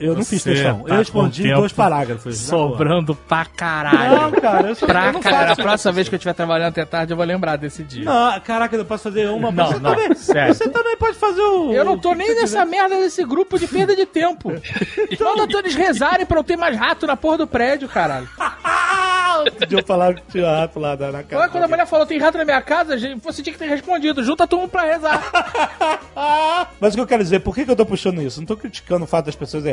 Eu 0.00 0.14
não 0.14 0.24
fiz 0.24 0.42
Você 0.42 0.52
questão. 0.54 0.80
tá 0.80 0.94
eu 0.94 0.98
respondi 0.98 1.48
em 1.48 1.54
dois 1.54 1.72
parágrafos. 1.72 2.36
Sobrando 2.38 3.14
pra 3.14 3.44
caralho. 3.44 4.20
Não, 4.22 4.32
cara, 4.32 4.68
eu, 4.68 4.74
só, 4.74 4.86
Pra 4.86 5.12
eu 5.12 5.20
caralho. 5.20 5.52
A 5.52 5.56
próxima 5.56 5.92
vez 5.92 6.08
que 6.08 6.14
eu 6.14 6.16
estiver 6.16 6.34
trabalhando 6.34 6.68
até 6.70 6.84
tarde, 6.84 7.12
eu 7.12 7.16
vou 7.16 7.24
lembrar 7.24 7.56
desse 7.56 7.82
dia. 7.84 8.04
Não, 8.04 8.40
caraca, 8.40 8.74
eu 8.74 8.84
posso 8.84 9.04
fazer 9.04 9.28
uma. 9.28 9.50
Não, 9.52 9.66
você, 9.66 9.78
não, 9.78 9.94
também, 9.94 10.14
sério. 10.14 10.54
você 10.54 10.68
também 10.68 10.96
pode 10.96 11.16
fazer 11.16 11.42
o. 11.42 11.72
Eu 11.72 11.84
não 11.84 11.98
tô 11.98 12.14
nem 12.14 12.34
nessa 12.34 12.64
merda 12.64 12.96
desse 12.96 13.24
grupo 13.24 13.58
de 13.58 13.66
perda 13.68 13.94
de 13.94 14.06
tempo. 14.06 14.50
Manda 14.50 15.46
todos 15.46 15.54
eles 15.54 15.74
rezarem 15.74 16.26
pra 16.26 16.38
eu 16.38 16.44
ter 16.44 16.56
mais 16.56 16.76
rato 16.76 17.06
na 17.06 17.16
porra 17.16 17.38
do 17.38 17.46
prédio, 17.46 17.88
caralho. 17.88 18.28
Eu 19.70 19.84
falava 19.84 20.14
que 20.14 20.22
tinha 20.30 20.50
rato 20.50 20.78
lá 20.78 20.96
na, 20.96 21.12
na 21.12 21.18
Agora, 21.20 21.24
casa. 21.24 21.48
quando 21.48 21.64
a 21.64 21.68
mulher 21.68 21.86
falou 21.86 22.06
tem 22.06 22.18
rato 22.18 22.38
na 22.38 22.44
minha 22.44 22.60
casa, 22.62 22.96
você 23.22 23.42
tinha 23.42 23.52
que 23.52 23.58
ter 23.58 23.68
respondido. 23.68 24.22
Junta 24.22 24.46
todo 24.46 24.60
mundo 24.60 24.70
pra 24.70 24.82
rezar. 24.82 25.22
Mas 26.80 26.92
o 26.92 26.96
que 26.96 27.00
eu 27.02 27.06
quero 27.06 27.22
dizer, 27.22 27.40
por 27.40 27.54
que, 27.54 27.64
que 27.64 27.70
eu 27.70 27.76
tô 27.76 27.86
puxando 27.86 28.20
isso? 28.22 28.40
Não 28.40 28.46
tô 28.46 28.56
criticando 28.56 29.04
o 29.04 29.08
fato 29.08 29.26
das 29.26 29.36
pessoas 29.36 29.64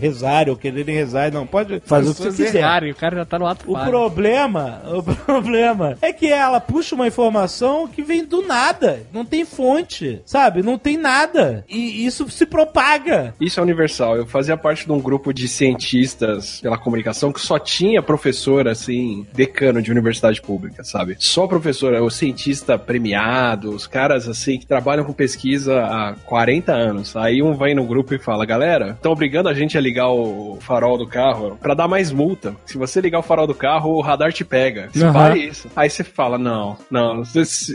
rezarem 0.00 0.50
ou 0.50 0.56
quererem 0.56 0.94
rezar, 0.94 1.32
não. 1.32 1.46
Pode 1.46 1.80
fazer 1.84 2.10
o 2.10 2.14
que 2.14 2.22
você 2.22 2.44
quiser. 2.44 2.58
Errarem, 2.58 2.90
o 2.92 2.94
cara 2.94 3.16
já 3.16 3.24
tá 3.24 3.38
no 3.38 3.46
ato 3.46 3.70
O 3.70 3.74
falho. 3.74 3.90
problema, 3.90 4.82
o 4.92 5.02
problema 5.02 5.96
é 6.00 6.12
que 6.12 6.26
ela 6.26 6.60
puxa 6.60 6.94
uma 6.94 7.06
informação 7.06 7.86
que 7.88 8.02
vem 8.02 8.24
do 8.24 8.42
nada, 8.46 9.02
não 9.12 9.24
tem 9.24 9.44
fonte, 9.44 10.20
sabe? 10.24 10.62
Não 10.62 10.78
tem 10.78 10.96
nada. 10.96 11.64
E 11.68 12.04
isso 12.06 12.28
se 12.30 12.46
propaga. 12.46 13.34
Isso 13.40 13.60
é 13.60 13.62
universal. 13.62 14.16
Eu 14.16 14.26
fazia 14.26 14.56
parte 14.56 14.84
de 14.86 14.92
um 14.92 15.00
grupo 15.00 15.32
de 15.32 15.48
cientistas 15.48 16.60
pela 16.60 16.78
comunicação 16.78 17.32
que 17.32 17.40
só 17.40 17.58
tinha 17.58 18.02
professor, 18.02 18.68
assim, 18.68 19.17
decano 19.32 19.82
de 19.82 19.90
universidade 19.90 20.40
pública, 20.40 20.84
sabe? 20.84 21.16
Só 21.18 21.46
professor, 21.46 21.94
é 21.94 22.00
o 22.00 22.10
cientista 22.10 22.78
premiado, 22.78 23.70
os 23.70 23.86
caras, 23.86 24.28
assim, 24.28 24.58
que 24.58 24.66
trabalham 24.66 25.04
com 25.04 25.12
pesquisa 25.12 25.82
há 25.82 26.14
40 26.24 26.72
anos. 26.72 27.16
Aí 27.16 27.42
um 27.42 27.54
vai 27.54 27.74
no 27.74 27.84
grupo 27.84 28.14
e 28.14 28.18
fala, 28.18 28.44
galera, 28.44 28.90
estão 28.90 29.12
obrigando 29.12 29.48
a 29.48 29.54
gente 29.54 29.76
a 29.76 29.80
ligar 29.80 30.08
o 30.08 30.58
farol 30.60 30.98
do 30.98 31.06
carro 31.06 31.58
pra 31.60 31.74
dar 31.74 31.88
mais 31.88 32.10
multa. 32.10 32.54
Se 32.66 32.76
você 32.76 33.00
ligar 33.00 33.18
o 33.18 33.22
farol 33.22 33.46
do 33.46 33.54
carro, 33.54 33.90
o 33.92 34.00
radar 34.00 34.32
te 34.32 34.44
pega. 34.44 34.88
Você 34.92 35.12
fala 35.12 35.36
isso. 35.36 35.68
Aí 35.74 35.90
você 35.90 36.04
fala, 36.04 36.38
não, 36.38 36.76
não. 36.90 37.22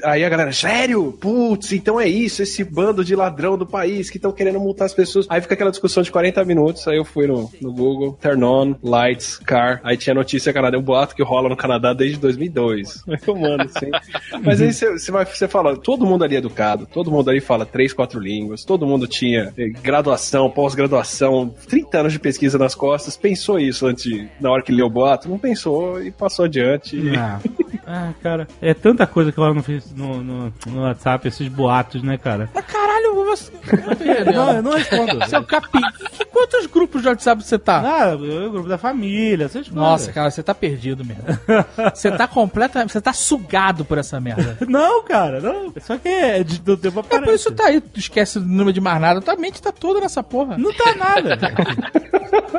Aí 0.03 0.23
a 0.23 0.29
galera, 0.29 0.51
sério? 0.51 1.11
Putz, 1.19 1.71
então 1.73 1.99
é 1.99 2.07
isso, 2.07 2.41
esse 2.41 2.63
bando 2.63 3.03
de 3.03 3.15
ladrão 3.15 3.57
do 3.57 3.65
país 3.65 4.09
que 4.09 4.17
estão 4.17 4.31
querendo 4.31 4.59
multar 4.59 4.85
as 4.85 4.93
pessoas. 4.93 5.25
Aí 5.29 5.41
fica 5.41 5.53
aquela 5.53 5.71
discussão 5.71 6.03
de 6.03 6.11
40 6.11 6.43
minutos. 6.45 6.87
Aí 6.87 6.97
eu 6.97 7.05
fui 7.05 7.27
no, 7.27 7.51
no 7.61 7.73
Google, 7.73 8.17
turn 8.21 8.43
on, 8.43 8.75
lights, 8.83 9.37
car. 9.37 9.79
Aí 9.83 9.97
tinha 9.97 10.13
notícia 10.13 10.53
Canadá, 10.53 10.77
um 10.77 10.81
boato 10.81 11.15
que 11.15 11.23
rola 11.33 11.49
no 11.49 11.55
Canadá 11.57 11.93
desde 11.93 12.17
2002. 12.19 13.03
Aí 13.07 13.17
eu 13.27 13.35
mando, 13.35 13.63
assim. 13.63 13.89
Mas 14.43 14.61
aí 14.61 14.71
você, 14.73 15.11
vai, 15.11 15.25
você 15.25 15.47
fala, 15.47 15.75
todo 15.77 16.05
mundo 16.05 16.23
ali 16.23 16.35
é 16.35 16.37
educado, 16.39 16.85
todo 16.85 17.11
mundo 17.11 17.29
ali 17.29 17.39
fala 17.41 17.65
três, 17.65 17.91
quatro 17.93 18.19
línguas, 18.19 18.63
todo 18.63 18.85
mundo 18.85 19.07
tinha 19.07 19.53
eh, 19.57 19.69
graduação, 19.81 20.49
pós-graduação, 20.49 21.53
30 21.67 21.99
anos 21.99 22.13
de 22.13 22.19
pesquisa 22.19 22.57
nas 22.57 22.75
costas. 22.75 23.17
Pensou 23.17 23.59
isso 23.59 23.85
antes 23.87 24.03
de, 24.03 24.27
na 24.39 24.51
hora 24.51 24.61
que 24.61 24.71
leu 24.71 24.85
o 24.87 24.89
boato? 24.89 25.29
Não 25.29 25.37
pensou 25.39 26.01
e 26.01 26.11
passou 26.11 26.45
adiante. 26.45 26.95
E- 26.97 27.15
Ah. 27.15 27.39
ah, 27.87 28.13
cara, 28.21 28.47
é 28.61 28.73
tanta 28.73 29.05
coisa 29.07 29.31
que 29.31 29.37
eu 29.37 29.53
não 29.53 29.63
fiz 29.63 29.91
no, 29.95 30.21
no, 30.23 30.53
no 30.67 30.81
WhatsApp, 30.81 31.27
esses 31.27 31.47
boatos, 31.47 32.01
né, 32.03 32.17
cara? 32.17 32.49
Mas 32.53 32.65
caralho, 32.65 33.13
você. 33.15 33.51
Não, 34.33 34.53
eu 34.53 34.61
não 34.63 34.71
respondo. 34.73 35.23
Seu 35.27 35.43
capim. 35.43 35.79
Que- 36.17 36.25
Quantos 36.25 36.65
grupos 36.65 37.01
de 37.01 37.07
WhatsApp 37.07 37.43
você 37.43 37.57
tá? 37.57 37.81
Ah, 37.81 38.09
eu, 38.13 38.51
grupo 38.51 38.67
da 38.67 38.77
família, 38.77 39.45
essas 39.45 39.67
coisas. 39.67 39.73
Nossa, 39.73 40.11
cara, 40.11 40.29
você 40.29 40.43
tá 40.43 40.53
perdido 40.53 41.03
mesmo. 41.05 41.22
Você 41.93 42.11
tá 42.11 42.27
completamente. 42.27 42.91
Você 42.93 43.01
tá 43.01 43.13
sugado 43.13 43.83
por 43.85 43.97
essa 43.97 44.19
merda. 44.19 44.57
Não, 44.67 45.03
cara, 45.03 45.39
não. 45.39 45.73
Só 45.81 45.97
que 45.97 46.07
é 46.07 46.43
de, 46.43 46.59
do 46.59 46.77
tempo 46.77 46.99
É 46.99 47.01
aparece. 47.01 47.25
por 47.25 47.33
isso 47.33 47.51
tá 47.51 47.65
aí, 47.67 47.81
tu 47.81 47.99
esquece 47.99 48.39
do 48.39 48.45
número 48.45 48.73
de 48.73 48.81
mais 48.81 48.99
nada. 49.01 49.21
Tua 49.21 49.35
mente 49.35 49.61
tá 49.61 49.71
toda 49.71 49.99
nessa 49.99 50.21
porra. 50.23 50.57
Não 50.57 50.73
tá 50.73 50.95
nada. 50.95 51.37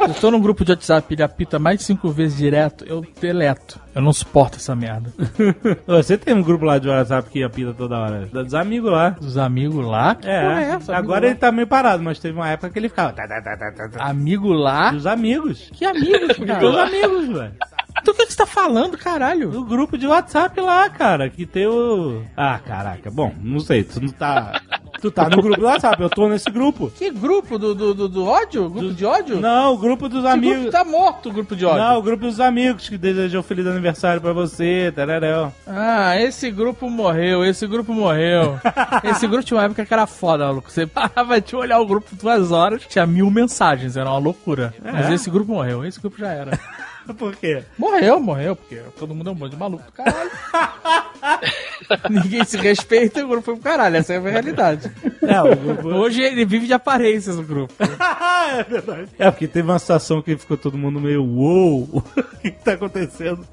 Eu 0.09 0.15
tô 0.15 0.31
num 0.31 0.41
grupo 0.41 0.65
de 0.65 0.71
WhatsApp, 0.73 1.13
ele 1.13 1.23
apita 1.23 1.59
mais 1.59 1.79
de 1.79 1.85
cinco 1.85 2.09
vezes 2.11 2.37
direto, 2.37 2.85
eu 2.87 3.05
deleto. 3.21 3.81
Eu 3.95 4.03
não 4.03 4.13
suporto 4.13 4.57
essa 4.57 4.75
merda. 4.75 5.13
Você 5.87 6.17
tem 6.19 6.35
um 6.35 6.43
grupo 6.43 6.65
lá 6.65 6.79
de 6.79 6.89
WhatsApp 6.89 7.29
que 7.31 7.43
apita 7.43 7.73
toda 7.75 7.99
hora. 7.99 8.27
Dos 8.27 8.55
amigos 8.55 8.91
lá. 8.93 9.11
Dos 9.11 9.37
amigos 9.39 9.85
lá? 9.85 10.15
Que 10.15 10.29
É, 10.29 10.33
é 10.33 10.63
essa? 10.75 10.95
agora 10.97 11.19
Amigo 11.21 11.33
ele 11.33 11.35
tá 11.41 11.51
meio 11.51 11.67
parado, 11.67 12.03
mas 12.03 12.19
teve 12.19 12.37
uma 12.37 12.49
época 12.49 12.71
que 12.71 12.79
ele 12.79 12.89
ficava. 12.89 13.15
lá? 13.17 14.05
Amigo 14.09 14.53
lá? 14.53 14.91
Dos 14.91 15.07
amigos. 15.07 15.71
Que 15.73 15.85
amigos, 15.85 16.37
Dos 16.37 16.47
cara? 16.47 16.83
amigos, 16.85 17.29
velho. 17.29 17.53
Do 18.05 18.13
que, 18.15 18.27
que 18.27 18.33
você 18.33 18.37
tá 18.39 18.47
falando, 18.47 18.99
caralho? 18.99 19.49
Do 19.51 19.65
grupo 19.65 19.97
de 19.97 20.07
WhatsApp 20.07 20.61
lá, 20.61 20.89
cara, 20.91 21.31
que 21.31 21.47
tem 21.47 21.67
o. 21.67 22.23
Ah, 22.37 22.59
caraca. 22.59 23.11
Bom, 23.11 23.33
não 23.41 23.61
sei, 23.61 23.83
tu 23.83 24.01
não 24.01 24.11
tá. 24.11 24.61
Tu 25.01 25.11
tá 25.11 25.29
no 25.29 25.43
grupo 25.43 25.61
do 25.61 25.67
WhatsApp, 25.67 26.01
eu 26.03 26.09
tô 26.09 26.29
nesse 26.29 26.51
grupo. 26.51 26.91
Que 26.91 27.11
grupo? 27.11 27.59
Do, 27.59 27.75
do, 27.75 27.95
do, 27.95 28.09
do 28.09 28.25
ódio? 28.25 28.71
Grupo 28.71 28.95
de 28.95 29.05
ódio? 29.05 29.41
Não, 29.41 29.75
o 29.75 29.79
grupo 29.79 30.09
dos 30.09 30.23
Que 30.23 30.29
amigos. 30.29 30.57
grupo 30.63 30.73
tá 30.73 30.85
morto, 30.85 31.29
o 31.29 31.33
grupo 31.33 31.57
de 31.57 31.67
ódio. 31.67 31.79
Não, 31.83 31.99
o 31.99 32.03
grupo 32.03 32.25
dos 32.25 32.41
amigos 32.41 32.89
que 32.89 32.97
desejou 32.97 33.43
feliz 33.43 33.67
aniversário 33.67 34.21
pra 34.21 34.33
você, 34.33 34.93
tareréu. 34.95 35.53
Ah, 35.67 36.19
esse 36.21 36.51
grupo 36.51 36.89
morreu, 36.89 37.45
esse 37.45 37.67
grupo 37.67 37.93
morreu. 37.93 38.59
esse 39.05 39.27
grupo 39.27 39.45
tinha 39.45 39.59
uma 39.59 39.65
época 39.65 39.85
que 39.85 39.93
era 39.93 40.07
foda, 40.07 40.47
maluco. 40.47 40.71
Você 40.71 40.87
parava 40.87 41.41
de 41.41 41.55
olhar 41.57 41.81
o 41.81 41.87
grupo 41.87 42.15
duas 42.17 42.51
horas, 42.51 42.83
tinha 42.89 43.07
mil 43.07 43.31
mensagens, 43.31 43.97
era 43.97 44.09
uma 44.09 44.19
loucura. 44.19 44.73
Mas 44.83 45.11
esse 45.11 45.29
grupo 45.29 45.53
morreu, 45.53 45.85
esse 45.85 46.01
grupo 46.01 46.19
já 46.19 46.29
era. 46.33 46.59
Por 47.19 47.37
quê? 47.37 47.63
Morreu, 47.79 48.19
morreu, 48.21 48.57
porque 48.57 48.77
todo 48.99 49.15
mundo 49.15 49.31
é 49.31 49.33
um 49.33 49.37
monte 49.37 49.51
de 49.53 49.57
maluco 49.57 49.85
do 49.85 49.93
caralho. 49.93 50.31
Ninguém 52.11 52.45
se 52.45 52.57
respeita 52.57 53.21
e 53.21 53.25
o 53.25 53.29
grupo 53.29 53.43
foi 53.45 53.55
pro 53.55 53.63
caralho, 53.63 53.97
essa 53.97 54.15
é 54.15 54.17
a 54.17 54.21
realidade. 54.21 54.91
É, 55.23 55.41
o 55.43 55.55
grupo... 55.57 55.89
Hoje 55.89 56.23
ele 56.23 56.45
vive 56.45 56.67
de 56.67 56.73
aparências 56.73 57.37
no 57.37 57.43
grupo. 57.43 57.75
é 57.81 58.63
verdade. 58.63 59.09
É, 59.19 59.31
porque 59.31 59.47
teve 59.47 59.69
uma 59.71 59.79
situação 59.79 60.23
que 60.23 60.37
ficou 60.37 60.57
todo 60.57 60.79
mundo 60.79 61.01
meio, 61.01 61.23
uou, 61.25 61.89
o 61.93 62.03
que, 62.41 62.51
que 62.51 62.65
tá 62.65 62.73
acontecendo? 62.73 63.47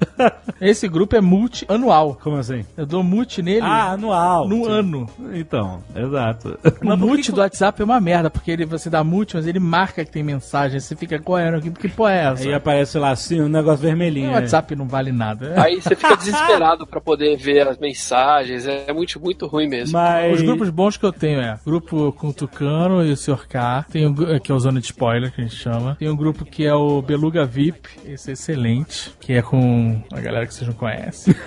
Esse 0.60 0.88
grupo 0.88 1.16
é 1.16 1.20
multi-anual. 1.20 2.18
Como 2.22 2.36
assim? 2.36 2.64
Eu 2.76 2.86
dou 2.86 3.02
multi 3.02 3.42
nele 3.42 3.62
Ah, 3.62 3.92
anual. 3.92 4.48
no 4.48 4.64
Sim. 4.64 4.70
ano. 4.70 5.10
Então, 5.34 5.82
exato. 5.94 6.58
O 6.82 6.96
multi 6.96 7.32
do 7.32 7.40
WhatsApp 7.40 7.80
é 7.82 7.84
uma 7.84 8.00
merda, 8.00 8.30
porque 8.30 8.50
ele, 8.50 8.64
você 8.64 8.88
dá 8.88 9.02
multi, 9.04 9.36
mas 9.36 9.46
ele 9.46 9.58
marca 9.60 10.04
que 10.04 10.10
tem 10.10 10.22
mensagem. 10.22 10.78
Você 10.80 10.94
fica 10.96 11.18
correndo 11.18 11.56
aqui, 11.56 11.70
que 11.70 11.88
porra 11.88 12.12
é 12.12 12.24
essa? 12.32 12.42
Aí 12.44 12.54
aparece 12.54 12.98
lá 12.98 13.10
assim, 13.10 13.41
um 13.42 13.48
negócio 13.48 13.82
vermelhinho. 13.82 14.28
O 14.28 14.32
né? 14.32 14.40
WhatsApp 14.40 14.74
não 14.76 14.86
vale 14.86 15.12
nada. 15.12 15.54
Aí 15.62 15.80
você 15.80 15.94
fica 15.94 16.16
desesperado 16.16 16.86
pra 16.86 17.00
poder 17.00 17.36
ver 17.36 17.68
as 17.68 17.78
mensagens. 17.78 18.66
É 18.66 18.92
muito, 18.92 19.20
muito 19.20 19.46
ruim 19.46 19.68
mesmo. 19.68 19.98
Mas... 19.98 20.34
Os 20.34 20.42
grupos 20.42 20.70
bons 20.70 20.96
que 20.96 21.04
eu 21.04 21.12
tenho 21.12 21.40
é 21.40 21.58
grupo 21.64 22.12
com 22.12 22.28
o 22.28 22.32
Tucano 22.32 23.04
e 23.04 23.12
o 23.12 23.16
Sr. 23.16 23.46
K, 23.48 23.84
tem 23.90 24.06
o, 24.06 24.12
gru- 24.12 24.40
que 24.40 24.50
é 24.50 24.54
o 24.54 24.58
Zona 24.58 24.80
de 24.80 24.86
Spoiler, 24.86 25.32
que 25.32 25.40
a 25.40 25.44
gente 25.44 25.56
chama. 25.56 25.96
Tem 25.98 26.08
um 26.08 26.16
grupo 26.16 26.44
que 26.44 26.64
é 26.66 26.74
o 26.74 27.02
Beluga 27.02 27.44
VIP, 27.44 27.88
esse 28.06 28.30
é 28.30 28.32
excelente, 28.32 29.12
que 29.20 29.32
é 29.32 29.42
com 29.42 30.02
a 30.12 30.20
galera 30.20 30.46
que 30.46 30.54
vocês 30.54 30.66
não 30.66 30.74
conhecem. 30.74 31.34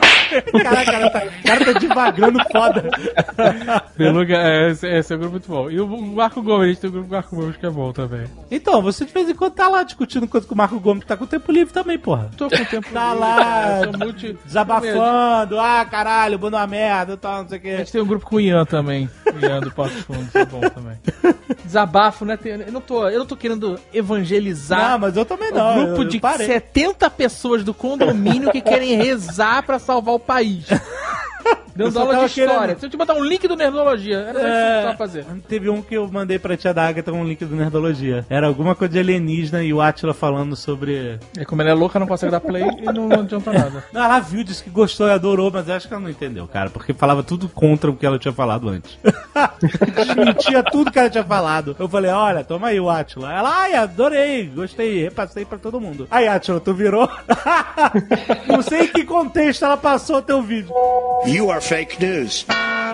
Caraca, 0.52 0.92
cara, 0.92 1.10
tá, 1.10 1.24
o 1.26 1.44
cara 1.48 1.66
tá 1.66 1.80
devagando 1.80 2.40
foda. 2.52 2.90
Beluga, 3.98 4.36
é, 4.36 4.72
esse, 4.72 4.88
esse 4.88 5.14
é 5.14 5.16
um 5.16 5.20
grupo 5.20 5.32
muito 5.34 5.48
bom. 5.48 5.70
E 5.70 5.80
o 5.80 5.88
Marco 5.88 6.42
Gomes, 6.42 6.64
a 6.64 6.68
gente 6.68 6.82
tem 6.82 6.90
o 6.90 6.94
grupo 6.94 7.12
Marco 7.12 7.36
Gomes 7.36 7.58
que 7.58 7.66
é 7.66 7.70
bom 7.70 7.92
também. 7.92 8.26
Então, 8.50 8.82
você 8.82 9.06
de 9.06 9.14
vez 9.14 9.30
em 9.30 9.36
quando 9.36 9.54
tá 9.54 9.68
lá 9.70 9.84
discutindo 9.84 10.28
coisa 10.28 10.48
com 10.48 10.54
o 10.54 10.58
Marco 10.58 10.80
Gomes, 10.80 11.06
tá 11.06 11.16
com 11.16 11.26
tempo 11.26 11.52
livre 11.52 11.74
também, 11.86 12.00
porra. 12.00 12.32
Tô 12.36 12.50
com 12.50 12.66
tempo 12.66 12.90
Tá 12.92 13.14
lá, 13.14 13.82
sou 13.84 13.98
multi- 14.00 14.38
Desabafando, 14.44 15.60
ah, 15.60 15.86
caralho, 15.90 16.38
bando 16.40 16.58
uma 16.58 16.66
merda, 16.66 17.16
tal, 17.16 17.44
não 17.44 17.50
sei 17.50 17.58
o 17.58 17.62
A 17.62 17.64
que. 17.64 17.78
gente 17.78 17.92
tem 17.92 18.02
um 18.02 18.06
grupo 18.08 18.26
com 18.26 18.38
o 18.38 18.42
Ian 18.42 18.66
também. 18.66 19.08
O 19.34 19.46
Ian 19.46 19.60
do 19.60 19.72
Porto 19.72 19.94
Fundo, 20.04 20.28
é 20.34 20.46
bom 20.46 20.62
também. 20.62 20.98
Desabafo, 21.64 22.26
né? 22.26 22.38
Tem- 22.38 22.54
Eu 22.62 22.72
não 22.72 22.82
tô, 22.82 23.08
eu 23.08 23.20
não 23.20 23.26
tô 23.26 23.36
querendo 23.38 23.80
evangelizar. 23.94 24.92
Não, 24.92 25.00
mas 25.00 25.16
eu 25.18 25.26
também 25.26 25.52
um 25.52 25.56
não. 25.56 25.86
grupo 25.86 26.02
eu, 26.02 26.08
de 26.08 26.18
eu 26.18 26.22
parei. 26.22 26.48
70 26.48 27.10
pessoas 27.12 27.64
do 27.64 27.74
condomínio 27.74 28.52
que 28.52 28.62
querem 28.62 28.96
rezar 28.96 29.64
pra 29.64 29.78
salvar 29.78 30.16
o 30.16 30.20
país. 30.20 30.66
Eu 31.78 31.88
aula 32.00 32.16
de 32.20 32.26
história. 32.26 32.54
querendo- 32.58 32.80
Se 32.80 32.86
eu 32.86 32.90
te 32.90 32.98
botar 32.98 33.14
um 33.14 33.24
link 33.24 33.48
do 33.48 33.56
Nerdologia, 33.56 34.18
era 34.18 34.30
isso 34.30 34.40
que 34.40 34.46
eu 34.46 34.66
precisava 34.66 34.98
fazer. 34.98 35.26
Teve 35.48 35.70
um 35.70 35.82
que 35.82 35.96
eu 35.96 36.08
mandei 36.12 36.40
pra 36.40 36.56
tia 36.58 36.74
da 36.74 36.88
Agatha 36.88 37.12
com 37.12 37.22
um 37.22 37.26
link 37.26 37.44
do 37.44 37.56
Nerdologia. 37.56 38.26
Era 38.30 38.48
alguma 38.48 38.76
coisa 38.76 38.94
de 38.94 39.00
alienígena 39.00 39.64
e 39.64 39.74
o 39.74 39.82
Atila 39.82 40.14
falando 40.14 40.56
sobre. 40.56 41.20
E 41.38 41.46
como 41.46 41.62
ela 41.62 41.72
é 41.72 41.74
louca, 41.74 42.00
não 42.00 42.08
consegue 42.08 42.32
dar 42.32 42.40
play 42.40 42.64
e 42.64 42.86
não, 42.86 43.08
não 43.08 43.20
adianta 43.22 43.52
nada. 43.52 43.84
Não, 43.92 44.04
ela 44.04 44.20
viu, 44.20 44.44
disse 44.44 44.64
que 44.64 44.70
gostou 44.70 45.08
e 45.08 45.12
adorou, 45.12 45.50
mas 45.52 45.68
eu 45.68 45.76
acho 45.76 45.88
que 45.88 45.94
ela 45.94 46.02
não 46.04 46.10
entendeu, 46.10 46.48
cara, 46.48 46.70
porque 46.70 46.94
falava 46.94 47.24
tudo 47.24 47.48
contra 47.48 47.90
o 47.90 47.96
que 47.96 48.06
ela 48.06 48.18
tinha 48.20 48.34
falado 48.34 48.68
antes. 48.70 48.98
Desmentia 49.96 50.64
tudo 50.64 50.92
que 50.92 51.00
ela 51.00 51.10
tinha 51.10 51.24
falado. 51.24 51.76
Eu 51.78 51.88
falei, 51.88 52.12
olha, 52.12 52.44
toma 52.44 52.68
aí 52.68 52.80
o 52.80 52.90
Atila. 52.90 53.32
Ela, 53.34 53.50
ai, 53.62 53.74
adorei, 53.76 54.46
gostei, 54.48 55.04
repassei 55.04 55.46
pra 55.46 55.58
todo 55.58 55.80
mundo. 55.80 56.08
Aí, 56.12 56.28
Atila, 56.28 56.60
tu 56.60 56.74
virou? 56.74 57.10
não 58.48 58.62
sei 58.62 58.84
em 58.84 58.88
que 58.88 59.04
contexto 59.06 59.64
ela 59.66 59.78
passou 59.78 60.22
teu 60.22 60.42
vídeo. 60.42 60.74
You 61.26 61.52
are 61.52 61.62
fake 61.68 62.04
news. 62.04 62.46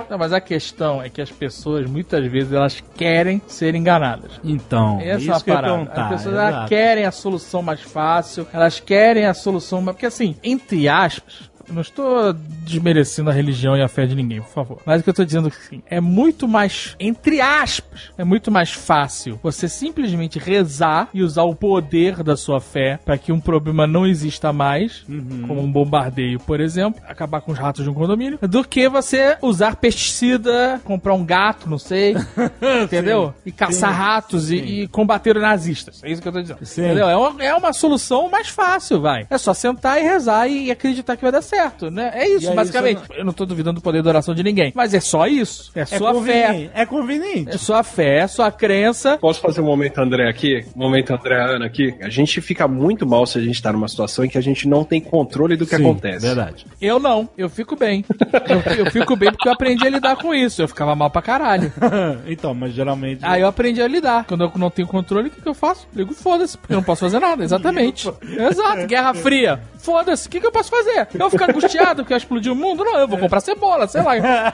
Não, 0.10 0.18
mas 0.18 0.34
a 0.34 0.42
questão 0.42 1.02
é 1.02 1.10
que 1.10 1.22
as 1.22 1.32
pessoas, 1.32 1.90
muitas 1.90 2.26
vezes, 2.30 2.52
elas 2.52 2.84
querem 2.98 3.42
ser 3.48 3.76
enganadas. 3.76 4.32
Então, 4.44 5.00
Essa 5.00 5.10
é 5.10 5.18
isso 5.18 5.32
a 5.34 5.42
que 5.42 5.50
eu 5.50 5.54
ia 5.54 5.62
parada. 5.62 6.02
As 6.04 6.10
pessoas 6.10 6.36
elas 6.36 6.70
querem 6.70 7.06
a 7.06 7.12
solução 7.12 7.62
mais 7.62 7.82
fácil, 7.82 8.46
elas 8.52 8.80
querem 8.80 9.26
a 9.26 9.34
solução. 9.34 9.82
mais- 9.82 9.96
Porque, 9.96 10.06
assim, 10.06 10.36
entre 10.44 10.90
aspas. 10.90 11.51
Não 11.72 11.82
estou 11.82 12.34
desmerecendo 12.34 13.30
a 13.30 13.34
religião 13.34 13.76
e 13.76 13.82
a 13.82 13.88
fé 13.88 14.06
de 14.06 14.16
ninguém, 14.16 14.42
por 14.42 14.50
favor. 14.50 14.82
Mas 14.86 15.02
o 15.02 15.04
que 15.04 15.10
eu 15.10 15.12
estou 15.12 15.26
dizendo 15.26 15.48
é 15.48 15.52
que 15.52 15.58
assim, 15.58 15.84
é 15.90 16.00
muito 16.00 16.48
mais, 16.48 16.96
entre 17.00 17.42
aspas, 17.42 18.12
é 18.18 18.24
muito 18.24 18.52
mais 18.52 18.72
fácil 18.72 19.40
você 19.42 19.68
simplesmente 19.68 20.40
rezar 20.40 21.10
e 21.14 21.24
usar 21.24 21.44
o 21.44 21.56
poder 21.56 22.24
da 22.24 22.36
sua 22.36 22.60
fé 22.60 23.00
para 23.04 23.18
que 23.18 23.32
um 23.32 23.40
problema 23.40 23.88
não 23.88 24.06
exista 24.06 24.52
mais, 24.54 25.06
como 25.48 25.62
um 25.62 25.72
bombardeio, 25.72 26.40
por 26.40 26.60
exemplo, 26.60 27.02
acabar 27.08 27.42
com 27.42 27.52
os 27.52 27.58
ratos 27.58 27.84
de 27.84 27.90
um 27.90 27.94
condomínio, 27.94 28.40
do 28.42 28.64
que 28.64 28.88
você 28.90 29.38
usar 29.42 29.76
pesticida, 29.76 30.82
comprar 30.84 31.14
um 31.14 31.26
gato, 31.26 31.70
não 31.70 31.78
sei, 31.78 32.16
entendeu? 32.84 33.34
E 33.46 33.52
caçar 33.52 33.94
ratos 33.94 34.52
e, 34.52 34.56
e 34.56 34.88
combater 34.88 35.36
os 35.36 35.42
nazistas. 35.42 36.04
É 36.04 36.12
isso 36.12 36.22
que 36.22 36.28
eu 36.28 36.32
tô 36.32 36.42
dizendo. 36.42 36.66
Sim. 36.66 36.86
Entendeu? 36.86 37.10
É 37.10 37.16
uma, 37.16 37.44
é 37.44 37.56
uma 37.56 37.74
solução 37.74 38.30
mais 38.30 38.48
fácil, 38.50 39.02
vai. 39.02 39.26
É 39.30 39.38
só 39.38 39.54
sentar 39.54 40.00
e 40.00 40.04
rezar 40.04 40.48
e 40.48 40.72
acreditar 40.72 41.16
que 41.16 41.22
vai 41.22 41.32
dar 41.32 41.42
certo, 41.42 41.61
né? 41.92 42.12
É 42.14 42.28
isso, 42.28 42.52
E 42.52 42.56
basicamente. 42.56 43.02
isso 43.04 43.14
Eu 43.14 43.26
não 43.26 43.34
tô 43.34 43.46
duvidando 43.46 43.80
do 43.80 43.84
poder 43.84 44.02
da 44.02 44.10
oração 44.10 44.34
de 44.34 44.44
ninguém. 44.44 44.72
Mas 44.76 44.94
é 44.94 45.00
só 45.00 45.28
isso. 45.28 45.72
É, 45.76 45.82
É 45.82 45.86
sua 45.86 46.14
fé. 46.24 46.70
É 46.74 46.86
conveniente. 46.86 47.50
É 47.50 47.58
sua 47.58 47.84
fé, 47.84 48.20
é 48.20 48.28
sua 48.28 48.52
crença. 48.52 49.18
Posso 49.18 49.42
fazer 49.42 49.62
um 49.62 49.66
momento 49.66 50.00
André 50.00 50.30
aqui? 50.30 50.66
Um 50.76 50.80
momento 50.80 51.12
André 51.14 51.42
Ana 51.42 51.66
aqui? 51.66 51.94
A 52.02 52.10
gente 52.10 52.42
fica 52.42 52.68
muito 52.68 53.06
mal 53.08 53.26
se 53.26 53.38
a 53.38 53.42
gente 53.42 53.62
tá 53.62 53.72
numa 53.72 53.88
situação 53.88 54.26
em 54.26 54.30
que 54.30 54.38
a 54.38 54.42
gente 54.42 54.68
não 54.68 54.84
tem 54.84 55.02
controle 55.02 55.56
do 55.56 55.66
que 55.66 55.76
Sim, 55.76 55.84
acontece. 55.84 56.26
Verdade. 56.26 56.66
Eu 56.82 57.00
não, 57.00 57.30
eu 57.38 57.50
fico 57.50 57.76
bem. 57.76 58.04
Eu, 58.50 58.86
eu 58.86 58.92
fico 58.92 59.16
bem 59.16 59.32
porque 59.32 59.48
eu 59.48 59.54
aprendi 59.54 59.86
a 59.86 59.90
lidar 59.90 60.16
com 60.16 60.34
isso. 60.34 60.62
Eu 60.62 60.68
ficava 60.68 60.96
mal 60.96 61.10
pra 61.10 61.22
caralho. 61.22 61.72
então, 62.28 62.54
mas 62.54 62.74
geralmente. 62.74 63.20
Aí 63.24 63.42
eu 63.42 63.48
aprendi 63.48 63.82
a 63.82 63.88
lidar. 63.88 64.26
Quando 64.26 64.44
eu 64.44 64.52
não 64.56 64.70
tenho 64.70 64.88
controle, 64.88 65.28
o 65.28 65.32
que, 65.32 65.42
que 65.42 65.48
eu 65.48 65.54
faço? 65.54 65.88
Ligo 65.96 66.14
foda-se, 66.14 66.58
porque 66.58 66.74
eu 66.74 66.78
não 66.78 66.84
posso 66.84 67.02
fazer 67.02 67.20
nada. 67.20 67.44
Exatamente. 67.44 68.12
Exato. 68.24 68.88
Guerra 68.88 69.14
Fria. 69.14 69.60
Foda-se, 69.78 70.28
o 70.28 70.30
que, 70.32 70.40
que 70.40 70.46
eu 70.46 70.52
posso 70.52 70.70
fazer? 70.70 71.08
Eu 71.14 71.30
vou 71.30 71.32
ficar 71.42 71.52
angustiado 71.52 72.04
que 72.04 72.10
vai 72.10 72.18
explodir 72.18 72.52
o 72.52 72.56
mundo? 72.56 72.84
Não, 72.84 73.00
eu 73.00 73.08
vou 73.08 73.18
comprar 73.18 73.40
cebola, 73.40 73.88
sei 73.88 74.02
lá. 74.02 74.54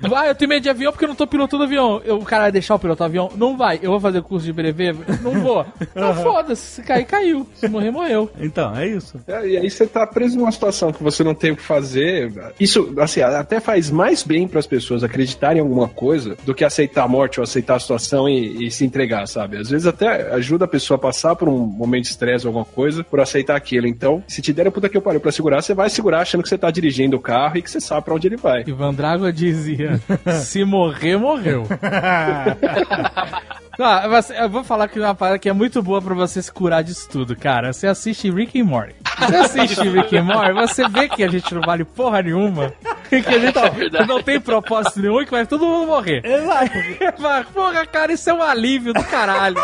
Vai, 0.00 0.30
eu 0.30 0.34
tenho 0.34 0.48
medo 0.48 0.62
de 0.62 0.70
avião 0.70 0.92
porque 0.92 1.04
eu 1.04 1.08
não 1.08 1.14
tô 1.14 1.26
pilotando 1.26 1.64
avião. 1.64 2.00
Eu, 2.04 2.18
o 2.18 2.24
cara 2.24 2.44
vai 2.44 2.52
deixar 2.52 2.74
eu 2.74 2.78
pilotar 2.78 3.06
avião? 3.06 3.30
Não 3.36 3.56
vai. 3.56 3.78
Eu 3.82 3.90
vou 3.90 4.00
fazer 4.00 4.22
curso 4.22 4.46
de 4.46 4.52
brevet? 4.52 4.96
Não 5.22 5.32
vou. 5.40 5.66
Então 5.98 6.14
foda-se. 6.14 6.62
Se 6.62 6.82
cair, 6.82 7.04
caiu. 7.04 7.46
Se 7.54 7.68
morrer, 7.68 7.90
morreu. 7.90 8.30
Então, 8.38 8.76
é 8.76 8.86
isso. 8.86 9.20
É, 9.26 9.48
E 9.48 9.56
aí 9.56 9.68
você 9.68 9.86
tá 9.86 10.06
preso 10.06 10.38
numa 10.38 10.52
situação 10.52 10.92
que 10.92 11.02
você 11.02 11.24
não 11.24 11.34
tem 11.34 11.50
o 11.50 11.56
que 11.56 11.62
fazer. 11.62 12.32
Isso, 12.60 12.94
assim, 12.98 13.20
até 13.20 13.58
faz 13.58 13.90
mais 13.90 14.22
bem 14.22 14.46
para 14.46 14.60
as 14.60 14.66
pessoas 14.66 15.02
acreditarem 15.02 15.58
em 15.58 15.60
alguma 15.60 15.88
coisa 15.88 16.36
do 16.44 16.54
que 16.54 16.64
aceitar 16.64 17.04
a 17.04 17.08
morte 17.08 17.40
ou 17.40 17.44
aceitar 17.44 17.76
a 17.76 17.80
situação 17.80 18.28
e, 18.28 18.66
e 18.66 18.70
se 18.70 18.84
entregar, 18.84 19.26
sabe? 19.26 19.56
Às 19.56 19.70
vezes 19.70 19.86
até 19.86 20.32
ajuda 20.34 20.66
a 20.66 20.68
pessoa 20.68 20.96
a 20.96 21.00
passar 21.00 21.34
por 21.34 21.48
um 21.48 21.58
momento 21.58 22.04
de 22.04 22.10
estresse 22.10 22.46
ou 22.46 22.50
alguma 22.50 22.64
coisa 22.64 23.02
por 23.02 23.18
aceitar 23.20 23.56
aquilo. 23.56 23.86
Então, 23.86 24.22
se 24.28 24.40
te 24.40 24.52
der 24.52 24.68
a 24.68 24.70
puta 24.78 24.88
que 24.88 24.96
eu 24.96 25.02
pariu 25.02 25.20
pra 25.20 25.32
segurar, 25.32 25.60
você 25.60 25.74
vai 25.74 25.90
segurar 25.90 26.20
achando 26.20 26.42
que 26.42 26.48
você 26.48 26.56
tá 26.56 26.70
dirigindo 26.70 27.16
o 27.16 27.20
carro 27.20 27.58
e 27.58 27.62
que 27.62 27.70
você 27.70 27.80
sabe 27.80 28.04
pra 28.04 28.14
onde 28.14 28.28
ele 28.28 28.36
vai. 28.36 28.62
Ivan 28.64 28.94
Drago 28.94 29.30
dizia: 29.32 30.00
se 30.40 30.64
morrer, 30.64 31.16
morreu. 31.16 31.66
Ah, 33.78 34.08
você- 34.08 34.36
eu 34.40 34.48
vou 34.48 34.64
falar 34.64 34.88
que 34.88 34.98
uma 34.98 35.14
parada 35.14 35.38
que 35.38 35.48
é 35.48 35.52
muito 35.52 35.82
boa 35.82 36.02
pra 36.02 36.14
você 36.14 36.42
se 36.42 36.50
curar 36.52 36.82
disso 36.82 37.08
tudo, 37.10 37.36
cara. 37.36 37.72
Você 37.72 37.86
assiste 37.86 38.30
Rick 38.30 38.60
and 38.60 38.64
Morty. 38.64 38.94
Você 39.18 39.36
assiste 39.36 39.88
Rick 39.88 40.16
and 40.16 40.24
Morty, 40.24 40.52
você 40.52 40.88
vê 40.88 41.08
que 41.08 41.22
a 41.22 41.28
gente 41.28 41.54
não 41.54 41.60
vale 41.62 41.84
porra 41.84 42.22
nenhuma. 42.22 42.72
Que 43.08 43.16
a 43.16 43.38
gente 43.38 44.06
não 44.06 44.22
tem 44.22 44.38
propósito 44.38 45.00
nenhum 45.00 45.22
e 45.22 45.24
que 45.24 45.30
vai 45.30 45.46
todo 45.46 45.64
mundo 45.64 45.86
morrer. 45.86 46.20
Exato. 46.26 46.70
Fala, 47.18 47.42
Porra, 47.54 47.86
cara, 47.86 48.12
isso 48.12 48.28
é 48.28 48.34
um 48.34 48.42
alívio 48.42 48.92
do 48.92 49.02
caralho. 49.02 49.56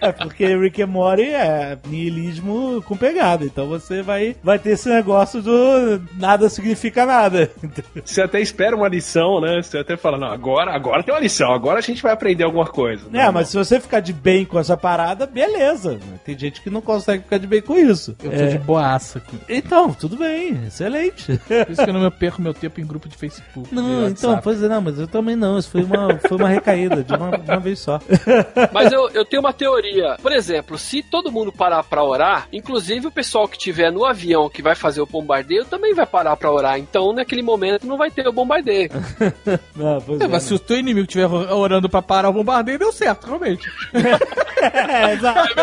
É 0.00 0.10
porque 0.10 0.56
Rick 0.56 0.80
and 0.82 0.86
Morty 0.86 1.28
é 1.28 1.76
niilismo 1.86 2.82
com 2.86 2.96
pegada. 2.96 3.44
Então 3.44 3.66
você 3.68 4.00
vai, 4.00 4.34
vai 4.42 4.58
ter 4.58 4.70
esse 4.70 4.88
negócio 4.88 5.42
do 5.42 6.00
nada 6.18 6.48
significa 6.48 7.04
nada. 7.04 7.50
Você 8.02 8.22
até 8.22 8.40
espera 8.40 8.74
uma 8.74 8.88
lição, 8.88 9.38
né? 9.38 9.60
Você 9.62 9.76
até 9.78 9.94
fala, 9.96 10.16
não, 10.16 10.28
agora, 10.28 10.72
agora 10.74 11.02
tem 11.02 11.12
uma 11.14 11.20
lição, 11.20 11.52
agora 11.52 11.78
a 11.78 11.82
gente 11.82 12.02
vai 12.02 12.12
aprender 12.12 12.44
alguma 12.44 12.66
coisa. 12.66 13.04
É, 13.18 13.30
mas 13.30 13.48
se 13.48 13.56
você 13.56 13.80
ficar 13.80 14.00
de 14.00 14.12
bem 14.12 14.44
com 14.44 14.58
essa 14.58 14.76
parada, 14.76 15.26
beleza. 15.26 15.98
Tem 16.24 16.38
gente 16.38 16.60
que 16.60 16.70
não 16.70 16.80
consegue 16.80 17.22
ficar 17.24 17.38
de 17.38 17.46
bem 17.46 17.60
com 17.62 17.76
isso. 17.76 18.14
Eu 18.22 18.30
tô 18.30 18.36
É. 18.36 18.46
de 18.48 18.58
boaça. 18.58 19.20
com- 19.20 19.36
Então, 19.48 19.92
tudo 19.92 20.16
bem, 20.16 20.64
excelente. 20.66 21.38
Por 21.38 21.70
isso 21.72 21.82
que 21.84 21.90
eu 21.90 21.94
não 21.94 22.00
me 22.00 22.10
perco 22.10 22.40
meu 22.42 22.54
tempo 22.54 22.80
em 22.80 22.86
grupo 22.86 23.08
de 23.08 23.16
Facebook. 23.16 23.68
de 23.68 23.74
Não, 23.74 24.08
então, 24.08 24.38
pois 24.42 24.62
é, 24.62 24.68
não, 24.68 24.80
mas 24.80 24.98
eu 24.98 25.06
também 25.06 25.36
não. 25.36 25.58
Isso 25.58 25.70
foi 25.70 25.82
uma, 25.84 26.18
foi 26.18 26.36
uma 26.36 26.48
recaída 26.48 27.02
de 27.02 27.12
uma, 27.14 27.36
de 27.38 27.50
uma 27.50 27.60
vez 27.60 27.78
só. 27.78 28.00
Mas 28.72 28.92
eu, 28.92 29.08
eu 29.10 29.24
tenho 29.24 29.40
uma 29.42 29.52
teoria. 29.52 30.16
Por 30.20 30.32
exemplo, 30.32 30.76
se 30.78 31.02
todo 31.02 31.30
mundo 31.32 31.52
parar 31.52 31.82
pra 31.82 32.02
orar, 32.04 32.48
inclusive 32.52 33.06
o 33.06 33.10
pessoal 33.10 33.46
que 33.48 33.56
tiver 33.58 33.90
no 33.90 34.04
avião 34.04 34.48
que 34.48 34.62
vai 34.62 34.74
fazer 34.74 35.00
o 35.00 35.06
bombardeio 35.06 35.64
também 35.64 35.94
vai 35.94 36.06
parar 36.06 36.36
pra 36.36 36.50
orar. 36.52 36.78
Então, 36.78 37.12
naquele 37.12 37.42
momento, 37.42 37.86
não 37.86 37.96
vai 37.96 38.10
ter 38.10 38.26
o 38.26 38.32
bombardeio. 38.32 38.90
Não, 39.74 40.00
pois 40.00 40.20
É, 40.20 40.24
é, 40.24 40.28
mas 40.28 40.42
se 40.42 40.54
o 40.54 40.58
teu 40.58 40.78
inimigo 40.78 41.06
estiver 41.06 41.26
orando 41.26 41.88
pra 41.88 42.00
parar 42.02 42.28
o 42.30 42.32
bombardeio, 42.32 42.78
deu 42.78 42.92
certo, 42.92 43.05
realmente. 43.12 43.70
É, 43.92 45.12
exato. 45.12 45.60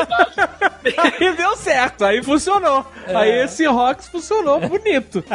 aí 0.97 1.35
deu 1.37 1.55
certo, 1.55 2.05
aí 2.05 2.23
funcionou. 2.23 2.85
Aí 3.07 3.43
esse 3.43 3.65
Rox 3.65 4.07
funcionou 4.07 4.59
bonito. 4.59 5.23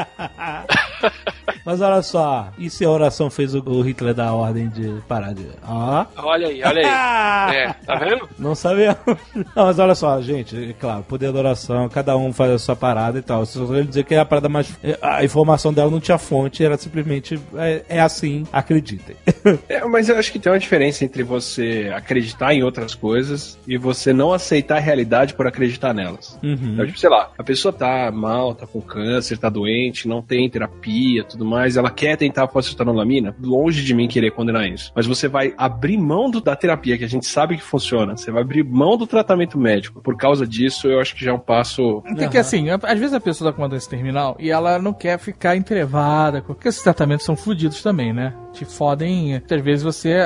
Mas 1.69 1.83
olha 1.83 2.01
só, 2.01 2.51
e 2.57 2.71
se 2.71 2.83
a 2.83 2.89
oração 2.89 3.29
fez 3.29 3.55
o, 3.55 3.83
Hitler 3.83 4.15
dar 4.15 4.29
a 4.29 4.33
ordem 4.33 4.71
de 4.71 5.03
parar 5.07 5.35
de. 5.35 5.45
Ó. 5.69 6.07
Olha 6.17 6.49
aí, 6.49 6.63
olha 6.65 6.81
aí. 6.81 7.29
É, 7.59 7.73
tá 7.85 7.95
vendo? 7.97 8.27
Não 8.39 8.55
sabia. 8.55 8.97
Não, 9.55 9.67
mas 9.67 9.79
olha 9.79 9.95
só, 9.95 10.19
gente, 10.23 10.71
é 10.71 10.73
claro, 10.73 11.03
poder 11.03 11.31
da 11.31 11.39
oração, 11.39 11.87
cada 11.89 12.17
um 12.17 12.33
faz 12.33 12.53
a 12.53 12.59
sua 12.59 12.75
parada 12.75 13.19
e 13.19 13.23
tal. 13.23 13.45
Se 13.45 13.59
eu 13.59 13.85
dizer 13.85 14.05
que 14.05 14.15
é 14.15 14.19
a 14.19 14.25
parada 14.25 14.49
mais. 14.49 14.75
A 15.03 15.23
informação 15.23 15.71
dela 15.71 15.91
não 15.91 16.01
tinha 16.01 16.17
fonte, 16.17 16.65
era 16.65 16.79
simplesmente. 16.79 17.39
É, 17.55 17.83
é 17.89 18.01
assim, 18.01 18.47
acreditem. 18.51 19.17
É, 19.69 19.85
mas 19.85 20.09
eu 20.09 20.17
acho 20.19 20.31
que 20.31 20.39
tem 20.39 20.53
uma 20.53 20.59
diferença 20.59 21.05
entre 21.05 21.23
você 21.23 21.91
acreditar 21.95 22.53
em 22.53 22.63
outras 22.63 22.95
coisas 22.95 23.59
e 23.67 23.77
você 23.79 24.13
não 24.13 24.33
aceitar 24.33 24.77
a 24.77 24.81
realidade 24.81 25.35
por 25.35 25.47
acreditar 25.47 25.95
nelas. 25.95 26.39
Uhum. 26.43 26.73
Então, 26.73 26.87
tipo, 26.87 26.99
sei 26.99 27.09
lá, 27.09 27.31
a 27.37 27.43
pessoa 27.43 27.73
tá 27.73 28.11
mal, 28.11 28.55
tá 28.55 28.67
com 28.67 28.81
câncer, 28.81 29.39
tá 29.39 29.49
doente, 29.49 30.07
não 30.07 30.21
tem 30.21 30.49
terapia, 30.49 31.25
tudo 31.25 31.45
mais, 31.45 31.58
ela 31.77 31.91
quer 31.91 32.17
tentar 32.17 32.45
a 32.45 32.49
fosfetanolamina, 32.49 33.35
longe 33.41 33.83
de 33.85 33.95
mim 33.95 34.09
querer 34.09 34.31
condenar 34.33 34.67
isso. 34.69 34.93
Mas 34.95 35.07
você 35.07 35.29
vai 35.29 35.55
abrir 35.57 35.97
mão 35.99 36.31
do- 36.31 36.41
da 36.41 36.55
terapia, 36.57 36.97
que 36.99 37.05
a 37.05 37.09
gente 37.09 37.27
sabe 37.27 37.57
que 37.57 37.63
funciona, 37.63 38.17
você 38.17 38.31
vai 38.31 38.43
abrir 38.43 38.65
mão 38.65 38.97
do 38.97 39.07
tratamento 39.07 39.59
médico. 39.59 40.01
Por 40.01 40.17
causa 40.17 40.47
disso, 40.47 40.89
eu 40.89 41.01
acho 41.01 41.15
que 41.15 41.25
já 41.25 41.31
é 41.31 41.35
um 41.35 41.39
passo... 41.39 42.03
Tem 42.17 42.29
que 42.29 42.39
assim, 42.39 42.71
a- 42.71 42.79
às 42.83 42.99
vezes 42.99 43.15
a 43.15 43.21
pessoa 43.21 43.51
tá 43.51 43.57
com 43.57 43.63
uma 43.63 43.69
doença 43.69 43.89
terminal 43.91 44.37
e 44.39 44.51
ela 44.51 44.79
não 44.79 44.93
quer 44.93 45.19
ficar 45.19 45.57
entrevada, 45.57 46.43
porque 46.43 46.69
esses 46.69 46.83
tratamentos 46.83 47.25
são 47.25 47.37
fodidos 47.37 47.83
também, 47.83 48.13
né? 48.13 48.35
Te 48.53 48.65
fodem. 48.65 49.31
Muitas 49.33 49.61
vezes 49.63 49.83
você. 49.85 50.17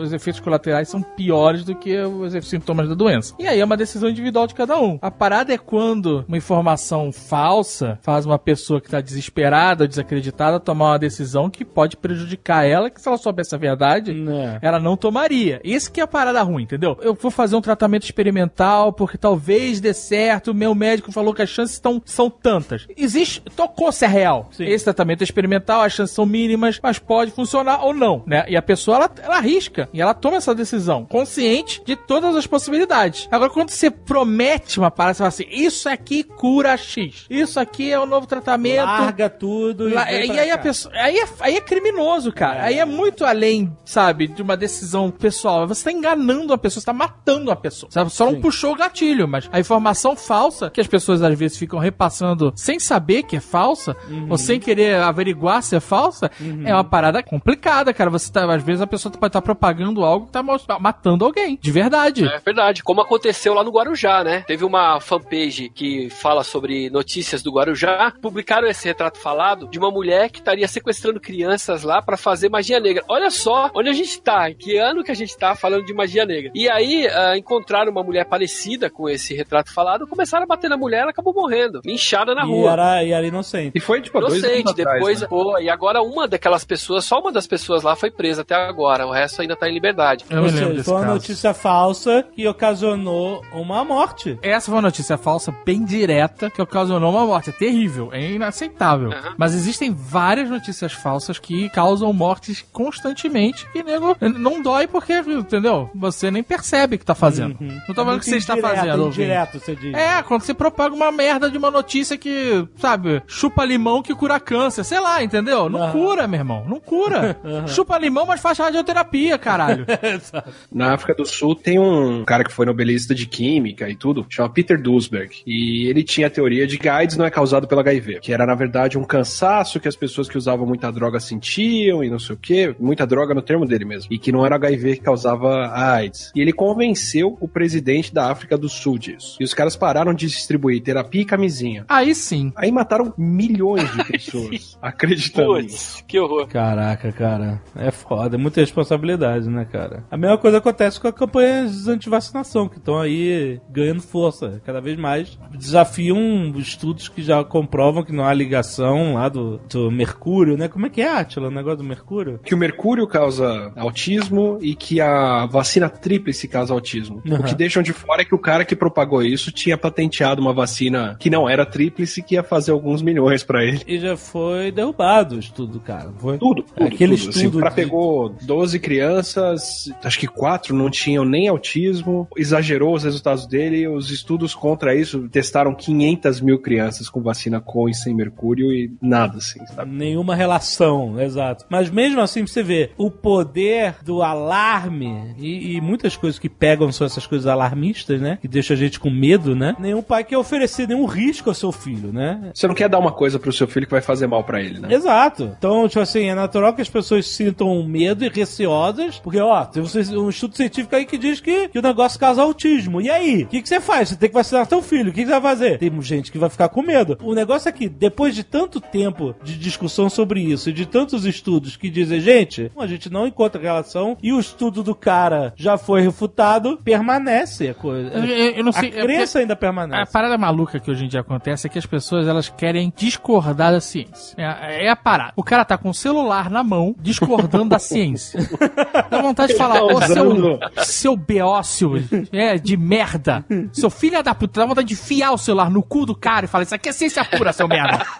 Os 0.00 0.12
efeitos 0.12 0.40
colaterais 0.40 0.88
são 0.88 1.02
piores 1.02 1.64
do 1.64 1.74
que 1.74 1.96
os 2.00 2.32
sintomas 2.46 2.88
da 2.88 2.94
doença. 2.94 3.34
E 3.38 3.46
aí 3.46 3.58
é 3.60 3.64
uma 3.64 3.76
decisão 3.76 4.08
individual 4.08 4.46
de 4.46 4.54
cada 4.54 4.78
um. 4.78 4.98
A 5.02 5.10
parada 5.10 5.52
é 5.52 5.58
quando 5.58 6.24
uma 6.28 6.36
informação 6.36 7.10
falsa 7.10 7.98
faz 8.02 8.24
uma 8.26 8.38
pessoa 8.38 8.80
que 8.80 8.88
tá 8.90 9.00
desesperada 9.00 9.84
ou 9.84 9.88
desacreditada 9.88 10.60
tomar 10.62 10.90
uma 10.92 10.98
decisão 10.98 11.50
que 11.50 11.64
pode 11.64 11.96
prejudicar 11.96 12.64
ela, 12.64 12.88
que 12.90 13.00
se 13.00 13.08
ela 13.08 13.18
soubesse 13.18 13.54
a 13.54 13.58
verdade, 13.58 14.12
Né. 14.12 14.58
ela 14.62 14.78
não 14.78 14.96
tomaria. 14.96 15.60
Isso 15.64 15.90
que 15.92 16.00
é 16.00 16.04
a 16.04 16.06
parada 16.06 16.42
ruim, 16.42 16.62
entendeu? 16.62 16.96
Eu 17.02 17.14
vou 17.14 17.30
fazer 17.30 17.56
um 17.56 17.60
tratamento 17.60 18.04
experimental 18.04 18.92
porque 18.92 19.18
talvez 19.18 19.80
dê 19.80 19.92
certo. 19.92 20.54
Meu 20.54 20.74
médico 20.74 21.12
falou 21.12 21.34
que 21.34 21.42
as 21.42 21.48
chances 21.50 21.78
tão, 21.78 22.00
são 22.04 22.30
tantas. 22.30 22.86
Existe, 22.96 23.40
tocou-se 23.56 24.04
a 24.04 24.08
real. 24.08 24.48
Sim. 24.52 24.64
Esse 24.64 24.84
tratamento 24.84 25.20
é 25.22 25.24
experimental, 25.24 25.82
as 25.82 25.92
chances 25.92 26.14
são 26.14 26.24
mínimas, 26.26 26.78
mas 26.82 26.98
pode 26.98 27.30
funcionar 27.32 27.84
ou 27.84 27.92
não, 27.92 28.22
né? 28.26 28.44
E 28.48 28.56
a 28.56 28.62
pessoa, 28.62 28.96
ela, 28.96 29.10
ela 29.22 29.36
arrisca 29.36 29.88
e 29.92 30.00
ela 30.00 30.14
toma 30.14 30.36
essa 30.36 30.54
decisão, 30.54 31.04
consciente 31.04 31.82
de 31.84 31.96
todas 31.96 32.34
as 32.36 32.46
possibilidades. 32.46 33.28
Agora, 33.30 33.50
quando 33.50 33.70
você 33.70 33.90
promete 33.90 34.78
uma 34.78 34.90
parada, 34.90 35.14
você 35.14 35.18
fala 35.18 35.28
assim, 35.28 35.46
isso 35.50 35.88
aqui 35.88 36.22
cura 36.22 36.76
X. 36.76 37.26
Isso 37.28 37.58
aqui 37.58 37.90
é 37.90 37.98
o 37.98 38.06
novo 38.06 38.26
tratamento. 38.26 38.84
Larga 38.84 39.28
tudo 39.28 39.88
e. 39.88 39.92
Vem 39.94 40.22
e 40.24 40.26
pra 40.32 40.42
aí 40.42 40.50
a 40.52 40.58
pessoa. 40.58 40.94
Aí 40.96 41.16
é, 41.18 41.24
aí 41.40 41.56
é 41.56 41.60
criminoso, 41.60 42.32
cara. 42.32 42.62
Aí 42.64 42.78
é 42.78 42.84
muito 42.84 43.24
além, 43.24 43.76
sabe, 43.84 44.26
de 44.28 44.42
uma 44.42 44.56
decisão 44.56 45.10
pessoal. 45.10 45.66
Você 45.66 45.84
tá 45.84 45.92
enganando 45.92 46.52
a 46.52 46.58
pessoa, 46.58 46.80
você 46.80 46.86
tá 46.86 46.92
matando 46.92 47.50
a 47.50 47.56
pessoa. 47.56 47.90
Sabe? 47.90 48.10
Só 48.10 48.26
não 48.26 48.34
Sim. 48.34 48.40
puxou 48.40 48.72
o 48.72 48.76
gatilho, 48.76 49.26
mas 49.28 49.48
a 49.52 49.58
informação 49.60 50.16
falsa, 50.16 50.70
que 50.70 50.80
as 50.80 50.86
pessoas 50.86 51.22
às 51.22 51.38
vezes 51.38 51.56
ficam 51.58 51.78
repassando 51.78 52.52
sem 52.56 52.78
saber 52.78 53.22
que 53.22 53.36
é 53.36 53.40
falsa, 53.40 53.96
Uhum. 54.08 54.26
ou 54.30 54.38
sem 54.38 54.58
querer 54.60 54.96
averiguar 54.96 55.62
se 55.62 55.76
é 55.76 55.80
falsa, 55.80 56.30
é 56.64 56.74
uma 56.74 56.84
parada 56.84 57.22
complicada, 57.22 57.92
cara. 57.94 58.10
Você 58.10 58.30
tá, 58.32 58.44
às 58.52 58.62
vezes 58.62 58.80
a 58.82 58.86
pessoa 58.86 59.12
pode 59.12 59.28
estar 59.30 59.42
propagando 59.42 60.04
algo 60.04 60.26
que 60.26 60.32
tá 60.32 60.42
mo- 60.42 60.56
matando 60.80 61.24
alguém. 61.24 61.58
De 61.60 61.70
verdade. 61.70 62.26
É 62.26 62.38
verdade, 62.38 62.82
como 62.82 63.00
aconteceu 63.00 63.54
lá 63.54 63.62
no 63.64 63.70
Guarujá, 63.70 64.22
né? 64.24 64.42
Teve 64.46 64.64
uma 64.64 65.00
fanpage 65.00 65.68
que 65.70 66.10
fala 66.10 66.42
sobre 66.44 66.90
notícias 66.90 67.42
do 67.42 67.52
Guarujá, 67.52 68.12
publicaram 68.20 68.68
esse 68.68 68.86
retrato 68.86 69.18
falado 69.18 69.68
de 69.68 69.78
uma 69.78 69.90
mulher 69.90 70.30
que 70.30 70.41
estaria 70.42 70.68
sequestrando 70.68 71.20
crianças 71.20 71.82
lá 71.82 72.02
pra 72.02 72.16
fazer 72.16 72.48
magia 72.48 72.78
negra. 72.80 73.02
Olha 73.08 73.30
só 73.30 73.70
onde 73.74 73.88
a 73.88 73.92
gente 73.92 74.20
tá, 74.20 74.50
em 74.50 74.54
que 74.54 74.76
ano 74.76 75.02
que 75.04 75.10
a 75.10 75.14
gente 75.14 75.36
tá 75.36 75.54
falando 75.54 75.84
de 75.84 75.94
magia 75.94 76.26
negra. 76.26 76.50
E 76.54 76.68
aí 76.68 77.06
ah, 77.06 77.36
encontraram 77.36 77.90
uma 77.90 78.02
mulher 78.02 78.24
parecida 78.26 78.90
com 78.90 79.08
esse 79.08 79.34
retrato 79.34 79.72
falado, 79.72 80.06
começaram 80.06 80.44
a 80.44 80.46
bater 80.46 80.68
na 80.68 80.76
mulher, 80.76 81.02
ela 81.02 81.10
acabou 81.10 81.32
morrendo, 81.32 81.80
linchada 81.84 82.34
na 82.34 82.42
E 82.42 82.46
rua. 82.46 82.72
era, 82.72 83.04
e 83.04 83.12
era 83.12 83.26
inocente. 83.26 83.72
E 83.74 83.80
foi, 83.80 84.00
tipo, 84.02 84.18
há 84.18 84.20
dois 84.22 84.34
anos 84.44 84.48
Inocente, 84.58 84.80
atrás, 84.80 84.98
depois, 84.98 85.20
né? 85.20 85.26
pô, 85.28 85.58
e 85.58 85.70
agora 85.70 86.02
uma 86.02 86.26
daquelas 86.26 86.64
pessoas, 86.64 87.04
só 87.04 87.20
uma 87.20 87.30
das 87.32 87.46
pessoas 87.46 87.82
lá 87.82 87.94
foi 87.94 88.10
presa 88.10 88.42
até 88.42 88.54
agora, 88.54 89.06
o 89.06 89.12
resto 89.12 89.40
ainda 89.42 89.54
tá 89.56 89.68
em 89.68 89.72
liberdade. 89.74 90.24
Eu 90.28 90.42
Ou 90.42 90.48
seja, 90.48 90.84
foi 90.84 90.94
uma 90.94 91.00
caso. 91.02 91.14
notícia 91.14 91.54
falsa 91.54 92.24
que 92.34 92.46
ocasionou 92.48 93.42
uma 93.52 93.84
morte. 93.84 94.38
Essa 94.42 94.66
foi 94.66 94.74
uma 94.74 94.82
notícia 94.82 95.16
falsa, 95.16 95.54
bem 95.64 95.84
direta, 95.84 96.50
que 96.50 96.60
ocasionou 96.60 97.10
uma 97.10 97.24
morte. 97.26 97.50
É 97.50 97.52
terrível, 97.52 98.10
é 98.12 98.30
inaceitável. 98.32 99.12
Aham. 99.12 99.34
Mas 99.36 99.54
existem 99.54 99.92
várias 99.94 100.31
notícias 100.48 100.92
falsas 100.92 101.38
que 101.38 101.68
causam 101.70 102.12
mortes 102.12 102.64
constantemente 102.72 103.66
e 103.74 103.82
nego 103.82 104.16
não 104.20 104.62
dói 104.62 104.86
porque, 104.86 105.14
entendeu? 105.14 105.90
Você 105.94 106.30
nem 106.30 106.42
percebe 106.42 106.98
que 106.98 107.04
tá 107.04 107.14
fazendo. 107.14 107.56
Uhum. 107.60 107.80
Não 107.88 107.94
tô 107.94 108.04
falando 108.04 108.20
que 108.20 108.26
você 108.26 108.36
está 108.36 108.56
fazendo. 108.56 109.06
Indireto, 109.06 109.58
você 109.58 109.74
diz. 109.74 109.94
É, 109.94 110.22
quando 110.22 110.42
você 110.42 110.54
propaga 110.54 110.94
uma 110.94 111.10
merda 111.12 111.50
de 111.50 111.58
uma 111.58 111.70
notícia 111.70 112.16
que, 112.16 112.66
sabe, 112.76 113.22
chupa 113.26 113.64
limão 113.64 114.02
que 114.02 114.14
cura 114.14 114.38
câncer, 114.40 114.84
sei 114.84 115.00
lá, 115.00 115.22
entendeu? 115.22 115.68
Não 115.68 115.82
Aham. 115.82 115.92
cura, 115.92 116.26
meu 116.26 116.40
irmão, 116.40 116.64
não 116.68 116.80
cura. 116.80 117.36
Chupa 117.66 117.98
limão, 117.98 118.26
mas 118.26 118.40
faz 118.40 118.58
radioterapia, 118.58 119.38
caralho. 119.38 119.86
Na 120.70 120.94
África 120.94 121.14
do 121.14 121.26
Sul 121.26 121.54
tem 121.54 121.78
um 121.78 122.24
cara 122.24 122.44
que 122.44 122.52
foi 122.52 122.66
nobelista 122.66 123.14
de 123.14 123.26
química 123.26 123.88
e 123.88 123.96
tudo, 123.96 124.26
chama 124.28 124.48
Peter 124.48 124.80
Duisberg. 124.80 125.42
E 125.46 125.86
ele 125.88 126.02
tinha 126.02 126.26
a 126.26 126.30
teoria 126.30 126.66
de 126.66 126.78
que 126.78 126.88
AIDS 126.88 127.16
não 127.16 127.24
é 127.24 127.30
causado 127.30 127.66
pelo 127.66 127.80
HIV, 127.80 128.20
que 128.20 128.32
era 128.32 128.46
na 128.46 128.54
verdade 128.54 128.98
um 128.98 129.04
cansaço 129.04 129.80
que 129.80 129.88
as 129.88 129.96
pessoas 129.96 130.21
que 130.28 130.38
usavam 130.38 130.66
muita 130.66 130.90
droga 130.90 131.20
sentiam 131.20 132.02
e 132.02 132.10
não 132.10 132.18
sei 132.18 132.34
o 132.34 132.38
que, 132.38 132.74
muita 132.78 133.06
droga 133.06 133.34
no 133.34 133.42
termo 133.42 133.66
dele 133.66 133.84
mesmo, 133.84 134.12
e 134.12 134.18
que 134.18 134.32
não 134.32 134.44
era 134.44 134.56
HIV 134.56 134.96
que 134.96 135.02
causava 135.02 135.66
a 135.66 135.94
AIDS. 135.94 136.32
E 136.34 136.40
ele 136.40 136.52
convenceu 136.52 137.36
o 137.40 137.48
presidente 137.48 138.12
da 138.12 138.30
África 138.30 138.56
do 138.56 138.68
Sul 138.68 138.98
disso. 138.98 139.36
E 139.40 139.44
os 139.44 139.54
caras 139.54 139.76
pararam 139.76 140.14
de 140.14 140.26
distribuir 140.26 140.82
terapia 140.82 141.22
e 141.22 141.24
camisinha. 141.24 141.84
Aí 141.88 142.14
sim. 142.14 142.52
Aí 142.56 142.70
mataram 142.70 143.12
milhões 143.16 143.90
de 143.92 144.04
pessoas 144.10 144.78
acreditando. 144.80 145.54
Putz, 145.54 146.04
que 146.06 146.18
horror. 146.18 146.46
Caraca, 146.46 147.12
cara. 147.12 147.62
É 147.76 147.90
foda, 147.90 148.36
é 148.36 148.38
muita 148.38 148.60
responsabilidade, 148.60 149.48
né, 149.48 149.64
cara? 149.64 150.04
A 150.10 150.16
mesma 150.16 150.38
coisa 150.38 150.58
acontece 150.58 151.00
com 151.00 151.08
a 151.08 151.12
campanha 151.12 151.66
de 151.66 151.90
antivacinação, 151.90 152.68
que 152.68 152.78
estão 152.78 152.98
aí 152.98 153.60
ganhando 153.70 154.02
força 154.02 154.60
cada 154.64 154.80
vez 154.80 154.98
mais. 154.98 155.38
Desafiam 155.52 156.52
estudos 156.56 157.08
que 157.08 157.22
já 157.22 157.42
comprovam 157.44 158.04
que 158.04 158.12
não 158.12 158.24
há 158.24 158.32
ligação 158.32 159.14
lá 159.14 159.28
do, 159.28 159.58
do 159.70 159.90
mercúrio, 160.12 160.56
né? 160.56 160.68
Como 160.68 160.86
é 160.86 160.90
que 160.90 161.00
é, 161.00 161.08
Atila, 161.18 161.48
o 161.48 161.50
negócio 161.50 161.78
do 161.78 161.84
mercúrio? 161.84 162.38
que 162.44 162.54
o 162.54 162.58
mercúrio 162.58 163.06
causa 163.06 163.72
autismo 163.76 164.58
e 164.60 164.74
que 164.74 165.00
a 165.00 165.46
vacina 165.46 165.88
tríplice 165.88 166.46
causa 166.46 166.72
autismo. 166.74 167.22
Uhum. 167.24 167.36
O 167.36 167.42
que 167.44 167.54
deixam 167.54 167.82
de 167.82 167.92
fora 167.92 168.22
é 168.22 168.24
que 168.24 168.34
o 168.34 168.38
cara 168.38 168.64
que 168.64 168.76
propagou 168.76 169.22
isso 169.22 169.50
tinha 169.50 169.76
patenteado 169.78 170.40
uma 170.40 170.52
vacina 170.52 171.16
que 171.18 171.30
não 171.30 171.48
era 171.48 171.64
tríplice 171.64 172.22
que 172.22 172.34
ia 172.34 172.42
fazer 172.42 172.72
alguns 172.72 173.00
milhões 173.02 173.42
pra 173.42 173.64
ele. 173.64 173.80
E 173.86 173.98
já 173.98 174.16
foi 174.16 174.70
derrubado 174.70 175.36
o 175.36 175.38
estudo, 175.38 175.80
cara. 175.80 176.10
Foi 176.18 176.38
Tudo, 176.38 176.62
tudo, 176.62 176.86
Aquele 176.86 177.16
tudo. 177.16 177.28
Assim, 177.30 177.38
estudo 177.40 177.56
o 177.58 177.60
cara 177.60 177.70
de- 177.70 177.76
pegou 177.76 178.28
12 178.42 178.78
crianças, 178.78 179.90
acho 180.04 180.18
que 180.18 180.26
quatro 180.26 180.74
não 180.74 180.90
tinham 180.90 181.24
nem 181.24 181.48
autismo, 181.48 182.28
exagerou 182.36 182.94
os 182.94 183.04
resultados 183.04 183.46
dele, 183.46 183.86
os 183.88 184.10
estudos 184.10 184.54
contra 184.54 184.94
isso 184.94 185.28
testaram 185.28 185.74
500 185.74 186.40
mil 186.40 186.58
crianças 186.58 187.08
com 187.08 187.20
vacina 187.22 187.60
com 187.60 187.88
e 187.88 187.94
sem 187.94 188.14
mercúrio 188.14 188.72
e 188.72 188.90
nada, 189.00 189.38
assim, 189.38 189.64
sabe? 189.66 189.90
Nenhuma 190.02 190.34
relação, 190.34 191.20
exato. 191.20 191.64
Mas 191.70 191.88
mesmo 191.88 192.20
assim, 192.20 192.44
você 192.44 192.60
vê 192.60 192.90
o 192.96 193.08
poder 193.08 193.94
do 194.02 194.20
alarme 194.20 195.32
e, 195.38 195.76
e 195.76 195.80
muitas 195.80 196.16
coisas 196.16 196.40
que 196.40 196.48
pegam 196.48 196.90
são 196.90 197.06
essas 197.06 197.24
coisas 197.24 197.46
alarmistas, 197.46 198.20
né? 198.20 198.36
Que 198.40 198.48
deixam 198.48 198.74
a 198.74 198.78
gente 198.78 198.98
com 198.98 199.08
medo, 199.08 199.54
né? 199.54 199.76
Nenhum 199.78 200.02
pai 200.02 200.24
quer 200.24 200.36
oferecer 200.36 200.88
nenhum 200.88 201.04
risco 201.04 201.48
ao 201.48 201.54
seu 201.54 201.70
filho, 201.70 202.12
né? 202.12 202.50
Você 202.52 202.66
não 202.66 202.74
quer 202.74 202.88
dar 202.88 202.98
uma 202.98 203.12
coisa 203.12 203.38
pro 203.38 203.52
seu 203.52 203.68
filho 203.68 203.86
que 203.86 203.92
vai 203.92 204.00
fazer 204.00 204.26
mal 204.26 204.42
pra 204.42 204.60
ele, 204.60 204.80
né? 204.80 204.92
Exato. 204.92 205.54
Então, 205.56 205.86
tipo 205.86 206.00
assim, 206.00 206.24
é 206.24 206.34
natural 206.34 206.74
que 206.74 206.82
as 206.82 206.90
pessoas 206.90 207.28
sintam 207.28 207.80
medo 207.84 208.24
e 208.24 208.28
receosas, 208.28 209.20
porque, 209.20 209.38
ó, 209.38 209.64
tem 209.64 209.80
um 209.82 210.28
estudo 210.28 210.56
científico 210.56 210.96
aí 210.96 211.06
que 211.06 211.16
diz 211.16 211.40
que, 211.40 211.68
que 211.68 211.78
o 211.78 211.82
negócio 211.82 212.18
causa 212.18 212.42
autismo. 212.42 213.00
E 213.00 213.08
aí? 213.08 213.44
O 213.44 213.46
que, 213.46 213.62
que 213.62 213.68
você 213.68 213.80
faz? 213.80 214.08
Você 214.08 214.16
tem 214.16 214.28
que 214.28 214.34
vacinar 214.34 214.66
seu 214.66 214.82
filho. 214.82 215.10
O 215.10 215.12
que, 215.12 215.20
que 215.20 215.26
você 215.26 215.40
vai 215.40 215.40
fazer? 215.40 215.78
Tem 215.78 216.02
gente 216.02 216.32
que 216.32 216.38
vai 216.38 216.50
ficar 216.50 216.68
com 216.68 216.82
medo. 216.82 217.16
O 217.22 217.34
negócio 217.34 217.68
é 217.68 217.72
que, 217.72 217.88
depois 217.88 218.34
de 218.34 218.42
tanto 218.42 218.80
tempo 218.80 219.34
de 219.44 219.56
discussão 219.56 219.91
sobre 220.08 220.40
isso 220.40 220.70
e 220.70 220.72
de 220.72 220.86
tantos 220.86 221.24
estudos 221.24 221.76
que 221.76 221.90
dizem, 221.90 222.20
gente, 222.20 222.70
a 222.78 222.86
gente 222.86 223.10
não 223.10 223.26
encontra 223.26 223.60
relação 223.60 224.16
e 224.22 224.32
o 224.32 224.40
estudo 224.40 224.82
do 224.82 224.94
cara 224.94 225.52
já 225.56 225.76
foi 225.76 226.00
refutado, 226.02 226.78
permanece 226.82 227.68
a 227.68 227.74
coisa. 227.74 228.08
Eu, 228.10 228.24
eu- 228.56 228.64
não 228.64 228.72
sei. 228.72 228.84
a 228.84 228.86
é 228.88 228.90
porque- 228.92 229.02
crença 229.06 229.38
ainda 229.38 229.52
A 229.52 229.56
permanece. 229.56 230.12
parada 230.12 230.36
maluca 230.38 230.78
que 230.80 230.90
hoje 230.90 231.04
em 231.04 231.08
dia 231.08 231.20
acontece 231.20 231.66
é 231.66 231.70
que 231.70 231.78
as 231.78 231.86
pessoas 231.86 232.26
elas 232.26 232.48
querem 232.48 232.92
discordar 232.96 233.72
da 233.72 233.80
ciência. 233.80 234.34
É, 234.38 234.86
é 234.86 234.88
a 234.90 234.96
parada. 234.96 235.32
O 235.36 235.42
cara 235.42 235.64
tá 235.64 235.76
com 235.76 235.90
o 235.90 235.94
celular 235.94 236.50
na 236.50 236.62
mão, 236.62 236.94
discordando 237.00 237.68
da 237.70 237.78
ciência. 237.78 238.40
Dá 239.10 239.20
vontade 239.20 239.52
de 239.52 239.58
falar, 239.58 239.82
ô 239.82 240.00
seu, 240.02 240.58
seu 240.84 241.16
beócio 241.16 241.92
é, 242.32 242.56
de 242.56 242.76
merda, 242.76 243.44
seu 243.72 243.90
filho 243.90 244.22
da 244.22 244.34
puta, 244.34 244.60
dá 244.60 244.66
vontade 244.66 244.88
de 244.88 244.94
enfiar 244.94 245.32
o 245.32 245.38
celular 245.38 245.70
no 245.70 245.82
cu 245.82 246.06
do 246.06 246.14
cara 246.14 246.44
e 246.44 246.48
falar, 246.48 246.64
isso 246.64 246.74
aqui 246.74 246.88
é 246.88 246.92
ciência 246.92 247.24
pura, 247.24 247.52
seu 247.52 247.66
merda. 247.68 248.04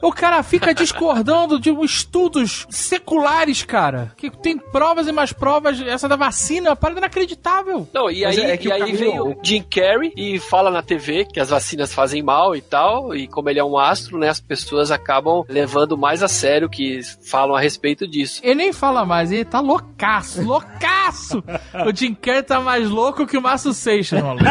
O 0.00 0.12
cara 0.12 0.40
fica 0.44 0.72
discordando 0.92 1.58
de 1.60 1.70
estudos 1.84 2.66
seculares, 2.70 3.62
cara. 3.62 4.12
Que 4.16 4.30
tem 4.30 4.58
provas 4.58 5.06
e 5.06 5.12
mais 5.12 5.32
provas. 5.32 5.80
Essa 5.80 6.08
da 6.08 6.16
vacina 6.16 6.68
é 6.68 6.70
uma 6.70 6.76
parada 6.76 7.00
inacreditável. 7.00 7.88
Não, 7.92 8.10
e 8.10 8.24
aí, 8.24 8.38
é 8.40 8.56
que 8.56 8.68
e 8.68 8.70
o 8.70 8.74
aí 8.74 8.80
caminho- 8.80 8.98
veio 8.98 9.24
o 9.30 9.36
Jim 9.42 9.62
Carrey 9.62 10.12
e 10.16 10.38
fala 10.38 10.70
na 10.70 10.82
TV 10.82 11.24
que 11.24 11.40
as 11.40 11.50
vacinas 11.50 11.92
fazem 11.92 12.22
mal 12.22 12.54
e 12.56 12.60
tal, 12.60 13.14
e 13.14 13.26
como 13.26 13.48
ele 13.50 13.58
é 13.58 13.64
um 13.64 13.78
astro, 13.78 14.18
né, 14.18 14.28
as 14.28 14.40
pessoas 14.40 14.90
acabam 14.90 15.44
levando 15.48 15.96
mais 15.96 16.22
a 16.22 16.28
sério 16.28 16.68
que 16.68 17.00
falam 17.24 17.54
a 17.56 17.60
respeito 17.60 18.06
disso. 18.06 18.40
Ele 18.42 18.54
nem 18.56 18.72
fala 18.72 19.04
mais, 19.04 19.30
ele 19.32 19.44
tá 19.44 19.60
loucaço, 19.60 20.42
loucaço! 20.42 21.42
o 21.86 21.94
Jim 21.94 22.14
Carrey 22.14 22.42
tá 22.42 22.60
mais 22.60 22.88
louco 22.88 23.26
que 23.26 23.36
o 23.36 23.42
Márcio 23.42 23.72
Seixas, 23.72 24.22
maluco. 24.22 24.44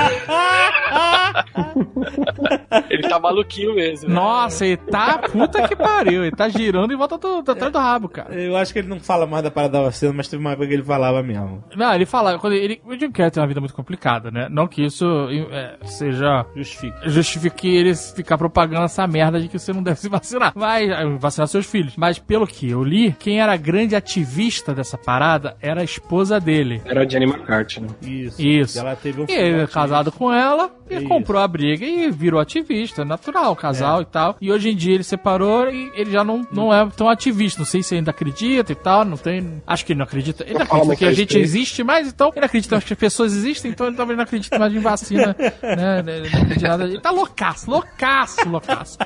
Ele 2.89 3.07
tá 3.07 3.19
maluquinho 3.19 3.75
mesmo. 3.75 4.09
né? 4.09 4.15
Nossa, 4.15 4.65
ele 4.65 4.77
tá 4.77 5.17
puta 5.19 5.67
que 5.67 5.75
pariu. 5.75 6.23
Ele 6.27 6.35
tá 6.35 6.49
girando 6.49 6.93
em 6.93 6.97
volta 6.97 7.17
do, 7.17 7.41
do- 7.41 7.51
atrás 7.51 7.71
do 7.71 7.79
rabo, 7.79 8.07
cara. 8.09 8.33
Eu 8.33 8.55
acho 8.57 8.71
que 8.73 8.79
ele 8.79 8.87
não 8.87 8.99
fala 8.99 9.25
mais 9.25 9.43
da 9.43 9.51
parada 9.51 9.77
da 9.77 9.83
vacina, 9.85 10.13
mas 10.13 10.27
teve 10.27 10.41
uma 10.41 10.51
época 10.51 10.67
que 10.67 10.73
ele 10.73 10.83
falava 10.83 11.21
mesmo. 11.23 11.63
Não, 11.75 11.93
ele 11.93 12.05
fala, 12.05 12.37
quando 12.39 12.53
ele, 12.53 12.81
o 12.85 12.93
Jim 12.97 13.11
Carrey 13.11 13.31
tem 13.31 13.41
uma 13.41 13.47
vida 13.47 13.59
muito 13.59 13.73
complicada, 13.73 14.29
né? 14.31 14.47
Não 14.49 14.67
que 14.67 14.83
isso 14.85 15.05
é, 15.51 15.75
seja 15.85 16.45
Justifica. 16.55 17.09
justifique 17.09 17.67
ele 17.67 17.95
ficar 17.95 18.37
propagando 18.37 18.85
essa 18.85 19.05
merda 19.07 19.39
de 19.39 19.47
que 19.47 19.57
você 19.57 19.71
não 19.73 19.81
deve 19.83 19.99
se 19.99 20.09
vacinar. 20.09 20.53
Vai 20.55 20.89
eh, 20.89 21.05
vacinar 21.19 21.47
seus 21.47 21.65
filhos. 21.65 21.93
Mas 21.97 22.19
pelo 22.19 22.45
que 22.47 22.69
eu 22.69 22.83
li, 22.83 23.13
quem 23.19 23.39
era 23.41 23.55
grande 23.57 23.95
ativista 23.95 24.73
dessa 24.73 24.97
parada 24.97 25.55
era 25.61 25.81
a 25.81 25.83
esposa 25.83 26.39
dele. 26.39 26.81
Era 26.85 27.01
a 27.03 27.07
Jenny 27.07 27.25
McCarthy, 27.25 27.81
né? 27.81 27.87
Isso. 28.01 28.41
Isso. 28.41 28.77
E 28.77 28.79
ela 28.79 28.95
teve 28.95 29.21
um 29.21 29.25
E 29.27 29.31
ele 29.33 29.61
é 29.61 29.67
casado 29.67 30.11
com 30.11 30.31
ela 30.31 30.69
e 30.89 30.95
Isso. 30.95 31.07
comprou 31.07 31.41
a 31.41 31.47
briga 31.47 31.85
e 31.85 32.09
virou 32.11 32.39
ativista, 32.39 33.03
natural, 33.03 33.55
casal 33.55 34.01
e 34.01 34.05
tal. 34.05 34.35
E 34.41 34.51
hoje 34.51 34.69
em 34.69 34.75
dia 34.75 34.93
ele 34.95 35.03
separou 35.03 35.69
e 35.69 35.91
ele 35.95 36.11
já 36.11 36.16
não, 36.23 36.47
não 36.51 36.73
é 36.73 36.87
tão 36.95 37.09
ativista. 37.09 37.59
Não 37.59 37.65
sei 37.65 37.81
se 37.83 37.95
ainda 37.95 38.11
acredita 38.11 38.71
e 38.71 38.75
tal, 38.75 39.03
não 39.05 39.17
tem. 39.17 39.61
Acho 39.65 39.85
que 39.85 39.93
ele 39.93 39.97
não 39.99 40.05
acredita. 40.05 40.43
Ele 40.43 40.53
não 40.55 40.61
acredita 40.63 40.95
que 40.95 41.05
a 41.05 41.11
gente 41.13 41.37
existe 41.37 41.83
mais, 41.83 42.07
então 42.07 42.31
ele 42.35 42.45
acredita 42.45 42.79
que 42.81 42.93
as 42.93 42.99
pessoas 42.99 43.33
existem, 43.33 43.71
então 43.71 43.87
ele 43.87 43.95
talvez 43.95 44.17
não 44.17 44.23
acredite 44.23 44.57
mais 44.57 44.73
em 44.73 44.79
vacina, 44.79 45.35
né? 45.61 45.99
Ele 45.99 46.29
não 46.29 46.41
acredita 46.41 46.65
em 46.65 46.69
nada. 46.69 46.83
Ele 46.85 46.99
tá 46.99 47.11
loucaço, 47.11 47.69
loucaço, 47.69 48.47
loucaço. 48.49 48.97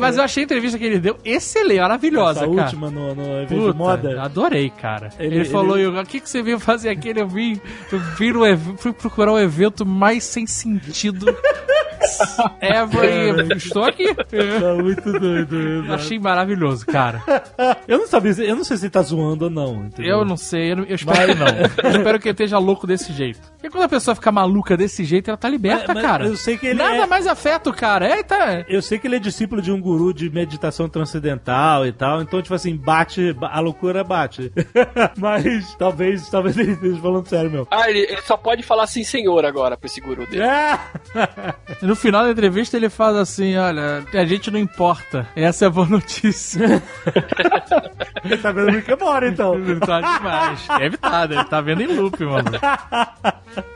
Mas 0.00 0.16
eu 0.16 0.22
achei 0.24 0.42
a 0.42 0.44
entrevista 0.44 0.78
que 0.78 0.84
ele 0.84 0.98
deu 0.98 1.18
excelente, 1.24 1.80
maravilhosa, 1.80 2.40
Essa 2.40 2.48
cara. 2.50 2.62
última 2.62 2.90
no, 2.90 3.14
no 3.14 3.22
evento 3.42 3.48
Puta, 3.60 3.72
de 3.72 3.78
moda. 3.78 4.22
Adorei, 4.22 4.70
cara. 4.70 5.10
Ele, 5.18 5.36
Ele- 5.36 5.44
falou, 5.46 5.78
ele- 5.78 5.86
o 5.98 6.04
que, 6.04 6.20
que 6.20 6.28
você 6.28 6.42
veio 6.42 6.58
fazer 6.58 6.90
aqui? 6.90 7.12
Eu 7.16 7.28
vim, 7.28 7.60
eu 7.92 7.98
vim 8.18 8.32
no 8.32 8.76
fui 8.76 8.92
procurar 8.92 9.32
o 9.32 9.38
evento 9.38 9.84
mais 9.86 10.24
sem 10.24 10.46
sentido 10.46 11.26
ever 12.60 13.56
estou 13.56 13.84
aqui. 13.84 14.14
Tá 14.14 14.74
muito 14.82 15.12
doido. 15.12 15.56
Eu 15.56 15.78
exato. 15.84 15.94
achei 15.94 16.18
maravilhoso, 16.18 16.55
cara. 16.84 17.22
Eu 17.86 17.98
não 17.98 18.06
sabia, 18.06 18.32
se- 18.32 18.44
eu 18.44 18.56
não 18.56 18.64
sei 18.64 18.76
se 18.76 18.84
ele 18.84 18.90
tá 18.90 19.02
zoando 19.02 19.44
ou 19.44 19.50
não. 19.50 19.84
entendeu? 19.86 20.18
Eu 20.18 20.24
não 20.24 20.36
sei, 20.36 20.72
eu, 20.72 20.78
eu 20.84 20.94
espero 20.94 21.32
que 21.32 21.38
não. 21.38 21.46
Eu 21.48 21.90
espero 21.98 22.18
que 22.20 22.28
ele 22.28 22.32
esteja 22.32 22.58
louco 22.58 22.86
desse 22.86 23.12
jeito. 23.12 23.40
Porque 23.52 23.70
quando 23.70 23.84
a 23.84 23.88
pessoa 23.88 24.14
fica 24.14 24.30
maluca 24.32 24.76
desse 24.76 25.04
jeito, 25.04 25.28
ela 25.30 25.36
tá 25.36 25.48
liberta, 25.48 25.86
Mas- 25.88 25.94
mas 25.96 26.04
cara. 26.04 26.26
eu 26.26 26.36
sei 26.36 26.56
que 26.56 26.66
ele 26.68 26.78
Nada 26.82 27.04
é- 27.04 27.06
mais 27.06 27.26
afeta 27.26 27.70
o 27.70 27.74
cara. 27.74 28.06
É, 28.06 28.22
tá. 28.22 28.64
Eu 28.68 28.80
sei 28.82 28.98
que 28.98 29.06
ele 29.06 29.16
é 29.16 29.18
discípulo 29.18 29.60
de 29.62 29.70
um 29.72 29.80
guru 29.80 30.12
de 30.14 30.28
meditação 30.30 30.88
transcendental 30.88 31.86
e 31.86 31.92
tal, 31.92 32.22
então, 32.22 32.40
tipo 32.42 32.54
assim, 32.54 32.76
bate, 32.76 33.32
ba- 33.32 33.50
a 33.52 33.60
loucura 33.60 34.02
bate. 34.04 34.52
Mas 35.16 35.74
talvez, 35.76 36.28
talvez 36.28 36.56
ele 36.56 36.72
esteja 36.72 37.00
falando 37.00 37.26
sério, 37.28 37.50
meu. 37.50 37.66
Ah, 37.70 37.88
ele, 37.90 38.00
ele 38.00 38.22
só 38.22 38.36
pode 38.36 38.62
falar 38.62 38.84
assim, 38.84 39.04
senhor, 39.04 39.44
agora, 39.44 39.76
pra 39.76 39.86
esse 39.86 40.00
guru 40.00 40.26
dele. 40.26 40.42
É! 40.42 40.78
No 41.82 41.96
final 41.96 42.24
da 42.24 42.30
entrevista 42.30 42.76
ele 42.76 42.88
faz 42.88 43.16
assim, 43.16 43.56
olha, 43.56 44.04
a 44.12 44.24
gente 44.24 44.50
não 44.50 44.58
importa. 44.58 45.26
Essa 45.34 45.64
é 45.64 45.68
a 45.68 45.70
boa 45.70 45.86
notícia. 45.88 46.45
Ele 48.24 48.36
tá 48.38 48.52
vendo 48.52 48.70
Rick 48.70 48.92
and 48.92 48.96
Morty, 49.00 49.26
então. 49.28 49.54
Ele 49.54 49.80
tá 49.80 50.00
demais. 50.00 50.66
Deve 50.78 50.94
estar, 50.96 51.26
deve 51.26 51.42
estar 51.42 51.60
vendo 51.60 51.82
em 51.82 51.86
loop, 51.86 52.24
mano. 52.24 52.50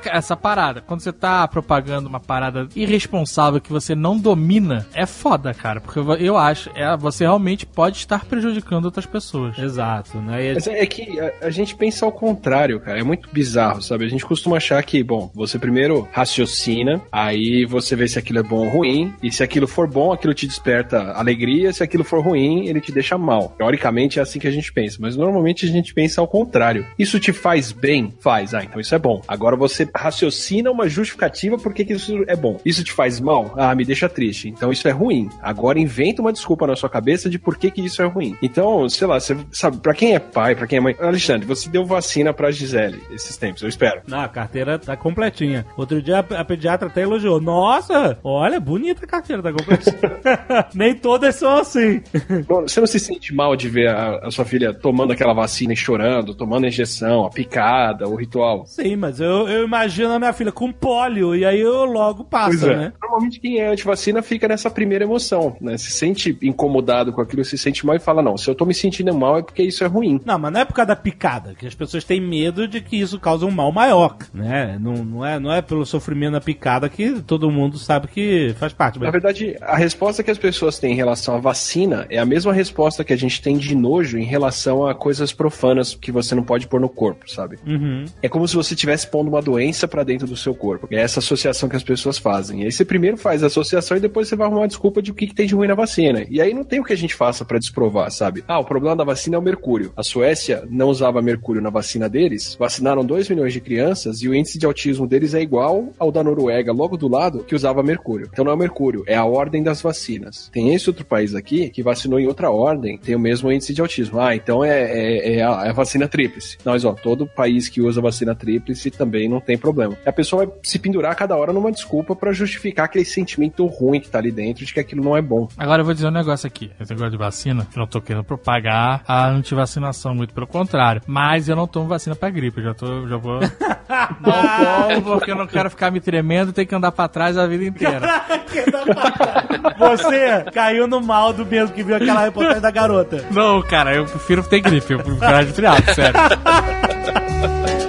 Essa 0.04 0.36
parada, 0.36 0.80
quando 0.80 1.00
você 1.00 1.12
tá 1.12 1.46
propagando 1.48 2.08
uma 2.08 2.20
parada 2.20 2.68
irresponsável 2.76 3.60
que 3.60 3.72
você 3.72 3.94
não 3.94 4.18
domina, 4.18 4.86
é 4.94 5.06
foda, 5.06 5.54
cara. 5.54 5.80
Porque 5.80 5.98
eu- 5.98 6.14
eu 6.16 6.36
acho, 6.36 6.70
é, 6.74 6.96
você 6.96 7.24
realmente 7.24 7.64
pode 7.66 7.96
estar 7.98 8.24
prejudicando 8.24 8.84
outras 8.84 9.06
pessoas. 9.06 9.58
Exato, 9.58 10.18
né? 10.18 10.50
E 10.50 10.54
Mas 10.54 10.66
é 10.66 10.86
que 10.86 11.18
a, 11.20 11.46
a 11.46 11.50
gente 11.50 11.74
pensa 11.74 12.04
ao 12.04 12.12
contrário, 12.12 12.80
cara. 12.80 12.98
É 13.00 13.02
muito 13.02 13.28
bizarro, 13.32 13.80
sabe? 13.82 14.04
A 14.04 14.08
gente 14.08 14.24
costuma 14.26 14.56
achar 14.58 14.82
que, 14.82 15.02
bom, 15.02 15.30
você 15.34 15.58
primeiro 15.58 16.08
raciocina, 16.12 17.00
aí 17.10 17.64
você 17.64 17.94
vê 17.96 18.06
se 18.08 18.18
aquilo 18.18 18.40
é 18.40 18.42
bom 18.42 18.60
ou 18.66 18.68
ruim, 18.68 19.14
e 19.22 19.30
se 19.32 19.42
aquilo 19.42 19.66
for 19.66 19.88
bom, 19.88 20.12
aquilo 20.12 20.34
te 20.34 20.46
desperta 20.46 21.12
alegria, 21.12 21.72
se 21.72 21.82
aquilo 21.82 22.04
for 22.04 22.22
ruim, 22.22 22.59
ele 22.68 22.80
te 22.80 22.92
deixa 22.92 23.16
mal. 23.18 23.54
Teoricamente 23.56 24.18
é 24.18 24.22
assim 24.22 24.38
que 24.38 24.48
a 24.48 24.50
gente 24.50 24.72
pensa, 24.72 24.98
mas 25.00 25.16
normalmente 25.16 25.66
a 25.66 25.68
gente 25.68 25.94
pensa 25.94 26.20
ao 26.20 26.28
contrário. 26.28 26.86
Isso 26.98 27.18
te 27.20 27.32
faz 27.32 27.72
bem? 27.72 28.14
Faz. 28.20 28.54
Ah, 28.54 28.62
então 28.62 28.80
isso 28.80 28.94
é 28.94 28.98
bom. 28.98 29.22
Agora 29.26 29.56
você 29.56 29.88
raciocina 29.94 30.70
uma 30.70 30.88
justificativa 30.88 31.56
por 31.56 31.72
que 31.72 31.92
isso 31.92 32.24
é 32.26 32.36
bom. 32.36 32.58
Isso 32.64 32.84
te 32.84 32.92
faz 32.92 33.20
mal? 33.20 33.52
Ah, 33.56 33.74
me 33.74 33.84
deixa 33.84 34.08
triste. 34.08 34.48
Então 34.48 34.70
isso 34.70 34.86
é 34.88 34.90
ruim. 34.90 35.28
Agora 35.42 35.78
inventa 35.78 36.22
uma 36.22 36.32
desculpa 36.32 36.66
na 36.66 36.76
sua 36.76 36.88
cabeça 36.88 37.28
de 37.28 37.38
por 37.38 37.56
que 37.56 37.70
que 37.70 37.84
isso 37.84 38.02
é 38.02 38.06
ruim. 38.06 38.36
Então, 38.42 38.88
sei 38.88 39.06
lá, 39.06 39.18
você 39.18 39.36
sabe, 39.52 39.78
pra 39.78 39.94
quem 39.94 40.14
é 40.14 40.18
pai, 40.18 40.54
pra 40.54 40.66
quem 40.66 40.78
é 40.78 40.80
mãe. 40.80 40.96
Alexandre, 40.98 41.46
você 41.46 41.68
deu 41.68 41.84
vacina 41.84 42.32
pra 42.32 42.50
Gisele 42.50 43.00
esses 43.10 43.36
tempos, 43.36 43.62
eu 43.62 43.68
espero. 43.68 44.02
Não, 44.06 44.20
a 44.20 44.28
carteira 44.28 44.78
tá 44.78 44.96
completinha. 44.96 45.66
Outro 45.76 46.02
dia 46.02 46.18
a, 46.18 46.40
a 46.40 46.44
pediatra 46.44 46.88
até 46.88 47.02
elogiou. 47.02 47.40
Nossa, 47.40 48.18
olha, 48.22 48.60
bonita 48.60 49.04
a 49.04 49.08
carteira, 49.08 49.42
tá 49.42 49.52
completinha. 49.52 49.98
Nem 50.74 50.94
todas 50.94 51.36
são 51.36 51.58
assim. 51.58 52.02
Você 52.50 52.80
não 52.80 52.86
se 52.86 52.98
sente 52.98 53.32
mal 53.32 53.54
de 53.54 53.68
ver 53.68 53.88
a, 53.88 54.26
a 54.26 54.30
sua 54.30 54.44
filha 54.44 54.74
tomando 54.74 55.12
aquela 55.12 55.32
vacina 55.32 55.72
e 55.72 55.76
chorando, 55.76 56.34
tomando 56.34 56.64
a 56.64 56.68
injeção, 56.68 57.24
a 57.24 57.30
picada, 57.30 58.08
o 58.08 58.16
ritual? 58.16 58.64
Sim, 58.66 58.96
mas 58.96 59.20
eu, 59.20 59.48
eu 59.48 59.64
imagino 59.64 60.12
a 60.12 60.18
minha 60.18 60.32
filha 60.32 60.50
com 60.50 60.72
pólio 60.72 61.34
e 61.34 61.44
aí 61.44 61.60
eu 61.60 61.84
logo 61.84 62.24
passo, 62.24 62.68
é. 62.68 62.76
né? 62.76 62.92
Normalmente 63.00 63.38
quem 63.38 63.58
é 63.58 63.68
antivacina 63.68 64.20
fica 64.20 64.48
nessa 64.48 64.70
primeira 64.70 65.04
emoção, 65.04 65.56
né? 65.60 65.78
Se 65.78 65.92
sente 65.92 66.36
incomodado 66.42 67.12
com 67.12 67.20
aquilo, 67.20 67.44
se 67.44 67.56
sente 67.56 67.86
mal 67.86 67.96
e 67.96 68.00
fala, 68.00 68.22
não, 68.22 68.36
se 68.36 68.50
eu 68.50 68.54
tô 68.54 68.66
me 68.66 68.74
sentindo 68.74 69.14
mal 69.14 69.38
é 69.38 69.42
porque 69.42 69.62
isso 69.62 69.84
é 69.84 69.86
ruim. 69.86 70.20
Não, 70.24 70.38
mas 70.38 70.52
não 70.52 70.60
é 70.60 70.64
por 70.64 70.74
causa 70.74 70.88
da 70.88 70.96
picada, 70.96 71.54
que 71.54 71.66
as 71.66 71.74
pessoas 71.74 72.04
têm 72.04 72.20
medo 72.20 72.66
de 72.66 72.80
que 72.80 72.96
isso 72.96 73.18
cause 73.20 73.44
um 73.44 73.50
mal 73.50 73.70
maior, 73.70 74.16
né? 74.34 74.76
Não, 74.80 75.04
não, 75.04 75.24
é, 75.24 75.38
não 75.38 75.52
é 75.52 75.62
pelo 75.62 75.86
sofrimento 75.86 76.32
da 76.32 76.40
picada 76.40 76.88
que 76.88 77.22
todo 77.22 77.50
mundo 77.50 77.78
sabe 77.78 78.08
que 78.08 78.54
faz 78.58 78.72
parte. 78.72 78.98
Na 78.98 79.04
Mas... 79.04 79.12
verdade, 79.12 79.56
a 79.60 79.76
resposta 79.76 80.22
que 80.22 80.30
as 80.30 80.38
pessoas 80.38 80.78
têm 80.78 80.92
em 80.92 80.96
relação 80.96 81.36
à 81.36 81.38
vacina 81.38 82.06
é 82.10 82.18
a 82.18 82.26
mesma 82.26 82.39
resposta 82.48 83.04
que 83.04 83.12
a 83.12 83.16
gente 83.16 83.40
tem 83.40 83.56
de 83.56 83.74
nojo 83.74 84.18
em 84.18 84.24
relação 84.24 84.86
a 84.86 84.94
coisas 84.94 85.32
profanas 85.32 85.94
que 85.94 86.12
você 86.12 86.34
não 86.34 86.42
pode 86.42 86.66
pôr 86.66 86.80
no 86.80 86.88
corpo, 86.88 87.30
sabe? 87.30 87.58
Uhum. 87.66 88.04
É 88.22 88.28
como 88.28 88.46
se 88.46 88.54
você 88.54 88.74
estivesse 88.74 89.06
pondo 89.06 89.28
uma 89.28 89.42
doença 89.42 89.86
pra 89.86 90.02
dentro 90.02 90.26
do 90.26 90.36
seu 90.36 90.54
corpo. 90.54 90.88
É 90.90 91.00
essa 91.00 91.20
associação 91.20 91.68
que 91.68 91.76
as 91.76 91.82
pessoas 91.82 92.18
fazem. 92.18 92.62
E 92.62 92.64
aí 92.64 92.72
você 92.72 92.84
primeiro 92.84 93.16
faz 93.16 93.42
a 93.42 93.46
associação 93.46 93.96
e 93.96 94.00
depois 94.00 94.28
você 94.28 94.36
vai 94.36 94.46
arrumar 94.46 94.62
uma 94.62 94.68
desculpa 94.68 95.02
de 95.02 95.10
o 95.10 95.14
que, 95.14 95.26
que 95.26 95.34
tem 95.34 95.46
de 95.46 95.54
ruim 95.54 95.68
na 95.68 95.74
vacina. 95.74 96.24
E 96.28 96.40
aí 96.40 96.54
não 96.54 96.64
tem 96.64 96.80
o 96.80 96.84
que 96.84 96.92
a 96.92 96.96
gente 96.96 97.14
faça 97.14 97.44
pra 97.44 97.58
desprovar, 97.58 98.10
sabe? 98.10 98.44
Ah, 98.46 98.58
o 98.58 98.64
problema 98.64 98.96
da 98.96 99.04
vacina 99.04 99.36
é 99.36 99.38
o 99.38 99.42
mercúrio. 99.42 99.92
A 99.96 100.02
Suécia 100.02 100.64
não 100.70 100.88
usava 100.88 101.22
mercúrio 101.22 101.62
na 101.62 101.70
vacina 101.70 102.08
deles, 102.08 102.56
vacinaram 102.58 103.04
2 103.04 103.28
milhões 103.28 103.52
de 103.52 103.60
crianças 103.60 104.22
e 104.22 104.28
o 104.28 104.34
índice 104.34 104.58
de 104.58 104.66
autismo 104.66 105.06
deles 105.06 105.34
é 105.34 105.40
igual 105.40 105.88
ao 105.98 106.10
da 106.10 106.22
Noruega, 106.22 106.72
logo 106.72 106.96
do 106.96 107.08
lado, 107.08 107.44
que 107.44 107.54
usava 107.54 107.82
mercúrio. 107.82 108.28
Então 108.32 108.44
não 108.44 108.52
é 108.52 108.54
o 108.54 108.58
mercúrio, 108.58 109.04
é 109.06 109.16
a 109.16 109.24
ordem 109.24 109.62
das 109.62 109.80
vacinas. 109.82 110.48
Tem 110.52 110.74
esse 110.74 110.88
outro 110.88 111.04
país 111.04 111.34
aqui 111.34 111.70
que 111.70 111.82
vacinou 111.82 112.18
em 112.18 112.26
outra 112.30 112.50
ordem, 112.50 112.98
tem 112.98 113.14
o 113.14 113.18
mesmo 113.18 113.52
índice 113.52 113.74
de 113.74 113.80
autismo. 113.80 114.20
Ah, 114.20 114.34
então 114.34 114.64
é, 114.64 114.80
é, 114.82 115.36
é 115.36 115.42
a, 115.42 115.66
é 115.66 115.70
a 115.70 115.72
vacina 115.72 116.08
tríplice. 116.08 116.58
Mas, 116.64 116.84
ó, 116.84 116.92
todo 116.92 117.26
país 117.26 117.68
que 117.68 117.80
usa 117.80 118.00
vacina 118.00 118.34
tríplice 118.34 118.90
também 118.90 119.28
não 119.28 119.40
tem 119.40 119.58
problema. 119.58 119.96
A 120.04 120.12
pessoa 120.12 120.46
vai 120.46 120.54
se 120.62 120.78
pendurar 120.78 121.14
cada 121.14 121.36
hora 121.36 121.52
numa 121.52 121.70
desculpa 121.70 122.16
pra 122.16 122.32
justificar 122.32 122.86
aquele 122.86 123.04
sentimento 123.04 123.66
ruim 123.66 124.00
que 124.00 124.08
tá 124.08 124.18
ali 124.18 124.30
dentro 124.30 124.64
de 124.64 124.72
que 124.72 124.80
aquilo 124.80 125.04
não 125.04 125.16
é 125.16 125.22
bom. 125.22 125.48
Agora 125.56 125.82
eu 125.82 125.84
vou 125.84 125.94
dizer 125.94 126.08
um 126.08 126.12
negócio 126.12 126.46
aqui. 126.46 126.70
Esse 126.80 126.92
negócio 126.92 127.10
de 127.10 127.18
vacina, 127.18 127.66
eu 127.74 127.80
não 127.80 127.86
tô 127.86 128.00
querendo 128.00 128.24
propagar 128.24 129.02
a 129.06 129.28
antivacinação, 129.28 130.14
muito 130.14 130.32
pelo 130.32 130.46
contrário. 130.46 131.02
Mas 131.06 131.48
eu 131.48 131.56
não 131.56 131.66
tomo 131.66 131.86
vacina 131.86 132.14
pra 132.14 132.30
gripe, 132.30 132.62
já 132.62 132.74
tô, 132.74 133.06
já 133.06 133.16
vou. 133.16 133.40
não 134.20 135.02
tomo 135.02 135.18
porque 135.18 135.30
eu 135.30 135.36
não 135.36 135.46
quero 135.46 135.70
ficar 135.70 135.90
me 135.90 136.00
tremendo 136.00 136.50
e 136.50 136.52
ter 136.52 136.66
que 136.66 136.74
andar 136.74 136.92
pra 136.92 137.08
trás 137.08 137.36
a 137.36 137.46
vida 137.46 137.64
inteira. 137.64 138.00
Você 139.78 140.44
caiu 140.52 140.86
no 140.86 141.00
mal 141.00 141.32
do 141.32 141.44
mesmo 141.44 141.74
que 141.74 141.82
viu 141.82 141.96
aquela 142.10 142.24
reportagem 142.24 142.60
da 142.60 142.70
garota. 142.70 143.24
Não, 143.30 143.62
cara, 143.62 143.94
eu 143.94 144.04
prefiro 144.04 144.42
ter 144.42 144.60
gripe, 144.60 144.92
eu 144.92 144.98
prefiro 144.98 145.46
de 145.46 145.52
triado, 145.52 145.94
sério. 145.94 146.20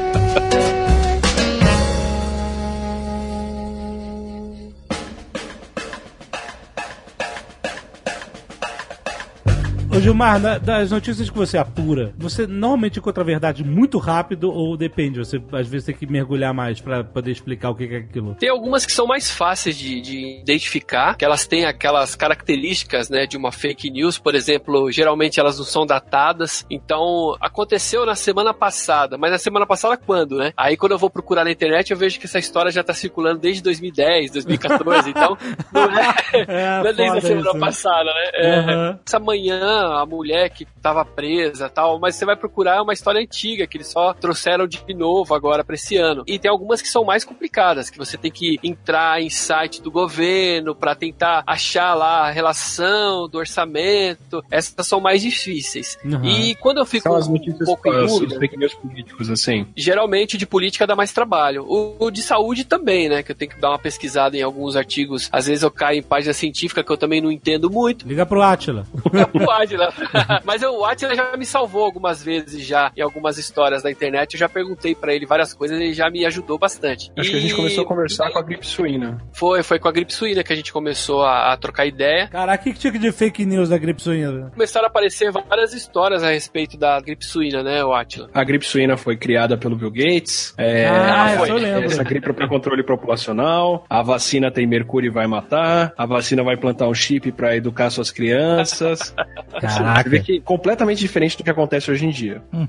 Ô 9.93 9.99
Gilmar, 9.99 10.39
na- 10.39 10.57
das 10.57 10.89
notícias 10.89 11.29
que 11.29 11.37
você 11.37 11.57
apura, 11.57 12.13
você 12.17 12.47
normalmente 12.47 12.97
encontra 12.99 13.21
a 13.23 13.25
verdade 13.25 13.61
muito 13.61 13.97
rápido 13.97 14.49
ou 14.49 14.77
depende? 14.77 15.19
Você 15.19 15.41
às 15.51 15.67
vezes 15.67 15.85
tem 15.85 15.93
que 15.93 16.07
mergulhar 16.07 16.53
mais 16.53 16.79
pra 16.79 17.03
poder 17.03 17.31
explicar 17.31 17.69
o 17.71 17.75
que 17.75 17.83
é 17.83 17.97
aquilo. 17.97 18.33
Tem 18.35 18.47
algumas 18.49 18.85
que 18.85 18.91
são 18.93 19.05
mais 19.05 19.29
fáceis 19.29 19.75
de, 19.77 19.99
de 19.99 20.39
identificar, 20.41 21.15
que 21.17 21.25
elas 21.25 21.45
têm 21.45 21.65
aquelas 21.65 22.15
características, 22.15 23.09
né, 23.09 23.25
de 23.25 23.35
uma 23.35 23.51
fake 23.51 23.91
news, 23.91 24.17
por 24.17 24.33
exemplo, 24.33 24.89
geralmente 24.91 25.41
elas 25.41 25.57
não 25.57 25.65
são 25.65 25.85
datadas. 25.85 26.65
Então, 26.69 27.35
aconteceu 27.41 28.05
na 28.05 28.15
semana 28.15 28.53
passada, 28.53 29.17
mas 29.17 29.31
na 29.31 29.37
semana 29.37 29.65
passada 29.65 29.97
quando, 29.97 30.37
né? 30.37 30.53
Aí 30.55 30.77
quando 30.77 30.93
eu 30.93 30.97
vou 30.97 31.09
procurar 31.09 31.43
na 31.43 31.51
internet, 31.51 31.91
eu 31.91 31.97
vejo 31.97 32.17
que 32.17 32.27
essa 32.27 32.39
história 32.39 32.71
já 32.71 32.81
tá 32.81 32.93
circulando 32.93 33.39
desde 33.41 33.61
2010, 33.61 34.31
2014, 34.31 35.09
então 35.09 35.37
não 35.73 35.81
é, 35.99 36.15
É, 36.33 36.79
não 36.81 36.87
é 36.87 36.93
desde 36.93 37.17
a 37.17 37.21
semana 37.21 37.49
isso, 37.49 37.59
passada, 37.59 38.05
né? 38.05 38.29
É, 38.35 38.55
Aham. 38.55 38.99
essa 39.05 39.19
manhã, 39.19 39.80
a 39.81 40.05
mulher 40.05 40.49
que 40.49 40.65
tava 40.81 41.03
presa 41.05 41.69
tal, 41.69 41.99
mas 41.99 42.15
você 42.15 42.25
vai 42.25 42.35
procurar 42.35 42.77
é 42.77 42.81
uma 42.81 42.93
história 42.93 43.21
antiga, 43.21 43.67
que 43.67 43.77
eles 43.77 43.87
só 43.87 44.13
trouxeram 44.13 44.67
de 44.67 44.81
novo 44.93 45.33
agora 45.33 45.63
pra 45.63 45.75
esse 45.75 45.97
ano. 45.97 46.23
E 46.27 46.37
tem 46.39 46.49
algumas 46.49 46.81
que 46.81 46.87
são 46.87 47.03
mais 47.03 47.23
complicadas, 47.23 47.89
que 47.89 47.97
você 47.97 48.17
tem 48.17 48.31
que 48.31 48.59
entrar 48.63 49.21
em 49.21 49.29
site 49.29 49.81
do 49.81 49.91
governo 49.91 50.75
pra 50.75 50.95
tentar 50.95 51.43
achar 51.45 51.93
lá 51.93 52.27
a 52.27 52.31
relação 52.31 53.27
do 53.27 53.37
orçamento. 53.37 54.43
Essas 54.49 54.87
são 54.87 54.99
mais 54.99 55.21
difíceis. 55.21 55.97
Aham. 56.05 56.25
E 56.25 56.55
quando 56.55 56.77
eu 56.79 56.85
fico 56.85 57.03
São 57.03 57.15
as 57.15 57.27
um 57.27 57.37
pouco 57.65 57.87
em 57.87 58.05
dúvida, 58.05 58.39
políticos, 58.81 59.29
assim. 59.29 59.65
geralmente 59.75 60.37
de 60.37 60.45
política 60.45 60.85
dá 60.87 60.95
mais 60.95 61.11
trabalho. 61.11 61.65
O, 61.67 62.05
o 62.05 62.11
de 62.11 62.21
saúde 62.21 62.63
também, 62.65 63.09
né? 63.09 63.23
Que 63.23 63.31
eu 63.31 63.35
tenho 63.35 63.51
que 63.51 63.59
dar 63.59 63.69
uma 63.69 63.79
pesquisada 63.79 64.37
em 64.37 64.41
alguns 64.41 64.75
artigos. 64.75 65.29
Às 65.31 65.47
vezes 65.47 65.63
eu 65.63 65.71
caio 65.71 65.99
em 65.99 66.03
página 66.03 66.33
científica 66.33 66.83
que 66.83 66.91
eu 66.91 66.97
também 66.97 67.21
não 67.21 67.31
entendo 67.31 67.69
muito. 67.69 68.07
Liga 68.07 68.25
pro 68.25 68.41
Atila. 68.41 68.85
Mas 70.43 70.61
o 70.63 70.83
Atila 70.85 71.15
já 71.15 71.35
me 71.37 71.45
salvou 71.45 71.83
algumas 71.83 72.23
vezes 72.23 72.65
já 72.65 72.91
em 72.95 73.01
algumas 73.01 73.37
histórias 73.37 73.83
da 73.83 73.91
internet. 73.91 74.33
Eu 74.33 74.39
já 74.39 74.49
perguntei 74.49 74.93
pra 74.95 75.13
ele 75.13 75.25
várias 75.25 75.53
coisas 75.53 75.79
e 75.79 75.83
ele 75.83 75.93
já 75.93 76.09
me 76.09 76.25
ajudou 76.25 76.57
bastante. 76.57 77.11
Acho 77.17 77.29
que 77.29 77.35
a 77.37 77.39
gente 77.39 77.53
E 77.53 77.55
começou 77.55 77.83
a 77.83 77.87
conversar 77.87 78.29
com 78.31 78.39
a 78.39 78.41
gripe 78.41 78.65
suína. 78.65 79.17
Foi, 79.33 79.63
foi 79.63 79.79
com 79.79 79.87
a 79.87 79.91
gripe 79.91 80.13
suína 80.13 80.43
que 80.43 80.53
a 80.53 80.55
gente 80.55 80.71
começou 80.73 81.21
a, 81.23 81.53
a 81.53 81.57
trocar 81.57 81.85
ideia. 81.85 82.27
Caraca, 82.27 82.63
que 82.63 82.73
tipo 82.73 82.97
de 82.99 83.11
fake 83.11 83.45
news 83.45 83.69
da 83.69 83.77
gripe 83.77 84.01
suína? 84.01 84.49
Começaram 84.51 84.85
a 84.85 84.89
aparecer 84.89 85.31
várias 85.31 85.73
histórias 85.73 86.23
a 86.23 86.29
respeito 86.29 86.77
da 86.77 86.99
gripe 86.99 87.25
suína, 87.25 87.63
né, 87.63 87.83
o 87.83 87.93
Atila? 87.93 88.29
A 88.33 88.43
gripe 88.43 88.65
suína 88.65 88.97
foi 88.97 89.17
criada 89.17 89.57
pelo 89.57 89.75
Bill 89.75 89.91
Gates. 89.91 90.53
É, 90.57 90.87
Ah, 90.87 91.35
foi. 91.37 91.49
eu 91.49 91.55
lembro. 91.57 91.85
Essa 91.85 92.03
gripe 92.03 92.29
é 92.29 92.33
para 92.33 92.47
controle 92.47 92.83
populacional. 92.83 93.85
A 93.89 94.01
vacina 94.01 94.51
tem 94.51 94.65
mercúrio 94.67 95.07
e 95.07 95.11
vai 95.13 95.27
matar. 95.27 95.93
A 95.97 96.05
vacina 96.05 96.43
vai 96.43 96.57
plantar 96.57 96.87
um 96.87 96.93
chip 96.93 97.31
para 97.31 97.55
educar 97.55 97.89
suas 97.89 98.11
crianças. 98.11 99.13
Caraca. 99.61 100.03
Você 100.03 100.09
vê 100.09 100.19
que 100.19 100.37
é 100.37 100.41
completamente 100.41 100.99
diferente 100.99 101.37
do 101.37 101.43
que 101.43 101.49
acontece 101.49 101.91
hoje 101.91 102.05
em 102.05 102.09
dia. 102.09 102.41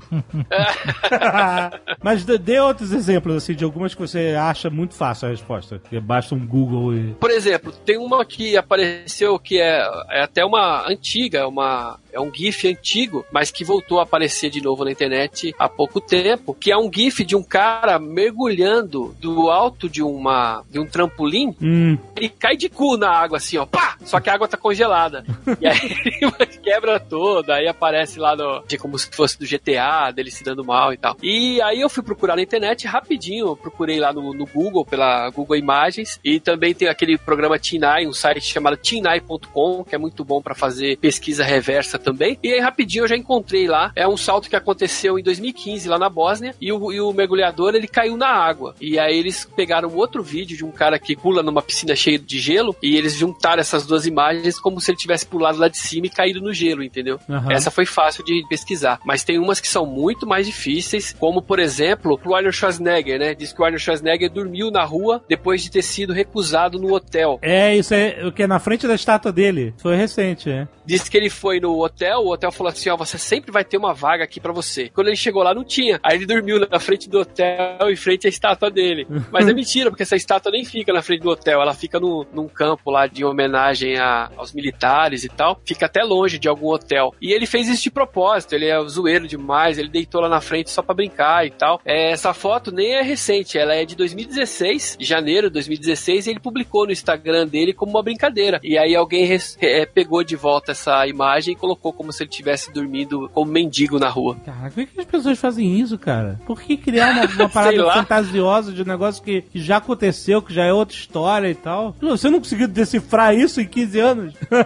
Mas 2.01 2.23
dê- 2.23 2.59
outros 2.59 2.91
exemplos, 2.91 3.35
assim, 3.35 3.53
de 3.53 3.63
algumas 3.63 3.93
que 3.93 4.01
você 4.01 4.35
acha 4.39 4.69
muito 4.69 4.93
fácil 4.93 5.27
a 5.27 5.31
resposta. 5.31 5.81
Que 5.89 5.99
basta 5.99 6.35
um 6.35 6.45
Google 6.45 6.95
e. 6.95 7.13
Por 7.13 7.31
exemplo, 7.31 7.71
tem 7.71 7.97
uma 7.97 8.23
que 8.25 8.55
apareceu 8.55 9.37
que 9.39 9.59
é, 9.59 9.81
é 10.09 10.23
até 10.23 10.45
uma 10.45 10.87
antiga, 10.87 11.47
uma, 11.47 11.99
é 12.13 12.19
um 12.19 12.33
GIF 12.33 12.67
antigo, 12.67 13.25
mas 13.31 13.51
que 13.51 13.63
voltou 13.63 13.99
a 13.99 14.03
aparecer 14.03 14.49
de 14.49 14.61
novo 14.61 14.85
na 14.85 14.91
internet 14.91 15.53
há 15.57 15.67
pouco 15.67 15.99
tempo, 15.99 16.53
que 16.53 16.71
é 16.71 16.77
um 16.77 16.91
GIF 16.93 17.25
de 17.25 17.35
um 17.35 17.43
cara 17.43 17.99
mergulhando 17.99 19.15
do 19.19 19.49
alto 19.49 19.89
de 19.89 20.01
uma 20.01 20.63
de 20.69 20.79
um 20.79 20.85
trampolim, 20.85 21.55
Hum, 21.61 21.97
ele 22.15 22.29
cai 22.29 22.55
de 22.55 22.69
cu 22.69 22.97
na 22.97 23.09
água 23.09 23.37
assim, 23.37 23.57
ó, 23.57 23.65
pá! 23.65 23.97
Só 24.03 24.19
que 24.19 24.29
a 24.29 24.33
água 24.33 24.47
tá 24.47 24.57
congelada. 24.57 25.25
e 25.59 25.67
aí 25.67 25.79
ele 25.81 26.45
quebra 26.61 26.99
toda, 26.99 27.55
aí 27.55 27.67
aparece 27.67 28.19
lá 28.19 28.35
no, 28.35 28.63
como 28.79 28.97
se 28.97 29.09
fosse 29.09 29.39
do 29.39 29.45
GTA, 29.45 30.11
dele 30.11 30.29
se 30.29 30.43
dando 30.43 30.63
mal 30.63 30.93
e 30.93 30.97
tal. 30.97 31.17
E 31.21 31.61
aí 31.61 31.81
eu 31.81 31.89
fui 31.89 32.03
procurar 32.03 32.35
na 32.35 32.41
internet 32.41 32.85
rapidinho, 32.87 33.47
eu 33.47 33.55
procurei 33.55 33.99
lá 33.99 34.11
no, 34.11 34.33
no 34.33 34.45
Google, 34.45 34.85
pela 34.85 35.29
Google 35.29 35.55
Imagens, 35.55 36.19
e 36.23 36.39
também 36.39 36.73
tem 36.73 36.87
aquele 36.87 37.17
programa 37.17 37.57
Tinai, 37.57 38.05
um 38.05 38.13
site 38.13 38.41
chamado 38.41 38.77
tinai.com, 38.77 39.83
que 39.83 39.95
é 39.95 39.97
muito 39.97 40.23
bom 40.23 40.41
pra 40.41 40.53
fazer 40.53 40.97
pesquisa 40.97 41.43
reversa 41.43 41.97
também. 42.03 42.37
E 42.43 42.51
aí 42.51 42.59
rapidinho 42.59 43.03
eu 43.03 43.07
já 43.07 43.15
encontrei 43.15 43.67
lá, 43.67 43.91
é 43.95 44.07
um 44.07 44.17
salto 44.17 44.49
que 44.49 44.55
aconteceu 44.55 45.17
em 45.17 45.23
2015 45.23 45.87
lá 45.89 45.97
na 45.97 46.09
Bósnia, 46.09 46.55
e 46.59 46.71
o, 46.71 46.91
e 46.91 46.99
o 46.99 47.11
mergulhador 47.13 47.73
ele 47.73 47.87
caiu 47.87 48.17
na 48.17 48.27
água. 48.27 48.75
E 48.79 48.99
aí 48.99 49.17
eles 49.17 49.45
pegaram 49.55 49.93
outro 49.95 50.21
vídeo 50.21 50.57
de 50.57 50.65
um 50.65 50.71
cara 50.71 50.99
que 50.99 51.15
pula 51.15 51.41
numa 51.41 51.61
piscina 51.61 51.95
cheia 51.95 52.19
de 52.19 52.39
gelo, 52.39 52.75
e 52.81 52.95
eles 52.95 53.15
juntaram 53.15 53.61
essas 53.61 53.85
duas 53.85 54.05
imagens 54.05 54.59
como 54.59 54.79
se 54.79 54.91
ele 54.91 54.97
tivesse 54.97 55.25
pulado 55.25 55.57
lá 55.57 55.67
de 55.67 55.77
cima 55.77 56.07
e 56.07 56.09
caído 56.09 56.41
no 56.41 56.53
gelo, 56.53 56.83
entendeu? 56.83 57.19
Aham. 57.29 57.51
Essa 57.51 57.71
foi 57.71 57.85
fácil 57.85 58.23
de 58.23 58.45
pesquisar. 58.49 58.99
Mas 59.05 59.23
tem 59.23 59.39
umas 59.39 59.59
que 59.59 59.67
são 59.67 59.85
muito 59.85 60.27
mais 60.27 60.45
difíceis, 60.45 61.15
como 61.17 61.41
por 61.41 61.59
exemplo, 61.59 62.19
o 62.25 62.35
Arnold 62.35 62.55
Schwarzenegger, 62.55 63.19
né? 63.19 63.33
Diz 63.33 63.53
que 63.53 63.61
o 63.61 63.65
Arnold 63.65 63.83
Schwarzenegger 63.83 64.29
dormiu 64.29 64.69
na 64.69 64.83
rua 64.83 65.23
depois 65.27 65.61
de 65.61 65.71
ter 65.71 65.81
sido 65.81 66.13
recusado 66.13 66.79
no 66.79 66.93
hotel. 66.93 67.39
É, 67.41 67.75
isso 67.75 67.93
é 67.93 68.25
o 68.25 68.31
que 68.31 68.43
é 68.43 68.47
na 68.47 68.59
frente 68.59 68.87
da 68.87 68.95
estátua 68.95 69.31
dele. 69.31 69.73
Foi 69.77 69.95
recente, 69.95 70.49
é. 70.49 70.67
Disse 70.85 71.09
que 71.09 71.17
ele 71.17 71.29
foi 71.29 71.59
no 71.59 71.81
hotel, 71.81 71.92
o 72.19 72.31
hotel 72.31 72.51
falou 72.51 72.71
assim: 72.71 72.89
ó, 72.89 72.97
você 72.97 73.17
sempre 73.17 73.51
vai 73.51 73.63
ter 73.63 73.77
uma 73.77 73.93
vaga 73.93 74.23
aqui 74.23 74.39
pra 74.39 74.51
você. 74.51 74.89
Quando 74.89 75.07
ele 75.07 75.15
chegou 75.15 75.43
lá, 75.43 75.53
não 75.53 75.63
tinha. 75.63 75.99
Aí 76.03 76.17
ele 76.17 76.25
dormiu 76.25 76.59
na 76.69 76.79
frente 76.79 77.09
do 77.09 77.19
hotel, 77.19 77.89
em 77.89 77.95
frente 77.95 78.27
à 78.27 78.29
estátua 78.29 78.69
dele. 78.71 79.05
Mas 79.31 79.47
é 79.47 79.53
mentira, 79.53 79.89
porque 79.89 80.03
essa 80.03 80.15
estátua 80.15 80.51
nem 80.51 80.65
fica 80.65 80.91
na 80.93 81.01
frente 81.01 81.21
do 81.21 81.29
hotel, 81.29 81.61
ela 81.61 81.73
fica 81.73 81.99
no, 81.99 82.25
num 82.33 82.47
campo 82.47 82.89
lá 82.91 83.07
de 83.07 83.23
homenagem 83.25 83.97
a- 83.99 84.29
aos 84.37 84.53
militares 84.53 85.23
e 85.23 85.29
tal. 85.29 85.59
Fica 85.65 85.85
até 85.85 86.03
longe 86.03 86.37
de 86.39 86.47
algum 86.47 86.67
hotel. 86.67 87.13
E 87.21 87.31
ele 87.31 87.45
fez 87.45 87.67
isso 87.67 87.83
de 87.83 87.91
propósito, 87.91 88.53
ele 88.53 88.67
é 88.67 88.79
zoeiro 88.87 89.27
demais, 89.27 89.77
ele 89.77 89.89
deitou 89.89 90.21
lá 90.21 90.29
na 90.29 90.41
frente 90.41 90.69
só 90.69 90.81
pra 90.81 90.95
brincar 90.95 91.45
e 91.45 91.51
tal. 91.51 91.79
É, 91.85 92.11
essa 92.11 92.33
foto 92.33 92.71
nem 92.71 92.93
é 92.95 93.01
recente, 93.01 93.57
ela 93.57 93.73
é 93.75 93.85
de 93.85 93.95
2016, 93.95 94.97
de 94.99 95.05
janeiro 95.05 95.47
de 95.47 95.53
2016, 95.53 96.27
e 96.27 96.29
ele 96.31 96.39
publicou 96.39 96.85
no 96.85 96.91
Instagram 96.91 97.47
dele 97.47 97.73
como 97.73 97.91
uma 97.91 98.03
brincadeira. 98.03 98.59
E 98.63 98.77
aí 98.77 98.95
alguém 98.95 99.29
é, 99.61 99.85
pegou 99.85 100.23
de 100.23 100.35
volta 100.35 100.71
essa 100.71 101.05
imagem 101.07 101.53
e 101.53 101.57
colocou 101.57 101.82
como 101.91 102.13
se 102.13 102.23
ele 102.23 102.29
tivesse 102.29 102.71
dormido 102.71 103.29
como 103.33 103.51
mendigo 103.51 103.99
na 103.99 104.09
rua. 104.09 104.37
Caraca, 104.45 104.71
por 104.71 104.85
que 104.85 104.99
as 104.99 105.05
pessoas 105.05 105.39
fazem 105.39 105.79
isso, 105.79 105.97
cara? 105.97 106.39
Por 106.45 106.61
que 106.61 106.77
criar 106.77 107.11
uma, 107.11 107.25
uma 107.25 107.49
parada 107.49 107.91
fantasiosa 107.91 108.71
de 108.71 108.81
um 108.81 108.85
negócio 108.85 109.23
que, 109.23 109.41
que 109.41 109.59
já 109.59 109.77
aconteceu, 109.77 110.41
que 110.41 110.53
já 110.53 110.63
é 110.65 110.73
outra 110.73 110.95
história 110.95 111.49
e 111.49 111.55
tal? 111.55 111.95
Você 112.01 112.29
não 112.29 112.39
conseguiu 112.39 112.67
decifrar 112.67 113.35
isso 113.35 113.59
em 113.59 113.65
15 113.65 113.99
anos? 113.99 114.33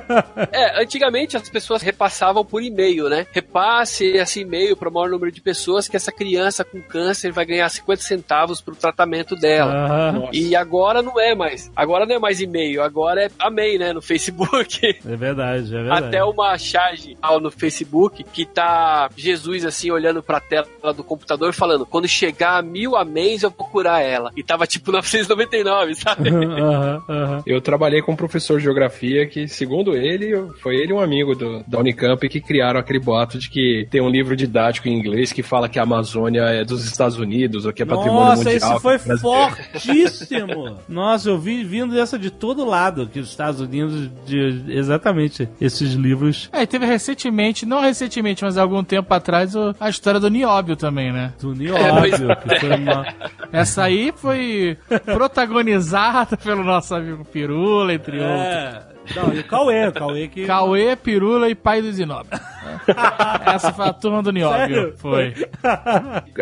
É, 0.51 0.81
antigamente 0.81 1.35
as 1.35 1.49
pessoas 1.49 1.81
repassavam 1.81 2.43
por 2.43 2.61
e-mail, 2.61 3.09
né? 3.09 3.25
Repasse 3.31 4.05
esse 4.05 4.41
e-mail 4.41 4.75
para 4.75 4.89
o 4.89 4.93
maior 4.93 5.09
número 5.09 5.31
de 5.31 5.41
pessoas 5.41 5.87
que 5.87 5.95
essa 5.95 6.11
criança 6.11 6.63
com 6.63 6.81
câncer 6.81 7.31
vai 7.31 7.45
ganhar 7.45 7.67
50 7.69 8.01
centavos 8.01 8.61
pro 8.61 8.75
tratamento 8.75 9.35
dela. 9.35 9.73
Aham. 9.73 10.29
E 10.31 10.55
agora 10.55 11.01
não 11.01 11.19
é 11.19 11.35
mais. 11.35 11.71
Agora 11.75 12.05
não 12.05 12.15
é 12.15 12.19
mais 12.19 12.39
e-mail, 12.41 12.81
agora 12.81 13.25
é 13.25 13.29
amei, 13.39 13.77
né? 13.77 13.93
No 13.93 14.01
Facebook. 14.01 14.99
É 15.05 15.15
verdade, 15.15 15.73
é 15.73 15.77
verdade. 15.83 16.05
Até 16.07 16.23
uma 16.23 16.57
charge 16.57 17.06
ao 17.21 17.39
no 17.39 17.51
Facebook 17.51 18.23
que 18.23 18.45
tá 18.45 19.09
Jesus 19.15 19.65
assim 19.65 19.91
olhando 19.91 20.21
pra 20.23 20.39
tela 20.39 20.67
do 20.95 21.03
computador 21.03 21.53
falando: 21.53 21.85
quando 21.85 22.07
chegar 22.07 22.57
a 22.57 22.61
mil 22.61 22.95
améns 22.95 23.43
eu 23.43 23.49
vou 23.49 23.67
curar 23.67 24.01
ela. 24.03 24.31
E 24.35 24.43
tava 24.43 24.65
tipo 24.67 24.91
999, 24.97 25.95
sabe? 25.95 26.29
Aham, 26.29 27.03
aham. 27.09 27.43
Eu 27.45 27.61
trabalhei 27.61 28.01
com 28.01 28.11
um 28.13 28.15
professor 28.15 28.57
de 28.57 28.63
geografia 28.65 29.25
que, 29.27 29.47
segundo 29.47 29.95
ele, 29.95 30.33
foi 30.61 30.75
ele 30.75 30.91
e 30.91 30.93
um 30.93 30.99
amigo 30.99 31.35
do, 31.35 31.63
da 31.67 31.79
Unicamp 31.79 32.27
que 32.27 32.41
criaram 32.41 32.79
aquele 32.79 32.99
boato 32.99 33.37
de 33.37 33.49
que 33.49 33.87
tem 33.89 34.01
um 34.01 34.09
livro 34.09 34.35
didático 34.35 34.87
em 34.87 34.97
inglês 34.97 35.31
que 35.31 35.43
fala 35.43 35.69
que 35.69 35.79
a 35.79 35.83
Amazônia 35.83 36.41
é 36.41 36.63
dos 36.63 36.85
Estados 36.85 37.17
Unidos 37.17 37.65
ou 37.65 37.73
que 37.73 37.81
é 37.83 37.85
patrimônio 37.85 38.29
Nossa, 38.29 38.43
mundial. 38.49 38.71
isso 38.71 38.79
foi 38.81 38.97
brasileiro. 38.97 39.19
fortíssimo! 39.21 40.77
Nossa, 40.87 41.29
eu 41.29 41.37
vi 41.39 41.63
vindo 41.63 41.93
dessa 41.93 42.17
de 42.17 42.29
todo 42.31 42.65
lado, 42.65 43.07
que 43.07 43.19
os 43.19 43.29
Estados 43.29 43.59
Unidos, 43.61 44.09
de, 44.25 44.63
exatamente, 44.69 45.47
esses 45.59 45.93
livros 45.93 46.49
É, 46.51 46.65
teve 46.65 46.85
recentemente, 46.97 47.65
não 47.65 47.79
recentemente, 47.79 48.43
mas 48.43 48.57
há 48.57 48.61
algum 48.63 48.83
tempo 48.83 49.13
atrás, 49.13 49.53
a 49.79 49.89
história 49.89 50.19
do 50.19 50.29
Nióbio 50.29 50.75
também, 50.75 51.11
né? 51.11 51.31
do 51.39 51.53
Nióbio, 51.53 52.35
que 52.37 52.59
foi 52.59 52.75
uma... 52.75 53.05
Essa 53.53 53.83
aí 53.83 54.11
foi 54.15 54.77
protagonizada 55.05 56.35
pelo 56.35 56.63
nosso 56.63 56.95
amigo 56.95 57.23
Pirula, 57.23 57.93
entre 57.93 58.19
outros. 58.19 58.96
Não, 59.15 59.33
e 59.33 59.39
o 59.39 59.43
Cauê, 59.43 59.87
o 59.87 59.93
Cauê 59.93 60.27
que... 60.27 60.45
Cauê, 60.45 60.95
Pirula 60.95 61.49
e 61.49 61.55
pai 61.55 61.81
do 61.81 61.91
Zinóbio. 61.91 62.39
Essa 63.45 63.73
foi 63.73 63.87
a 63.87 63.93
turma 63.93 64.21
do 64.21 64.31
Nióbio. 64.31 64.75
Sério? 64.75 64.97
Foi. 64.97 65.33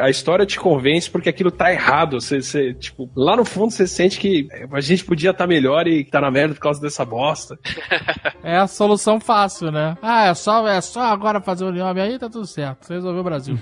A 0.02 0.10
história 0.10 0.46
te 0.46 0.60
convence 0.60 1.10
porque 1.10 1.30
aquilo 1.30 1.52
tá 1.52 1.72
errado. 1.72 2.20
Você, 2.20 2.42
você, 2.42 2.74
tipo, 2.74 3.10
lá 3.16 3.36
no 3.36 3.46
fundo 3.46 3.72
você 3.72 3.88
sente 3.88 4.20
que 4.20 4.48
a 4.72 4.82
gente 4.82 5.04
podia 5.04 5.32
estar 5.32 5.48
melhor 5.48 5.88
e 5.88 6.04
tá 6.04 6.22
na 6.22 6.32
merda 6.32 6.54
por 6.54 6.62
causa 6.62 6.82
dessa 6.82 7.06
bosta. 7.06 7.58
É 8.44 8.58
a 8.58 8.68
solução 8.68 9.20
fácil, 9.20 9.72
né? 9.72 9.98
Ah, 10.04 10.28
é 10.28 10.34
só, 10.36 10.68
é 10.68 10.80
só 10.80 11.02
agora 11.02 11.42
fazer 11.42 11.66
o 11.66 11.72
Nióbio 11.72 12.04
aí, 12.04 12.20
tá 12.20 12.30
tudo 12.30 12.46
certo. 12.46 12.86
Você 12.86 12.94
resolveu 12.94 13.22
o 13.22 13.24
Brasil. 13.24 13.58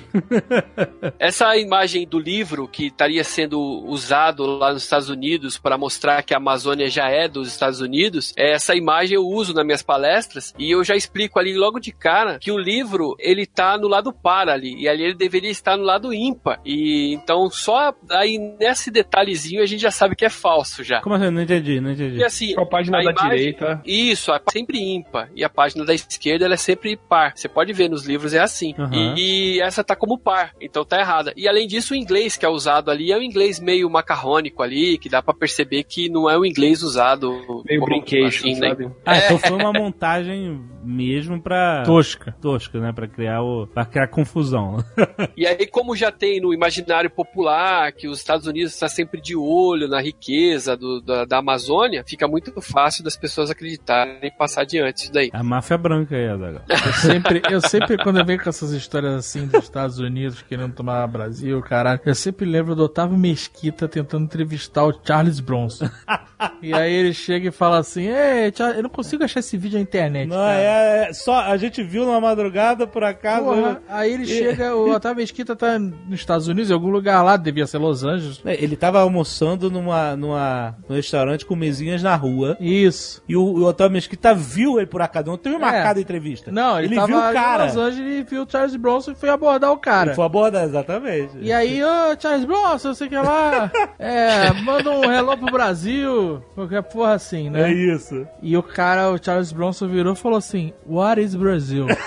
Essa 1.17 1.55
imagem 1.55 2.05
do 2.05 2.19
livro 2.19 2.67
que 2.67 2.87
estaria 2.87 3.23
sendo 3.23 3.59
usado 3.85 4.45
lá 4.45 4.73
nos 4.73 4.83
Estados 4.83 5.07
Unidos 5.07 5.57
para 5.57 5.77
mostrar 5.77 6.21
que 6.23 6.33
a 6.33 6.37
Amazônia 6.37 6.89
já 6.89 7.07
é 7.07 7.29
dos 7.29 7.47
Estados 7.47 7.79
Unidos, 7.79 8.33
é, 8.35 8.51
essa 8.51 8.75
imagem 8.75 8.92
eu 9.11 9.25
uso 9.25 9.53
nas 9.53 9.65
minhas 9.65 9.81
palestras 9.81 10.53
e 10.57 10.71
eu 10.71 10.83
já 10.83 10.95
explico 10.95 11.39
ali 11.39 11.53
logo 11.55 11.79
de 11.79 11.91
cara 11.91 12.37
que 12.39 12.51
o 12.51 12.57
livro 12.57 13.15
ele 13.19 13.45
tá 13.45 13.77
no 13.77 13.87
lado 13.87 14.11
par 14.13 14.49
ali 14.49 14.75
e 14.81 14.87
ali 14.87 15.03
ele 15.03 15.13
deveria 15.15 15.49
estar 15.49 15.77
no 15.77 15.83
lado 15.83 16.13
ímpar. 16.13 16.59
E 16.65 17.13
então 17.13 17.49
só 17.49 17.93
aí 18.11 18.37
nesse 18.59 18.91
detalhezinho 18.91 19.61
a 19.61 19.65
gente 19.65 19.81
já 19.81 19.91
sabe 19.91 20.15
que 20.15 20.25
é 20.25 20.29
falso 20.29 20.83
já. 20.83 21.01
Como 21.01 21.15
assim? 21.15 21.29
Não 21.31 21.41
entendi, 21.41 21.79
não 21.79 21.91
entendi. 21.91 22.17
E 22.17 22.23
assim, 22.23 22.53
A 22.57 22.65
página 22.65 22.99
a 22.99 23.03
da 23.03 23.11
imagem- 23.11 23.29
direita. 23.37 23.81
Isso, 23.85 24.31
é 24.31 24.39
sempre 24.51 24.79
ímpar. 24.79 25.29
E 25.35 25.43
a 25.43 25.49
página 25.49 25.85
da 25.85 25.93
esquerda 25.93 26.45
ela 26.45 26.53
é 26.53 26.57
sempre 26.57 26.95
par. 26.97 27.33
Você 27.35 27.47
pode 27.47 27.71
ver 27.73 27.89
nos 27.89 28.05
livros, 28.05 28.33
é 28.33 28.39
assim. 28.39 28.73
Aham. 28.77 29.15
E, 29.17 29.55
e 29.57 29.61
essa 29.61 29.83
tá 29.83 29.95
como 29.95 30.17
par, 30.17 30.53
então 30.61 30.83
tá 30.85 30.99
errada. 30.99 31.33
E 31.35 31.47
além 31.47 31.67
disso, 31.67 31.93
o 31.93 31.97
inglês 31.97 32.35
que 32.37 32.45
é 32.45 32.49
usado 32.49 32.91
ali 32.91 33.11
é 33.11 33.17
um 33.17 33.21
inglês 33.21 33.59
meio 33.59 33.89
macarrônico 33.89 34.61
ali, 34.61 34.97
que 34.97 35.09
dá 35.09 35.21
pra 35.21 35.33
perceber 35.33 35.83
que 35.83 36.09
não 36.09 36.29
é 36.29 36.37
o 36.37 36.45
inglês 36.45 36.81
usado. 36.83 37.31
Meio 37.67 37.79
como- 37.81 37.85
brincation, 37.85 38.49
assim, 38.49 38.59
né? 38.59 38.75
Ah, 39.05 39.17
então 39.17 39.37
foi 39.37 39.51
uma 39.57 39.71
montagem 39.73 40.61
mesmo 40.83 41.41
pra. 41.41 41.83
Tosca. 41.85 42.35
Tosca, 42.41 42.79
né? 42.79 42.91
Pra 42.91 43.07
criar 43.07 43.41
o. 43.41 43.67
pra 43.67 43.85
criar 43.85 44.07
confusão. 44.07 44.77
E 45.35 45.47
aí, 45.47 45.65
como 45.67 45.95
já 45.95 46.11
tem 46.11 46.39
no 46.39 46.53
imaginário 46.53 47.09
popular 47.09 47.91
que 47.91 48.07
os 48.07 48.19
Estados 48.19 48.45
Unidos 48.45 48.73
está 48.73 48.87
sempre 48.87 49.19
de 49.19 49.35
olho 49.35 49.87
na 49.87 49.99
riqueza 50.01 50.77
do- 50.77 51.01
da, 51.01 51.25
da 51.25 51.37
Amazônia, 51.39 52.03
fica 52.05 52.27
muito 52.27 52.53
fácil 52.61 53.03
das 53.03 53.17
pessoas 53.17 53.49
acreditarem 53.49 54.19
e 54.21 54.31
passar 54.31 54.61
adiante 54.61 55.03
isso 55.03 55.11
daí. 55.11 55.29
A 55.33 55.43
máfia 55.43 55.77
branca 55.77 56.15
aí, 56.15 56.27
Azaghal. 56.27 56.61
Eu 56.69 56.93
sempre, 56.93 57.41
eu 57.49 57.61
sempre, 57.61 57.97
quando 57.97 58.19
eu 58.19 58.25
venho 58.25 58.41
com 58.41 58.49
essas 58.49 58.71
histórias 58.71 59.13
assim 59.13 59.47
dos 59.47 59.63
Estados 59.63 59.97
Unidos 59.99 60.41
querendo 60.43 60.73
tomar 60.75 61.05
Brasil, 61.07 61.59
caralho, 61.61 61.99
eu 62.05 62.15
sempre 62.15 62.45
lembro 62.45 62.75
do 62.75 62.83
Otávio 62.83 63.17
Mesquita 63.17 63.87
tentando 63.87 64.25
entrevistar 64.25 64.83
o 64.85 64.93
Charles 65.05 65.39
Bronson. 65.39 65.89
E 66.61 66.73
aí 66.73 66.91
ele 66.93 67.13
chega 67.13 67.47
e 67.47 67.51
fala 67.51 67.77
assim: 67.77 68.07
Ei, 68.07 68.51
Eu 68.75 68.83
não 68.83 68.89
consigo 68.89 69.23
achar 69.23 69.39
esse 69.39 69.57
vídeo 69.57 69.77
na 69.77 69.81
internet. 69.83 70.27
Não, 70.27 70.35
cara." 70.37 70.53
é, 70.59 71.07
é 71.09 71.13
só. 71.13 71.35
A 71.41 71.57
gente 71.57 71.81
viu 71.83 72.05
numa 72.05 72.19
madrugada, 72.21 72.85
por 72.87 73.03
acaso. 73.03 73.45
Porra, 73.45 73.81
aí 73.89 74.13
ele 74.13 74.25
chega, 74.25 74.75
o 74.77 74.91
Otávio 74.91 75.17
Mesquita 75.17 75.55
tá 75.55 75.77
nos 75.79 76.19
Estados 76.19 76.47
Unidos, 76.47 76.69
em 76.69 76.73
algum 76.73 76.89
lugar 76.89 77.21
lá, 77.23 77.37
devia 77.37 77.65
ser 77.67 77.77
Los 77.77 78.03
Angeles. 78.03 78.41
É, 78.45 78.61
Ele 78.63 78.75
tava 78.75 78.99
almoçando 79.01 79.69
numa, 79.69 80.15
numa, 80.15 80.75
num 80.87 80.95
restaurante 80.95 81.45
com 81.45 81.55
mesinhas 81.55 82.01
na 82.03 82.15
rua. 82.15 82.57
Isso. 82.59 83.21
E 83.27 83.35
o, 83.35 83.41
o 83.43 83.63
Otávio 83.65 83.93
Mesquita 83.93 84.33
viu 84.33 84.77
ele 84.77 84.87
por 84.87 85.01
acaso. 85.01 85.27
Não 85.27 85.37
teve 85.37 85.55
É. 85.55 85.59
marcada 85.59 85.99
a 85.99 86.01
entrevista. 86.01 86.51
Não, 86.51 86.79
ele, 86.79 86.95
tava 86.95 87.07
viu 87.07 87.17
o 87.17 87.33
cara. 87.33 87.63
em 87.63 87.67
Los 87.67 87.77
Angeles 87.77 88.19
e 88.19 88.23
viu 88.23 88.43
o 88.43 88.47
Charles 88.49 88.75
Bronson 88.75 89.11
e 89.11 89.15
foi 89.15 89.29
abordar 89.29 89.71
o 89.71 89.77
cara. 89.77 90.09
Ele 90.09 90.15
foi 90.15 90.25
abordar, 90.25 90.63
exatamente. 90.63 91.37
E 91.39 91.51
aí, 91.51 91.83
ô 91.83 91.87
Charles 92.19 92.45
Bronson, 92.45 92.93
você 92.93 93.07
que 93.07 93.15
lá, 93.15 93.71
é, 93.99 94.51
manda 94.63 94.89
um 94.89 95.11
hello 95.11 95.37
pro 95.37 95.51
Brasil, 95.51 96.41
qualquer 96.55 96.81
porra 96.83 97.13
assim, 97.13 97.47
É 97.47 97.49
né? 97.51 97.71
isso. 97.73 98.25
E 98.41 98.55
o 98.57 98.62
cara, 98.63 99.11
o 99.11 99.23
Charles 99.23 99.51
Bronson 99.51 99.87
virou 99.87 100.13
e 100.13 100.17
falou 100.17 100.37
assim, 100.37 100.73
What 100.85 101.21
is 101.21 101.35
Brazil? 101.35 101.87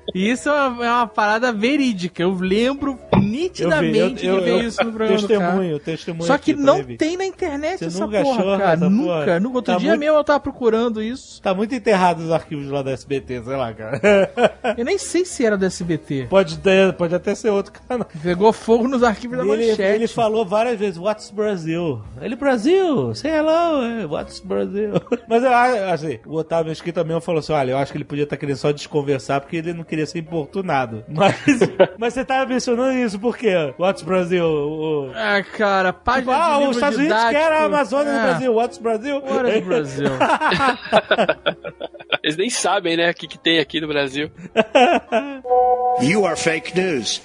E 0.13 0.29
isso 0.29 0.49
é 0.49 0.67
uma, 0.67 0.85
é 0.85 0.89
uma 0.91 1.07
parada 1.07 1.51
verídica, 1.51 2.21
eu 2.23 2.33
lembro 2.33 2.97
nitidamente 3.21 4.25
eu, 4.25 4.39
de 4.39 4.43
ver 4.45 4.63
isso 4.65 4.83
no 4.83 4.91
programa. 4.93 5.19
Testemunho, 5.27 5.79
testemunho. 5.79 6.23
Só 6.27 6.37
que 6.37 6.53
não 6.53 6.83
tem 6.83 7.17
na 7.17 7.25
internet 7.25 7.79
Você 7.79 7.85
essa 7.85 7.99
nunca 8.05 8.21
porra, 8.21 8.39
achou 8.39 8.57
cara. 8.57 8.73
essa 8.73 8.89
nunca, 8.89 9.03
porra? 9.25 9.39
nunca. 9.39 9.57
Outro 9.57 9.73
Tá 9.73 9.79
dia 9.79 9.89
muito- 9.89 9.99
mesmo 9.99 10.17
eu 10.17 10.23
tava 10.23 10.39
procurando 10.39 11.01
isso. 11.01 11.41
Tá 11.41 11.53
muito 11.53 11.73
enterrado 11.75 12.21
nos 12.21 12.31
arquivos 12.31 12.67
lá 12.69 12.81
da 12.81 12.91
SBT, 12.91 13.43
sei 13.43 13.55
lá, 13.55 13.73
cara. 13.73 14.01
Eu 14.77 14.85
nem 14.85 14.97
sei 14.97 15.25
se 15.25 15.45
era 15.45 15.57
do 15.57 15.65
SBT. 15.65 16.27
pode, 16.29 16.57
ter, 16.59 16.93
pode 16.93 17.13
até 17.13 17.35
ser 17.35 17.49
outro 17.49 17.73
canal. 17.87 18.07
Pegou 18.23 18.51
fogo 18.53 18.87
nos 18.87 19.03
arquivos 19.03 19.37
da 19.37 19.43
Ele, 19.43 19.67
manchete. 19.69 19.81
ele 19.81 20.07
falou 20.07 20.45
várias 20.45 20.79
vezes, 20.79 20.97
What's 20.97 21.29
Brasil? 21.31 22.01
Ele, 22.21 22.35
Brasil, 22.35 23.11
hello, 23.23 23.83
eh, 23.83 24.05
what's 24.05 24.39
Brasil? 24.39 24.91
Mas 25.27 25.43
eu 25.43 25.53
acho, 25.53 25.77
assim, 25.93 26.19
o 26.25 26.35
Otávio 26.37 26.69
Mesquita 26.69 27.03
mesmo 27.03 27.21
falou 27.21 27.39
assim, 27.39 27.53
olha, 27.53 27.71
eu 27.71 27.77
acho 27.77 27.91
que 27.91 27.97
ele 27.97 28.05
podia 28.05 28.23
estar 28.23 28.37
querendo 28.37 28.57
só 28.57 28.71
desconversar 28.71 29.41
porque 29.41 29.57
ele 29.57 29.73
não 29.73 29.83
queria 29.83 30.00
ser 30.05 30.19
importunado. 30.19 31.03
Mas, 31.07 31.35
mas 31.97 32.13
você 32.13 32.23
tava 32.25 32.45
mencionando 32.45 32.93
isso, 32.93 33.19
por 33.19 33.37
quê? 33.37 33.73
What's 33.79 34.03
Brasil? 34.03 34.45
O, 34.45 35.11
Ah, 35.15 35.41
cara, 35.43 35.91
página 35.93 36.35
ah, 36.35 36.47
de 36.49 36.53
livro 36.55 36.69
os 36.71 36.77
Estados 36.77 36.97
Unidos 36.97 37.17
didático. 37.17 37.41
querem 37.41 37.57
a 37.57 37.63
Amazônia 37.65 38.11
no 38.13 38.19
É. 38.19 38.23
Brasil, 38.23 38.53
What's 38.55 38.77
Brasil? 38.77 39.15
What 39.21 39.49
is 39.57 39.65
Brasil? 39.65 40.09
Eles 42.23 42.37
nem 42.37 42.49
sabem, 42.49 42.95
né, 42.95 43.09
o 43.09 43.13
que, 43.13 43.27
que 43.27 43.37
tem 43.37 43.59
aqui 43.59 43.81
no 43.81 43.87
Brasil. 43.87 44.31
You 46.01 46.25
are 46.25 46.37
fake 46.37 46.75
news. 46.75 47.21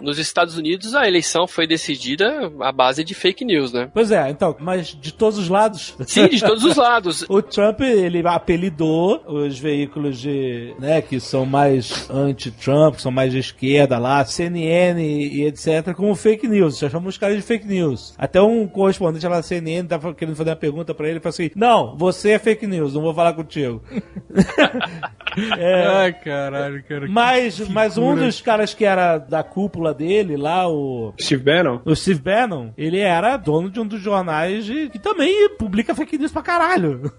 Nos 0.00 0.18
Estados 0.18 0.56
Unidos, 0.56 0.94
a 0.94 1.06
eleição 1.06 1.46
foi 1.46 1.66
decidida 1.66 2.52
à 2.60 2.70
base 2.70 3.02
de 3.02 3.14
fake 3.14 3.44
news, 3.44 3.72
né? 3.72 3.90
Pois 3.92 4.10
é, 4.10 4.30
então, 4.30 4.54
mas 4.60 4.88
de 4.88 5.12
todos 5.12 5.38
os 5.38 5.48
lados. 5.48 5.96
Sim, 6.06 6.28
de 6.28 6.40
todos 6.40 6.64
os 6.64 6.76
lados. 6.76 7.24
O 7.34 7.42
Trump, 7.42 7.80
ele 7.80 8.22
apelidou 8.26 9.22
os 9.26 9.58
veículos 9.58 10.20
de, 10.20 10.74
né, 10.78 11.00
que 11.00 11.18
são 11.18 11.44
mais 11.44 12.08
anti-Trump, 12.10 12.96
que 12.96 13.02
são 13.02 13.10
mais 13.10 13.32
de 13.32 13.38
esquerda 13.38 13.98
lá, 13.98 14.24
CNN 14.24 15.00
e 15.00 15.44
etc, 15.44 15.94
como 15.94 16.14
fake 16.14 16.46
news. 16.46 16.78
Já 16.78 16.88
chamam 16.88 17.08
os 17.08 17.18
caras 17.18 17.36
de 17.36 17.42
fake 17.42 17.66
news. 17.66 18.14
Até 18.16 18.40
um 18.40 18.66
correspondente 18.66 19.26
lá 19.26 19.36
da 19.36 19.42
CNN 19.42 19.88
tava 19.88 20.14
querendo 20.14 20.36
fazer 20.36 20.50
uma 20.50 20.56
pergunta 20.56 20.94
pra 20.94 21.08
ele 21.08 21.18
e 21.18 21.20
falou 21.20 21.30
assim: 21.30 21.50
Não, 21.56 21.96
você 21.96 22.32
é 22.32 22.38
fake 22.38 22.66
news, 22.66 22.94
não 22.94 23.02
vou 23.02 23.14
falar 23.14 23.32
contigo. 23.32 23.82
É, 25.58 25.86
Ai, 25.86 26.12
caralho, 26.12 26.82
cara. 26.88 27.06
mas, 27.08 27.58
que 27.60 27.72
mas 27.72 27.98
um 27.98 28.14
dos 28.14 28.40
caras 28.40 28.72
que 28.74 28.84
era 28.84 29.18
da 29.18 29.42
cúpula 29.42 29.92
dele 29.94 30.36
lá, 30.36 30.68
o. 30.68 31.12
Steve 31.20 31.42
Bannon? 31.42 31.80
O 31.84 31.94
Steve 31.94 32.20
Bannon, 32.20 32.70
ele 32.76 32.98
era 33.00 33.36
dono 33.36 33.70
de 33.70 33.80
um 33.80 33.86
dos 33.86 34.00
jornais 34.00 34.64
de- 34.64 34.88
que 34.88 34.98
também 34.98 35.48
publica 35.58 35.94
fake 35.94 36.18
news 36.18 36.32
pra 36.32 36.42
caralho. 36.42 37.12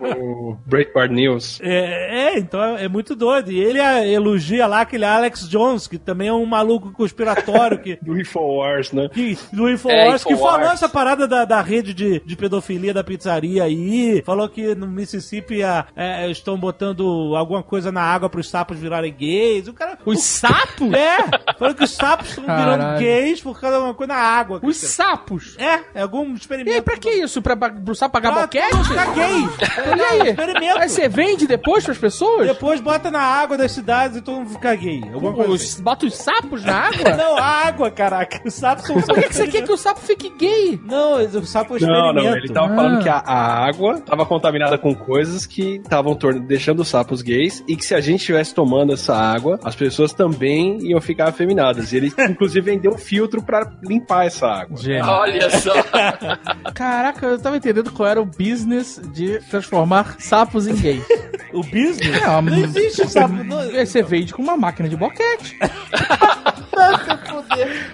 o 0.00 0.56
Breitbart 0.66 1.10
News. 1.10 1.60
É, 1.62 2.34
é, 2.34 2.38
então 2.38 2.62
é, 2.62 2.84
é 2.84 2.88
muito 2.88 3.14
doido. 3.14 3.50
E 3.50 3.58
ele 3.60 3.78
é, 3.78 4.10
elogia 4.10 4.66
lá 4.66 4.80
aquele 4.82 5.04
Alex 5.04 5.48
Jones, 5.48 5.86
que 5.86 5.98
também 5.98 6.28
é 6.28 6.32
um 6.32 6.46
maluco 6.46 6.92
conspiratório 6.92 7.78
que. 7.78 7.98
Do 8.02 8.18
Infowars, 8.20 8.92
né? 8.92 9.08
Que, 9.12 9.38
do 9.52 9.70
Infowars, 9.70 10.24
É, 10.24 10.28
que 10.28 10.36
falou 10.36 10.68
essa 10.70 10.88
parada 10.88 11.26
da, 11.26 11.44
da 11.44 11.60
rede 11.62 11.94
de, 11.94 12.20
de 12.24 12.36
pedofilia 12.36 12.92
da 12.92 13.02
pizzaria 13.04 13.64
aí, 13.64 14.22
falou 14.24 14.48
que 14.48 14.74
no 14.74 14.86
Mississippi 14.86 15.62
a- 15.62 15.86
é, 15.96 16.30
estão 16.30 16.58
botando 16.62 17.34
alguma 17.36 17.62
coisa 17.62 17.92
na 17.92 18.00
água 18.02 18.28
pros 18.30 18.48
sapos 18.48 18.78
virarem 18.78 19.12
gays. 19.12 19.68
O 19.68 19.72
cara. 19.74 19.98
Os 20.06 20.22
sapos? 20.22 20.92
É! 20.94 21.18
Falou 21.58 21.74
que 21.74 21.84
os 21.84 21.90
sapos 21.90 22.28
estão 22.30 22.44
virando 22.44 22.98
gays 22.98 23.40
por 23.42 23.60
causa 23.60 23.76
de 23.76 23.82
alguma 23.82 23.94
coisa 23.94 24.12
na 24.14 24.18
água. 24.20 24.60
Os 24.62 24.80
cara. 24.80 24.92
sapos? 24.92 25.56
É, 25.58 25.80
é 25.94 26.02
algum 26.02 26.24
E 26.30 26.34
experimento. 26.34 26.74
aí, 26.76 26.80
pra 26.82 26.96
que 26.96 27.10
isso? 27.10 27.42
Pra, 27.42 27.56
pra, 27.56 27.70
pro 27.70 27.94
sapo 27.94 28.12
pagar 28.12 28.32
Pra 28.32 28.42
boquete? 28.42 28.70
todo 28.70 28.76
mundo 28.78 28.88
ficar 28.88 29.14
gay. 29.14 29.98
E 29.98 30.00
aí? 30.00 30.28
Experimento. 30.30 30.78
Aí 30.78 30.88
você 30.88 31.08
vende 31.08 31.46
depois 31.46 31.84
pras 31.84 31.98
pessoas? 31.98 32.46
Depois 32.46 32.80
bota 32.80 33.10
na 33.10 33.20
água 33.20 33.58
das 33.58 33.72
cidades 33.72 34.16
e 34.16 34.20
todo 34.22 34.36
mundo 34.38 34.50
fica 34.50 34.74
gay. 34.74 35.02
Alguma 35.12 35.32
coisa 35.32 35.54
assim. 35.54 35.64
Os, 35.66 35.80
bota 35.80 36.06
os 36.06 36.14
sapos 36.16 36.64
na 36.64 36.76
água? 36.88 37.10
Não, 37.16 37.36
a 37.36 37.44
água, 37.66 37.90
caraca. 37.90 38.40
Os 38.46 38.54
sapos 38.54 38.86
são 38.86 38.96
Por 38.96 39.14
que, 39.14 39.28
que 39.28 39.34
você 39.34 39.48
quer 39.48 39.62
que 39.62 39.72
o 39.72 39.76
sapo 39.76 40.00
fique 40.00 40.30
gay? 40.30 40.80
Não, 40.84 41.14
o 41.22 41.46
sapo 41.46 41.76
é 41.76 41.82
um 41.84 41.86
Não, 41.86 42.06
experimento. 42.10 42.24
não, 42.30 42.36
ele 42.36 42.48
tava 42.52 42.72
Ah. 42.72 42.76
falando 42.76 43.02
que 43.02 43.08
a, 43.08 43.16
a 43.18 43.66
água 43.66 44.00
tava 44.00 44.24
contaminada 44.26 44.78
com 44.78 44.94
coisas 44.94 45.44
que 45.46 45.76
estavam 45.76 46.14
tor- 46.14 46.38
deixando 46.52 46.80
os 46.80 46.88
sapos 46.88 47.22
gays 47.22 47.64
e 47.66 47.74
que 47.76 47.84
se 47.84 47.94
a 47.94 48.00
gente 48.00 48.20
estivesse 48.20 48.54
tomando 48.54 48.92
essa 48.92 49.14
água, 49.16 49.58
as 49.64 49.74
pessoas 49.74 50.12
também 50.12 50.78
iam 50.86 51.00
ficar 51.00 51.28
afeminadas. 51.30 51.92
E 51.92 51.96
ele, 51.96 52.12
inclusive, 52.28 52.60
vendeu 52.60 52.92
um 52.92 52.98
filtro 52.98 53.42
pra 53.42 53.70
limpar 53.82 54.26
essa 54.26 54.46
água. 54.46 54.76
Gênio. 54.76 55.04
Olha 55.06 55.50
só. 55.50 55.72
Caraca, 56.74 57.26
eu 57.26 57.38
tava 57.38 57.56
entendendo 57.56 57.90
qual 57.90 58.08
era 58.08 58.20
o 58.20 58.26
business 58.26 59.00
de 59.14 59.38
transformar 59.50 60.16
sapos 60.18 60.66
em 60.66 60.74
gays. 60.74 61.04
O 61.52 61.62
business? 61.62 62.22
É, 62.22 62.28
uma- 62.28 62.42
Não 62.42 62.58
existe 62.58 63.08
sapo. 63.08 63.32
Não... 63.44 63.58
Aí 63.60 63.86
Você 63.86 64.02
vende 64.02 64.32
com 64.34 64.42
uma 64.42 64.56
máquina 64.56 64.88
de 64.88 64.96
boquete. 64.96 65.56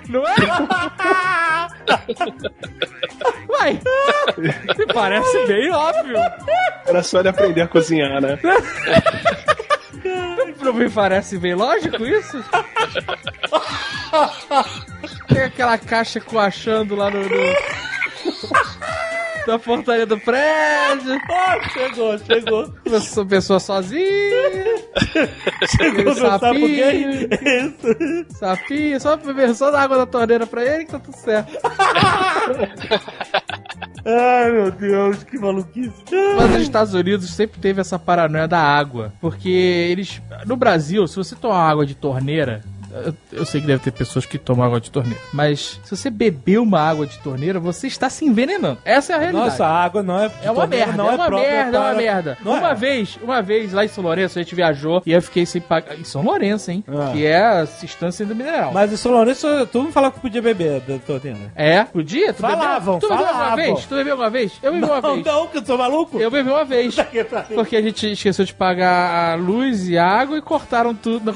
Não 0.09 0.23
é? 0.27 0.35
Me 4.77 4.87
parece 4.93 5.47
bem 5.47 5.71
óbvio. 5.71 6.17
Era 6.87 7.03
só 7.03 7.21
ele 7.21 7.29
aprender 7.29 7.63
a 7.63 7.69
cozinhar, 7.69 8.21
né? 8.21 8.39
Não 10.63 10.73
me 10.73 10.89
parece 10.91 11.39
bem 11.39 11.55
lógico 11.55 12.05
isso? 12.05 12.45
Tem 15.29 15.45
aquela 15.45 15.79
caixa 15.79 16.21
coachando 16.21 16.95
lá 16.95 17.11
no. 17.11 17.21
no... 17.21 17.29
da 19.49 19.59
portaria 19.59 20.05
do 20.05 20.21
prédio. 20.21 21.19
Oh, 21.31 21.63
chegou, 21.73 22.19
chegou. 22.19 22.75
Essa 22.85 23.25
pessoa 23.25 23.59
sozinha. 23.59 24.05
Chegou, 25.75 26.15
por 26.15 26.51
quê? 26.51 27.29
Isso. 27.33 28.39
Sapinho, 28.39 29.01
só 29.01 29.17
beber 29.17 29.55
só 29.55 29.71
da 29.71 29.81
água 29.81 29.97
da 29.97 30.07
torneira 30.07 30.47
pra 30.47 30.63
ele 30.63 30.85
que 30.85 30.93
tá 30.93 30.99
tudo 30.99 31.17
certo. 31.17 31.51
Ai, 34.05 34.53
meu 34.53 34.71
Deus, 34.71 35.25
que 35.25 35.39
maluquice. 35.39 35.93
Mas 36.37 36.51
nos 36.51 36.63
Estados 36.63 36.93
Unidos 36.95 37.31
sempre 37.31 37.61
teve 37.61 37.81
essa 37.81 37.99
paranoia 37.99 38.47
da 38.47 38.61
água. 38.61 39.13
Porque 39.21 39.49
eles. 39.49 40.21
No 40.47 40.57
Brasil, 40.57 41.07
se 41.07 41.17
você 41.17 41.35
tomar 41.35 41.69
água 41.69 41.87
de 41.87 41.95
torneira. 41.95 42.63
Eu, 43.05 43.15
eu 43.33 43.45
sei 43.45 43.61
que 43.61 43.67
deve 43.67 43.83
ter 43.83 43.91
pessoas 43.93 44.27
que 44.27 44.39
tomam 44.39 44.65
água 44.67 44.81
de 44.81 44.91
torneira. 44.91 45.21
Mas 45.33 45.81
se 45.85 45.97
você 45.97 46.11
beber 46.11 46.59
uma 46.59 46.81
água 46.81 47.07
de 47.07 47.19
torneira, 47.19 47.59
você 47.61 47.87
está 47.87 48.09
se 48.11 48.25
envenenando. 48.25 48.79
Essa 48.85 49.13
é 49.13 49.17
a 49.17 49.19
realidade. 49.19 49.45
Nossa, 49.51 49.67
a 49.67 49.85
água 49.85 50.03
não 50.03 50.19
é. 50.19 50.31
É 50.43 50.51
uma 50.51 50.67
merda, 50.67 50.93
não 50.97 51.11
é 51.11 51.15
uma 51.15 51.27
própria 51.27 51.51
merda, 51.51 51.77
é 51.77 51.81
uma 51.81 51.95
merda. 51.95 52.39
Não 52.45 52.53
uma 52.59 52.71
é. 52.71 52.75
vez, 52.75 53.19
uma 53.23 53.43
vez 53.43 53.73
lá 53.73 53.85
em 53.85 53.89
São 53.89 54.03
Lourenço, 54.05 54.39
a 54.39 54.43
gente 54.43 54.55
viajou 54.55 55.03
e 55.05 55.13
eu 55.13 55.23
fiquei 55.23 55.47
sem 55.47 55.61
pagar. 55.61 55.99
Em 55.99 56.05
São 56.05 56.23
Lourenço, 56.23 56.71
hein? 56.71 56.85
Ah. 56.89 57.11
Que 57.13 57.25
é 57.27 57.37
a 57.39 57.67
instância 57.83 58.25
do 58.25 58.35
mineral. 58.35 58.73
Mas 58.73 58.93
em 58.93 58.97
São 58.97 59.13
Lourenço, 59.13 59.47
todo 59.73 59.83
mundo 59.85 59.93
falava 59.93 60.15
que 60.15 60.21
podia 60.21 60.43
beber 60.43 60.81
da 60.81 60.99
torneira. 60.99 61.53
É? 61.55 61.85
Podia? 61.85 62.33
Tu 62.33 62.41
Falavam, 62.41 62.99
bebeu? 62.99 63.09
Tu 63.09 63.09
bebeu 63.09 63.27
alguma 63.27 63.39
falavam. 63.45 63.57
vez? 63.57 63.87
Tu 63.87 63.95
bebeu 63.95 64.13
alguma 64.13 64.31
vez? 64.31 64.53
Eu 64.63 64.73
bebi 64.73 64.85
uma 64.85 65.01
Não, 65.01 65.15
vez. 65.15 65.27
não, 65.27 65.47
que 65.47 65.59
eu 65.59 65.65
sou 65.65 65.79
maluco. 65.79 66.19
Eu 66.19 66.31
bebi 66.31 66.51
uma 66.51 66.65
vez. 66.65 66.97
Porque 67.55 67.77
a 67.77 67.83
gente 67.83 68.13
esqueceu 68.13 68.45
de 68.45 68.55
pagar 68.55 69.33
a 69.33 69.35
luz 69.35 69.89
e 69.89 69.97
a 69.99 70.07
água 70.07 70.39
e 70.39 70.43
cortaram 70.43 70.95
tudo. 70.95 71.35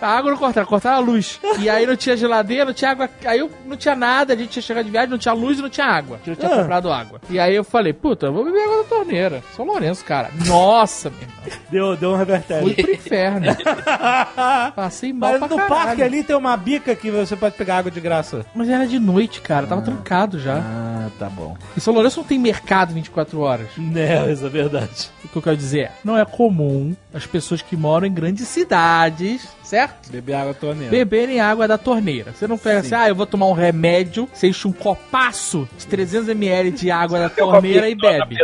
A 0.00 0.08
água 0.08 0.30
não 0.30 0.38
cortaram, 0.38 0.66
cortaram 0.66 0.81
a 0.90 0.98
luz. 0.98 1.40
E 1.58 1.68
aí 1.70 1.86
não 1.86 1.96
tinha 1.96 2.16
geladeira, 2.16 2.64
não 2.64 2.72
tinha 2.72 2.90
água. 2.90 3.08
Aí 3.24 3.38
eu 3.38 3.50
não 3.66 3.76
tinha 3.76 3.94
nada, 3.94 4.32
a 4.34 4.36
gente 4.36 4.50
tinha 4.50 4.62
chegado 4.62 4.84
de 4.84 4.90
viagem, 4.90 5.10
não 5.10 5.18
tinha 5.18 5.34
luz 5.34 5.58
e 5.58 5.62
não 5.62 5.68
tinha 5.70 5.86
água. 5.86 6.20
Eu 6.26 6.36
tinha 6.36 6.52
Ah. 6.52 6.56
comprado 6.58 6.92
água. 6.92 7.20
E 7.30 7.38
aí 7.38 7.54
eu 7.54 7.64
falei, 7.64 7.92
puta, 7.92 8.26
eu 8.26 8.32
vou 8.32 8.44
beber 8.44 8.62
água 8.64 8.76
da 8.78 8.88
torneira. 8.88 9.42
São 9.56 9.64
Lourenço, 9.64 10.04
cara. 10.04 10.30
Nossa, 10.46 11.10
meu 11.10 11.20
irmão. 11.20 11.41
Deu, 11.70 11.96
deu 11.96 12.10
um 12.10 12.16
Fui 12.16 12.18
revertério. 12.24 12.74
pro 12.74 12.92
inferno. 12.92 13.46
Passei 14.74 15.12
mal 15.12 15.30
Mas 15.32 15.38
pra 15.40 15.48
no 15.48 15.56
caralho. 15.56 15.74
parque 15.86 16.02
ali 16.02 16.22
tem 16.22 16.36
uma 16.36 16.56
bica 16.56 16.94
que 16.94 17.10
você 17.10 17.36
pode 17.36 17.56
pegar 17.56 17.78
água 17.78 17.90
de 17.90 18.00
graça. 18.00 18.44
Mas 18.54 18.68
era 18.68 18.86
de 18.86 18.98
noite, 18.98 19.40
cara. 19.40 19.66
Tava 19.66 19.82
trancado 19.82 20.38
já. 20.38 20.56
Ah, 20.58 21.08
tá 21.18 21.28
bom. 21.28 21.56
Em 21.76 21.80
São 21.80 21.94
Lourenço 21.94 22.20
não 22.20 22.26
tem 22.26 22.38
mercado 22.38 22.92
24 22.94 23.40
horas. 23.40 23.68
Né, 23.76 24.32
isso 24.32 24.46
é 24.46 24.48
verdade. 24.48 25.10
O 25.24 25.28
que 25.28 25.36
eu 25.36 25.42
quero 25.42 25.56
dizer 25.56 25.80
é, 25.80 25.92
não 26.04 26.16
é 26.18 26.24
comum 26.24 26.94
as 27.14 27.26
pessoas 27.26 27.62
que 27.62 27.76
moram 27.76 28.06
em 28.06 28.12
grandes 28.12 28.46
cidades, 28.48 29.48
certo? 29.62 30.10
Beber 30.10 30.34
água 30.34 30.52
da 30.52 30.58
torneira. 30.58 30.90
Beberem 30.90 31.40
água 31.40 31.68
da 31.68 31.78
torneira. 31.78 32.32
Você 32.32 32.46
não 32.46 32.58
pega 32.58 32.80
assim, 32.80 32.94
ah, 32.94 33.08
eu 33.08 33.14
vou 33.14 33.26
tomar 33.26 33.46
um 33.46 33.52
remédio, 33.52 34.28
você 34.32 34.48
enche 34.48 34.66
um 34.68 34.72
copaço 34.72 35.68
de 35.78 35.86
300ml 35.86 36.72
de 36.72 36.90
água 36.90 37.18
da 37.18 37.28
torneira 37.30 37.88
e 37.88 37.94
bebe. 37.94 38.36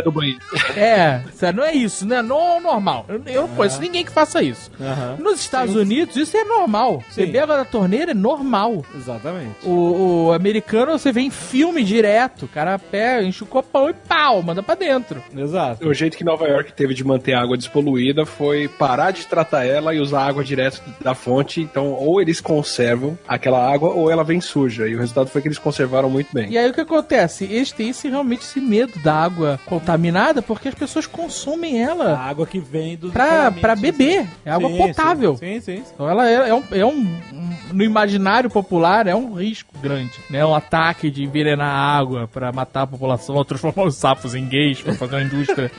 É. 0.75 1.21
É, 1.41 1.51
não 1.51 1.63
é 1.63 1.73
isso, 1.73 2.05
né? 2.05 2.21
Não 2.21 2.37
é 2.39 2.57
normal. 2.89 3.05
Eu, 3.07 3.21
eu 3.25 3.41
não 3.47 3.55
conheço 3.55 3.81
ninguém 3.81 4.03
que 4.03 4.11
faça 4.11 4.41
isso. 4.41 4.71
Nos 5.19 5.39
Estados 5.39 5.75
Unidos, 5.75 6.15
isso 6.15 6.35
é 6.35 6.43
normal. 6.43 7.03
Sim. 7.09 7.25
Beber 7.25 7.43
água 7.43 7.57
da 7.57 7.65
torneira 7.65 8.11
é 8.11 8.13
normal. 8.13 8.83
Exatamente. 8.95 9.65
O, 9.65 10.27
o 10.27 10.33
americano, 10.33 10.97
você 10.97 11.11
vê 11.11 11.21
em 11.21 11.29
filme 11.29 11.83
direto. 11.83 12.45
O 12.45 12.47
cara 12.47 12.77
pega, 12.79 13.23
enche 13.23 13.43
o 13.43 13.47
copão 13.47 13.89
e 13.89 13.93
pau, 13.93 14.41
manda 14.41 14.63
pra 14.63 14.75
dentro. 14.75 15.21
Exato. 15.35 15.87
O 15.87 15.93
jeito 15.93 16.17
que 16.17 16.23
Nova 16.23 16.47
York 16.47 16.73
teve 16.73 16.93
de 16.93 17.03
manter 17.03 17.33
a 17.33 17.41
água 17.41 17.57
despoluída 17.57 18.25
foi 18.25 18.67
parar 18.67 19.11
de 19.11 19.25
tratar 19.25 19.65
ela 19.65 19.93
e 19.93 19.99
usar 19.99 20.27
água 20.27 20.43
direto 20.43 20.81
da 21.01 21.13
fonte. 21.13 21.61
Então, 21.61 21.91
ou 21.91 22.21
eles 22.21 22.41
conservam 22.41 23.17
aquela 23.27 23.71
água 23.71 23.89
ou 23.89 24.09
ela 24.09 24.23
vem 24.23 24.41
suja. 24.41 24.87
E 24.87 24.95
o 24.95 24.99
resultado 24.99 25.29
foi 25.29 25.41
que 25.41 25.47
eles 25.47 25.59
conservaram 25.59 26.09
muito 26.09 26.29
bem. 26.33 26.49
E 26.49 26.57
aí 26.57 26.69
o 26.69 26.73
que 26.73 26.81
acontece? 26.81 27.45
Eles 27.45 27.71
têm 27.71 27.89
esse, 27.89 28.07
realmente 28.09 28.41
esse 28.41 28.59
medo 28.59 28.97
da 28.99 29.13
água 29.13 29.59
contaminada 29.65 30.41
porque 30.41 30.67
as 30.67 30.75
pessoas 30.75 31.05
consomem 31.05 31.83
A 31.83 31.89
ela 31.89 32.17
água 32.17 32.45
que 32.45 32.59
vem 32.59 32.78
do 32.97 33.11
pra, 33.11 33.25
escoamento, 33.25 33.59
pra 33.61 33.75
sim, 33.75 33.81
beber. 33.81 34.21
sim. 34.23 34.29
É 34.45 34.51
água 34.51 34.69
Sim, 34.69 34.77
potável. 34.77 35.37
Sim, 35.37 35.59
sim. 35.61 35.77
sim. 35.77 35.83
Então 35.93 36.09
ela 36.09 36.29
é, 36.29 36.49
é 36.49 36.53
um, 36.53 36.63
é 36.71 36.85
um- 36.85 36.89
um- 37.33 37.49
No 37.73 37.83
imaginário 37.83 38.49
popular 38.49 39.05
é 39.07 39.13
um 39.15 39.33
risco 39.35 39.73
grande. 39.79 40.13
Né? 40.29 40.43
Um 40.45 40.55
ataque 40.55 41.11
de 41.11 41.23
envenenar 41.23 41.67
a 41.69 41.97
água 41.97 42.27
pra 42.27 42.51
matar 42.51 42.81
a 42.83 42.87
população, 42.87 43.35
ou 43.35 43.45
transformar 43.45 43.83
os 43.85 43.95
sapos 43.95 44.33
em 44.33 44.45
gays 44.47 44.81
pra 44.81 44.93
fazer 44.95 45.15
uma 45.17 45.23
indústria 45.23 45.71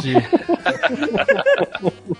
de. 0.00 0.14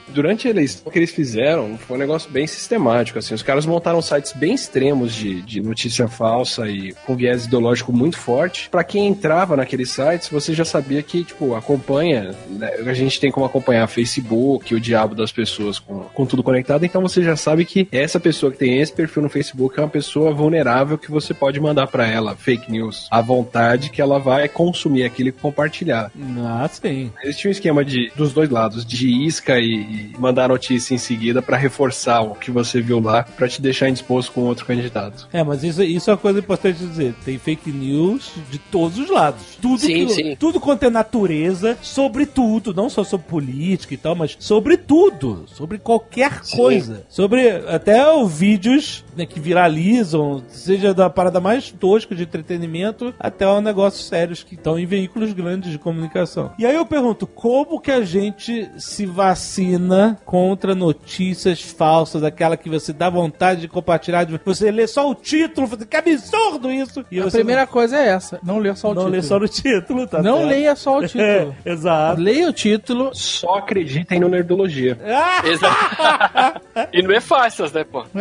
Durante 0.08 0.46
a 0.46 0.50
eleição, 0.50 0.82
o 0.84 0.90
que 0.90 0.98
eles 0.98 1.10
fizeram 1.10 1.76
foi 1.76 1.96
um 1.96 2.00
negócio 2.00 2.30
bem 2.30 2.46
sistemático. 2.46 3.18
Assim, 3.18 3.34
os 3.34 3.42
caras 3.42 3.66
montaram 3.66 4.00
sites 4.00 4.32
bem 4.32 4.54
extremos 4.54 5.12
de, 5.12 5.42
de 5.42 5.60
notícia 5.60 6.06
falsa 6.06 6.68
e 6.68 6.92
com 7.04 7.16
viés 7.16 7.46
ideológico 7.46 7.92
muito 7.92 8.16
forte. 8.16 8.68
Pra 8.70 8.84
quem 8.84 9.06
entrava 9.08 9.56
naqueles 9.56 9.90
sites, 9.90 10.28
você 10.28 10.54
já 10.54 10.64
sabia 10.64 11.02
que, 11.02 11.24
tipo, 11.24 11.54
acompanha. 11.54 12.32
né, 12.48 12.70
a 12.86 12.92
gente 12.94 13.18
tem 13.18 13.30
como 13.30 13.44
acompanhar 13.46 13.86
Facebook, 13.88 14.13
o 14.20 14.80
diabo 14.80 15.14
das 15.14 15.32
pessoas 15.32 15.78
com, 15.78 16.00
com 16.00 16.26
tudo 16.26 16.42
conectado. 16.42 16.84
Então 16.84 17.00
você 17.02 17.22
já 17.22 17.36
sabe 17.36 17.64
que 17.64 17.88
essa 17.90 18.20
pessoa 18.20 18.52
que 18.52 18.58
tem 18.58 18.80
esse 18.80 18.92
perfil 18.92 19.22
no 19.22 19.28
Facebook 19.28 19.78
é 19.78 19.82
uma 19.82 19.88
pessoa 19.88 20.32
vulnerável 20.32 20.98
que 20.98 21.10
você 21.10 21.32
pode 21.32 21.60
mandar 21.60 21.86
pra 21.86 22.06
ela 22.06 22.36
fake 22.36 22.70
news 22.70 23.08
à 23.10 23.20
vontade, 23.20 23.90
que 23.90 24.00
ela 24.02 24.18
vai 24.18 24.48
consumir 24.48 25.04
aquilo 25.04 25.28
e 25.28 25.32
compartilhar. 25.32 26.10
Ah, 26.38 26.68
sim. 26.70 27.10
Eles 27.22 27.36
tinham 27.36 27.50
um 27.50 27.52
esquema 27.52 27.84
de, 27.84 28.10
dos 28.16 28.32
dois 28.32 28.48
lados, 28.50 28.84
de 28.84 29.08
isca 29.26 29.58
e, 29.58 30.12
e 30.12 30.14
mandar 30.18 30.48
notícia 30.48 30.94
em 30.94 30.98
seguida 30.98 31.40
pra 31.42 31.56
reforçar 31.56 32.20
o 32.22 32.34
que 32.34 32.50
você 32.50 32.80
viu 32.80 33.00
lá, 33.00 33.22
pra 33.22 33.48
te 33.48 33.60
deixar 33.62 33.88
indisposto 33.88 34.32
com 34.32 34.42
outro 34.42 34.66
candidato. 34.66 35.28
É, 35.32 35.42
mas 35.42 35.62
isso, 35.64 35.82
isso 35.82 36.10
é 36.10 36.12
uma 36.12 36.18
coisa 36.18 36.38
importante 36.38 36.78
de 36.78 36.86
dizer. 36.86 37.14
Tem 37.24 37.38
fake 37.38 37.70
news 37.70 38.32
de 38.50 38.58
todos 38.58 38.98
os 38.98 39.08
lados. 39.10 39.56
Tudo, 39.60 39.78
Sim, 39.80 40.06
que- 40.06 40.12
sim. 40.12 40.36
tudo 40.36 40.60
quanto 40.60 40.84
é 40.84 40.90
natureza, 40.90 41.76
sobre 41.82 42.26
tudo. 42.26 42.74
Não 42.74 42.88
só 42.90 43.04
sobre 43.04 43.26
política 43.26 43.94
e 43.94 43.96
tal, 44.04 44.14
mas 44.14 44.36
sobre 44.38 44.76
tudo. 44.76 45.44
Sobre 45.46 45.78
qualquer 45.78 46.40
coisa. 46.54 47.04
Sobre 47.08 47.48
até 47.68 48.06
os 48.12 48.30
vídeos 48.32 49.04
né, 49.16 49.24
que 49.26 49.40
viralizam, 49.40 50.42
seja 50.48 50.92
da 50.92 51.08
parada 51.08 51.40
mais 51.40 51.70
tosca 51.70 52.14
de 52.14 52.22
entretenimento 52.24 53.14
até 53.18 53.48
os 53.48 53.62
negócios 53.62 54.06
sérios 54.06 54.42
que 54.42 54.54
estão 54.56 54.78
em 54.78 54.84
veículos 54.86 55.32
grandes 55.32 55.70
de 55.72 55.78
comunicação. 55.78 56.52
E 56.58 56.66
aí 56.66 56.74
eu 56.74 56.84
pergunto, 56.84 57.26
como 57.26 57.80
que 57.80 57.90
a 57.90 58.02
gente 58.02 58.70
se 58.76 59.06
vacina 59.06 60.18
contra 60.24 60.74
notícias 60.74 61.62
falsas, 61.62 62.22
aquela 62.22 62.56
que 62.56 62.68
você 62.68 62.92
dá 62.92 63.08
vontade 63.08 63.62
de 63.62 63.68
compartilhar, 63.68 64.24
de 64.24 64.38
você 64.44 64.70
lê 64.70 64.86
só 64.86 65.08
o 65.10 65.14
título, 65.14 65.66
você, 65.66 65.86
que 65.86 65.96
absurdo 65.96 66.70
isso! 66.70 67.04
E 67.10 67.20
A 67.20 67.24
você 67.24 67.38
primeira 67.38 67.66
coisa 67.66 67.96
é 67.96 68.08
essa: 68.08 68.38
não 68.42 68.58
ler 68.58 68.76
só 68.76 68.90
o 68.90 68.94
não, 68.94 69.02
não 69.04 69.10
título. 69.10 69.22
lê 69.22 69.22
só 69.22 69.38
no 69.38 69.48
título, 69.48 70.06
tá 70.06 70.22
Não 70.22 70.36
certo? 70.38 70.48
leia 70.48 70.76
só 70.76 70.98
o 70.98 71.02
título. 71.06 71.24
É, 71.24 71.54
exato. 71.72 72.20
Leia 72.20 72.48
o 72.48 72.52
título. 72.52 73.10
Só 73.14 73.60
acreditem 73.94 74.20
no 74.20 74.28
Nerdologia. 74.28 74.98
Exato. 75.44 76.60
e 76.92 77.02
não 77.02 77.12
é 77.14 77.20
fácil, 77.20 77.70
né, 77.72 77.84
pô? 77.84 78.04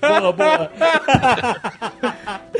boa, 0.00 0.32
boa. 0.32 0.70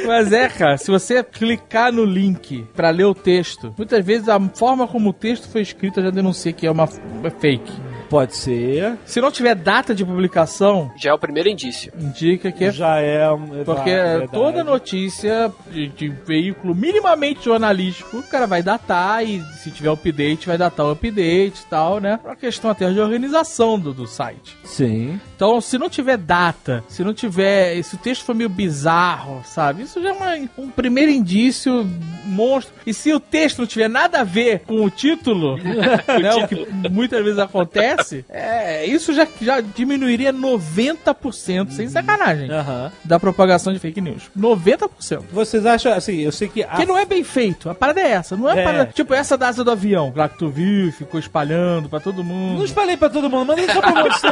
Mas 0.06 0.32
é, 0.32 0.48
cara, 0.48 0.76
se 0.76 0.90
você 0.90 1.22
clicar 1.22 1.93
no 1.93 2.05
link 2.05 2.66
pra 2.74 2.90
ler 2.90 3.05
o 3.05 3.14
texto, 3.14 3.72
muitas 3.76 4.05
vezes 4.05 4.28
a 4.28 4.40
forma 4.40 4.89
como 4.89 5.10
o 5.10 5.14
texto 5.14 5.48
foi 5.48 5.62
escrito 5.62 6.02
já 6.02 6.10
denuncia 6.10 6.52
que 6.52 6.66
é 6.66 6.70
uma 6.70 6.84
é 7.24 7.30
fake. 7.30 7.91
Pode 8.12 8.36
ser. 8.36 8.98
Se 9.06 9.22
não 9.22 9.30
tiver 9.32 9.55
data 9.55 9.94
de 9.94 10.05
publicação, 10.05 10.93
Já 10.98 11.10
é 11.10 11.14
o 11.14 11.18
primeiro 11.18 11.48
indício. 11.48 11.90
indica 11.98 12.52
que 12.52 12.64
é 12.66 12.70
Já 12.70 12.98
é. 12.98 13.30
um- 13.30 13.64
Porque 13.64 13.89
verdade. 13.90 14.30
toda 14.32 14.62
notícia 14.62 15.51
de, 15.70 15.89
de 15.89 16.09
veículo 16.09 16.74
minimamente 16.74 17.47
jornalístico, 17.47 18.18
o 18.18 18.22
cara 18.22 18.47
vai 18.47 18.62
datar 18.62 19.24
e 19.26 19.43
se 19.56 19.70
tiver 19.70 19.89
update, 19.90 20.47
vai 20.47 20.59
datar 20.59 20.84
o 20.84 20.90
update 20.90 21.62
e 21.62 21.66
tal, 21.70 22.01
né? 22.01 22.18
Pra 22.22 22.36
questão 22.36 22.70
até 22.70 22.90
de 22.93 23.01
organização 23.01 23.78
do, 23.78 23.94
do 23.94 24.06
site. 24.06 24.59
Sim. 24.62 25.18
Então, 25.34 25.59
se 25.62 25.78
não 25.78 25.89
tiver 25.89 26.18
data, 26.18 26.84
se 26.89 27.02
não 27.02 27.14
tiver. 27.14 27.82
Se 27.82 27.94
o 27.94 27.98
texto 27.98 28.24
for 28.26 28.34
meio 28.34 28.51
bizarro, 28.51 29.40
sabe? 29.44 29.84
Isso 29.84 30.02
já 30.02 30.10
é 30.10 30.12
uma- 30.12 30.48
um 30.59 30.68
primeiro 30.68 31.10
indício 31.10 31.89
monstro. 32.26 32.74
E 32.86 32.93
se 32.93 33.10
o 33.12 33.18
texto 33.18 33.60
não 33.60 33.66
tiver 33.66 33.89
nada 33.89 34.20
a 34.20 34.24
ver 34.24 34.60
com 34.66 34.84
o 34.84 34.90
título, 34.90 35.56
né? 35.64 36.34
O 36.44 36.47
que 36.47 36.89
muitas 36.90 37.24
vezes 37.24 37.39
acontece, 37.39 38.01
é, 38.28 38.84
isso 38.86 39.12
já, 39.12 39.26
já 39.40 39.60
diminuiria 39.60 40.32
90%, 40.32 41.70
sem 41.70 41.88
sacanagem, 41.88 42.50
Aham. 42.50 42.90
da 43.04 43.18
propagação 43.20 43.72
de 43.72 43.78
fake 43.78 44.00
news. 44.00 44.30
90%. 44.38 45.22
Vocês 45.32 45.64
acham, 45.66 45.92
assim, 45.92 46.16
eu 46.20 46.32
sei 46.32 46.48
que. 46.48 46.62
A... 46.62 46.76
Que 46.76 46.86
não 46.86 46.98
é 46.98 47.04
bem 47.04 47.22
feito. 47.24 47.68
A 47.70 47.74
parada 47.74 48.00
é 48.00 48.10
essa. 48.12 48.36
Não 48.36 48.48
é, 48.50 48.60
É. 48.60 48.64
parada. 48.64 48.92
Tipo, 48.92 49.14
essa 49.14 49.36
da 49.36 49.48
asa 49.48 49.62
do 49.64 49.70
avião, 49.70 50.12
lá 50.14 50.28
que 50.28 50.38
tu 50.38 50.48
viu, 50.48 50.92
ficou 50.92 51.18
espalhando 51.20 51.88
pra 51.88 52.00
todo 52.00 52.22
mundo. 52.24 52.58
Não 52.58 52.64
espalhei 52.64 52.96
pra 52.96 53.08
todo 53.10 53.28
mundo, 53.30 53.46
mandei 53.46 53.66
só 53.66 53.80
pra 53.80 54.02
você. 54.02 54.28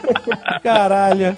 Caralho. 0.62 1.36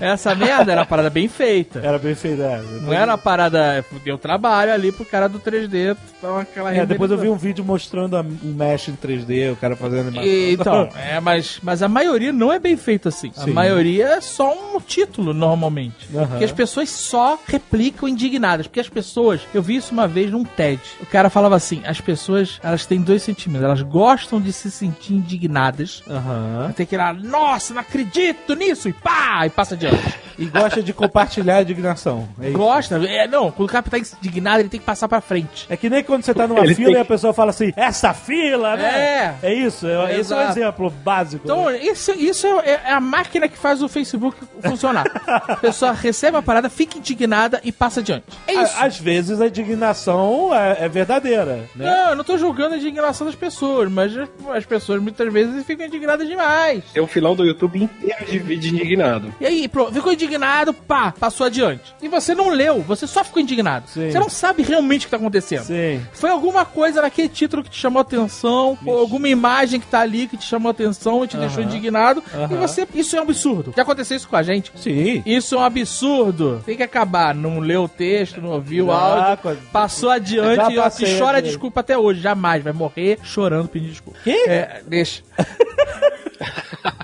Essa 0.00 0.34
merda 0.34 0.72
era 0.72 0.80
uma 0.82 0.86
parada 0.86 1.10
bem 1.10 1.28
feita. 1.28 1.80
Era 1.82 1.98
bem 1.98 2.14
feito. 2.14 2.42
É. 2.42 2.60
Não 2.82 2.92
era 2.92 3.12
uma 3.12 3.18
parada. 3.18 3.84
Deu 4.04 4.18
trabalho 4.18 4.72
ali 4.72 4.92
pro 4.92 5.04
cara 5.04 5.28
do 5.28 5.38
3D. 5.38 5.96
Então 6.18 6.38
aquela 6.38 6.74
É, 6.74 6.84
depois 6.86 7.10
eu 7.10 7.18
vi 7.18 7.28
um 7.28 7.36
vídeo 7.36 7.64
mostrando 7.64 8.16
a- 8.16 8.20
um 8.22 8.52
mesh 8.54 8.88
em 8.88 8.94
3D, 8.96 9.52
o 9.52 9.56
cara 9.56 9.76
fazendo 9.76 10.08
animação. 10.08 10.24
E, 10.30 10.52
Então, 10.52 10.88
é, 10.96 11.20
mas, 11.20 11.58
mas 11.62 11.82
a 11.82 11.88
maioria 11.88 12.32
não 12.32 12.52
é 12.52 12.58
bem 12.58 12.76
feito 12.76 13.08
assim. 13.08 13.30
A 13.36 13.42
Sim. 13.44 13.52
maioria 13.52 14.06
é 14.16 14.20
só 14.20 14.52
um 14.52 14.80
título, 14.80 15.32
normalmente. 15.32 16.08
Aham. 16.14 16.26
Porque 16.26 16.44
as 16.44 16.52
pessoas 16.52 16.90
só 16.90 17.38
replicam 17.46 18.08
indignadas. 18.08 18.66
Porque 18.66 18.80
as 18.80 18.88
pessoas, 18.88 19.40
eu 19.54 19.62
vi 19.62 19.76
isso 19.76 19.92
uma 19.92 20.06
vez 20.08 20.30
num 20.30 20.44
TED. 20.44 20.80
O 21.00 21.06
cara 21.06 21.30
falava 21.30 21.56
assim: 21.56 21.82
as 21.86 22.00
pessoas, 22.00 22.58
elas 22.62 22.84
têm 22.86 23.00
dois 23.00 23.22
sentimentos. 23.22 23.64
Elas 23.64 23.82
gostam 23.82 24.40
de 24.40 24.52
se 24.52 24.70
sentir 24.70 25.14
indignadas. 25.14 26.02
Aham. 26.08 26.72
Tem 26.76 26.84
que 26.86 26.94
ir 26.94 26.98
lá, 26.98 27.12
nossa, 27.12 27.72
não 27.74 27.80
acredito 27.80 28.54
nisso, 28.54 28.88
e 28.88 28.92
pá, 28.92 29.46
e 29.46 29.50
passa 29.50 29.76
adiante. 29.86 30.25
E 30.38 30.46
gosta 30.46 30.82
de 30.82 30.92
compartilhar 30.92 31.56
a 31.56 31.62
indignação. 31.62 32.28
É, 32.40 32.48
isso. 32.48 32.58
Gosta, 32.58 32.96
é, 33.06 33.26
não, 33.26 33.50
quando 33.50 33.68
o 33.68 33.72
cara 33.72 33.84
tá 33.84 33.98
indignado, 33.98 34.60
ele 34.60 34.68
tem 34.68 34.80
que 34.80 34.86
passar 34.86 35.08
pra 35.08 35.20
frente. 35.20 35.66
É 35.68 35.76
que 35.76 35.88
nem 35.88 36.02
quando 36.02 36.24
você 36.24 36.34
tá 36.34 36.46
numa 36.46 36.60
Ele 36.60 36.74
fila 36.74 36.90
tem 36.90 36.98
e 36.98 37.00
a 37.00 37.04
pessoa 37.04 37.32
fala 37.32 37.50
assim, 37.50 37.72
essa 37.76 38.12
fila, 38.12 38.76
né? 38.76 39.34
É. 39.42 39.46
É 39.50 39.54
isso, 39.54 39.86
é, 39.86 40.18
esse 40.18 40.32
é 40.32 40.36
um 40.36 40.40
Exato. 40.40 40.58
exemplo 40.58 40.90
básico. 40.90 41.42
Então, 41.44 41.66
né? 41.70 41.78
isso, 41.78 42.12
isso 42.12 42.46
é, 42.60 42.80
é 42.84 42.92
a 42.92 43.00
máquina 43.00 43.48
que 43.48 43.56
faz 43.56 43.82
o 43.82 43.88
Facebook 43.88 44.36
funcionar. 44.60 45.06
A 45.26 45.56
pessoa 45.56 45.92
recebe 45.92 46.36
a 46.36 46.42
parada, 46.42 46.68
fica 46.68 46.98
indignada 46.98 47.60
e 47.64 47.72
passa 47.72 48.00
adiante. 48.00 48.24
É 48.46 48.54
isso. 48.54 48.74
Às 48.78 48.98
vezes 48.98 49.40
a 49.40 49.46
indignação 49.46 50.54
é, 50.54 50.84
é 50.84 50.88
verdadeira, 50.88 51.68
né? 51.74 51.86
Não, 51.86 52.10
eu 52.10 52.16
não 52.16 52.24
tô 52.24 52.36
julgando 52.36 52.74
a 52.74 52.78
indignação 52.78 53.26
das 53.26 53.36
pessoas, 53.36 53.90
mas 53.90 54.12
as 54.54 54.64
pessoas 54.64 55.00
muitas 55.00 55.32
vezes 55.32 55.64
ficam 55.64 55.86
indignadas 55.86 56.26
demais. 56.26 56.84
Tem 56.92 57.02
um 57.02 57.06
filão 57.06 57.34
do 57.34 57.44
YouTube 57.44 57.82
inteiro 57.82 58.24
de 58.26 58.38
vídeo 58.38 58.74
indignado. 58.74 59.32
E 59.40 59.46
aí, 59.46 59.68
pronto, 59.68 59.92
ficou 59.92 60.12
indignado, 60.26 60.74
pá, 60.74 61.12
passou 61.18 61.46
adiante. 61.46 61.94
E 62.02 62.08
você 62.08 62.34
não 62.34 62.50
leu, 62.50 62.82
você 62.82 63.06
só 63.06 63.24
ficou 63.24 63.40
indignado. 63.40 63.88
Sim. 63.88 64.10
Você 64.10 64.18
não 64.18 64.28
sabe 64.28 64.62
realmente 64.62 65.02
o 65.02 65.04
que 65.06 65.10
tá 65.10 65.16
acontecendo. 65.16 65.64
Sim. 65.64 66.04
Foi 66.12 66.30
alguma 66.30 66.64
coisa 66.64 67.02
naquele 67.02 67.28
título 67.28 67.62
que 67.62 67.70
te 67.70 67.78
chamou 67.78 68.00
atenção, 68.00 68.78
ou 68.84 68.98
alguma 68.98 69.28
imagem 69.28 69.80
que 69.80 69.86
tá 69.86 70.00
ali 70.00 70.26
que 70.26 70.36
te 70.36 70.44
chamou 70.44 70.70
atenção 70.70 71.24
e 71.24 71.28
te 71.28 71.36
deixou 71.36 71.62
indignado. 71.62 72.22
E 72.32 72.36
Aham. 72.36 72.56
você. 72.58 72.86
Isso 72.94 73.16
é 73.16 73.20
um 73.20 73.22
absurdo. 73.22 73.72
Já 73.76 73.82
aconteceu 73.82 74.16
isso 74.16 74.28
com 74.28 74.36
a 74.36 74.42
gente. 74.42 74.72
Sim. 74.76 75.22
Isso 75.24 75.54
é 75.54 75.58
um 75.58 75.64
absurdo. 75.64 76.62
Tem 76.64 76.76
que 76.76 76.82
acabar. 76.82 77.34
Não 77.34 77.58
leu 77.58 77.84
o 77.84 77.88
texto, 77.88 78.40
não 78.40 78.50
ouviu 78.50 78.86
o 78.86 78.92
áudio. 78.92 79.56
Passou 79.72 80.10
adiante 80.10 80.72
e, 80.72 80.78
ó, 80.78 80.88
e 80.88 81.18
chora 81.18 81.40
desculpa 81.42 81.80
até 81.80 81.96
hoje. 81.96 82.20
Jamais. 82.20 82.62
Vai 82.62 82.72
morrer 82.72 83.18
chorando 83.22 83.68
pedindo 83.68 83.90
desculpa. 83.90 84.18
Quê? 84.24 84.44
É, 84.46 84.82
deixa. 84.86 85.22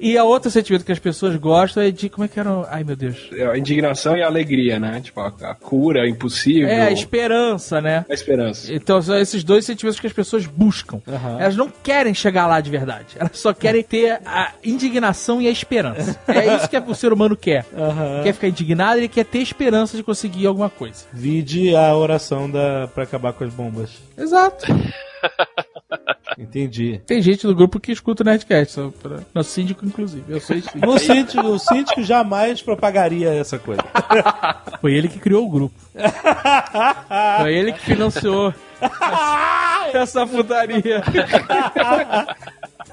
E 0.00 0.16
a 0.18 0.24
outro 0.24 0.50
sentimento 0.50 0.84
que 0.84 0.92
as 0.92 0.98
pessoas 0.98 1.36
gostam 1.36 1.82
é 1.82 1.90
de. 1.90 2.08
Como 2.08 2.24
é 2.24 2.28
que 2.28 2.38
era? 2.40 2.50
o- 2.50 2.66
Ai, 2.68 2.84
meu 2.84 2.96
Deus. 2.96 3.28
É 3.32 3.46
A 3.46 3.56
indignação 3.58 4.16
e 4.16 4.22
a 4.22 4.26
alegria, 4.26 4.78
né? 4.78 5.00
Tipo, 5.00 5.20
a, 5.20 5.28
a 5.42 5.54
cura, 5.54 6.08
impossível. 6.08 6.68
É 6.68 6.82
a 6.82 6.90
esperança, 6.92 7.80
né? 7.80 8.04
a 8.08 8.14
esperança. 8.14 8.72
Então 8.72 9.00
são 9.02 9.16
esses 9.18 9.42
dois 9.44 9.64
sentimentos 9.64 10.00
que 10.00 10.06
as 10.06 10.12
pessoas 10.12 10.46
buscam. 10.46 11.00
Aham. 11.06 11.38
Elas 11.40 11.56
não 11.56 11.68
querem 11.82 12.14
chegar 12.14 12.46
lá 12.46 12.60
de 12.60 12.70
verdade. 12.70 13.06
Elas 13.16 13.38
só 13.38 13.52
querem 13.52 13.82
ter 13.82 14.20
a 14.24 14.52
indignação 14.64 15.40
e 15.40 15.48
a 15.48 15.50
esperança. 15.50 16.18
É 16.28 16.56
isso 16.56 16.68
que 16.68 16.76
o 16.78 16.94
ser 16.94 17.12
humano 17.12 17.36
quer. 17.36 17.64
Aham. 17.76 18.22
Quer 18.22 18.32
ficar 18.34 18.48
indignado, 18.48 18.98
ele 18.98 19.08
quer 19.08 19.24
ter 19.24 19.38
esperança 19.38 19.96
de 19.96 20.02
conseguir 20.02 20.46
alguma 20.46 20.68
coisa. 20.70 21.04
Vide 21.12 21.74
a 21.74 21.94
oração 21.96 22.50
da, 22.50 22.88
pra 22.88 23.04
acabar 23.04 23.32
com 23.32 23.44
as 23.44 23.52
bombas. 23.52 23.90
Exato. 24.16 24.64
Entendi. 26.38 27.00
Tem 27.06 27.20
gente 27.22 27.46
do 27.46 27.54
grupo 27.54 27.80
que 27.80 27.92
escuta 27.92 28.22
o 28.22 28.26
Nerdcast. 28.26 28.72
Só 28.72 28.90
pra... 29.02 29.20
Nosso 29.34 29.50
síndico, 29.50 29.84
inclusive. 29.84 30.24
Eu 30.28 30.40
sou 30.40 30.56
síndico. 30.56 30.88
O 30.88 30.98
síndico, 30.98 31.46
o 31.46 31.58
síndico 31.58 32.02
jamais 32.02 32.62
propagaria 32.62 33.30
essa 33.34 33.58
coisa. 33.58 33.82
Foi 34.80 34.92
ele 34.94 35.08
que 35.08 35.18
criou 35.18 35.46
o 35.46 35.50
grupo. 35.50 35.74
Foi 37.40 37.54
ele 37.54 37.72
que 37.72 37.80
financiou 37.80 38.52
essa 39.92 40.26
putaria. 40.26 41.02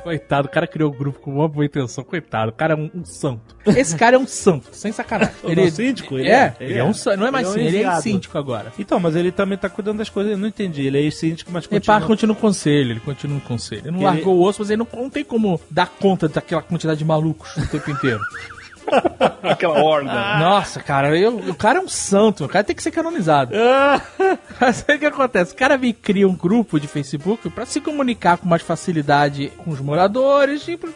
Coitado, 0.04 0.48
o 0.48 0.52
cara 0.52 0.68
criou 0.68 0.90
o 0.92 0.94
grupo 0.94 1.20
com 1.20 1.36
uma 1.36 1.48
boa 1.48 1.66
intenção. 1.66 2.04
Coitado, 2.04 2.50
o 2.52 2.54
cara 2.54 2.74
é 2.74 2.78
um, 2.78 2.90
um 2.94 3.06
santo. 3.06 3.56
Esse 3.66 3.96
cara 3.96 4.16
é 4.16 4.20
um 4.20 4.28
santo, 4.28 4.70
sem 4.72 4.92
sacanagem. 4.92 5.34
O 5.44 5.56
nosso 5.56 5.76
síndico? 5.76 6.18
Ele 6.18 6.30
é, 6.30 6.34
é, 6.34 6.56
ele 6.60 6.72
ele 6.72 6.80
é 6.80 6.82
é. 6.82 6.84
um 6.84 6.94
santo. 6.94 7.18
Não 7.20 7.28
é 7.28 7.32
mais 7.32 7.48
Ele 7.56 7.58
é 7.58 7.60
um 7.60 7.62
síndico, 7.62 7.68
ele 7.70 7.78
é 7.78 7.80
enviado. 7.82 8.02
síndico 8.04 8.38
agora. 8.38 8.74
Então, 8.80 9.00
mas 9.00 9.16
ele 9.16 9.32
também 9.32 9.58
tá 9.58 9.70
cuidando 9.70 9.98
das 10.00 10.10
coisas. 10.10 10.32
Eu 10.32 10.38
não 10.38 10.48
entendi. 10.48 10.86
Ele 10.88 11.08
é 11.08 11.12
síndico, 11.12 11.52
mas 11.52 11.66
Ele 11.66 11.80
continua... 11.80 12.00
pá, 12.00 12.06
continua 12.06 12.36
no 12.36 12.40
conselho, 12.42 12.92
ele 12.92 13.00
continua 13.00 13.36
no 13.36 13.42
conselho. 13.42 13.82
Ele 13.82 13.92
não 13.92 13.98
Ele- 14.00 14.06
largou 14.06 14.38
o 14.38 14.44
osso, 14.44 14.62
mas 14.62 14.70
ele 14.70 14.78
não, 14.78 14.88
não 15.02 15.10
tem 15.10 15.24
como 15.24 15.60
dar 15.70 15.88
conta 15.88 16.28
daquela 16.28 16.62
quantidade 16.62 17.00
de 17.00 17.06
malucos 17.06 17.56
o 17.58 17.68
tempo 17.68 17.90
inteiro. 17.92 18.20
Aquela 19.44 19.82
horda. 19.82 20.38
Nossa, 20.40 20.80
cara, 20.82 21.18
eu- 21.18 21.38
o 21.38 21.56
cara 21.56 21.80
é 21.80 21.82
um 21.82 21.88
santo, 21.88 22.46
o 22.46 22.50
cara 22.50 22.64
tem 22.64 22.76
que 22.76 22.84
ser 22.84 22.92
canonizado. 22.92 23.54
Mas 24.60 24.86
aí 24.88 24.96
o 24.96 25.00
que 25.00 25.06
acontece? 25.06 25.54
O 25.54 25.58
cara 25.58 25.78
me 25.78 25.94
cria 25.94 26.28
um 26.28 26.36
grupo 26.36 26.80
de 26.80 26.88
Facebook 26.88 27.50
pra 27.50 27.66
se 27.66 27.82
comunicar 27.82 28.38
com 28.38 28.48
mais 28.48 28.62
facilidade 28.62 29.52
com 29.58 29.72
os 29.72 29.80
moradores 29.80 30.68
e 30.68 30.78
pra 30.78 30.90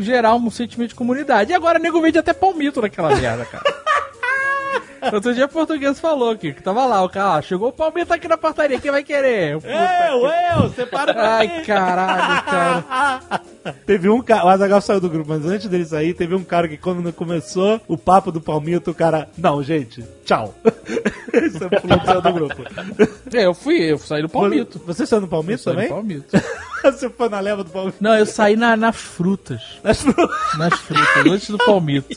gerar 0.00 0.34
um 0.34 0.50
sentimento 0.50 0.90
de 0.90 0.94
comunidade. 0.94 1.50
E 1.52 1.54
agora 1.54 1.78
o 1.78 1.82
nego 1.82 2.00
vende 2.00 2.18
até 2.18 2.32
palmito 2.32 2.80
naquela 2.80 3.14
merda, 3.14 3.44
cara. 3.44 3.64
Outro 5.12 5.34
dia 5.34 5.46
o 5.46 5.48
português 5.48 5.98
falou 5.98 6.36
que, 6.36 6.52
que 6.52 6.62
tava 6.62 6.84
lá, 6.84 7.02
o 7.02 7.08
cara, 7.08 7.38
ó, 7.38 7.42
chegou 7.42 7.68
o 7.68 7.72
palmito 7.72 8.12
aqui 8.12 8.28
na 8.28 8.36
portaria, 8.36 8.78
quem 8.78 8.90
vai 8.90 9.02
querer? 9.02 9.52
Eu, 9.52 9.60
Eu, 9.60 9.60
que- 9.62 10.64
eu, 10.64 10.70
separa 10.74 11.14
pra 11.14 11.36
Ai, 11.36 11.64
caralho, 11.64 12.42
cara. 12.44 13.20
Teve 13.86 14.08
um 14.08 14.22
cara, 14.22 14.44
o 14.44 14.48
Azagal 14.48 14.80
saiu 14.80 15.00
do 15.00 15.08
grupo, 15.08 15.30
mas 15.30 15.44
antes 15.44 15.68
dele 15.68 15.84
sair, 15.84 16.14
teve 16.14 16.34
um 16.34 16.44
cara 16.44 16.66
que 16.68 16.76
quando 16.76 17.10
começou 17.12 17.80
o 17.88 17.96
papo 17.96 18.30
do 18.32 18.40
Palmito, 18.40 18.90
o 18.90 18.94
cara, 18.94 19.28
não, 19.36 19.62
gente, 19.62 20.04
tchau. 20.24 20.54
Você 21.32 21.68
pulou 21.80 22.00
saiu 22.04 22.20
do 22.22 22.32
grupo. 22.32 22.62
É, 23.32 23.46
eu 23.46 23.54
fui, 23.54 23.76
eu 23.80 23.98
saí 23.98 24.22
do 24.22 24.28
palmito. 24.28 24.80
Você 24.86 25.06
saiu 25.06 25.20
no 25.22 25.28
Palmito 25.28 25.62
Saí 25.62 25.72
do 25.74 25.76
também? 25.76 25.88
palmito. 25.90 26.36
Você 26.82 27.08
foi 27.10 27.28
na 27.28 27.40
leva 27.40 27.62
do 27.62 27.70
Palmito? 27.70 27.98
Não, 28.00 28.16
eu 28.16 28.26
saí 28.26 28.56
na, 28.56 28.76
nas 28.76 28.96
frutas. 28.96 29.60
Nas 29.84 30.00
frutas. 30.02 30.58
Nas 30.58 30.74
frutas, 30.74 31.26
antes 31.26 31.50
do 31.50 31.58
palmito. 31.58 32.08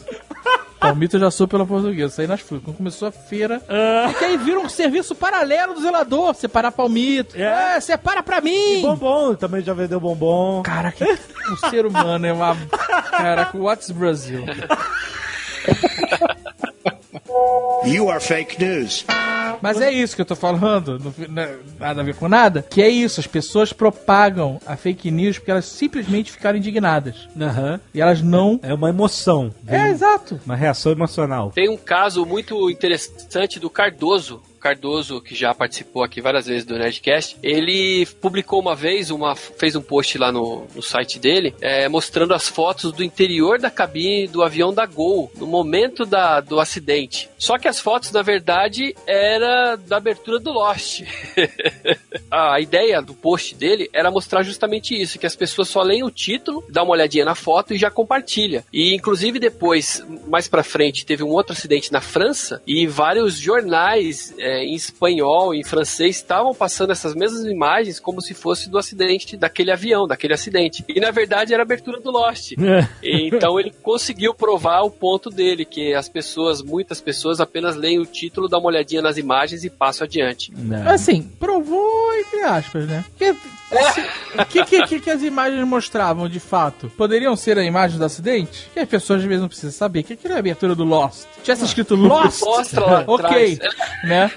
Palmito 0.83 1.15
eu 1.15 1.21
já 1.21 1.31
sou 1.31 1.47
pela 1.47 1.65
portuguesa, 1.65 2.13
saí 2.13 2.27
nas 2.27 2.41
frutas. 2.41 2.65
Quando 2.65 2.77
começou 2.77 3.07
a 3.07 3.11
feira. 3.11 3.61
É 3.67 4.13
que 4.13 4.25
aí 4.25 4.37
vira 4.37 4.59
um 4.59 4.69
serviço 4.69 5.15
paralelo 5.15 5.73
do 5.73 5.81
zelador, 5.81 6.33
separar 6.35 6.71
palmito. 6.71 7.35
É. 7.37 7.77
É, 7.77 7.79
separa 7.79 8.21
pra 8.21 8.41
mim! 8.41 8.81
Bombom, 8.81 9.35
também 9.35 9.61
já 9.61 9.73
vendeu 9.73 9.99
bombom. 9.99 10.61
Caraca, 10.63 11.05
o 11.51 11.69
ser 11.69 11.85
humano 11.85 12.25
é 12.25 12.33
uma. 12.33 12.55
Caraca, 13.11 13.57
what's 13.57 13.91
Brasil? 13.91 14.43
You 17.85 18.09
are 18.09 18.19
fake 18.23 18.63
news. 18.63 19.05
Mas 19.61 19.79
é 19.79 19.91
isso 19.91 20.15
que 20.15 20.21
eu 20.21 20.25
tô 20.25 20.35
falando, 20.35 21.11
fi- 21.11 21.27
na- 21.29 21.49
nada 21.79 22.01
a 22.01 22.03
ver 22.03 22.15
com 22.15 22.27
nada. 22.27 22.65
Que 22.69 22.81
é 22.81 22.89
isso, 22.89 23.19
as 23.19 23.27
pessoas 23.27 23.71
propagam 23.71 24.59
a 24.65 24.75
fake 24.75 25.09
news 25.09 25.37
porque 25.37 25.51
elas 25.51 25.65
simplesmente 25.65 26.31
ficaram 26.31 26.57
indignadas. 26.57 27.27
Aham. 27.39 27.79
E 27.93 28.01
elas 28.01 28.21
não. 28.21 28.59
É 28.61 28.73
uma 28.73 28.89
emoção. 28.89 29.53
É, 29.67 29.89
exato. 29.89 30.39
Uma 30.45 30.55
reação 30.55 30.91
emocional. 30.91 31.51
Tem 31.55 31.69
um 31.69 31.77
caso 31.77 32.25
muito 32.25 32.69
interessante 32.69 33.59
do 33.59 33.69
Cardoso. 33.69 34.41
Cardoso, 34.63 35.19
que 35.19 35.35
já 35.35 35.53
participou 35.53 36.03
aqui 36.03 36.21
várias 36.21 36.45
vezes 36.45 36.63
do 36.63 36.77
Nerdcast, 36.77 37.35
ele 37.43 38.05
publicou 38.21 38.61
uma 38.61 38.73
vez, 38.73 39.11
uma, 39.11 39.35
fez 39.35 39.75
um 39.75 39.81
post 39.81 40.17
lá 40.17 40.31
no, 40.31 40.65
no 40.73 40.81
site 40.81 41.19
dele, 41.19 41.53
é, 41.59 41.89
mostrando 41.89 42.33
as 42.33 42.47
fotos 42.47 42.93
do 42.93 43.03
interior 43.03 43.59
da 43.59 43.69
cabine 43.69 44.25
do 44.25 44.41
avião 44.41 44.73
da 44.73 44.85
Gol, 44.85 45.29
no 45.35 45.45
momento 45.45 46.05
da, 46.05 46.39
do 46.39 46.61
acidente. 46.61 47.29
Só 47.37 47.57
que 47.57 47.67
as 47.67 47.77
fotos, 47.77 48.09
na 48.13 48.21
verdade, 48.21 48.95
era 49.05 49.75
da 49.75 49.97
abertura 49.97 50.39
do 50.39 50.53
Lost. 50.53 51.01
a 52.31 52.57
ideia 52.61 53.01
do 53.01 53.13
post 53.13 53.55
dele 53.55 53.89
era 53.91 54.09
mostrar 54.09 54.43
justamente 54.43 54.95
isso, 54.95 55.19
que 55.19 55.25
as 55.25 55.35
pessoas 55.35 55.67
só 55.67 55.81
leem 55.81 56.05
o 56.05 56.09
título, 56.09 56.63
dá 56.69 56.83
uma 56.83 56.93
olhadinha 56.93 57.25
na 57.25 57.35
foto 57.35 57.73
e 57.73 57.77
já 57.77 57.91
compartilha. 57.91 58.63
E 58.71 58.95
inclusive 58.95 59.39
depois, 59.39 60.01
mais 60.25 60.47
pra 60.47 60.63
frente, 60.63 61.05
teve 61.05 61.21
um 61.21 61.29
outro 61.31 61.51
acidente 61.51 61.91
na 61.91 61.99
França 61.99 62.61
e 62.65 62.87
vários 62.87 63.37
jornais 63.37 64.33
é, 64.37 64.52
em 64.59 64.73
espanhol, 64.75 65.53
em 65.53 65.63
francês, 65.63 66.17
estavam 66.17 66.53
passando 66.53 66.91
essas 66.91 67.15
mesmas 67.15 67.45
imagens 67.45 67.99
como 67.99 68.21
se 68.21 68.33
fosse 68.33 68.69
do 68.69 68.77
acidente 68.77 69.37
daquele 69.37 69.71
avião, 69.71 70.07
daquele 70.07 70.33
acidente. 70.33 70.83
E 70.87 70.99
na 70.99 71.11
verdade 71.11 71.53
era 71.53 71.63
a 71.63 71.65
abertura 71.65 71.99
do 71.99 72.11
Lost. 72.11 72.53
Então 73.03 73.59
ele 73.59 73.71
conseguiu 73.81 74.33
provar 74.33 74.81
o 74.81 74.89
ponto 74.89 75.29
dele, 75.29 75.65
que 75.65 75.93
as 75.93 76.09
pessoas, 76.09 76.61
muitas 76.61 76.99
pessoas 76.99 77.39
apenas 77.39 77.75
leem 77.75 77.99
o 77.99 78.05
título, 78.05 78.47
dão 78.47 78.59
uma 78.59 78.69
olhadinha 78.69 79.01
nas 79.01 79.17
imagens 79.17 79.63
e 79.63 79.69
passam 79.69 80.05
adiante. 80.05 80.51
Não. 80.55 80.89
Assim, 80.89 81.21
provou 81.39 82.15
entre 82.15 82.41
aspas, 82.41 82.87
né? 82.87 83.03
Porque 83.09 83.35
o 84.39 84.45
que, 84.45 84.63
que, 84.65 84.83
que, 84.87 84.99
que 84.99 85.09
as 85.09 85.21
imagens 85.21 85.65
mostravam 85.67 86.27
de 86.29 86.39
fato? 86.39 86.91
Poderiam 86.97 87.35
ser 87.35 87.57
a 87.57 87.63
imagem 87.63 87.97
do 87.97 88.05
acidente? 88.05 88.69
Que 88.73 88.79
as 88.79 88.87
pessoas 88.89 89.19
às 89.21 89.25
vezes 89.25 89.41
não 89.41 89.47
precisam 89.47 89.71
saber. 89.71 90.03
Que 90.03 90.13
aquilo 90.13 90.33
é 90.33 90.37
a 90.37 90.39
abertura 90.39 90.75
do 90.75 90.83
Lost. 90.83 91.25
Tivesse 91.43 91.65
escrito 91.65 91.95
Lost, 91.95 92.41
Mostra 92.41 92.85
lá 92.85 93.03
ok, 93.07 93.25
atrás. 93.25 93.59
né? 94.03 94.31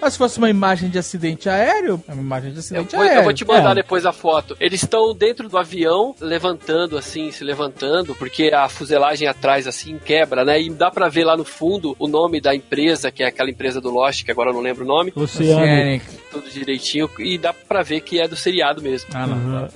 Mas 0.00 0.12
se 0.14 0.18
fosse 0.18 0.38
uma 0.38 0.48
imagem 0.50 0.88
de 0.88 0.98
acidente 0.98 1.48
aéreo, 1.48 2.02
é 2.08 2.12
uma 2.12 2.22
imagem 2.22 2.50
de 2.50 2.56
Eu 2.56 2.60
acidente 2.60 2.94
vou, 2.96 3.04
aéreo. 3.04 3.18
eu 3.20 3.24
vou 3.24 3.32
te 3.34 3.44
mandar 3.44 3.72
É. 3.72 3.74
depois 3.76 4.06
a 4.06 4.12
foto. 4.12 4.56
Eles 4.60 4.82
estão 4.82 5.14
dentro 5.14 5.48
do 5.48 5.58
avião, 5.58 6.14
levantando 6.20 6.96
assim, 6.98 7.30
se 7.30 7.44
levantando, 7.44 8.14
porque 8.14 8.50
a 8.54 8.68
fuselagem 8.68 9.28
atrás 9.28 9.66
assim 9.66 9.98
quebra, 9.98 10.44
né? 10.44 10.60
E 10.60 10.70
dá 10.70 10.90
pra 10.90 11.08
ver 11.08 11.24
lá 11.24 11.36
no 11.36 11.44
fundo 11.44 11.94
o 11.98 12.06
nome 12.08 12.40
da 12.40 12.54
empresa, 12.54 13.10
que 13.10 13.22
é 13.22 13.26
aquela 13.26 13.50
empresa 13.50 13.80
do 13.80 13.90
Lost, 13.90 14.24
que 14.24 14.30
agora 14.30 14.50
eu 14.50 14.54
não 14.54 14.60
lembro 14.60 14.84
o 14.84 14.86
nome. 14.86 15.12
Oceanic. 15.14 16.04
tudo 16.30 16.48
direitinho, 16.50 17.08
e 17.18 17.38
dá 17.38 17.52
pra 17.52 17.82
ver 17.82 18.00
que 18.00 18.20
é 18.20 18.28
do 18.28 18.36
seriado 18.36 18.75
mesmo. 18.82 19.08
Ah, 19.14 19.26
não. 19.26 19.68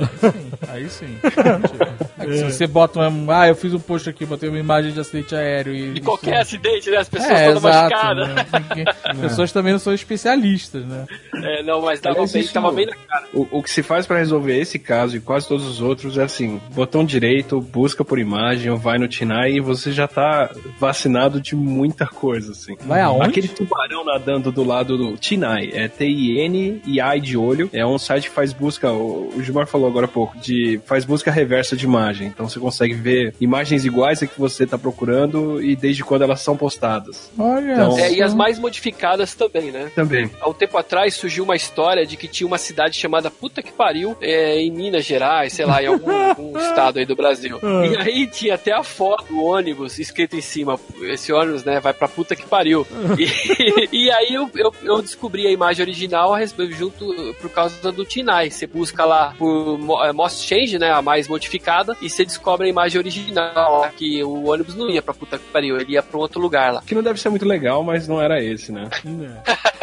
Aí 0.68 0.88
sim. 0.88 1.16
Aí 1.18 1.18
sim. 1.18 1.18
É 2.20 2.32
se 2.36 2.44
você 2.52 2.66
bota 2.66 3.08
uma. 3.08 3.40
Ah, 3.40 3.48
eu 3.48 3.54
fiz 3.56 3.72
um 3.72 3.80
post 3.80 4.08
aqui, 4.08 4.26
botei 4.26 4.48
uma 4.50 4.58
imagem 4.58 4.92
de 4.92 5.00
acidente 5.00 5.34
aéreo 5.34 5.74
e. 5.74 5.94
De 5.94 6.00
qualquer 6.02 6.36
acidente, 6.40 6.90
né? 6.90 6.98
As 6.98 7.08
pessoas 7.08 7.30
é, 7.30 7.46
todas 7.46 7.64
exato, 7.64 7.94
machucadas. 7.94 8.28
né? 8.28 8.46
Ninguém- 8.68 8.84
As 9.04 9.16
pessoas 9.20 9.52
também 9.52 9.72
não 9.72 9.78
são 9.80 9.94
especialistas, 9.94 10.84
né? 10.84 11.06
É, 11.34 11.62
não, 11.62 11.80
mas 11.80 11.98
Aliás, 12.04 12.30
bem, 12.30 12.42
isso- 12.42 12.52
tava 12.52 12.70
bem 12.72 12.84
na 12.86 12.94
cara. 12.94 13.24
O, 13.32 13.48
o 13.58 13.62
que 13.62 13.70
se 13.70 13.82
faz 13.82 14.06
pra 14.06 14.18
resolver 14.18 14.58
esse 14.58 14.78
caso 14.78 15.16
e 15.16 15.20
quase 15.20 15.48
todos 15.48 15.66
os 15.66 15.80
outros 15.80 16.18
é 16.18 16.22
assim: 16.24 16.60
botão 16.74 17.04
direito, 17.06 17.58
busca 17.58 18.04
por 18.04 18.18
imagem, 18.18 18.70
ou 18.70 18.76
vai 18.76 18.98
no 18.98 19.08
Tinai 19.08 19.52
e 19.52 19.60
você 19.60 19.90
já 19.90 20.06
tá 20.06 20.50
vacinado 20.78 21.40
de 21.40 21.56
muita 21.56 22.06
coisa, 22.06 22.52
assim. 22.52 22.76
Vai 22.84 23.00
aonde? 23.00 23.30
Aquele 23.30 23.48
tubarão 23.48 24.04
nadando 24.04 24.52
do 24.52 24.62
lado 24.62 24.98
do 24.98 25.16
Tinai, 25.16 25.70
é 25.72 25.88
T-I-N 25.88 26.82
e 26.86 27.00
A 27.00 27.16
de 27.16 27.36
olho. 27.36 27.70
É 27.72 27.84
um 27.86 27.98
site 27.98 28.28
que 28.28 28.34
faz 28.34 28.52
busca, 28.52 28.79
o, 28.86 29.30
o 29.36 29.42
Gilmar 29.42 29.66
falou 29.66 29.88
agora 29.88 30.06
há 30.06 30.08
pouco, 30.08 30.38
de 30.38 30.80
faz 30.86 31.04
busca 31.04 31.30
reversa 31.30 31.76
de 31.76 31.84
imagem. 31.84 32.28
Então 32.28 32.48
você 32.48 32.58
consegue 32.60 32.94
ver 32.94 33.34
imagens 33.40 33.84
iguais 33.84 34.22
a 34.22 34.26
que 34.26 34.38
você 34.38 34.66
tá 34.66 34.78
procurando 34.78 35.62
e 35.62 35.74
desde 35.76 36.02
quando 36.04 36.22
elas 36.22 36.40
são 36.40 36.56
postadas. 36.56 37.30
Olha. 37.38 37.72
Então- 37.72 37.98
É, 37.98 38.12
e 38.12 38.22
as 38.22 38.34
mais 38.34 38.58
modificadas 38.58 39.34
também, 39.34 39.70
né? 39.70 39.90
Também. 39.94 40.30
Há 40.40 40.48
um 40.48 40.52
tempo 40.54 40.76
atrás 40.78 41.14
surgiu 41.14 41.44
uma 41.44 41.56
história 41.56 42.06
de 42.06 42.16
que 42.16 42.28
tinha 42.28 42.46
uma 42.46 42.58
cidade 42.58 42.96
chamada 42.96 43.30
Puta 43.30 43.62
que 43.62 43.72
Pariu 43.72 44.16
é, 44.20 44.60
em 44.60 44.70
Minas 44.70 45.04
Gerais, 45.04 45.52
sei 45.52 45.66
lá, 45.66 45.82
em 45.82 45.86
algum, 45.86 46.10
algum 46.30 46.58
estado 46.58 46.98
aí 46.98 47.06
do 47.06 47.16
Brasil. 47.16 47.58
E 47.62 47.96
aí 47.96 48.26
tinha 48.26 48.54
até 48.54 48.72
a 48.72 48.82
foto 48.82 49.24
do 49.24 49.42
ônibus 49.42 49.98
escrito 49.98 50.36
em 50.36 50.40
cima: 50.40 50.78
esse 51.02 51.32
ônibus, 51.32 51.64
né, 51.64 51.80
vai 51.80 51.92
pra 51.92 52.08
puta 52.08 52.34
que 52.36 52.44
pariu. 52.46 52.86
E, 53.18 53.88
e 54.06 54.10
aí 54.10 54.34
eu, 54.34 54.50
eu, 54.54 54.72
eu 54.82 55.02
descobri 55.02 55.46
a 55.46 55.50
imagem 55.50 55.82
original 55.84 56.32
a 56.34 56.38
respeito 56.38 56.72
junto 56.72 57.06
por 57.40 57.50
causa 57.50 57.90
do 57.92 58.04
Tinai. 58.04 58.50
Você 58.50 58.66
busca 58.72 59.04
lá 59.04 59.34
por 59.38 59.78
é, 60.04 60.12
Most 60.12 60.46
Change, 60.46 60.78
né, 60.78 60.90
a 60.90 61.02
mais 61.02 61.28
modificada, 61.28 61.96
e 62.00 62.08
você 62.08 62.24
descobre 62.24 62.66
a 62.66 62.70
imagem 62.70 62.98
original, 62.98 63.80
lá, 63.80 63.88
que 63.88 64.22
o 64.22 64.48
ônibus 64.48 64.74
não 64.74 64.88
ia 64.88 65.02
pra 65.02 65.14
puta 65.14 65.38
que 65.38 65.44
pariu, 65.44 65.76
ele 65.76 65.92
ia 65.92 66.02
pra 66.02 66.18
um 66.18 66.20
outro 66.20 66.40
lugar 66.40 66.72
lá. 66.72 66.82
Que 66.86 66.94
não 66.94 67.02
deve 67.02 67.20
ser 67.20 67.30
muito 67.30 67.46
legal, 67.46 67.82
mas 67.82 68.06
não 68.06 68.20
era 68.20 68.42
esse, 68.42 68.72
né? 68.72 68.88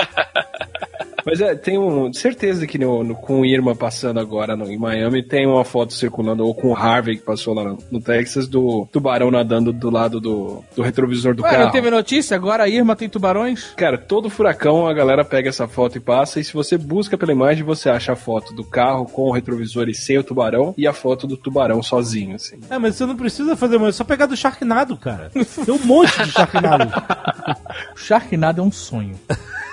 Mas 1.29 1.41
é, 1.41 1.53
tem 1.55 1.77
um. 1.77 2.13
Certeza 2.13 2.65
que 2.65 2.77
no, 2.77 3.03
no- 3.03 3.13
com 3.15 3.41
o 3.41 3.45
Irma 3.45 3.75
passando 3.75 4.17
agora 4.19 4.55
no- 4.55 4.71
em 4.71 4.77
Miami, 4.77 5.21
tem 5.21 5.45
uma 5.45 5.65
foto 5.65 5.93
circulando, 5.93 6.45
ou 6.45 6.55
com 6.55 6.69
o 6.69 6.75
Harvey 6.75 7.17
que 7.17 7.23
passou 7.23 7.53
lá 7.53 7.65
no, 7.65 7.77
no 7.91 7.99
Texas, 7.99 8.47
do 8.47 8.87
tubarão 8.93 9.29
nadando 9.29 9.73
do 9.73 9.89
lado 9.89 10.21
do, 10.21 10.63
do 10.73 10.81
retrovisor 10.81 11.35
do 11.35 11.43
Ué, 11.43 11.49
carro. 11.51 11.63
não 11.65 11.71
teve 11.71 11.89
notícia? 11.91 12.33
Agora 12.35 12.63
a 12.63 12.69
Irma 12.69 12.95
tem 12.95 13.09
tubarões? 13.09 13.73
Cara, 13.75 13.97
todo 13.97 14.29
furacão 14.29 14.87
a 14.87 14.93
galera 14.93 15.25
pega 15.25 15.49
essa 15.49 15.67
foto 15.67 15.97
e 15.97 15.99
passa, 15.99 16.39
e 16.39 16.43
se 16.45 16.53
você 16.53 16.77
busca 16.77 17.17
pela 17.17 17.33
imagem, 17.33 17.63
você 17.65 17.89
acha 17.89 18.13
a 18.13 18.15
foto 18.15 18.53
do 18.53 18.63
carro 18.63 19.03
com 19.05 19.23
o 19.23 19.31
retrovisor 19.33 19.89
e 19.89 19.93
sem 19.93 20.17
o 20.17 20.23
tubarão, 20.23 20.73
e 20.77 20.87
a 20.87 20.93
foto 20.93 21.27
do 21.27 21.35
tubarão 21.35 21.83
sozinho, 21.83 22.35
assim. 22.35 22.57
É, 22.69 22.77
mas 22.77 22.95
você 22.95 23.05
não 23.05 23.17
precisa 23.17 23.55
fazer 23.57 23.77
mais, 23.77 23.95
é 23.95 23.97
só 23.97 24.03
pegar 24.05 24.27
do 24.27 24.37
Sharknado, 24.37 24.95
cara. 24.95 25.29
Tem 25.65 25.73
um 25.75 25.85
monte 25.85 26.23
de 26.23 26.31
Sharknado. 26.31 26.85
O 27.95 27.99
Sharknado 27.99 28.61
é 28.61 28.63
um 28.63 28.71
sonho. 28.71 29.15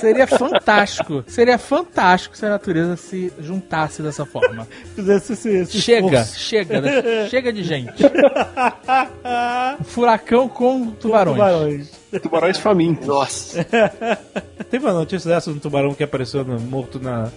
Seria 0.00 0.26
fantástico. 0.26 1.24
Seria 1.26 1.58
fantástico 1.58 2.36
se 2.36 2.44
a 2.46 2.50
natureza 2.50 2.96
se 2.96 3.32
juntasse 3.40 4.02
dessa 4.02 4.24
forma. 4.26 4.66
Fizesse 4.94 5.32
esse, 5.32 5.48
esse 5.50 5.80
Chega, 5.80 6.06
esforço. 6.20 6.38
chega, 6.40 6.80
né? 6.80 7.28
chega 7.30 7.52
de 7.52 7.62
gente. 7.62 7.92
Um 9.80 9.84
furacão 9.84 10.48
com 10.48 10.86
tubarões. 10.92 11.36
Tubarões. 11.36 11.90
Tubarões 12.22 12.58
famintos. 12.58 13.06
Nossa. 13.06 13.64
Teve 14.70 14.84
uma 14.84 14.94
notícia 14.94 15.28
dessa 15.30 15.50
de 15.50 15.56
um 15.56 15.60
tubarão 15.60 15.94
que 15.94 16.02
apareceu 16.02 16.44
no- 16.44 16.58
morto 16.60 16.98
na- 17.00 17.30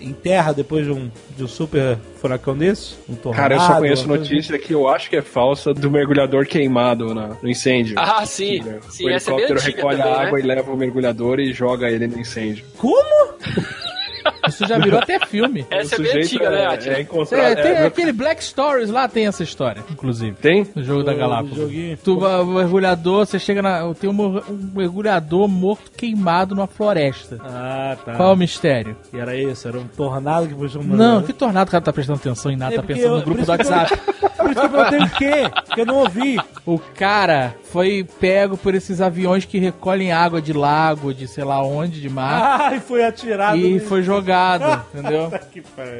em 0.00 0.12
terra 0.12 0.52
depois 0.52 0.84
de 0.86 0.92
um, 0.92 1.10
de 1.36 1.44
um 1.44 1.48
super 1.48 1.98
furacão 2.20 2.56
desse? 2.56 2.94
Um 3.08 3.14
tornado, 3.14 3.40
Cara, 3.42 3.54
eu 3.56 3.60
só 3.60 3.74
conheço 3.78 4.08
notícia 4.08 4.58
que 4.58 4.72
eu 4.72 4.88
acho 4.88 5.08
que 5.10 5.16
é 5.16 5.22
falsa 5.22 5.74
do 5.74 5.90
mergulhador 5.90 6.46
queimado 6.46 7.14
na- 7.14 7.36
no 7.42 7.48
incêndio. 7.48 7.94
Ah, 7.98 8.24
sim. 8.26 8.60
o 8.60 8.90
Sim, 8.92 9.10
essa 9.10 9.30
é 9.30 9.34
bem 9.34 9.44
helicóptero 9.44 9.76
recolhe 9.76 9.96
também, 9.98 10.12
a 10.12 10.18
né? 10.18 10.26
água 10.26 10.40
e 10.40 10.42
leva 10.42 10.70
o 10.72 10.76
mergulhador 10.76 11.40
e 11.40 11.52
joga 11.52 11.90
ele 11.90 12.06
no 12.06 12.18
incêndio. 12.18 12.64
assim. 12.66 12.76
Como? 12.78 13.34
Isso 14.48 14.66
já 14.66 14.78
virou 14.78 14.98
até 15.00 15.18
filme. 15.26 15.66
Essa 15.70 15.96
é 15.96 15.98
bem 15.98 16.22
antiga, 16.22 16.50
né, 16.50 16.62
é, 16.62 16.66
Atila? 16.66 16.94
é 16.96 17.00
encontrado. 17.00 17.40
É, 17.40 17.54
tem 17.54 17.72
é, 17.72 17.86
aquele 17.86 18.12
Black 18.12 18.42
Stories 18.42 18.90
lá, 18.90 19.06
tem 19.08 19.26
essa 19.26 19.42
história, 19.42 19.82
inclusive. 19.90 20.36
tem? 20.40 20.66
No 20.74 20.82
jogo 20.82 21.02
da 21.02 21.12
O 21.12 21.16
Galápagos. 21.16 21.56
joguinho. 21.56 21.96
Tu, 22.02 22.18
o 22.18 22.44
mergulhador, 22.46 23.26
você 23.26 23.38
chega 23.38 23.62
na. 23.62 23.92
Tem 23.94 24.10
um, 24.10 24.12
um 24.38 24.70
mergulhador 24.74 25.48
morto 25.48 25.90
queimado 25.96 26.54
numa 26.54 26.66
floresta. 26.66 27.38
Ah, 27.44 27.96
tá. 28.04 28.14
Qual 28.14 28.30
é 28.30 28.32
o 28.32 28.36
mistério? 28.36 28.96
E 29.12 29.18
era 29.18 29.36
isso? 29.36 29.66
Era 29.68 29.78
um 29.78 29.86
tornado 29.86 30.46
que 30.48 30.54
puxou 30.54 30.82
uma... 30.82 30.96
Não, 30.96 31.22
que 31.22 31.32
tornado 31.32 31.68
o 31.68 31.70
cara 31.70 31.82
tá 31.84 31.92
prestando 31.92 32.18
atenção 32.18 32.50
em 32.50 32.56
nada, 32.56 32.74
É 32.74 32.76
tá 32.76 32.82
pensando 32.82 33.06
eu- 33.06 33.16
no 33.18 33.22
grupo 33.22 33.42
do 33.42 33.46
eu- 33.46 33.50
WhatsApp. 33.50 33.92
Por 34.42 34.50
isso 34.50 34.60
que 34.60 34.66
eu 34.66 34.70
perguntei 34.70 34.98
o 35.00 35.10
quê? 35.10 35.50
Que 35.74 35.80
eu 35.80 35.86
não 35.86 35.96
ouvi. 35.96 36.38
O 36.66 36.78
cara 36.78 37.54
foi 37.72 38.06
pego 38.20 38.56
por 38.56 38.74
esses 38.74 39.00
aviões 39.00 39.44
que 39.44 39.58
recolhem 39.58 40.12
água 40.12 40.40
de 40.42 40.52
lago, 40.52 41.12
de 41.14 41.26
sei 41.26 41.44
lá 41.44 41.62
onde, 41.62 42.00
de 42.00 42.08
mar, 42.08 42.60
Ai, 42.72 42.80
foi 42.80 43.04
atirado. 43.04 43.56
e 43.56 43.74
no- 43.74 43.80
foi 43.80 44.02
jogado, 44.02 44.84
entendeu? 44.94 45.32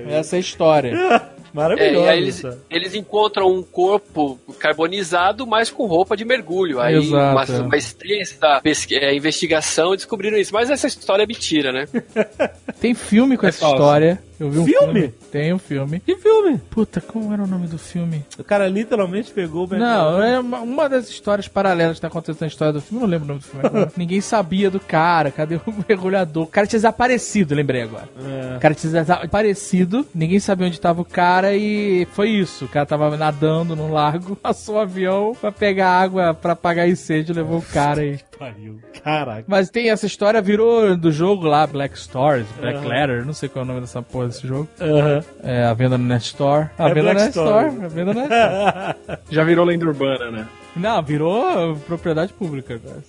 Essa 0.08 0.36
é 0.36 0.38
a 0.38 0.40
história. 0.40 1.22
É, 1.52 1.56
Maravilhoso. 1.56 2.06
e 2.06 2.08
aí 2.08 2.18
eles, 2.18 2.42
eles 2.70 2.94
encontram 2.94 3.48
um 3.52 3.62
corpo 3.62 4.38
carbonizado, 4.58 5.46
mas 5.46 5.70
com 5.70 5.86
roupa 5.86 6.16
de 6.16 6.24
mergulho. 6.24 6.80
Aí, 6.80 6.96
Exato, 6.96 7.52
uma, 7.52 7.58
é. 7.58 7.60
uma 7.62 7.76
extensa 7.76 8.60
é, 8.92 9.14
investigação 9.14 9.94
descobriram 9.94 10.38
isso. 10.38 10.52
Mas 10.52 10.70
essa 10.70 10.86
história 10.86 11.22
é 11.22 11.26
mentira, 11.26 11.72
né? 11.72 11.86
Tem 12.80 12.94
filme 12.94 13.36
com 13.36 13.46
essa 13.46 13.60
falso. 13.60 13.76
história. 13.76 14.22
Eu 14.40 14.50
vi 14.50 14.58
um 14.58 14.64
Filme? 14.64 14.92
filme. 14.92 15.14
Tem 15.30 15.52
um 15.52 15.58
filme. 15.58 16.00
Que 16.00 16.16
filme? 16.16 16.58
Puta, 16.68 17.00
como 17.00 17.32
era 17.32 17.44
o 17.44 17.46
nome 17.46 17.68
do 17.68 17.78
filme? 17.78 18.24
O 18.36 18.42
cara 18.42 18.66
literalmente 18.66 19.30
pegou 19.30 19.68
o 19.68 19.76
Não, 19.76 20.20
é 20.20 20.40
uma, 20.40 20.58
uma 20.62 20.88
das 20.88 21.08
histórias 21.08 21.46
paralelas 21.46 21.96
que 21.98 22.00
tá 22.00 22.08
acontecendo 22.08 22.40
na 22.40 22.46
história 22.48 22.72
do 22.72 22.80
filme. 22.80 22.98
Eu 22.98 23.06
não 23.06 23.10
lembro 23.12 23.24
o 23.26 23.28
nome 23.28 23.40
do 23.40 23.46
filme. 23.46 23.64
agora. 23.64 23.92
Ninguém 23.96 24.20
sabia 24.20 24.68
do 24.68 24.80
cara. 24.80 25.30
Cadê 25.30 25.54
o 25.56 25.60
mergulhador? 25.88 26.42
O 26.42 26.46
cara 26.48 26.66
tinha 26.66 26.78
desaparecido, 26.78 27.54
lembrei 27.54 27.82
agora. 27.82 28.08
É. 28.18 28.56
O 28.56 28.60
cara 28.60 28.74
tinha 28.74 28.92
desaparecido, 28.92 30.04
ninguém 30.12 30.40
sabia 30.40 30.66
onde 30.66 30.80
tava 30.80 31.00
o 31.02 31.04
cara 31.04 31.41
e 31.50 32.06
foi 32.12 32.28
isso. 32.28 32.66
O 32.66 32.68
cara 32.68 32.84
tava 32.86 33.16
nadando 33.16 33.74
no 33.74 33.90
lago, 33.90 34.36
passou 34.42 34.76
o 34.76 34.80
avião 34.80 35.32
pra 35.40 35.50
pegar 35.50 35.88
água 35.90 36.34
pra 36.34 36.52
apagar 36.52 36.88
incêndio, 36.88 37.34
levou 37.34 37.58
o 37.58 37.62
cara 37.62 38.04
e. 38.04 38.18
Pariu. 38.38 38.78
Caraca. 39.04 39.44
Mas 39.46 39.70
tem 39.70 39.88
essa 39.90 40.04
história, 40.06 40.42
virou 40.42 40.96
do 40.96 41.12
jogo 41.12 41.46
lá, 41.46 41.64
Black 41.66 41.96
Stories, 41.98 42.46
Black 42.60 42.78
Aham. 42.78 42.88
Letter, 42.88 43.24
não 43.24 43.32
sei 43.32 43.48
qual 43.48 43.62
é 43.62 43.64
o 43.64 43.68
nome 43.68 43.80
dessa 43.80 44.02
porra 44.02 44.26
desse 44.28 44.46
jogo. 44.46 44.68
Aham. 44.80 45.22
É 45.44 45.64
a 45.64 45.72
venda 45.74 45.96
no 45.96 46.04
Net 46.04 46.24
Store. 46.24 46.68
A 46.78 46.88
É 46.88 46.94
venda 46.94 47.12
Black 47.12 47.18
no 47.18 47.24
Net 47.24 47.38
Story. 47.38 47.66
Store. 47.68 47.84
A 47.84 47.88
venda 47.88 48.14
no 48.14 48.20
Net 48.20 48.32
Store. 48.34 49.18
Já 49.30 49.44
virou 49.44 49.64
lenda 49.64 49.86
urbana, 49.86 50.30
né? 50.30 50.48
Não, 50.74 51.02
virou 51.02 51.76
propriedade 51.86 52.32
pública 52.32 52.74
agora. 52.74 53.02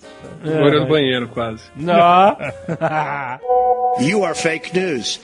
É, 0.44 0.78
mas- 0.80 0.88
banheiro, 0.88 1.28
quase. 1.28 1.62
Não. 1.76 2.36
You 4.00 4.24
are 4.24 4.34
fake 4.36 4.76
news. 4.76 5.20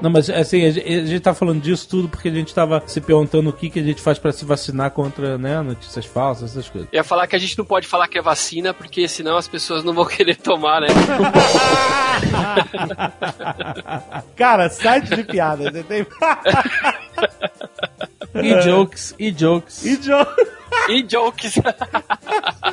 Não, 0.00 0.08
mas 0.08 0.30
assim, 0.30 0.64
a 0.64 0.70
gente, 0.70 0.86
a 0.86 1.04
gente 1.04 1.20
tá 1.20 1.34
falando 1.34 1.60
disso 1.60 1.88
tudo 1.88 2.08
porque 2.08 2.28
a 2.28 2.32
gente 2.32 2.54
tava 2.54 2.80
se 2.86 3.00
perguntando 3.00 3.50
o 3.50 3.52
que, 3.52 3.68
que 3.68 3.80
a 3.80 3.82
gente 3.82 4.00
faz 4.00 4.16
pra 4.16 4.30
se 4.30 4.44
vacinar 4.44 4.92
contra, 4.92 5.36
né, 5.36 5.60
notícias 5.60 6.06
falsas, 6.06 6.52
essas 6.52 6.68
coisas. 6.68 6.88
Eu 6.92 6.98
ia 6.98 7.04
falar 7.04 7.26
que 7.26 7.34
a 7.34 7.38
gente 7.38 7.58
não 7.58 7.64
pode 7.64 7.88
falar 7.88 8.06
que 8.06 8.16
é 8.16 8.22
vacina, 8.22 8.72
porque 8.72 9.08
senão 9.08 9.36
as 9.36 9.48
pessoas 9.48 9.82
não 9.82 9.92
vão 9.92 10.04
querer 10.06 10.36
tomar, 10.36 10.82
né? 10.82 10.86
Cara, 14.36 14.68
site 14.68 15.14
de 15.16 15.24
piada. 15.24 15.64
Você 15.70 15.82
tem. 15.82 16.06
E 18.34 18.60
jokes, 18.62 19.14
e 19.18 19.30
jokes. 19.32 19.84
Idiota. 19.84 20.61
E 20.88 21.02
jokes. 21.02 21.54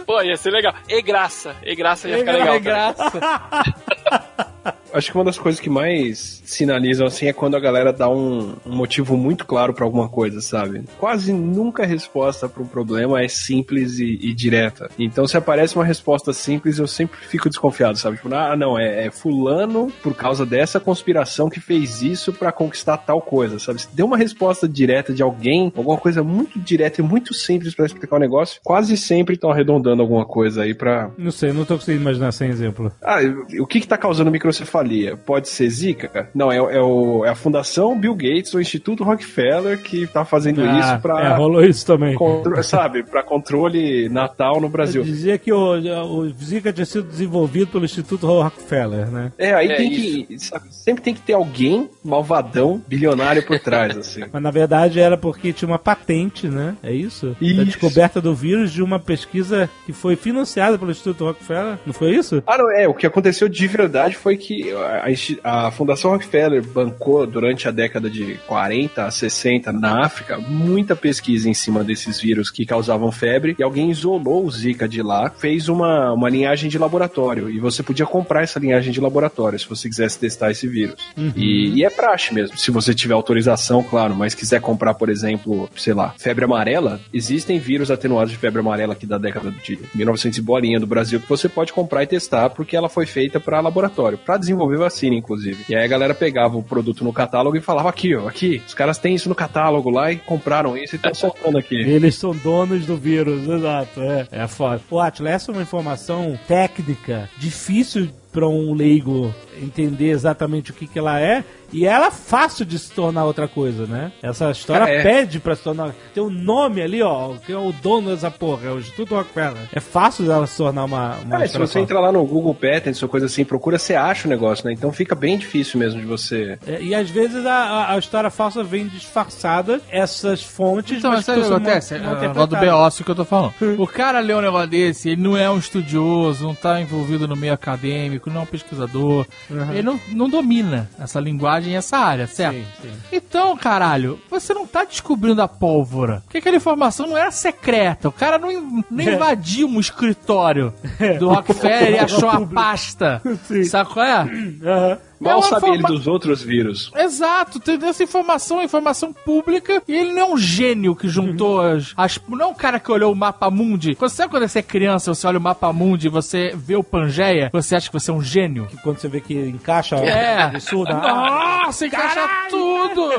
Pô, 0.05 0.21
ia 0.21 0.35
ser 0.37 0.51
legal. 0.51 0.73
E 0.87 1.01
graça. 1.01 1.55
E 1.63 1.75
graça 1.75 2.07
ia 2.09 2.17
ficar 2.19 2.33
E 2.33 2.37
legal. 2.37 2.61
Cara. 2.61 2.93
graça. 2.93 4.48
Acho 4.93 5.11
que 5.11 5.17
uma 5.17 5.23
das 5.23 5.37
coisas 5.37 5.59
que 5.59 5.69
mais 5.69 6.41
sinalizam 6.45 7.07
assim 7.07 7.27
é 7.27 7.33
quando 7.33 7.55
a 7.55 7.59
galera 7.59 7.93
dá 7.93 8.09
um, 8.09 8.55
um 8.65 8.75
motivo 8.75 9.15
muito 9.15 9.45
claro 9.45 9.73
pra 9.73 9.85
alguma 9.85 10.09
coisa, 10.09 10.41
sabe? 10.41 10.83
Quase 10.97 11.31
nunca 11.31 11.83
a 11.83 11.85
resposta 11.85 12.49
para 12.49 12.63
um 12.63 12.67
problema 12.67 13.21
é 13.21 13.27
simples 13.27 13.99
e, 13.99 14.19
e 14.21 14.33
direta. 14.33 14.89
Então, 14.97 15.27
se 15.27 15.37
aparece 15.37 15.75
uma 15.75 15.85
resposta 15.85 16.33
simples, 16.33 16.79
eu 16.79 16.87
sempre 16.87 17.17
fico 17.19 17.49
desconfiado, 17.49 17.97
sabe? 17.97 18.17
Tipo, 18.17 18.33
ah, 18.33 18.55
não, 18.55 18.77
é, 18.77 19.05
é 19.05 19.11
fulano 19.11 19.91
por 20.01 20.15
causa 20.15 20.45
dessa 20.45 20.79
conspiração 20.79 21.49
que 21.49 21.59
fez 21.59 22.01
isso 22.01 22.33
pra 22.33 22.51
conquistar 22.51 22.97
tal 22.97 23.21
coisa, 23.21 23.59
sabe? 23.59 23.81
Se 23.81 23.95
deu 23.95 24.05
uma 24.05 24.17
resposta 24.17 24.67
direta 24.67 25.13
de 25.13 25.21
alguém, 25.21 25.71
alguma 25.75 25.97
coisa 25.97 26.23
muito 26.23 26.59
direta 26.59 27.01
e 27.01 27.03
muito 27.03 27.33
simples 27.33 27.75
pra 27.75 27.85
explicar 27.85 28.15
o 28.15 28.19
negócio, 28.19 28.59
quase 28.63 28.97
sempre 28.97 29.35
estão 29.35 29.51
arredondando 29.51 30.01
alguma 30.01 30.25
coisa 30.25 30.63
aí 30.63 30.73
pra. 30.73 31.11
Não 31.17 31.31
sei, 31.31 31.53
não 31.53 31.65
tô 31.65 31.75
conseguindo 31.75 32.01
imaginar 32.01 32.31
sem 32.31 32.49
exemplo. 32.49 32.91
Ah, 33.03 33.19
o 33.59 33.67
que 33.67 33.79
que 33.79 33.87
tá 33.87 33.97
causando 33.97 34.31
microcefalia? 34.31 34.78
Pode 35.25 35.49
ser 35.49 35.69
Zika? 35.69 36.29
Não, 36.33 36.51
é, 36.51 36.57
é 36.57 36.81
o- 36.81 37.23
é 37.25 37.29
a 37.29 37.35
Fundação 37.35 37.97
Bill 37.99 38.15
Gates, 38.15 38.53
o 38.53 38.59
Instituto 38.61 39.03
Rockefeller 39.03 39.77
que 39.81 40.07
tá 40.07 40.23
fazendo 40.25 40.61
Ah, 40.61 40.79
isso 40.79 41.01
pra. 41.01 41.21
É, 41.21 41.35
rolou 41.35 41.63
isso 41.63 41.85
também. 41.85 42.15
contro- 42.15 42.61
sabe, 42.63 43.03
pra 43.03 43.23
controle 43.23 44.09
natal 44.09 44.59
no 44.61 44.69
Brasil. 44.69 45.01
Eu 45.01 45.05
dizia 45.05 45.37
que 45.37 45.51
o, 45.51 45.73
o 45.75 46.29
Zika 46.29 46.71
tinha 46.73 46.85
sido 46.85 47.07
desenvolvido 47.07 47.67
pelo 47.67 47.85
Instituto 47.85 48.25
Rockefeller, 48.27 49.09
né? 49.09 49.31
É, 49.37 49.53
aí 49.53 49.67
É 49.71 49.75
tem 49.75 49.89
que. 49.89 50.39
sabe, 50.39 50.65
sempre 50.73 51.03
tem 51.03 51.13
que 51.13 51.21
ter 51.21 51.33
alguém 51.33 51.89
malvadão, 52.03 52.81
bilionário 52.87 53.45
por 53.45 53.59
trás, 53.59 53.95
assim. 53.97 54.23
Mas 54.31 54.41
na 54.41 54.51
verdade 54.51 54.99
era 54.99 55.17
porque 55.17 55.53
tinha 55.53 55.67
uma 55.69 55.79
patente, 55.79 56.47
né? 56.47 56.75
É 56.83 56.91
isso? 56.91 57.35
Da 57.39 57.45
Isso. 57.47 57.65
descoberta 57.65 58.21
do 58.21 58.33
vírus 58.35 58.71
de 58.71 58.81
uma 58.83 58.99
pesquisa 58.99 59.69
que 59.85 59.93
foi 59.93 60.15
financiada 60.15 60.77
pelo 60.77 60.91
Instituto 60.91 61.25
Rockefeller. 61.25 61.77
Não 61.85 61.93
foi 61.93 62.11
isso? 62.15 62.43
Ah, 62.45 62.57
não, 62.57 62.69
é, 62.71 62.87
o 62.87 62.93
que 62.93 63.05
aconteceu 63.07 63.47
de 63.49 63.67
verdade 63.67 64.15
foi 64.15 64.37
que 64.37 64.68
a, 64.71 65.67
a 65.67 65.71
Fundação 65.71 66.11
Rockefeller 66.11 66.65
bancou 66.65 67.25
durante 67.25 67.67
a 67.67 67.71
década 67.71 68.09
de 68.09 68.39
40 68.47 69.05
a 69.05 69.11
60 69.11 69.71
na 69.71 70.05
África 70.05 70.37
muita 70.37 70.95
pesquisa 70.95 71.49
em 71.49 71.53
cima 71.53 71.83
desses 71.83 72.19
vírus 72.19 72.49
que 72.49 72.65
causavam 72.65 73.11
febre 73.11 73.55
e 73.57 73.63
alguém 73.63 73.89
isolou 73.91 74.45
o 74.45 74.51
Zika 74.51 74.87
de 74.87 75.01
lá, 75.01 75.29
fez 75.29 75.69
uma, 75.69 76.11
uma 76.13 76.29
linhagem 76.29 76.69
de 76.69 76.77
laboratório. 76.77 77.49
E 77.49 77.59
você 77.59 77.83
podia 77.83 78.05
comprar 78.05 78.43
essa 78.43 78.59
linhagem 78.59 78.91
de 78.91 78.99
laboratório 78.99 79.59
se 79.59 79.67
você 79.67 79.89
quisesse 79.89 80.19
testar 80.19 80.51
esse 80.51 80.67
vírus. 80.67 80.95
E, 81.35 81.71
e 81.75 81.83
é 81.83 81.89
praxe 81.89 82.33
mesmo, 82.33 82.57
se 82.57 82.71
você 82.71 82.93
tiver 82.93 83.13
autorização, 83.13 83.83
claro, 83.83 84.15
mas 84.15 84.33
quiser 84.35 84.61
comprar, 84.61 84.93
por 84.93 85.09
exemplo, 85.09 85.69
sei 85.75 85.93
lá, 85.93 86.13
febre 86.17 86.45
amarela, 86.45 86.99
existem 87.13 87.59
vírus 87.59 87.91
atenuados 87.91 88.31
de 88.31 88.37
febre 88.37 88.59
amarela 88.59 88.93
aqui 88.93 89.05
da 89.05 89.17
década 89.17 89.51
de 89.51 89.79
1900 89.95 90.37
e 90.37 90.41
bolinha 90.41 90.79
do 90.79 90.87
Brasil 90.87 91.19
que 91.19 91.29
você 91.29 91.47
pode 91.47 91.73
comprar 91.73 92.03
e 92.03 92.07
testar 92.07 92.49
porque 92.49 92.75
ela 92.75 92.89
foi 92.89 93.05
feita 93.05 93.39
para 93.39 93.59
laboratório, 93.59 94.17
para 94.17 94.37
desenvolver 94.37 94.58
vacina, 94.67 95.15
inclusive. 95.15 95.65
E 95.69 95.75
aí 95.75 95.83
a 95.83 95.87
galera 95.87 96.13
pegava 96.13 96.57
o 96.57 96.63
produto 96.63 97.03
no 97.03 97.13
catálogo 97.13 97.57
e 97.57 97.61
falava 97.61 97.89
aqui, 97.89 98.15
ó, 98.15 98.27
aqui, 98.27 98.61
os 98.65 98.73
caras 98.73 98.97
têm 98.97 99.15
isso 99.15 99.29
no 99.29 99.35
catálogo 99.35 99.89
lá 99.89 100.11
e 100.11 100.17
compraram 100.17 100.77
isso 100.77 100.95
e 100.95 100.97
estão 100.97 101.13
soltando 101.13 101.57
aqui. 101.57 101.75
Eles 101.79 102.15
são 102.15 102.31
donos 102.31 102.85
do 102.85 102.97
vírus, 102.97 103.47
exato. 103.47 104.01
É, 104.01 104.27
é 104.31 104.47
foda. 104.47 104.81
Atila, 105.01 105.29
essa 105.29 105.51
é 105.51 105.53
uma 105.53 105.61
informação 105.61 106.37
técnica, 106.47 107.29
difícil 107.37 108.09
para 108.31 108.47
um 108.47 108.73
leigo 108.73 109.33
entender 109.61 110.09
exatamente 110.09 110.71
o 110.71 110.73
que, 110.73 110.87
que 110.87 110.97
ela 110.99 111.19
é, 111.19 111.43
e 111.73 111.85
ela 111.85 112.07
é 112.07 112.11
fácil 112.11 112.65
de 112.65 112.79
se 112.79 112.91
tornar 112.91 113.25
outra 113.25 113.47
coisa, 113.47 113.85
né? 113.85 114.11
Essa 114.23 114.49
história 114.51 114.85
É. 114.85 115.03
pede 115.03 115.39
pra 115.39 115.55
se 115.55 115.63
tornar. 115.63 115.93
Tem 116.13 116.23
um 116.23 116.29
nome 116.29 116.81
ali, 116.81 117.01
ó, 117.03 117.33
que 117.45 117.51
é 117.51 117.57
o 117.57 117.71
dono 117.71 118.09
dessa 118.09 118.31
porra, 118.31 118.67
é 118.69 118.71
o 118.71 118.79
Instituto 118.79 119.13
Rockefeller. 119.15 119.67
É 119.73 119.79
fácil 119.79 120.25
dela 120.25 120.47
se 120.47 120.57
tornar 120.57 120.85
uma. 120.85 121.15
uma 121.25 121.45
se 121.47 121.57
você 121.57 121.73
só. 121.73 121.79
entrar 121.79 121.99
lá 121.99 122.11
no 122.11 122.23
Google 122.25 122.55
Patents 122.55 123.03
ou 123.03 123.09
coisa 123.09 123.25
assim, 123.27 123.43
procura, 123.45 123.77
você 123.77 123.93
acha 123.93 124.27
o 124.27 124.29
negócio, 124.29 124.65
né? 124.65 124.73
Então 124.73 124.91
fica 124.91 125.13
bem 125.13 125.37
difícil 125.37 125.79
mesmo 125.79 125.99
de 125.99 126.07
você. 126.07 126.57
É, 126.65 126.81
e 126.81 126.95
às 126.95 127.09
vezes 127.09 127.45
a, 127.45 127.53
a- 127.53 127.93
a 127.93 127.97
história 127.99 128.29
falsa 128.31 128.63
vem 128.63 128.87
disfarçada, 128.87 129.81
essas 129.91 130.41
fontes. 130.41 130.97
Então, 130.97 131.11
mas 131.11 131.25
sabe 131.25 131.41
o 131.41 131.43
que 131.43 131.49
acontece? 131.53 131.99
mal- 131.99 132.13
É 132.15 132.17
o 132.17 132.21
negócio 132.21 132.47
do. 132.47 132.57
Beócio 132.57 133.05
que 133.05 133.11
eu 133.11 133.15
tô 133.15 133.25
falando. 133.25 133.53
O 133.77 133.85
cara 133.85 134.19
lê 134.21 134.33
um 134.33 134.41
negócio 134.41 134.69
desse, 134.69 135.09
ele 135.09 135.21
não 135.21 135.37
é 135.37 135.49
um 135.49 135.57
estudioso, 135.59 136.43
não 136.45 136.55
tá 136.55 136.81
envolvido 136.81 137.27
no 137.27 137.35
meio 137.35 137.53
acadêmico, 137.53 138.18
não 138.27 138.41
é 138.41 138.43
um 138.43 138.47
pesquisador. 138.47 139.25
Ele 139.71 139.83
não, 139.83 139.99
não 140.09 140.29
domina 140.29 140.89
essa 140.99 141.19
linguagem 141.19 141.73
e 141.73 141.75
essa 141.75 141.97
área, 141.97 142.25
certo? 142.27 142.55
Sim, 142.55 142.65
sim. 142.81 142.91
Então, 143.11 143.55
caralho, 143.55 144.19
você 144.29 144.53
não 144.53 144.65
tá 144.65 144.83
descobrindo 144.83 145.41
a 145.41 145.47
pólvora. 145.47 146.21
Porque 146.25 146.39
aquela 146.39 146.57
informação 146.57 147.07
não 147.07 147.17
era 147.17 147.31
secreta. 147.31 148.09
O 148.09 148.11
cara 148.11 148.37
não, 148.37 148.83
não 148.89 149.03
invadiu 149.03 149.67
um 149.67 149.79
escritório 149.79 150.73
do 151.19 151.29
Rockefeller 151.33 151.93
e 151.93 151.99
achou 151.99 152.29
a 152.29 152.41
pasta. 152.45 153.21
Sabe 153.69 153.89
qual 153.91 154.05
é? 154.05 154.21
Aham. 154.63 154.97
Mal 155.19 155.39
uma 155.39 155.47
sabe 155.47 155.69
ele 155.69 155.83
dos 155.83 156.07
outros 156.07 156.41
vírus. 156.41 156.91
Exato, 156.95 157.59
tem 157.59 157.77
essa 157.87 158.03
informação, 158.03 158.61
é 158.61 158.63
informação 158.63 159.11
pública, 159.11 159.81
e 159.87 159.93
ele 159.93 160.13
não 160.13 160.19
é 160.21 160.25
um 160.25 160.37
gênio 160.37 160.95
que 160.95 161.07
juntou 161.07 161.59
as, 161.61 161.93
as. 161.97 162.19
Não 162.27 162.45
é 162.45 162.47
um 162.47 162.53
cara 162.53 162.79
que 162.79 162.91
olhou 162.91 163.11
o 163.11 163.15
mapa 163.15 163.49
mundi. 163.49 163.95
Quando, 163.95 164.11
sabe 164.11 164.29
quando 164.29 164.47
você 164.47 164.59
é 164.59 164.63
criança, 164.63 165.13
você 165.13 165.27
olha 165.27 165.37
o 165.37 165.41
mapa 165.41 165.71
mundi 165.73 166.07
e 166.07 166.09
você 166.09 166.53
vê 166.55 166.75
o 166.75 166.83
Pangeia, 166.83 167.49
você 167.51 167.75
acha 167.75 167.87
que 167.87 167.93
você 167.93 168.11
é 168.11 168.13
um 168.13 168.21
gênio? 168.21 168.67
Que 168.67 168.77
quando 168.77 168.99
você 168.99 169.07
vê 169.07 169.19
que 169.19 169.33
encaixa 169.33 169.95
É. 169.97 170.37
o 170.37 170.41
absurdo, 170.47 170.91
ah, 170.93 171.63
Nossa, 171.65 171.85
encaixa 171.85 172.29
tudo! 172.49 173.09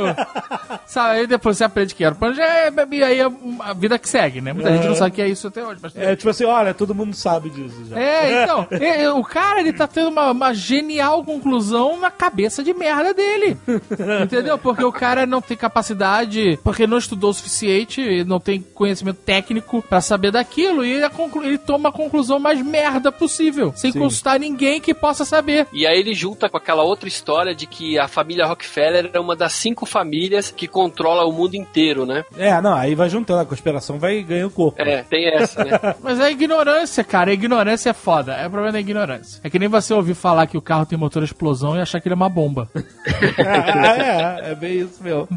Sabe, 0.86 1.20
aí 1.20 1.26
depois 1.26 1.56
você 1.56 1.64
aprende 1.64 1.94
que 1.94 2.02
era 2.04 2.14
o 2.14 2.18
Pangeia, 2.18 2.72
e 2.90 3.04
aí 3.04 3.20
a, 3.20 3.30
a 3.60 3.72
vida 3.72 3.98
que 3.98 4.08
segue, 4.08 4.40
né? 4.40 4.52
Muita 4.52 4.72
gente 4.72 4.86
não 4.86 4.94
sabe 4.94 5.12
que 5.12 5.22
é 5.22 5.28
isso 5.28 5.46
até 5.48 5.64
hoje, 5.64 5.80
mas. 5.82 5.96
É 5.96 6.16
tipo 6.16 6.30
assim, 6.30 6.44
olha, 6.44 6.74
todo 6.74 6.94
mundo 6.94 7.14
sabe 7.14 7.50
disso 7.50 7.84
já. 7.88 7.98
É, 7.98 8.42
então, 8.42 8.66
é, 8.72 9.02
é, 9.04 9.12
o 9.12 9.22
cara, 9.22 9.60
ele 9.60 9.72
tá 9.72 9.86
tendo 9.86 10.08
uma, 10.08 10.30
uma 10.30 10.52
genial 10.52 11.22
conclusão 11.24 11.89
na 11.98 12.10
cabeça 12.10 12.62
de 12.62 12.72
merda 12.74 13.12
dele. 13.14 13.56
Entendeu? 14.22 14.58
Porque 14.58 14.84
o 14.84 14.92
cara 14.92 15.26
não 15.26 15.40
tem 15.40 15.56
capacidade, 15.56 16.58
porque 16.62 16.86
não 16.86 16.98
estudou 16.98 17.30
o 17.30 17.34
suficiente, 17.34 18.24
não 18.24 18.38
tem 18.40 18.60
conhecimento 18.60 19.18
técnico 19.18 19.82
pra 19.82 20.00
saber 20.00 20.30
daquilo, 20.30 20.84
e 20.84 20.92
ele, 20.92 21.08
conclu- 21.10 21.44
ele 21.44 21.58
toma 21.58 21.88
a 21.88 21.92
conclusão 21.92 22.38
mais 22.38 22.60
merda 22.64 23.10
possível, 23.12 23.72
sem 23.76 23.92
Sim. 23.92 23.98
consultar 23.98 24.38
ninguém 24.38 24.80
que 24.80 24.94
possa 24.94 25.24
saber. 25.24 25.66
E 25.72 25.86
aí 25.86 25.98
ele 25.98 26.14
junta 26.14 26.48
com 26.48 26.56
aquela 26.56 26.82
outra 26.82 27.08
história 27.08 27.54
de 27.54 27.66
que 27.66 27.98
a 27.98 28.08
família 28.08 28.46
Rockefeller 28.46 29.10
é 29.12 29.20
uma 29.20 29.36
das 29.36 29.52
cinco 29.52 29.86
famílias 29.86 30.50
que 30.50 30.66
controla 30.68 31.24
o 31.24 31.32
mundo 31.32 31.54
inteiro, 31.54 32.04
né? 32.06 32.24
É, 32.36 32.60
não, 32.60 32.74
aí 32.74 32.94
vai 32.94 33.08
juntando, 33.08 33.40
a 33.40 33.46
conspiração 33.46 33.98
vai 33.98 34.22
ganhando 34.22 34.50
corpo. 34.50 34.80
É, 34.80 35.02
tem 35.02 35.28
essa, 35.28 35.64
né? 35.64 35.78
Mas 36.02 36.20
é 36.20 36.30
ignorância, 36.30 37.02
cara. 37.04 37.30
A 37.30 37.34
ignorância 37.34 37.90
é 37.90 37.92
foda. 37.92 38.34
É 38.34 38.46
o 38.46 38.50
problema 38.50 38.72
da 38.72 38.80
ignorância. 38.80 39.40
É 39.42 39.50
que 39.50 39.58
nem 39.58 39.68
você 39.68 39.92
ouvir 39.94 40.14
falar 40.14 40.46
que 40.46 40.56
o 40.56 40.62
carro 40.62 40.86
tem 40.86 40.98
motor 40.98 41.22
explosão 41.22 41.76
e 41.76 41.79
achar 41.82 42.00
que 42.00 42.08
ele 42.08 42.14
é 42.14 42.16
uma 42.16 42.28
bomba. 42.28 42.68
é, 42.74 44.52
é 44.52 44.54
bem 44.54 44.80
isso 44.80 45.02
mesmo. 45.02 45.28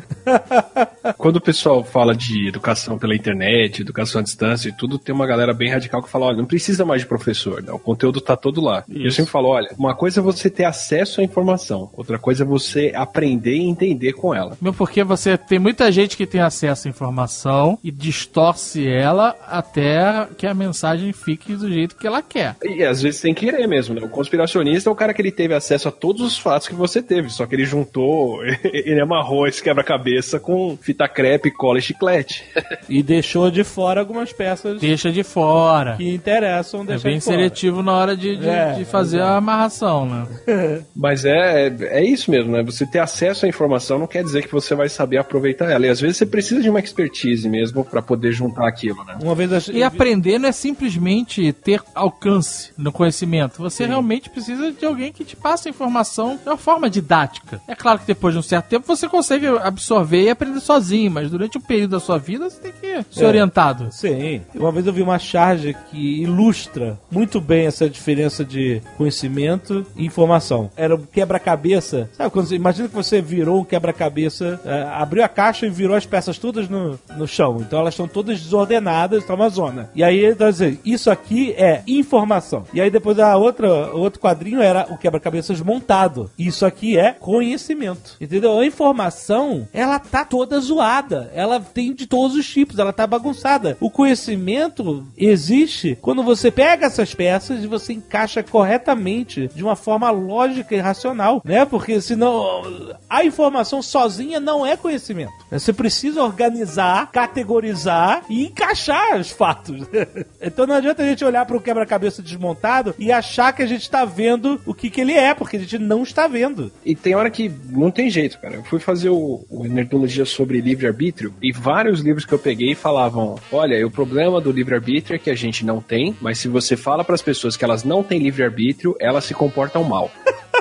Quando 1.17 1.37
o 1.37 1.41
pessoal 1.41 1.83
fala 1.83 2.15
de 2.15 2.47
educação 2.47 2.97
pela 2.97 3.15
internet, 3.15 3.81
educação 3.81 4.21
à 4.21 4.23
distância 4.23 4.69
e 4.69 4.71
tudo, 4.71 4.97
tem 4.97 5.13
uma 5.13 5.27
galera 5.27 5.53
bem 5.53 5.69
radical 5.69 6.01
que 6.01 6.09
fala, 6.09 6.27
olha, 6.27 6.37
não 6.37 6.45
precisa 6.45 6.85
mais 6.85 7.01
de 7.01 7.07
professor, 7.07 7.61
né? 7.61 7.71
O 7.71 7.79
conteúdo 7.79 8.21
tá 8.21 8.35
todo 8.35 8.61
lá. 8.61 8.83
E 8.87 9.05
eu 9.05 9.11
sempre 9.11 9.31
falo, 9.31 9.49
olha, 9.49 9.69
uma 9.77 9.95
coisa 9.95 10.19
é 10.19 10.23
você 10.23 10.49
ter 10.49 10.65
acesso 10.65 11.21
à 11.21 11.23
informação, 11.23 11.89
outra 11.93 12.17
coisa 12.17 12.43
é 12.43 12.45
você 12.45 12.91
aprender 12.95 13.55
e 13.55 13.67
entender 13.67 14.13
com 14.13 14.33
ela. 14.33 14.57
Mesmo 14.61 14.77
porque 14.77 15.03
você 15.03 15.37
tem 15.37 15.59
muita 15.59 15.91
gente 15.91 16.17
que 16.17 16.25
tem 16.25 16.41
acesso 16.41 16.87
à 16.87 16.89
informação 16.89 17.77
e 17.83 17.91
distorce 17.91 18.87
ela 18.87 19.35
até 19.47 20.27
que 20.37 20.47
a 20.47 20.53
mensagem 20.53 21.11
fique 21.13 21.55
do 21.55 21.71
jeito 21.71 21.95
que 21.95 22.07
ela 22.07 22.21
quer. 22.21 22.55
E 22.63 22.83
às 22.83 23.01
vezes 23.01 23.21
tem 23.21 23.33
que 23.33 23.45
querer 23.45 23.67
mesmo, 23.67 23.95
né? 23.95 24.01
O 24.03 24.09
conspiracionista 24.09 24.89
é 24.89 24.91
o 24.91 24.95
cara 24.95 25.13
que 25.13 25.21
ele 25.21 25.31
teve 25.31 25.53
acesso 25.53 25.87
a 25.87 25.91
todos 25.91 26.21
os 26.21 26.32
fatos 26.37 26.67
que 26.67 26.75
você 26.75 27.01
teve, 27.01 27.29
só 27.29 27.45
que 27.45 27.55
ele 27.55 27.65
juntou, 27.65 28.43
ele 28.63 29.01
amarrou 29.01 29.47
esse 29.47 29.61
quebra-cabeça 29.61 30.39
com 30.39 30.77
fita 30.81 31.07
crepe, 31.07 31.51
cola 31.51 31.79
e 31.79 31.81
chiclete. 31.81 32.43
E 32.89 33.01
deixou 33.03 33.49
de 33.51 33.63
fora 33.63 33.99
algumas 34.01 34.31
peças 34.33 34.79
Deixa 34.79 35.11
de 35.11 35.23
fora. 35.23 35.95
que 35.97 36.13
interessam 36.13 36.81
É 36.83 36.85
deixar 36.85 37.09
bem 37.09 37.17
de 37.17 37.23
fora. 37.23 37.37
seletivo 37.37 37.83
na 37.83 37.93
hora 37.93 38.15
de, 38.17 38.35
de, 38.37 38.47
É, 38.49 38.73
de 38.73 38.85
fazer 38.85 39.21
a 39.21 39.37
amarração, 39.37 40.05
né? 40.05 40.27
Mas 40.95 41.25
é, 41.25 41.67
é 41.67 42.03
isso 42.03 42.29
mesmo, 42.31 42.51
né? 42.51 42.63
Você 42.63 42.85
ter 42.85 42.99
acesso 42.99 43.45
à 43.45 43.49
informação 43.49 43.99
não 43.99 44.07
quer 44.07 44.23
dizer 44.23 44.43
que 44.43 44.51
você 44.51 44.75
vai 44.75 44.89
saber 44.89 45.17
aproveitar 45.17 45.69
ela. 45.71 45.85
E 45.85 45.89
às 45.89 45.99
vezes 45.99 46.17
você 46.17 46.25
precisa 46.25 46.61
de 46.61 46.69
uma 46.69 46.79
expertise 46.79 47.47
mesmo 47.49 47.83
pra 47.83 48.01
poder 48.01 48.31
juntar 48.31 48.67
aquilo, 48.67 49.03
né? 49.03 49.17
Uma 49.21 49.35
vez 49.35 49.67
E 49.67 49.83
aprender 49.83 50.37
não 50.39 50.49
é 50.49 50.51
simplesmente 50.51 51.51
ter 51.53 51.81
alcance 51.93 52.71
no 52.77 52.91
conhecimento. 52.91 53.57
Você 53.61 53.85
realmente 53.85 54.29
precisa 54.29 54.71
de 54.71 54.85
alguém 54.85 55.11
que 55.11 55.23
te 55.23 55.35
passe 55.35 55.67
a 55.67 55.71
informação 55.71 56.22
de 56.31 56.47
uma 56.49 56.57
forma 56.57 56.89
didática. 56.89 57.61
É 57.67 57.75
claro 57.75 57.99
que 57.99 58.05
depois 58.07 58.33
de 58.33 58.39
um 58.39 58.43
certo 58.43 58.67
tempo 58.67 58.85
você 58.87 59.07
consegue 59.07 59.47
absorver 59.47 60.23
e 60.23 60.29
aprender 60.29 60.59
sozinho, 60.59 61.11
mas 61.11 61.29
durante 61.29 61.57
um 61.57 61.61
período 61.61 61.91
da 61.91 61.99
sua 61.99 62.17
vida 62.17 62.49
você 62.49 62.57
tem 62.59 62.71
que 62.71 63.05
ser 63.13 63.23
É. 63.23 63.27
orientado. 63.27 63.87
Sim. 63.91 64.41
Uma 64.55 64.71
vez 64.71 64.85
eu 64.87 64.93
vi 64.93 65.01
uma 65.01 65.19
charge 65.19 65.75
que 65.91 66.21
ilustra 66.23 66.99
muito 67.11 67.39
bem 67.41 67.65
essa 67.65 67.89
diferença 67.89 68.43
de 68.43 68.81
conhecimento 68.97 69.85
e 69.95 70.05
informação. 70.05 70.69
Era 70.75 70.95
um 70.95 71.01
quebra-cabeça. 71.05 72.09
Sabe 72.13 72.29
quando 72.29 72.47
você, 72.47 72.55
imagina 72.55 72.87
que 72.87 72.95
você 72.95 73.21
virou 73.21 73.61
um 73.61 73.65
quebra-cabeça, 73.65 74.59
é, 74.65 74.83
abriu 74.93 75.23
a 75.23 75.27
caixa 75.27 75.65
e 75.65 75.69
virou 75.69 75.95
as 75.95 76.05
peças 76.05 76.37
todas 76.37 76.67
no, 76.69 76.99
no 77.17 77.27
chão. 77.27 77.57
Então 77.61 77.79
elas 77.79 77.93
estão 77.93 78.07
todas 78.07 78.39
desordenadas, 78.41 79.25
tá 79.25 79.33
uma 79.33 79.49
zona. 79.49 79.89
E 79.95 80.03
aí 80.03 80.17
ele 80.17 80.35
tá 80.35 80.49
dizendo, 80.49 80.77
isso 80.85 81.09
aqui 81.11 81.51
é 81.57 81.81
informação. 81.87 82.65
E 82.73 82.81
aí 82.81 82.89
depois 82.89 83.19
a 83.19 83.35
outra, 83.37 83.67
o 83.95 83.99
outro 83.99 84.19
quadrinho 84.19 84.61
era 84.61 84.87
o 84.89 84.97
quebra-cabeças 84.97 85.61
montado. 85.61 86.12
Errado. 86.13 86.31
Isso 86.37 86.65
aqui 86.65 86.97
é 86.97 87.11
conhecimento. 87.11 88.15
Entendeu? 88.21 88.59
A 88.59 88.65
informação, 88.65 89.67
ela 89.73 89.97
tá 89.99 90.23
toda 90.23 90.59
zoada. 90.59 91.31
Ela 91.33 91.59
tem 91.59 91.93
de 91.93 92.05
todos 92.05 92.37
os 92.37 92.47
tipos, 92.47 92.77
ela 92.77 92.93
tá 92.93 93.07
bagunçada. 93.07 93.77
O 93.79 93.89
conhecimento 93.89 95.05
existe 95.17 95.97
quando 96.01 96.23
você 96.23 96.51
pega 96.51 96.85
essas 96.85 97.13
peças 97.13 97.63
e 97.63 97.67
você 97.67 97.93
encaixa 97.93 98.43
corretamente 98.43 99.49
de 99.53 99.63
uma 99.63 99.75
forma 99.75 100.09
lógica 100.11 100.75
e 100.75 100.79
racional, 100.79 101.41
né? 101.43 101.65
Porque 101.65 101.99
senão 101.99 102.61
a 103.09 103.23
informação 103.23 103.81
sozinha 103.81 104.39
não 104.39 104.65
é 104.65 104.77
conhecimento. 104.77 105.33
Você 105.49 105.73
precisa 105.73 106.23
organizar, 106.23 107.11
categorizar 107.11 108.23
e 108.29 108.45
encaixar 108.45 109.19
os 109.19 109.31
fatos. 109.31 109.81
então 110.41 110.67
não 110.67 110.75
adianta 110.75 111.03
a 111.03 111.05
gente 111.05 111.23
olhar 111.23 111.45
para 111.45 111.57
o 111.57 111.61
quebra-cabeça 111.61 112.21
desmontado 112.21 112.93
e 112.99 113.11
achar 113.11 113.53
que 113.53 113.61
a 113.61 113.67
gente 113.67 113.81
está 113.81 114.05
vendo 114.05 114.61
o 114.65 114.73
que, 114.73 114.89
que 114.89 115.01
ele 115.01 115.13
é, 115.13 115.33
porque 115.33 115.57
a 115.57 115.59
gente 115.59 115.79
não 115.79 116.02
está 116.09 116.27
vendo. 116.27 116.71
E 116.85 116.95
tem 116.95 117.15
hora 117.15 117.29
que 117.29 117.51
não 117.69 117.91
tem 117.91 118.09
jeito, 118.09 118.39
cara. 118.39 118.55
Eu 118.55 118.63
fui 118.63 118.79
fazer 118.79 119.09
o, 119.09 119.45
o 119.49 119.63
Nerdologia 119.65 120.25
sobre 120.25 120.61
livre-arbítrio 120.61 121.33
e 121.41 121.51
vários 121.51 122.01
livros 122.01 122.25
que 122.25 122.33
eu 122.33 122.39
peguei 122.39 122.75
falavam: 122.75 123.35
olha, 123.51 123.85
o 123.85 123.91
problema 123.91 124.39
do 124.39 124.51
livre-arbítrio 124.51 125.15
é 125.15 125.19
que 125.19 125.29
a 125.29 125.35
gente 125.35 125.65
não 125.65 125.81
tem, 125.81 126.15
mas 126.21 126.39
se 126.39 126.47
você 126.47 126.75
fala 126.75 127.03
para 127.03 127.15
as 127.15 127.21
pessoas 127.21 127.57
que 127.57 127.63
elas 127.63 127.83
não 127.83 128.03
têm 128.03 128.19
livre-arbítrio, 128.19 128.95
elas 128.99 129.25
se 129.25 129.33
comportam 129.33 129.83
mal. 129.83 130.11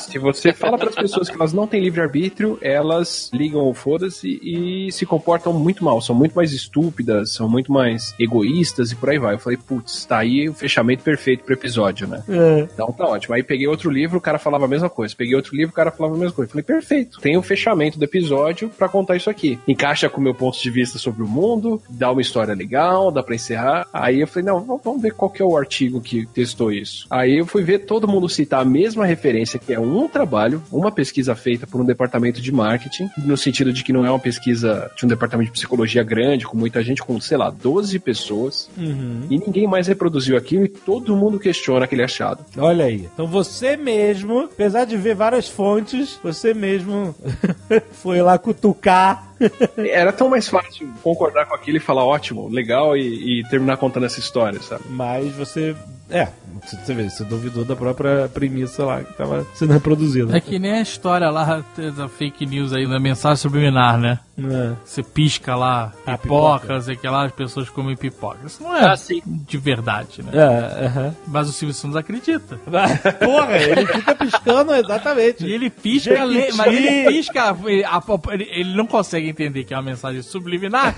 Se 0.00 0.18
você 0.18 0.52
fala 0.52 0.78
para 0.78 0.90
as 0.90 0.94
pessoas 0.94 1.28
que 1.28 1.36
elas 1.36 1.52
não 1.52 1.66
têm 1.66 1.80
livre-arbítrio, 1.80 2.58
elas 2.60 3.30
ligam 3.32 3.68
o 3.68 3.74
foda-se 3.74 4.38
e 4.42 4.90
se 4.92 5.06
comportam 5.06 5.52
muito 5.52 5.84
mal. 5.84 6.00
São 6.00 6.14
muito 6.14 6.34
mais 6.34 6.52
estúpidas, 6.52 7.32
são 7.32 7.48
muito 7.48 7.72
mais 7.72 8.14
egoístas 8.18 8.92
e 8.92 8.96
por 8.96 9.10
aí 9.10 9.18
vai. 9.18 9.34
Eu 9.34 9.38
falei, 9.38 9.58
putz, 9.58 10.04
tá 10.04 10.18
aí 10.18 10.48
o 10.48 10.54
fechamento 10.54 11.02
perfeito 11.02 11.44
pro 11.44 11.54
episódio, 11.54 12.06
né? 12.06 12.22
É. 12.28 12.68
Então 12.72 12.92
tá 12.92 13.04
ótimo. 13.04 13.34
Aí 13.34 13.42
peguei 13.42 13.66
outro 13.66 13.90
livro, 13.90 14.18
o 14.18 14.20
cara 14.20 14.38
falava 14.38 14.64
a 14.64 14.68
mesma 14.68 14.90
coisa. 14.90 15.14
Peguei 15.16 15.34
outro 15.34 15.56
livro, 15.56 15.72
o 15.72 15.74
cara 15.74 15.90
falava 15.90 16.14
a 16.16 16.18
mesma 16.18 16.34
coisa. 16.34 16.48
Eu 16.48 16.52
falei, 16.52 16.64
perfeito. 16.64 17.20
Tem 17.20 17.36
o 17.36 17.42
fechamento 17.42 17.98
do 17.98 18.04
episódio 18.04 18.68
para 18.68 18.88
contar 18.88 19.16
isso 19.16 19.30
aqui. 19.30 19.58
Encaixa 19.66 20.08
com 20.08 20.20
o 20.20 20.24
meu 20.24 20.34
ponto 20.34 20.60
de 20.60 20.70
vista 20.70 20.98
sobre 20.98 21.22
o 21.22 21.28
mundo, 21.28 21.80
dá 21.88 22.10
uma 22.10 22.20
história 22.20 22.54
legal, 22.54 23.10
dá 23.10 23.22
pra 23.22 23.34
encerrar. 23.34 23.86
Aí 23.92 24.20
eu 24.20 24.26
falei, 24.26 24.46
não, 24.46 24.80
vamos 24.82 25.02
ver 25.02 25.12
qual 25.12 25.30
que 25.30 25.42
é 25.42 25.44
o 25.44 25.56
artigo 25.56 26.00
que 26.00 26.26
testou 26.26 26.72
isso. 26.72 27.06
Aí 27.10 27.38
eu 27.38 27.46
fui 27.46 27.62
ver 27.62 27.80
todo 27.80 28.08
mundo 28.08 28.28
citar 28.28 28.62
a 28.62 28.64
mesma 28.64 29.06
referência, 29.06 29.58
que 29.58 29.72
é 29.72 29.77
um 29.78 30.08
trabalho, 30.08 30.62
uma 30.70 30.90
pesquisa 30.92 31.34
feita 31.34 31.66
por 31.66 31.80
um 31.80 31.84
departamento 31.84 32.40
de 32.40 32.52
marketing, 32.52 33.08
no 33.18 33.36
sentido 33.36 33.72
de 33.72 33.82
que 33.84 33.92
não 33.92 34.04
é 34.04 34.10
uma 34.10 34.18
pesquisa 34.18 34.90
de 34.96 35.04
um 35.04 35.08
departamento 35.08 35.46
de 35.50 35.52
psicologia 35.58 36.02
grande, 36.02 36.46
com 36.46 36.56
muita 36.56 36.82
gente, 36.82 37.02
com, 37.02 37.20
sei 37.20 37.36
lá, 37.36 37.50
12 37.50 37.98
pessoas, 37.98 38.68
Uhum. 38.76 39.22
e 39.30 39.38
ninguém 39.38 39.66
mais 39.66 39.86
reproduziu 39.86 40.36
aquilo 40.36 40.64
e 40.64 40.68
todo 40.68 41.16
mundo 41.16 41.38
questiona 41.38 41.84
aquele 41.84 42.02
achado. 42.02 42.44
Olha 42.56 42.84
aí. 42.84 43.08
Então 43.12 43.26
você 43.26 43.76
mesmo, 43.76 44.40
apesar 44.40 44.84
de 44.84 44.96
ver 44.96 45.14
várias 45.14 45.48
fontes, 45.48 46.18
você 46.22 46.52
mesmo 46.54 47.14
foi 47.92 48.20
lá 48.22 48.38
cutucar. 48.38 49.27
Era 49.76 50.12
tão 50.12 50.28
mais 50.28 50.48
fácil 50.48 50.88
concordar 51.02 51.46
com 51.46 51.54
aquilo 51.54 51.76
e 51.76 51.80
falar 51.80 52.04
ótimo, 52.04 52.48
legal 52.48 52.96
e, 52.96 53.40
e 53.40 53.48
terminar 53.48 53.76
contando 53.76 54.06
essa 54.06 54.20
história, 54.20 54.60
sabe? 54.60 54.84
Mas 54.88 55.34
você. 55.34 55.76
É, 56.10 56.28
você 56.64 56.94
vê, 56.94 57.08
você 57.08 57.22
duvidou 57.24 57.64
da 57.64 57.76
própria 57.76 58.28
premissa 58.32 58.84
lá 58.84 59.04
que 59.04 59.12
tava 59.12 59.46
sendo 59.54 59.74
reproduzida. 59.74 60.36
É 60.36 60.40
que 60.40 60.58
nem 60.58 60.72
a 60.72 60.80
história 60.80 61.28
lá 61.28 61.62
da 61.96 62.08
fake 62.08 62.46
news 62.46 62.72
aí, 62.72 62.88
da 62.88 62.98
mensagem 62.98 63.36
subliminar, 63.36 63.98
né? 63.98 64.18
É. 64.38 64.72
Você 64.84 65.02
pisca 65.02 65.56
lá, 65.56 65.92
Ah, 66.06 66.16
pipoca, 66.16 66.58
pipoca. 66.60 66.74
não 66.74 66.80
sei 66.80 66.96
que 66.96 67.08
lá, 67.08 67.24
as 67.26 67.32
pessoas 67.32 67.68
comem 67.68 67.96
pipoca. 67.96 68.38
Isso 68.46 68.62
não 68.62 68.76
é 68.76 68.84
Ah, 68.84 68.96
sim. 68.96 69.20
de 69.26 69.58
verdade, 69.58 70.22
né? 70.22 70.30
É, 70.32 70.86
aham. 70.86 71.16
Mas 71.26 71.48
o 71.48 71.52
Silvio 71.52 71.74
Santos 71.74 71.96
acredita. 71.96 72.56
Porra, 73.24 73.56
ele 73.56 73.86
fica 73.86 74.14
piscando 74.14 74.74
exatamente. 74.74 75.44
E 75.44 75.52
ele 75.52 75.68
pisca, 75.70 76.14
mas 76.56 76.72
ele 76.72 77.08
pisca, 77.08 77.56
ele, 77.66 77.84
a- 77.84 78.02
ele- 78.32 78.48
ele 78.50 78.74
não 78.76 78.86
consegue 78.86 79.28
entender 79.28 79.64
que 79.64 79.74
é 79.74 79.76
uma 79.76 79.82
mensagem 79.82 80.22
subliminar. 80.22 80.94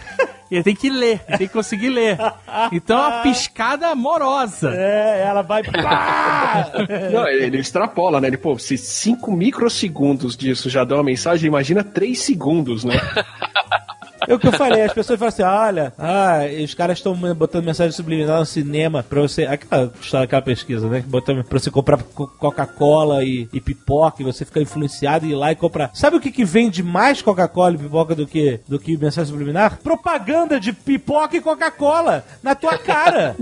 Ele 0.51 0.64
tem 0.64 0.74
que 0.74 0.90
ler, 0.90 1.20
ele 1.28 1.39
tem 1.39 1.47
que 1.47 1.52
conseguir 1.52 1.90
ler. 1.90 2.18
Então 2.72 2.98
é 2.98 3.06
uma 3.09 3.22
piscada 3.22 3.89
amorosa. 3.89 4.72
É, 4.74 5.24
ela 5.27 5.43
vai. 5.43 5.62
Pá! 5.70 6.72
Não, 7.12 7.28
ele, 7.28 7.44
ele 7.44 7.59
extrapola, 7.59 8.20
né? 8.20 8.27
Ele, 8.27 8.36
pô, 8.36 8.59
se 8.59 8.77
5 8.77 9.31
microsegundos 9.31 10.36
disso 10.36 10.68
já 10.68 10.85
dá 10.85 10.97
uma 10.97 11.05
mensagem, 11.05 11.47
imagina 11.47 11.85
3 11.85 12.18
segundos, 12.18 12.85
né? 12.85 12.94
É 14.31 14.35
o 14.35 14.39
que 14.39 14.47
eu 14.47 14.52
falei, 14.52 14.82
as 14.82 14.93
pessoas 14.93 15.19
falam 15.19 15.28
assim: 15.28 15.43
olha, 15.43 15.93
ah, 15.98 16.40
os 16.62 16.74
caras 16.74 16.98
estão 16.98 17.15
botando 17.35 17.65
mensagem 17.65 17.93
subliminar 17.93 18.39
no 18.39 18.47
cinema 18.47 19.02
pra 19.02 19.20
você. 19.20 19.44
Aquela 19.44 19.93
história, 20.01 20.24
aquela 20.24 20.43
pesquisa, 20.43 20.89
né? 20.89 21.02
Botando 21.07 21.43
pra 21.44 21.59
você 21.59 21.70
comprar 21.70 22.02
co- 22.02 22.27
Coca-Cola 22.28 23.24
e, 23.24 23.48
e 23.52 23.61
pipoca 23.61 24.23
e 24.23 24.24
você 24.24 24.44
fica 24.44 24.61
influenciado 24.61 25.27
e 25.27 25.31
ir 25.32 25.35
lá 25.35 25.52
e 25.52 25.57
comprar. 25.57 25.90
Sabe 25.94 26.16
o 26.16 26.20
que, 26.20 26.31
que 26.31 26.44
vende 26.44 26.82
mais 26.82 27.20
Coca-Cola 27.23 27.74
e 27.74 27.78
pipoca 27.78 28.15
do 28.15 28.27
que, 28.27 28.61
do 28.69 28.78
que 28.78 28.97
mensagem 28.97 29.31
subliminar? 29.31 29.78
Propaganda 29.82 30.59
de 30.61 30.73
pipoca 30.73 31.36
e 31.36 31.40
Coca-Cola 31.40 32.24
na 32.43 32.55
tua 32.55 32.78
cara. 32.78 33.36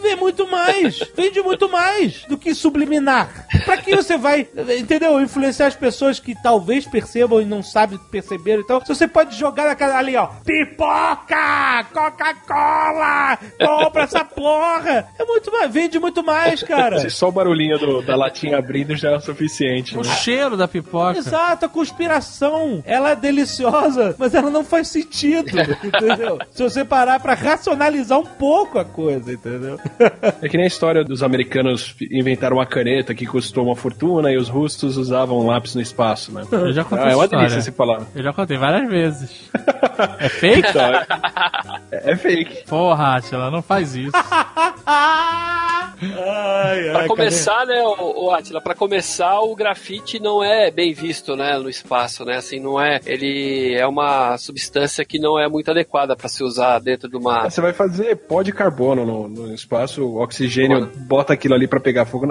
Vê 0.00 0.14
muito 0.16 0.48
mais, 0.50 0.98
vende 1.16 1.40
muito 1.40 1.70
mais 1.70 2.24
do 2.28 2.36
que 2.36 2.54
subliminar. 2.54 3.46
Pra 3.64 3.76
que 3.76 3.94
você 3.94 4.16
vai, 4.18 4.46
entendeu? 4.78 5.20
Influenciar 5.20 5.66
as 5.68 5.76
pessoas 5.76 6.18
que 6.20 6.34
talvez 6.42 6.84
percebam 6.86 7.40
e 7.40 7.44
não 7.44 7.62
sabem 7.62 7.98
perceber. 8.10 8.58
Então, 8.60 8.80
se 8.80 8.88
você 8.88 9.06
pode 9.08 9.36
jogar 9.38 9.66
na 9.66 9.74
cara 9.76 9.98
ali, 9.98 10.16
ó, 10.16 10.26
pipoca, 10.44 11.84
Coca-Cola, 11.92 13.38
compra 13.58 14.02
essa 14.02 14.24
porra. 14.24 15.06
É 15.18 15.24
muito 15.24 15.50
mais, 15.52 15.70
vende 15.72 15.98
muito 15.98 16.22
mais, 16.24 16.62
cara. 16.62 16.98
Se 17.00 17.10
só 17.10 17.28
o 17.28 17.32
barulhinho 17.32 17.78
do- 17.78 18.02
da 18.02 18.16
latinha 18.16 18.58
abrindo 18.58 18.94
já 18.96 19.10
é 19.12 19.16
o 19.16 19.20
suficiente. 19.20 19.96
O 19.96 20.02
Né? 20.02 20.12
cheiro 20.16 20.56
da 20.56 20.66
pipoca. 20.68 21.18
Exato, 21.18 21.66
a 21.66 21.68
conspiração, 21.68 22.82
ela 22.86 23.10
é 23.10 23.16
deliciosa, 23.16 24.14
mas 24.18 24.34
ela 24.34 24.50
não 24.50 24.64
faz 24.64 24.88
sentido, 24.88 25.48
entendeu? 25.84 26.38
Se 26.52 26.62
você 26.62 26.84
parar 26.84 27.20
pra 27.20 27.34
racionalizar 27.34 28.18
um 28.18 28.26
pouco 28.26 28.78
a 28.78 28.84
coisa, 28.84 29.32
entendeu? 29.32 29.78
É 30.42 30.48
que 30.48 30.56
nem 30.56 30.64
a 30.64 30.68
história 30.68 31.02
dos 31.04 31.22
americanos 31.22 31.94
inventaram 32.10 32.56
uma 32.56 32.66
caneta 32.66 33.14
que 33.14 33.26
custou 33.26 33.64
uma 33.66 33.76
fortuna 33.76 34.30
e 34.32 34.36
os 34.36 34.48
russos 34.48 34.96
usavam 34.96 35.38
um 35.38 35.46
lápis 35.46 35.74
no 35.74 35.80
espaço, 35.80 36.32
né? 36.32 36.42
Eu 36.50 36.72
já 36.72 36.84
contei 36.84 37.04
Ah, 37.04 37.08
é 37.08 37.10
essa 37.10 37.16
uma 37.18 37.24
história. 37.24 37.48
delícia 37.48 37.58
esse 37.70 37.72
falar. 37.76 38.02
Eu 38.14 38.22
já 38.22 38.32
contei 38.32 38.56
várias 38.56 38.88
vezes. 38.88 39.50
É 40.18 40.28
fake? 40.28 40.68
Então, 40.68 40.92
é, 41.90 42.12
é 42.12 42.16
fake. 42.16 42.64
Porra, 42.66 43.16
Atila, 43.16 43.50
não 43.50 43.62
faz 43.62 43.94
isso. 43.96 44.12
ai, 44.86 46.90
Pra 46.92 47.06
começar, 47.08 47.64
né, 47.66 47.82
o, 47.82 48.30
Atila, 48.30 48.60
pra 48.60 48.74
começar, 48.74 49.40
o 49.40 49.54
grafite 49.54 50.20
não 50.20 50.42
é 50.42 50.70
bem 50.70 50.92
visto, 50.92 51.36
né, 51.36 51.58
no 51.58 51.68
espaço, 51.70 52.24
né, 52.24 52.36
assim, 52.36 52.60
não 52.60 52.80
é, 52.80 53.00
ele 53.06 53.74
é 53.74 53.86
uma 53.86 54.36
substância 54.38 55.04
que 55.04 55.18
não 55.18 55.38
é 55.38 55.48
muito 55.48 55.70
adequada 55.70 56.14
pra 56.16 56.28
se 56.28 56.42
usar 56.44 56.78
dentro 56.80 57.08
de 57.08 57.16
uma... 57.16 57.48
Você 57.48 57.60
vai 57.60 57.72
fazer 57.72 58.16
pó 58.16 58.42
de 58.42 58.52
carbono 58.52 59.06
no, 59.06 59.28
no 59.28 59.54
espaço, 59.54 60.04
o 60.04 60.20
oxigênio, 60.22 60.90
bota 61.06 61.32
aquilo 61.32 61.54
ali 61.54 61.66
pra 61.66 61.80
pegar 61.80 62.04
fogo. 62.04 62.26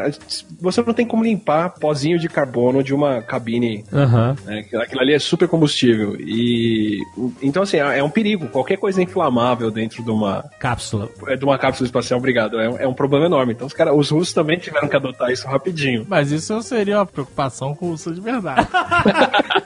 Você 0.61 0.83
não 0.85 0.93
tem 0.93 1.05
como 1.05 1.23
limpar 1.23 1.69
pozinho 1.79 2.19
de 2.19 2.29
carbono 2.29 2.83
de 2.83 2.93
uma 2.93 3.21
cabine. 3.21 3.83
Aham. 3.91 4.35
né? 4.45 4.59
Aquilo- 4.59 4.81
Aquilo 4.81 5.01
ali 5.01 5.13
é 5.13 5.19
super 5.19 5.47
combustível. 5.47 6.15
E. 6.19 6.99
Então, 7.41 7.63
assim, 7.63 7.77
é 7.77 7.99
é 7.99 8.03
um 8.03 8.09
perigo. 8.09 8.47
Qualquer 8.49 8.77
coisa 8.77 9.01
inflamável 9.01 9.71
dentro 9.71 10.03
de 10.03 10.11
uma, 10.11 10.43
Cápsula. 10.59 11.09
é, 11.27 11.35
de 11.35 11.45
uma 11.45 11.57
cápsula 11.57 11.85
espacial, 11.85 12.19
obrigado. 12.19 12.59
É, 12.59 12.69
um- 12.69 12.77
é 12.79 12.87
um 12.87 12.93
problema 12.93 13.25
enorme. 13.25 13.53
Então, 13.53 13.65
os, 13.67 13.73
cara, 13.73 13.93
os 13.93 14.09
russos 14.09 14.33
também 14.33 14.57
tiveram 14.59 14.87
que 14.87 14.95
adotar 14.95 15.31
isso 15.31 15.47
rapidinho. 15.47 16.05
Mas 16.09 16.31
isso 16.31 16.53
não 16.53 16.61
seria 16.61 16.97
uma 16.99 17.05
preocupação 17.05 17.71
russa 17.73 18.11
de 18.11 18.21
verdade. 18.21 18.67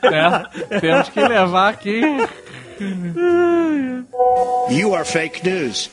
É, 0.01 0.80
temos 0.80 1.09
que 1.09 1.19
levar 1.21 1.69
aqui. 1.69 2.01
You 4.72 4.95
are 4.95 5.06
fake 5.06 5.43
news. 5.43 5.89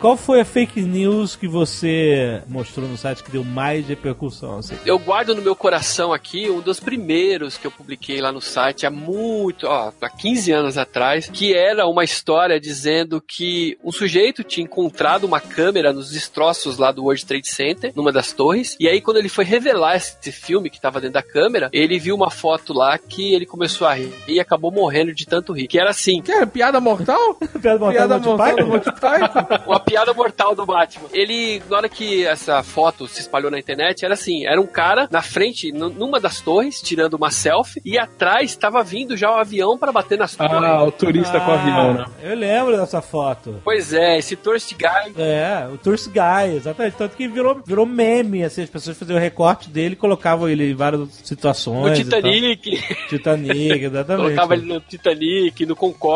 Qual 0.00 0.16
foi 0.16 0.40
a 0.40 0.44
fake 0.46 0.80
news 0.80 1.36
que 1.36 1.46
você 1.46 2.42
mostrou 2.48 2.88
no 2.88 2.96
site 2.96 3.22
que 3.22 3.30
deu 3.30 3.44
mais 3.44 3.86
repercussão? 3.86 4.58
Assim? 4.58 4.74
Eu 4.86 4.98
guardo 4.98 5.34
no 5.34 5.42
meu 5.42 5.54
coração 5.54 6.10
aqui 6.10 6.48
um 6.48 6.60
dos 6.60 6.80
primeiros 6.80 7.58
que 7.58 7.66
eu 7.66 7.70
publiquei 7.70 8.18
lá 8.18 8.32
no 8.32 8.40
site 8.40 8.86
há 8.86 8.90
muito, 8.90 9.66
ó, 9.66 9.92
há 10.00 10.08
15 10.08 10.52
anos 10.52 10.78
atrás, 10.78 11.28
que 11.28 11.52
era 11.52 11.86
uma 11.86 12.02
história 12.02 12.58
dizendo 12.58 13.20
que 13.20 13.76
um 13.84 13.92
sujeito 13.92 14.42
tinha 14.42 14.64
encontrado 14.64 15.24
uma 15.24 15.38
câmera 15.38 15.92
nos 15.92 16.10
destroços 16.10 16.78
lá 16.78 16.90
do 16.92 17.04
World 17.04 17.26
Trade 17.26 17.48
Center, 17.48 17.92
numa 17.94 18.10
das 18.10 18.32
torres, 18.32 18.76
e 18.80 18.88
aí 18.88 19.02
quando 19.02 19.18
ele 19.18 19.28
foi 19.28 19.44
revelar 19.44 19.96
esse 19.96 20.32
filme 20.32 20.70
que 20.70 20.76
estava 20.76 20.98
dentro 20.98 21.14
da 21.14 21.22
câmera, 21.22 21.68
ele 21.74 21.98
viu 21.98 22.14
uma 22.14 22.30
foto 22.30 22.72
lá 22.72 22.96
que 22.96 23.34
ele 23.34 23.44
começou 23.44 23.86
a 23.86 23.92
rir 23.92 24.14
e 24.26 24.40
acabou 24.40 24.72
morrendo 24.72 25.12
de 25.12 25.26
tanto 25.26 25.52
rir. 25.52 25.68
Que 25.68 25.78
era 25.78 25.90
assim, 25.90 26.19
Que 26.22 26.32
é 26.32 26.46
piada 26.46 26.80
mortal? 26.80 27.34
Piada 27.60 27.78
mortal 27.78 27.92
Piada 27.92 28.18
do 28.18 28.30
Monty 28.30 28.38
mortal 28.38 28.56
do? 28.56 28.66
Monty 28.66 28.92
Python? 29.00 29.64
uma 29.70 29.80
piada 29.80 30.14
mortal 30.14 30.54
do 30.54 30.66
Batman. 30.66 31.08
Ele, 31.12 31.62
na 31.68 31.76
hora 31.76 31.88
que 31.88 32.26
essa 32.26 32.62
foto 32.62 33.06
se 33.06 33.20
espalhou 33.20 33.50
na 33.50 33.58
internet, 33.58 34.04
era 34.04 34.14
assim: 34.14 34.46
era 34.46 34.60
um 34.60 34.66
cara 34.66 35.08
na 35.10 35.22
frente, 35.22 35.72
numa 35.72 36.20
das 36.20 36.40
torres, 36.40 36.80
tirando 36.80 37.14
uma 37.14 37.30
selfie, 37.30 37.80
e 37.84 37.98
atrás 37.98 38.50
estava 38.50 38.82
vindo 38.82 39.16
já 39.16 39.30
o 39.30 39.36
avião 39.36 39.76
para 39.78 39.92
bater 39.92 40.18
nas 40.18 40.34
torres. 40.34 40.52
Ah, 40.52 40.82
o 40.84 40.92
turista 40.92 41.40
com 41.40 41.50
o 41.50 41.54
avião, 41.54 41.94
né? 41.94 42.06
Eu 42.22 42.36
lembro 42.36 42.76
dessa 42.76 43.00
foto. 43.00 43.60
Pois 43.64 43.92
é, 43.92 44.18
esse 44.18 44.36
Tourist 44.36 44.74
Guy. 44.74 45.14
É, 45.16 45.68
o 45.72 45.78
Tourist 45.78 46.08
Guy, 46.08 46.56
exatamente. 46.56 46.96
Tanto 46.96 47.16
que 47.16 47.28
virou, 47.28 47.60
virou 47.64 47.86
meme, 47.86 48.44
assim, 48.44 48.62
as 48.62 48.70
pessoas 48.70 48.98
faziam 48.98 49.16
o 49.16 49.20
recorte 49.20 49.68
dele 49.70 49.94
e 49.94 49.96
colocavam 49.96 50.48
ele 50.48 50.70
em 50.70 50.74
várias 50.74 51.08
situações. 51.24 51.98
No 51.98 52.10
tal. 52.10 52.20
Titanic, 52.20 52.84
Titanic, 53.08 53.84
exatamente. 53.84 54.24
colocava 54.24 54.54
ele 54.54 54.66
no 54.66 54.80
Titanic, 54.80 55.66
no 55.66 55.76
Concorde. 55.76 56.09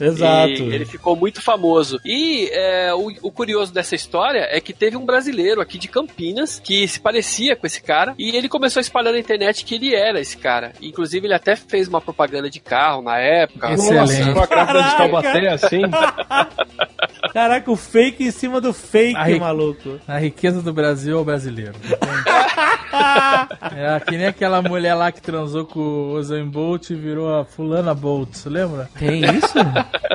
Exato. 0.00 0.52
E 0.52 0.74
ele 0.74 0.84
ficou 0.84 1.16
muito 1.16 1.40
famoso. 1.40 2.00
E 2.04 2.48
é, 2.52 2.94
o, 2.94 3.12
o 3.22 3.30
curioso 3.30 3.72
dessa 3.72 3.94
história 3.94 4.46
é 4.50 4.60
que 4.60 4.72
teve 4.72 4.96
um 4.96 5.04
brasileiro 5.04 5.60
aqui 5.60 5.78
de 5.78 5.88
Campinas 5.88 6.60
que 6.62 6.86
se 6.88 7.00
parecia 7.00 7.56
com 7.56 7.66
esse 7.66 7.82
cara 7.82 8.14
e 8.18 8.36
ele 8.36 8.48
começou 8.48 8.80
a 8.80 8.82
espalhar 8.82 9.12
na 9.12 9.18
internet 9.18 9.64
que 9.64 9.74
ele 9.74 9.94
era 9.94 10.20
esse 10.20 10.36
cara. 10.36 10.72
Inclusive, 10.80 11.26
ele 11.26 11.34
até 11.34 11.56
fez 11.56 11.88
uma 11.88 12.00
propaganda 12.00 12.48
de 12.48 12.60
carro 12.60 13.02
na 13.02 13.18
época. 13.18 13.72
Excelente. 13.72 14.32
Com 14.32 14.40
a 14.40 14.46
grávida 14.46 14.82
de 14.82 14.84
Caraca! 14.84 14.96
Taubaté, 14.96 15.48
assim. 15.48 15.82
Caraca, 17.32 17.70
o 17.70 17.76
fake 17.76 18.24
em 18.24 18.30
cima 18.30 18.60
do 18.60 18.72
fake, 18.72 19.16
Aí- 19.16 19.40
maluco. 19.40 19.98
A 20.06 20.18
riqueza 20.18 20.62
do 20.62 20.72
Brasil 20.72 21.16
é 21.16 21.20
o 21.20 21.24
brasileiro. 21.24 21.74
é 23.74 24.00
que 24.00 24.16
nem 24.16 24.26
aquela 24.26 24.62
mulher 24.62 24.94
lá 24.94 25.10
que 25.10 25.20
transou 25.20 25.64
com 25.64 25.80
o 25.80 26.12
Usain 26.14 26.46
Bolt 26.48 26.90
e 26.90 26.94
virou 26.94 27.34
a 27.34 27.44
fulana 27.44 27.94
Bolt, 27.94 28.34
você 28.34 28.48
lembra? 28.48 28.88
Tem 28.98 29.24
isso? 29.24 29.33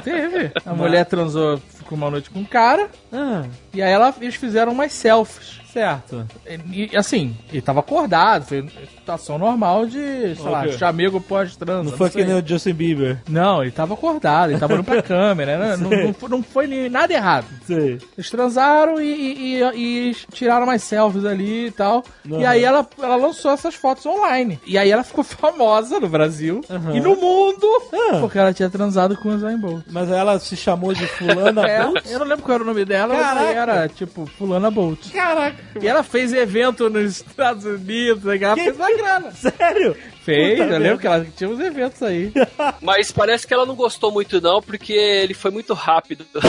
Teve. 0.03 0.51
A 0.65 0.73
mulher 0.73 1.05
transou, 1.05 1.57
ficou 1.57 1.97
uma 1.97 2.09
noite 2.09 2.29
com 2.29 2.39
um 2.39 2.45
cara, 2.45 2.89
ah, 3.11 3.45
e 3.73 3.81
aí 3.81 3.91
ela, 3.91 4.13
eles 4.21 4.35
fizeram 4.35 4.71
umas 4.71 4.93
selfies. 4.93 5.59
Certo. 5.80 6.27
E, 6.72 6.95
assim, 6.95 7.35
ele 7.51 7.61
tava 7.61 7.80
acordado, 7.80 8.45
foi 8.45 8.68
situação 8.97 9.38
normal 9.38 9.85
de, 9.85 10.35
sei 10.35 10.49
lá, 10.49 10.61
Ok. 10.61 10.73
chamego 10.73 11.19
pós-transa. 11.22 11.89
Não 11.91 11.97
foi 11.97 12.10
sei. 12.10 12.22
que 12.23 12.27
nem 12.31 12.39
o 12.41 12.45
Justin 12.47 12.73
Bieber. 12.73 13.18
Não, 13.27 13.61
ele 13.61 13.72
tava 13.72 13.93
acordado, 13.93 14.51
ele 14.51 14.60
tava 14.60 14.73
olhando 14.73 14.85
pra 14.85 15.01
câmera, 15.03 15.57
né? 15.57 15.77
não, 15.77 15.89
não, 15.89 16.14
foi- 16.14 16.30
não 16.30 16.43
foi 16.43 16.89
nada 16.89 17.14
errado. 17.14 17.45
Sei. 17.65 17.99
Eles 18.18 18.30
transaram 18.30 19.01
e, 19.01 19.61
e- 19.61 20.10
e- 20.10 20.15
tiraram 20.31 20.65
umas 20.65 20.84
selfies 20.84 21.26
ali 21.26 21.68
e 21.68 21.72
tal. 21.72 22.03
Uhum. 22.30 22.41
E 22.41 22.45
aí 22.45 22.64
ela, 22.64 22.88
ela 23.01 23.15
lançou 23.15 23.51
essas 23.51 23.76
fotos 23.76 24.06
online. 24.06 24.60
E 24.65 24.77
aí 24.77 24.91
ela 24.91 25.03
ficou 25.03 25.23
famosa 25.23 25.99
no 25.99 26.07
Brasil 26.10 26.61
Uhum. 26.69 26.95
e 26.95 26.99
no 26.99 27.15
mundo 27.15 27.68
Ah. 28.11 28.18
porque 28.19 28.38
ela 28.38 28.53
tinha 28.53 28.69
transado 28.69 29.18
com 29.18 29.30
o 29.30 29.38
Zayn 29.39 29.57
Bolt. 29.57 29.84
Mas 29.89 30.10
ela 30.11 30.38
se 30.39 30.56
chamou 30.56 30.93
de 30.93 31.06
fulana 31.07 31.65
É, 31.69 31.84
Bolt? 31.84 32.06
eu 32.10 32.19
não 32.19 32.26
lembro 32.27 32.43
qual 32.43 32.56
era 32.56 32.64
o 32.64 32.68
nome 32.68 32.85
dela, 32.85 33.14
mas 33.14 33.23
Caraca. 33.26 33.51
era 33.72 33.88
tipo 33.89 34.26
Fulana 34.38 34.69
Bolt. 34.72 35.11
Caraca. 35.11 35.57
E 35.81 35.87
ela 35.87 36.03
fez 36.03 36.33
evento 36.33 36.89
nos 36.89 37.17
Estados 37.17 37.65
Unidos, 37.65 38.27
aí 38.27 38.43
ela 38.43 38.55
Que- 38.55 38.63
fez 38.63 38.75
uma 38.75 38.97
grana. 38.97 39.31
Sério? 39.31 39.95
Fez, 40.23 40.59
Puta 40.59 40.73
eu 40.73 40.79
lembro 40.79 40.99
que 40.99 41.07
ela 41.07 41.25
tinha 41.35 41.49
uns 41.49 41.59
eventos 41.59 42.01
aí. 42.03 42.31
Mas 42.81 43.11
parece 43.11 43.47
que 43.47 43.53
ela 43.53 43.65
não 43.65 43.75
gostou 43.75 44.11
muito, 44.11 44.39
não, 44.41 44.61
porque 44.61 44.93
ele 44.93 45.33
foi 45.33 45.51
muito 45.51 45.73
rápido. 45.73 46.25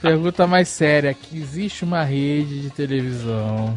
Pergunta 0.00 0.46
mais 0.46 0.68
séria: 0.68 1.12
que 1.14 1.36
existe 1.38 1.84
uma 1.84 2.02
rede 2.04 2.60
de 2.62 2.70
televisão 2.70 3.76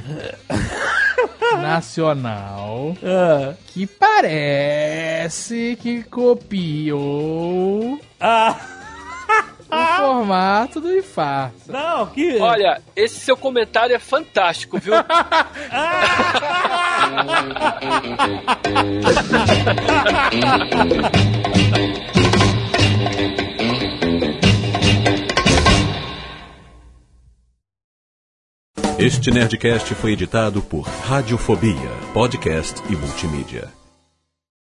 nacional 1.61 2.95
Ah. 3.03 3.53
que 3.67 3.85
parece 3.87 5.77
que 5.81 6.03
copiou 6.03 7.99
Ah. 8.19 8.55
O 9.71 9.97
formato 9.97 10.81
do 10.81 10.95
infarto. 10.95 11.71
Não, 11.71 12.07
que. 12.07 12.37
Olha, 12.39 12.81
esse 12.95 13.19
seu 13.19 13.37
comentário 13.37 13.95
é 13.95 13.99
fantástico, 13.99 14.77
viu? 14.77 14.93
Este 29.01 29.31
Nerdcast 29.31 29.95
foi 29.95 30.11
editado 30.11 30.61
por 30.61 30.83
Radiofobia, 30.83 31.89
podcast 32.13 32.83
e 32.87 32.95
multimídia. 32.95 33.80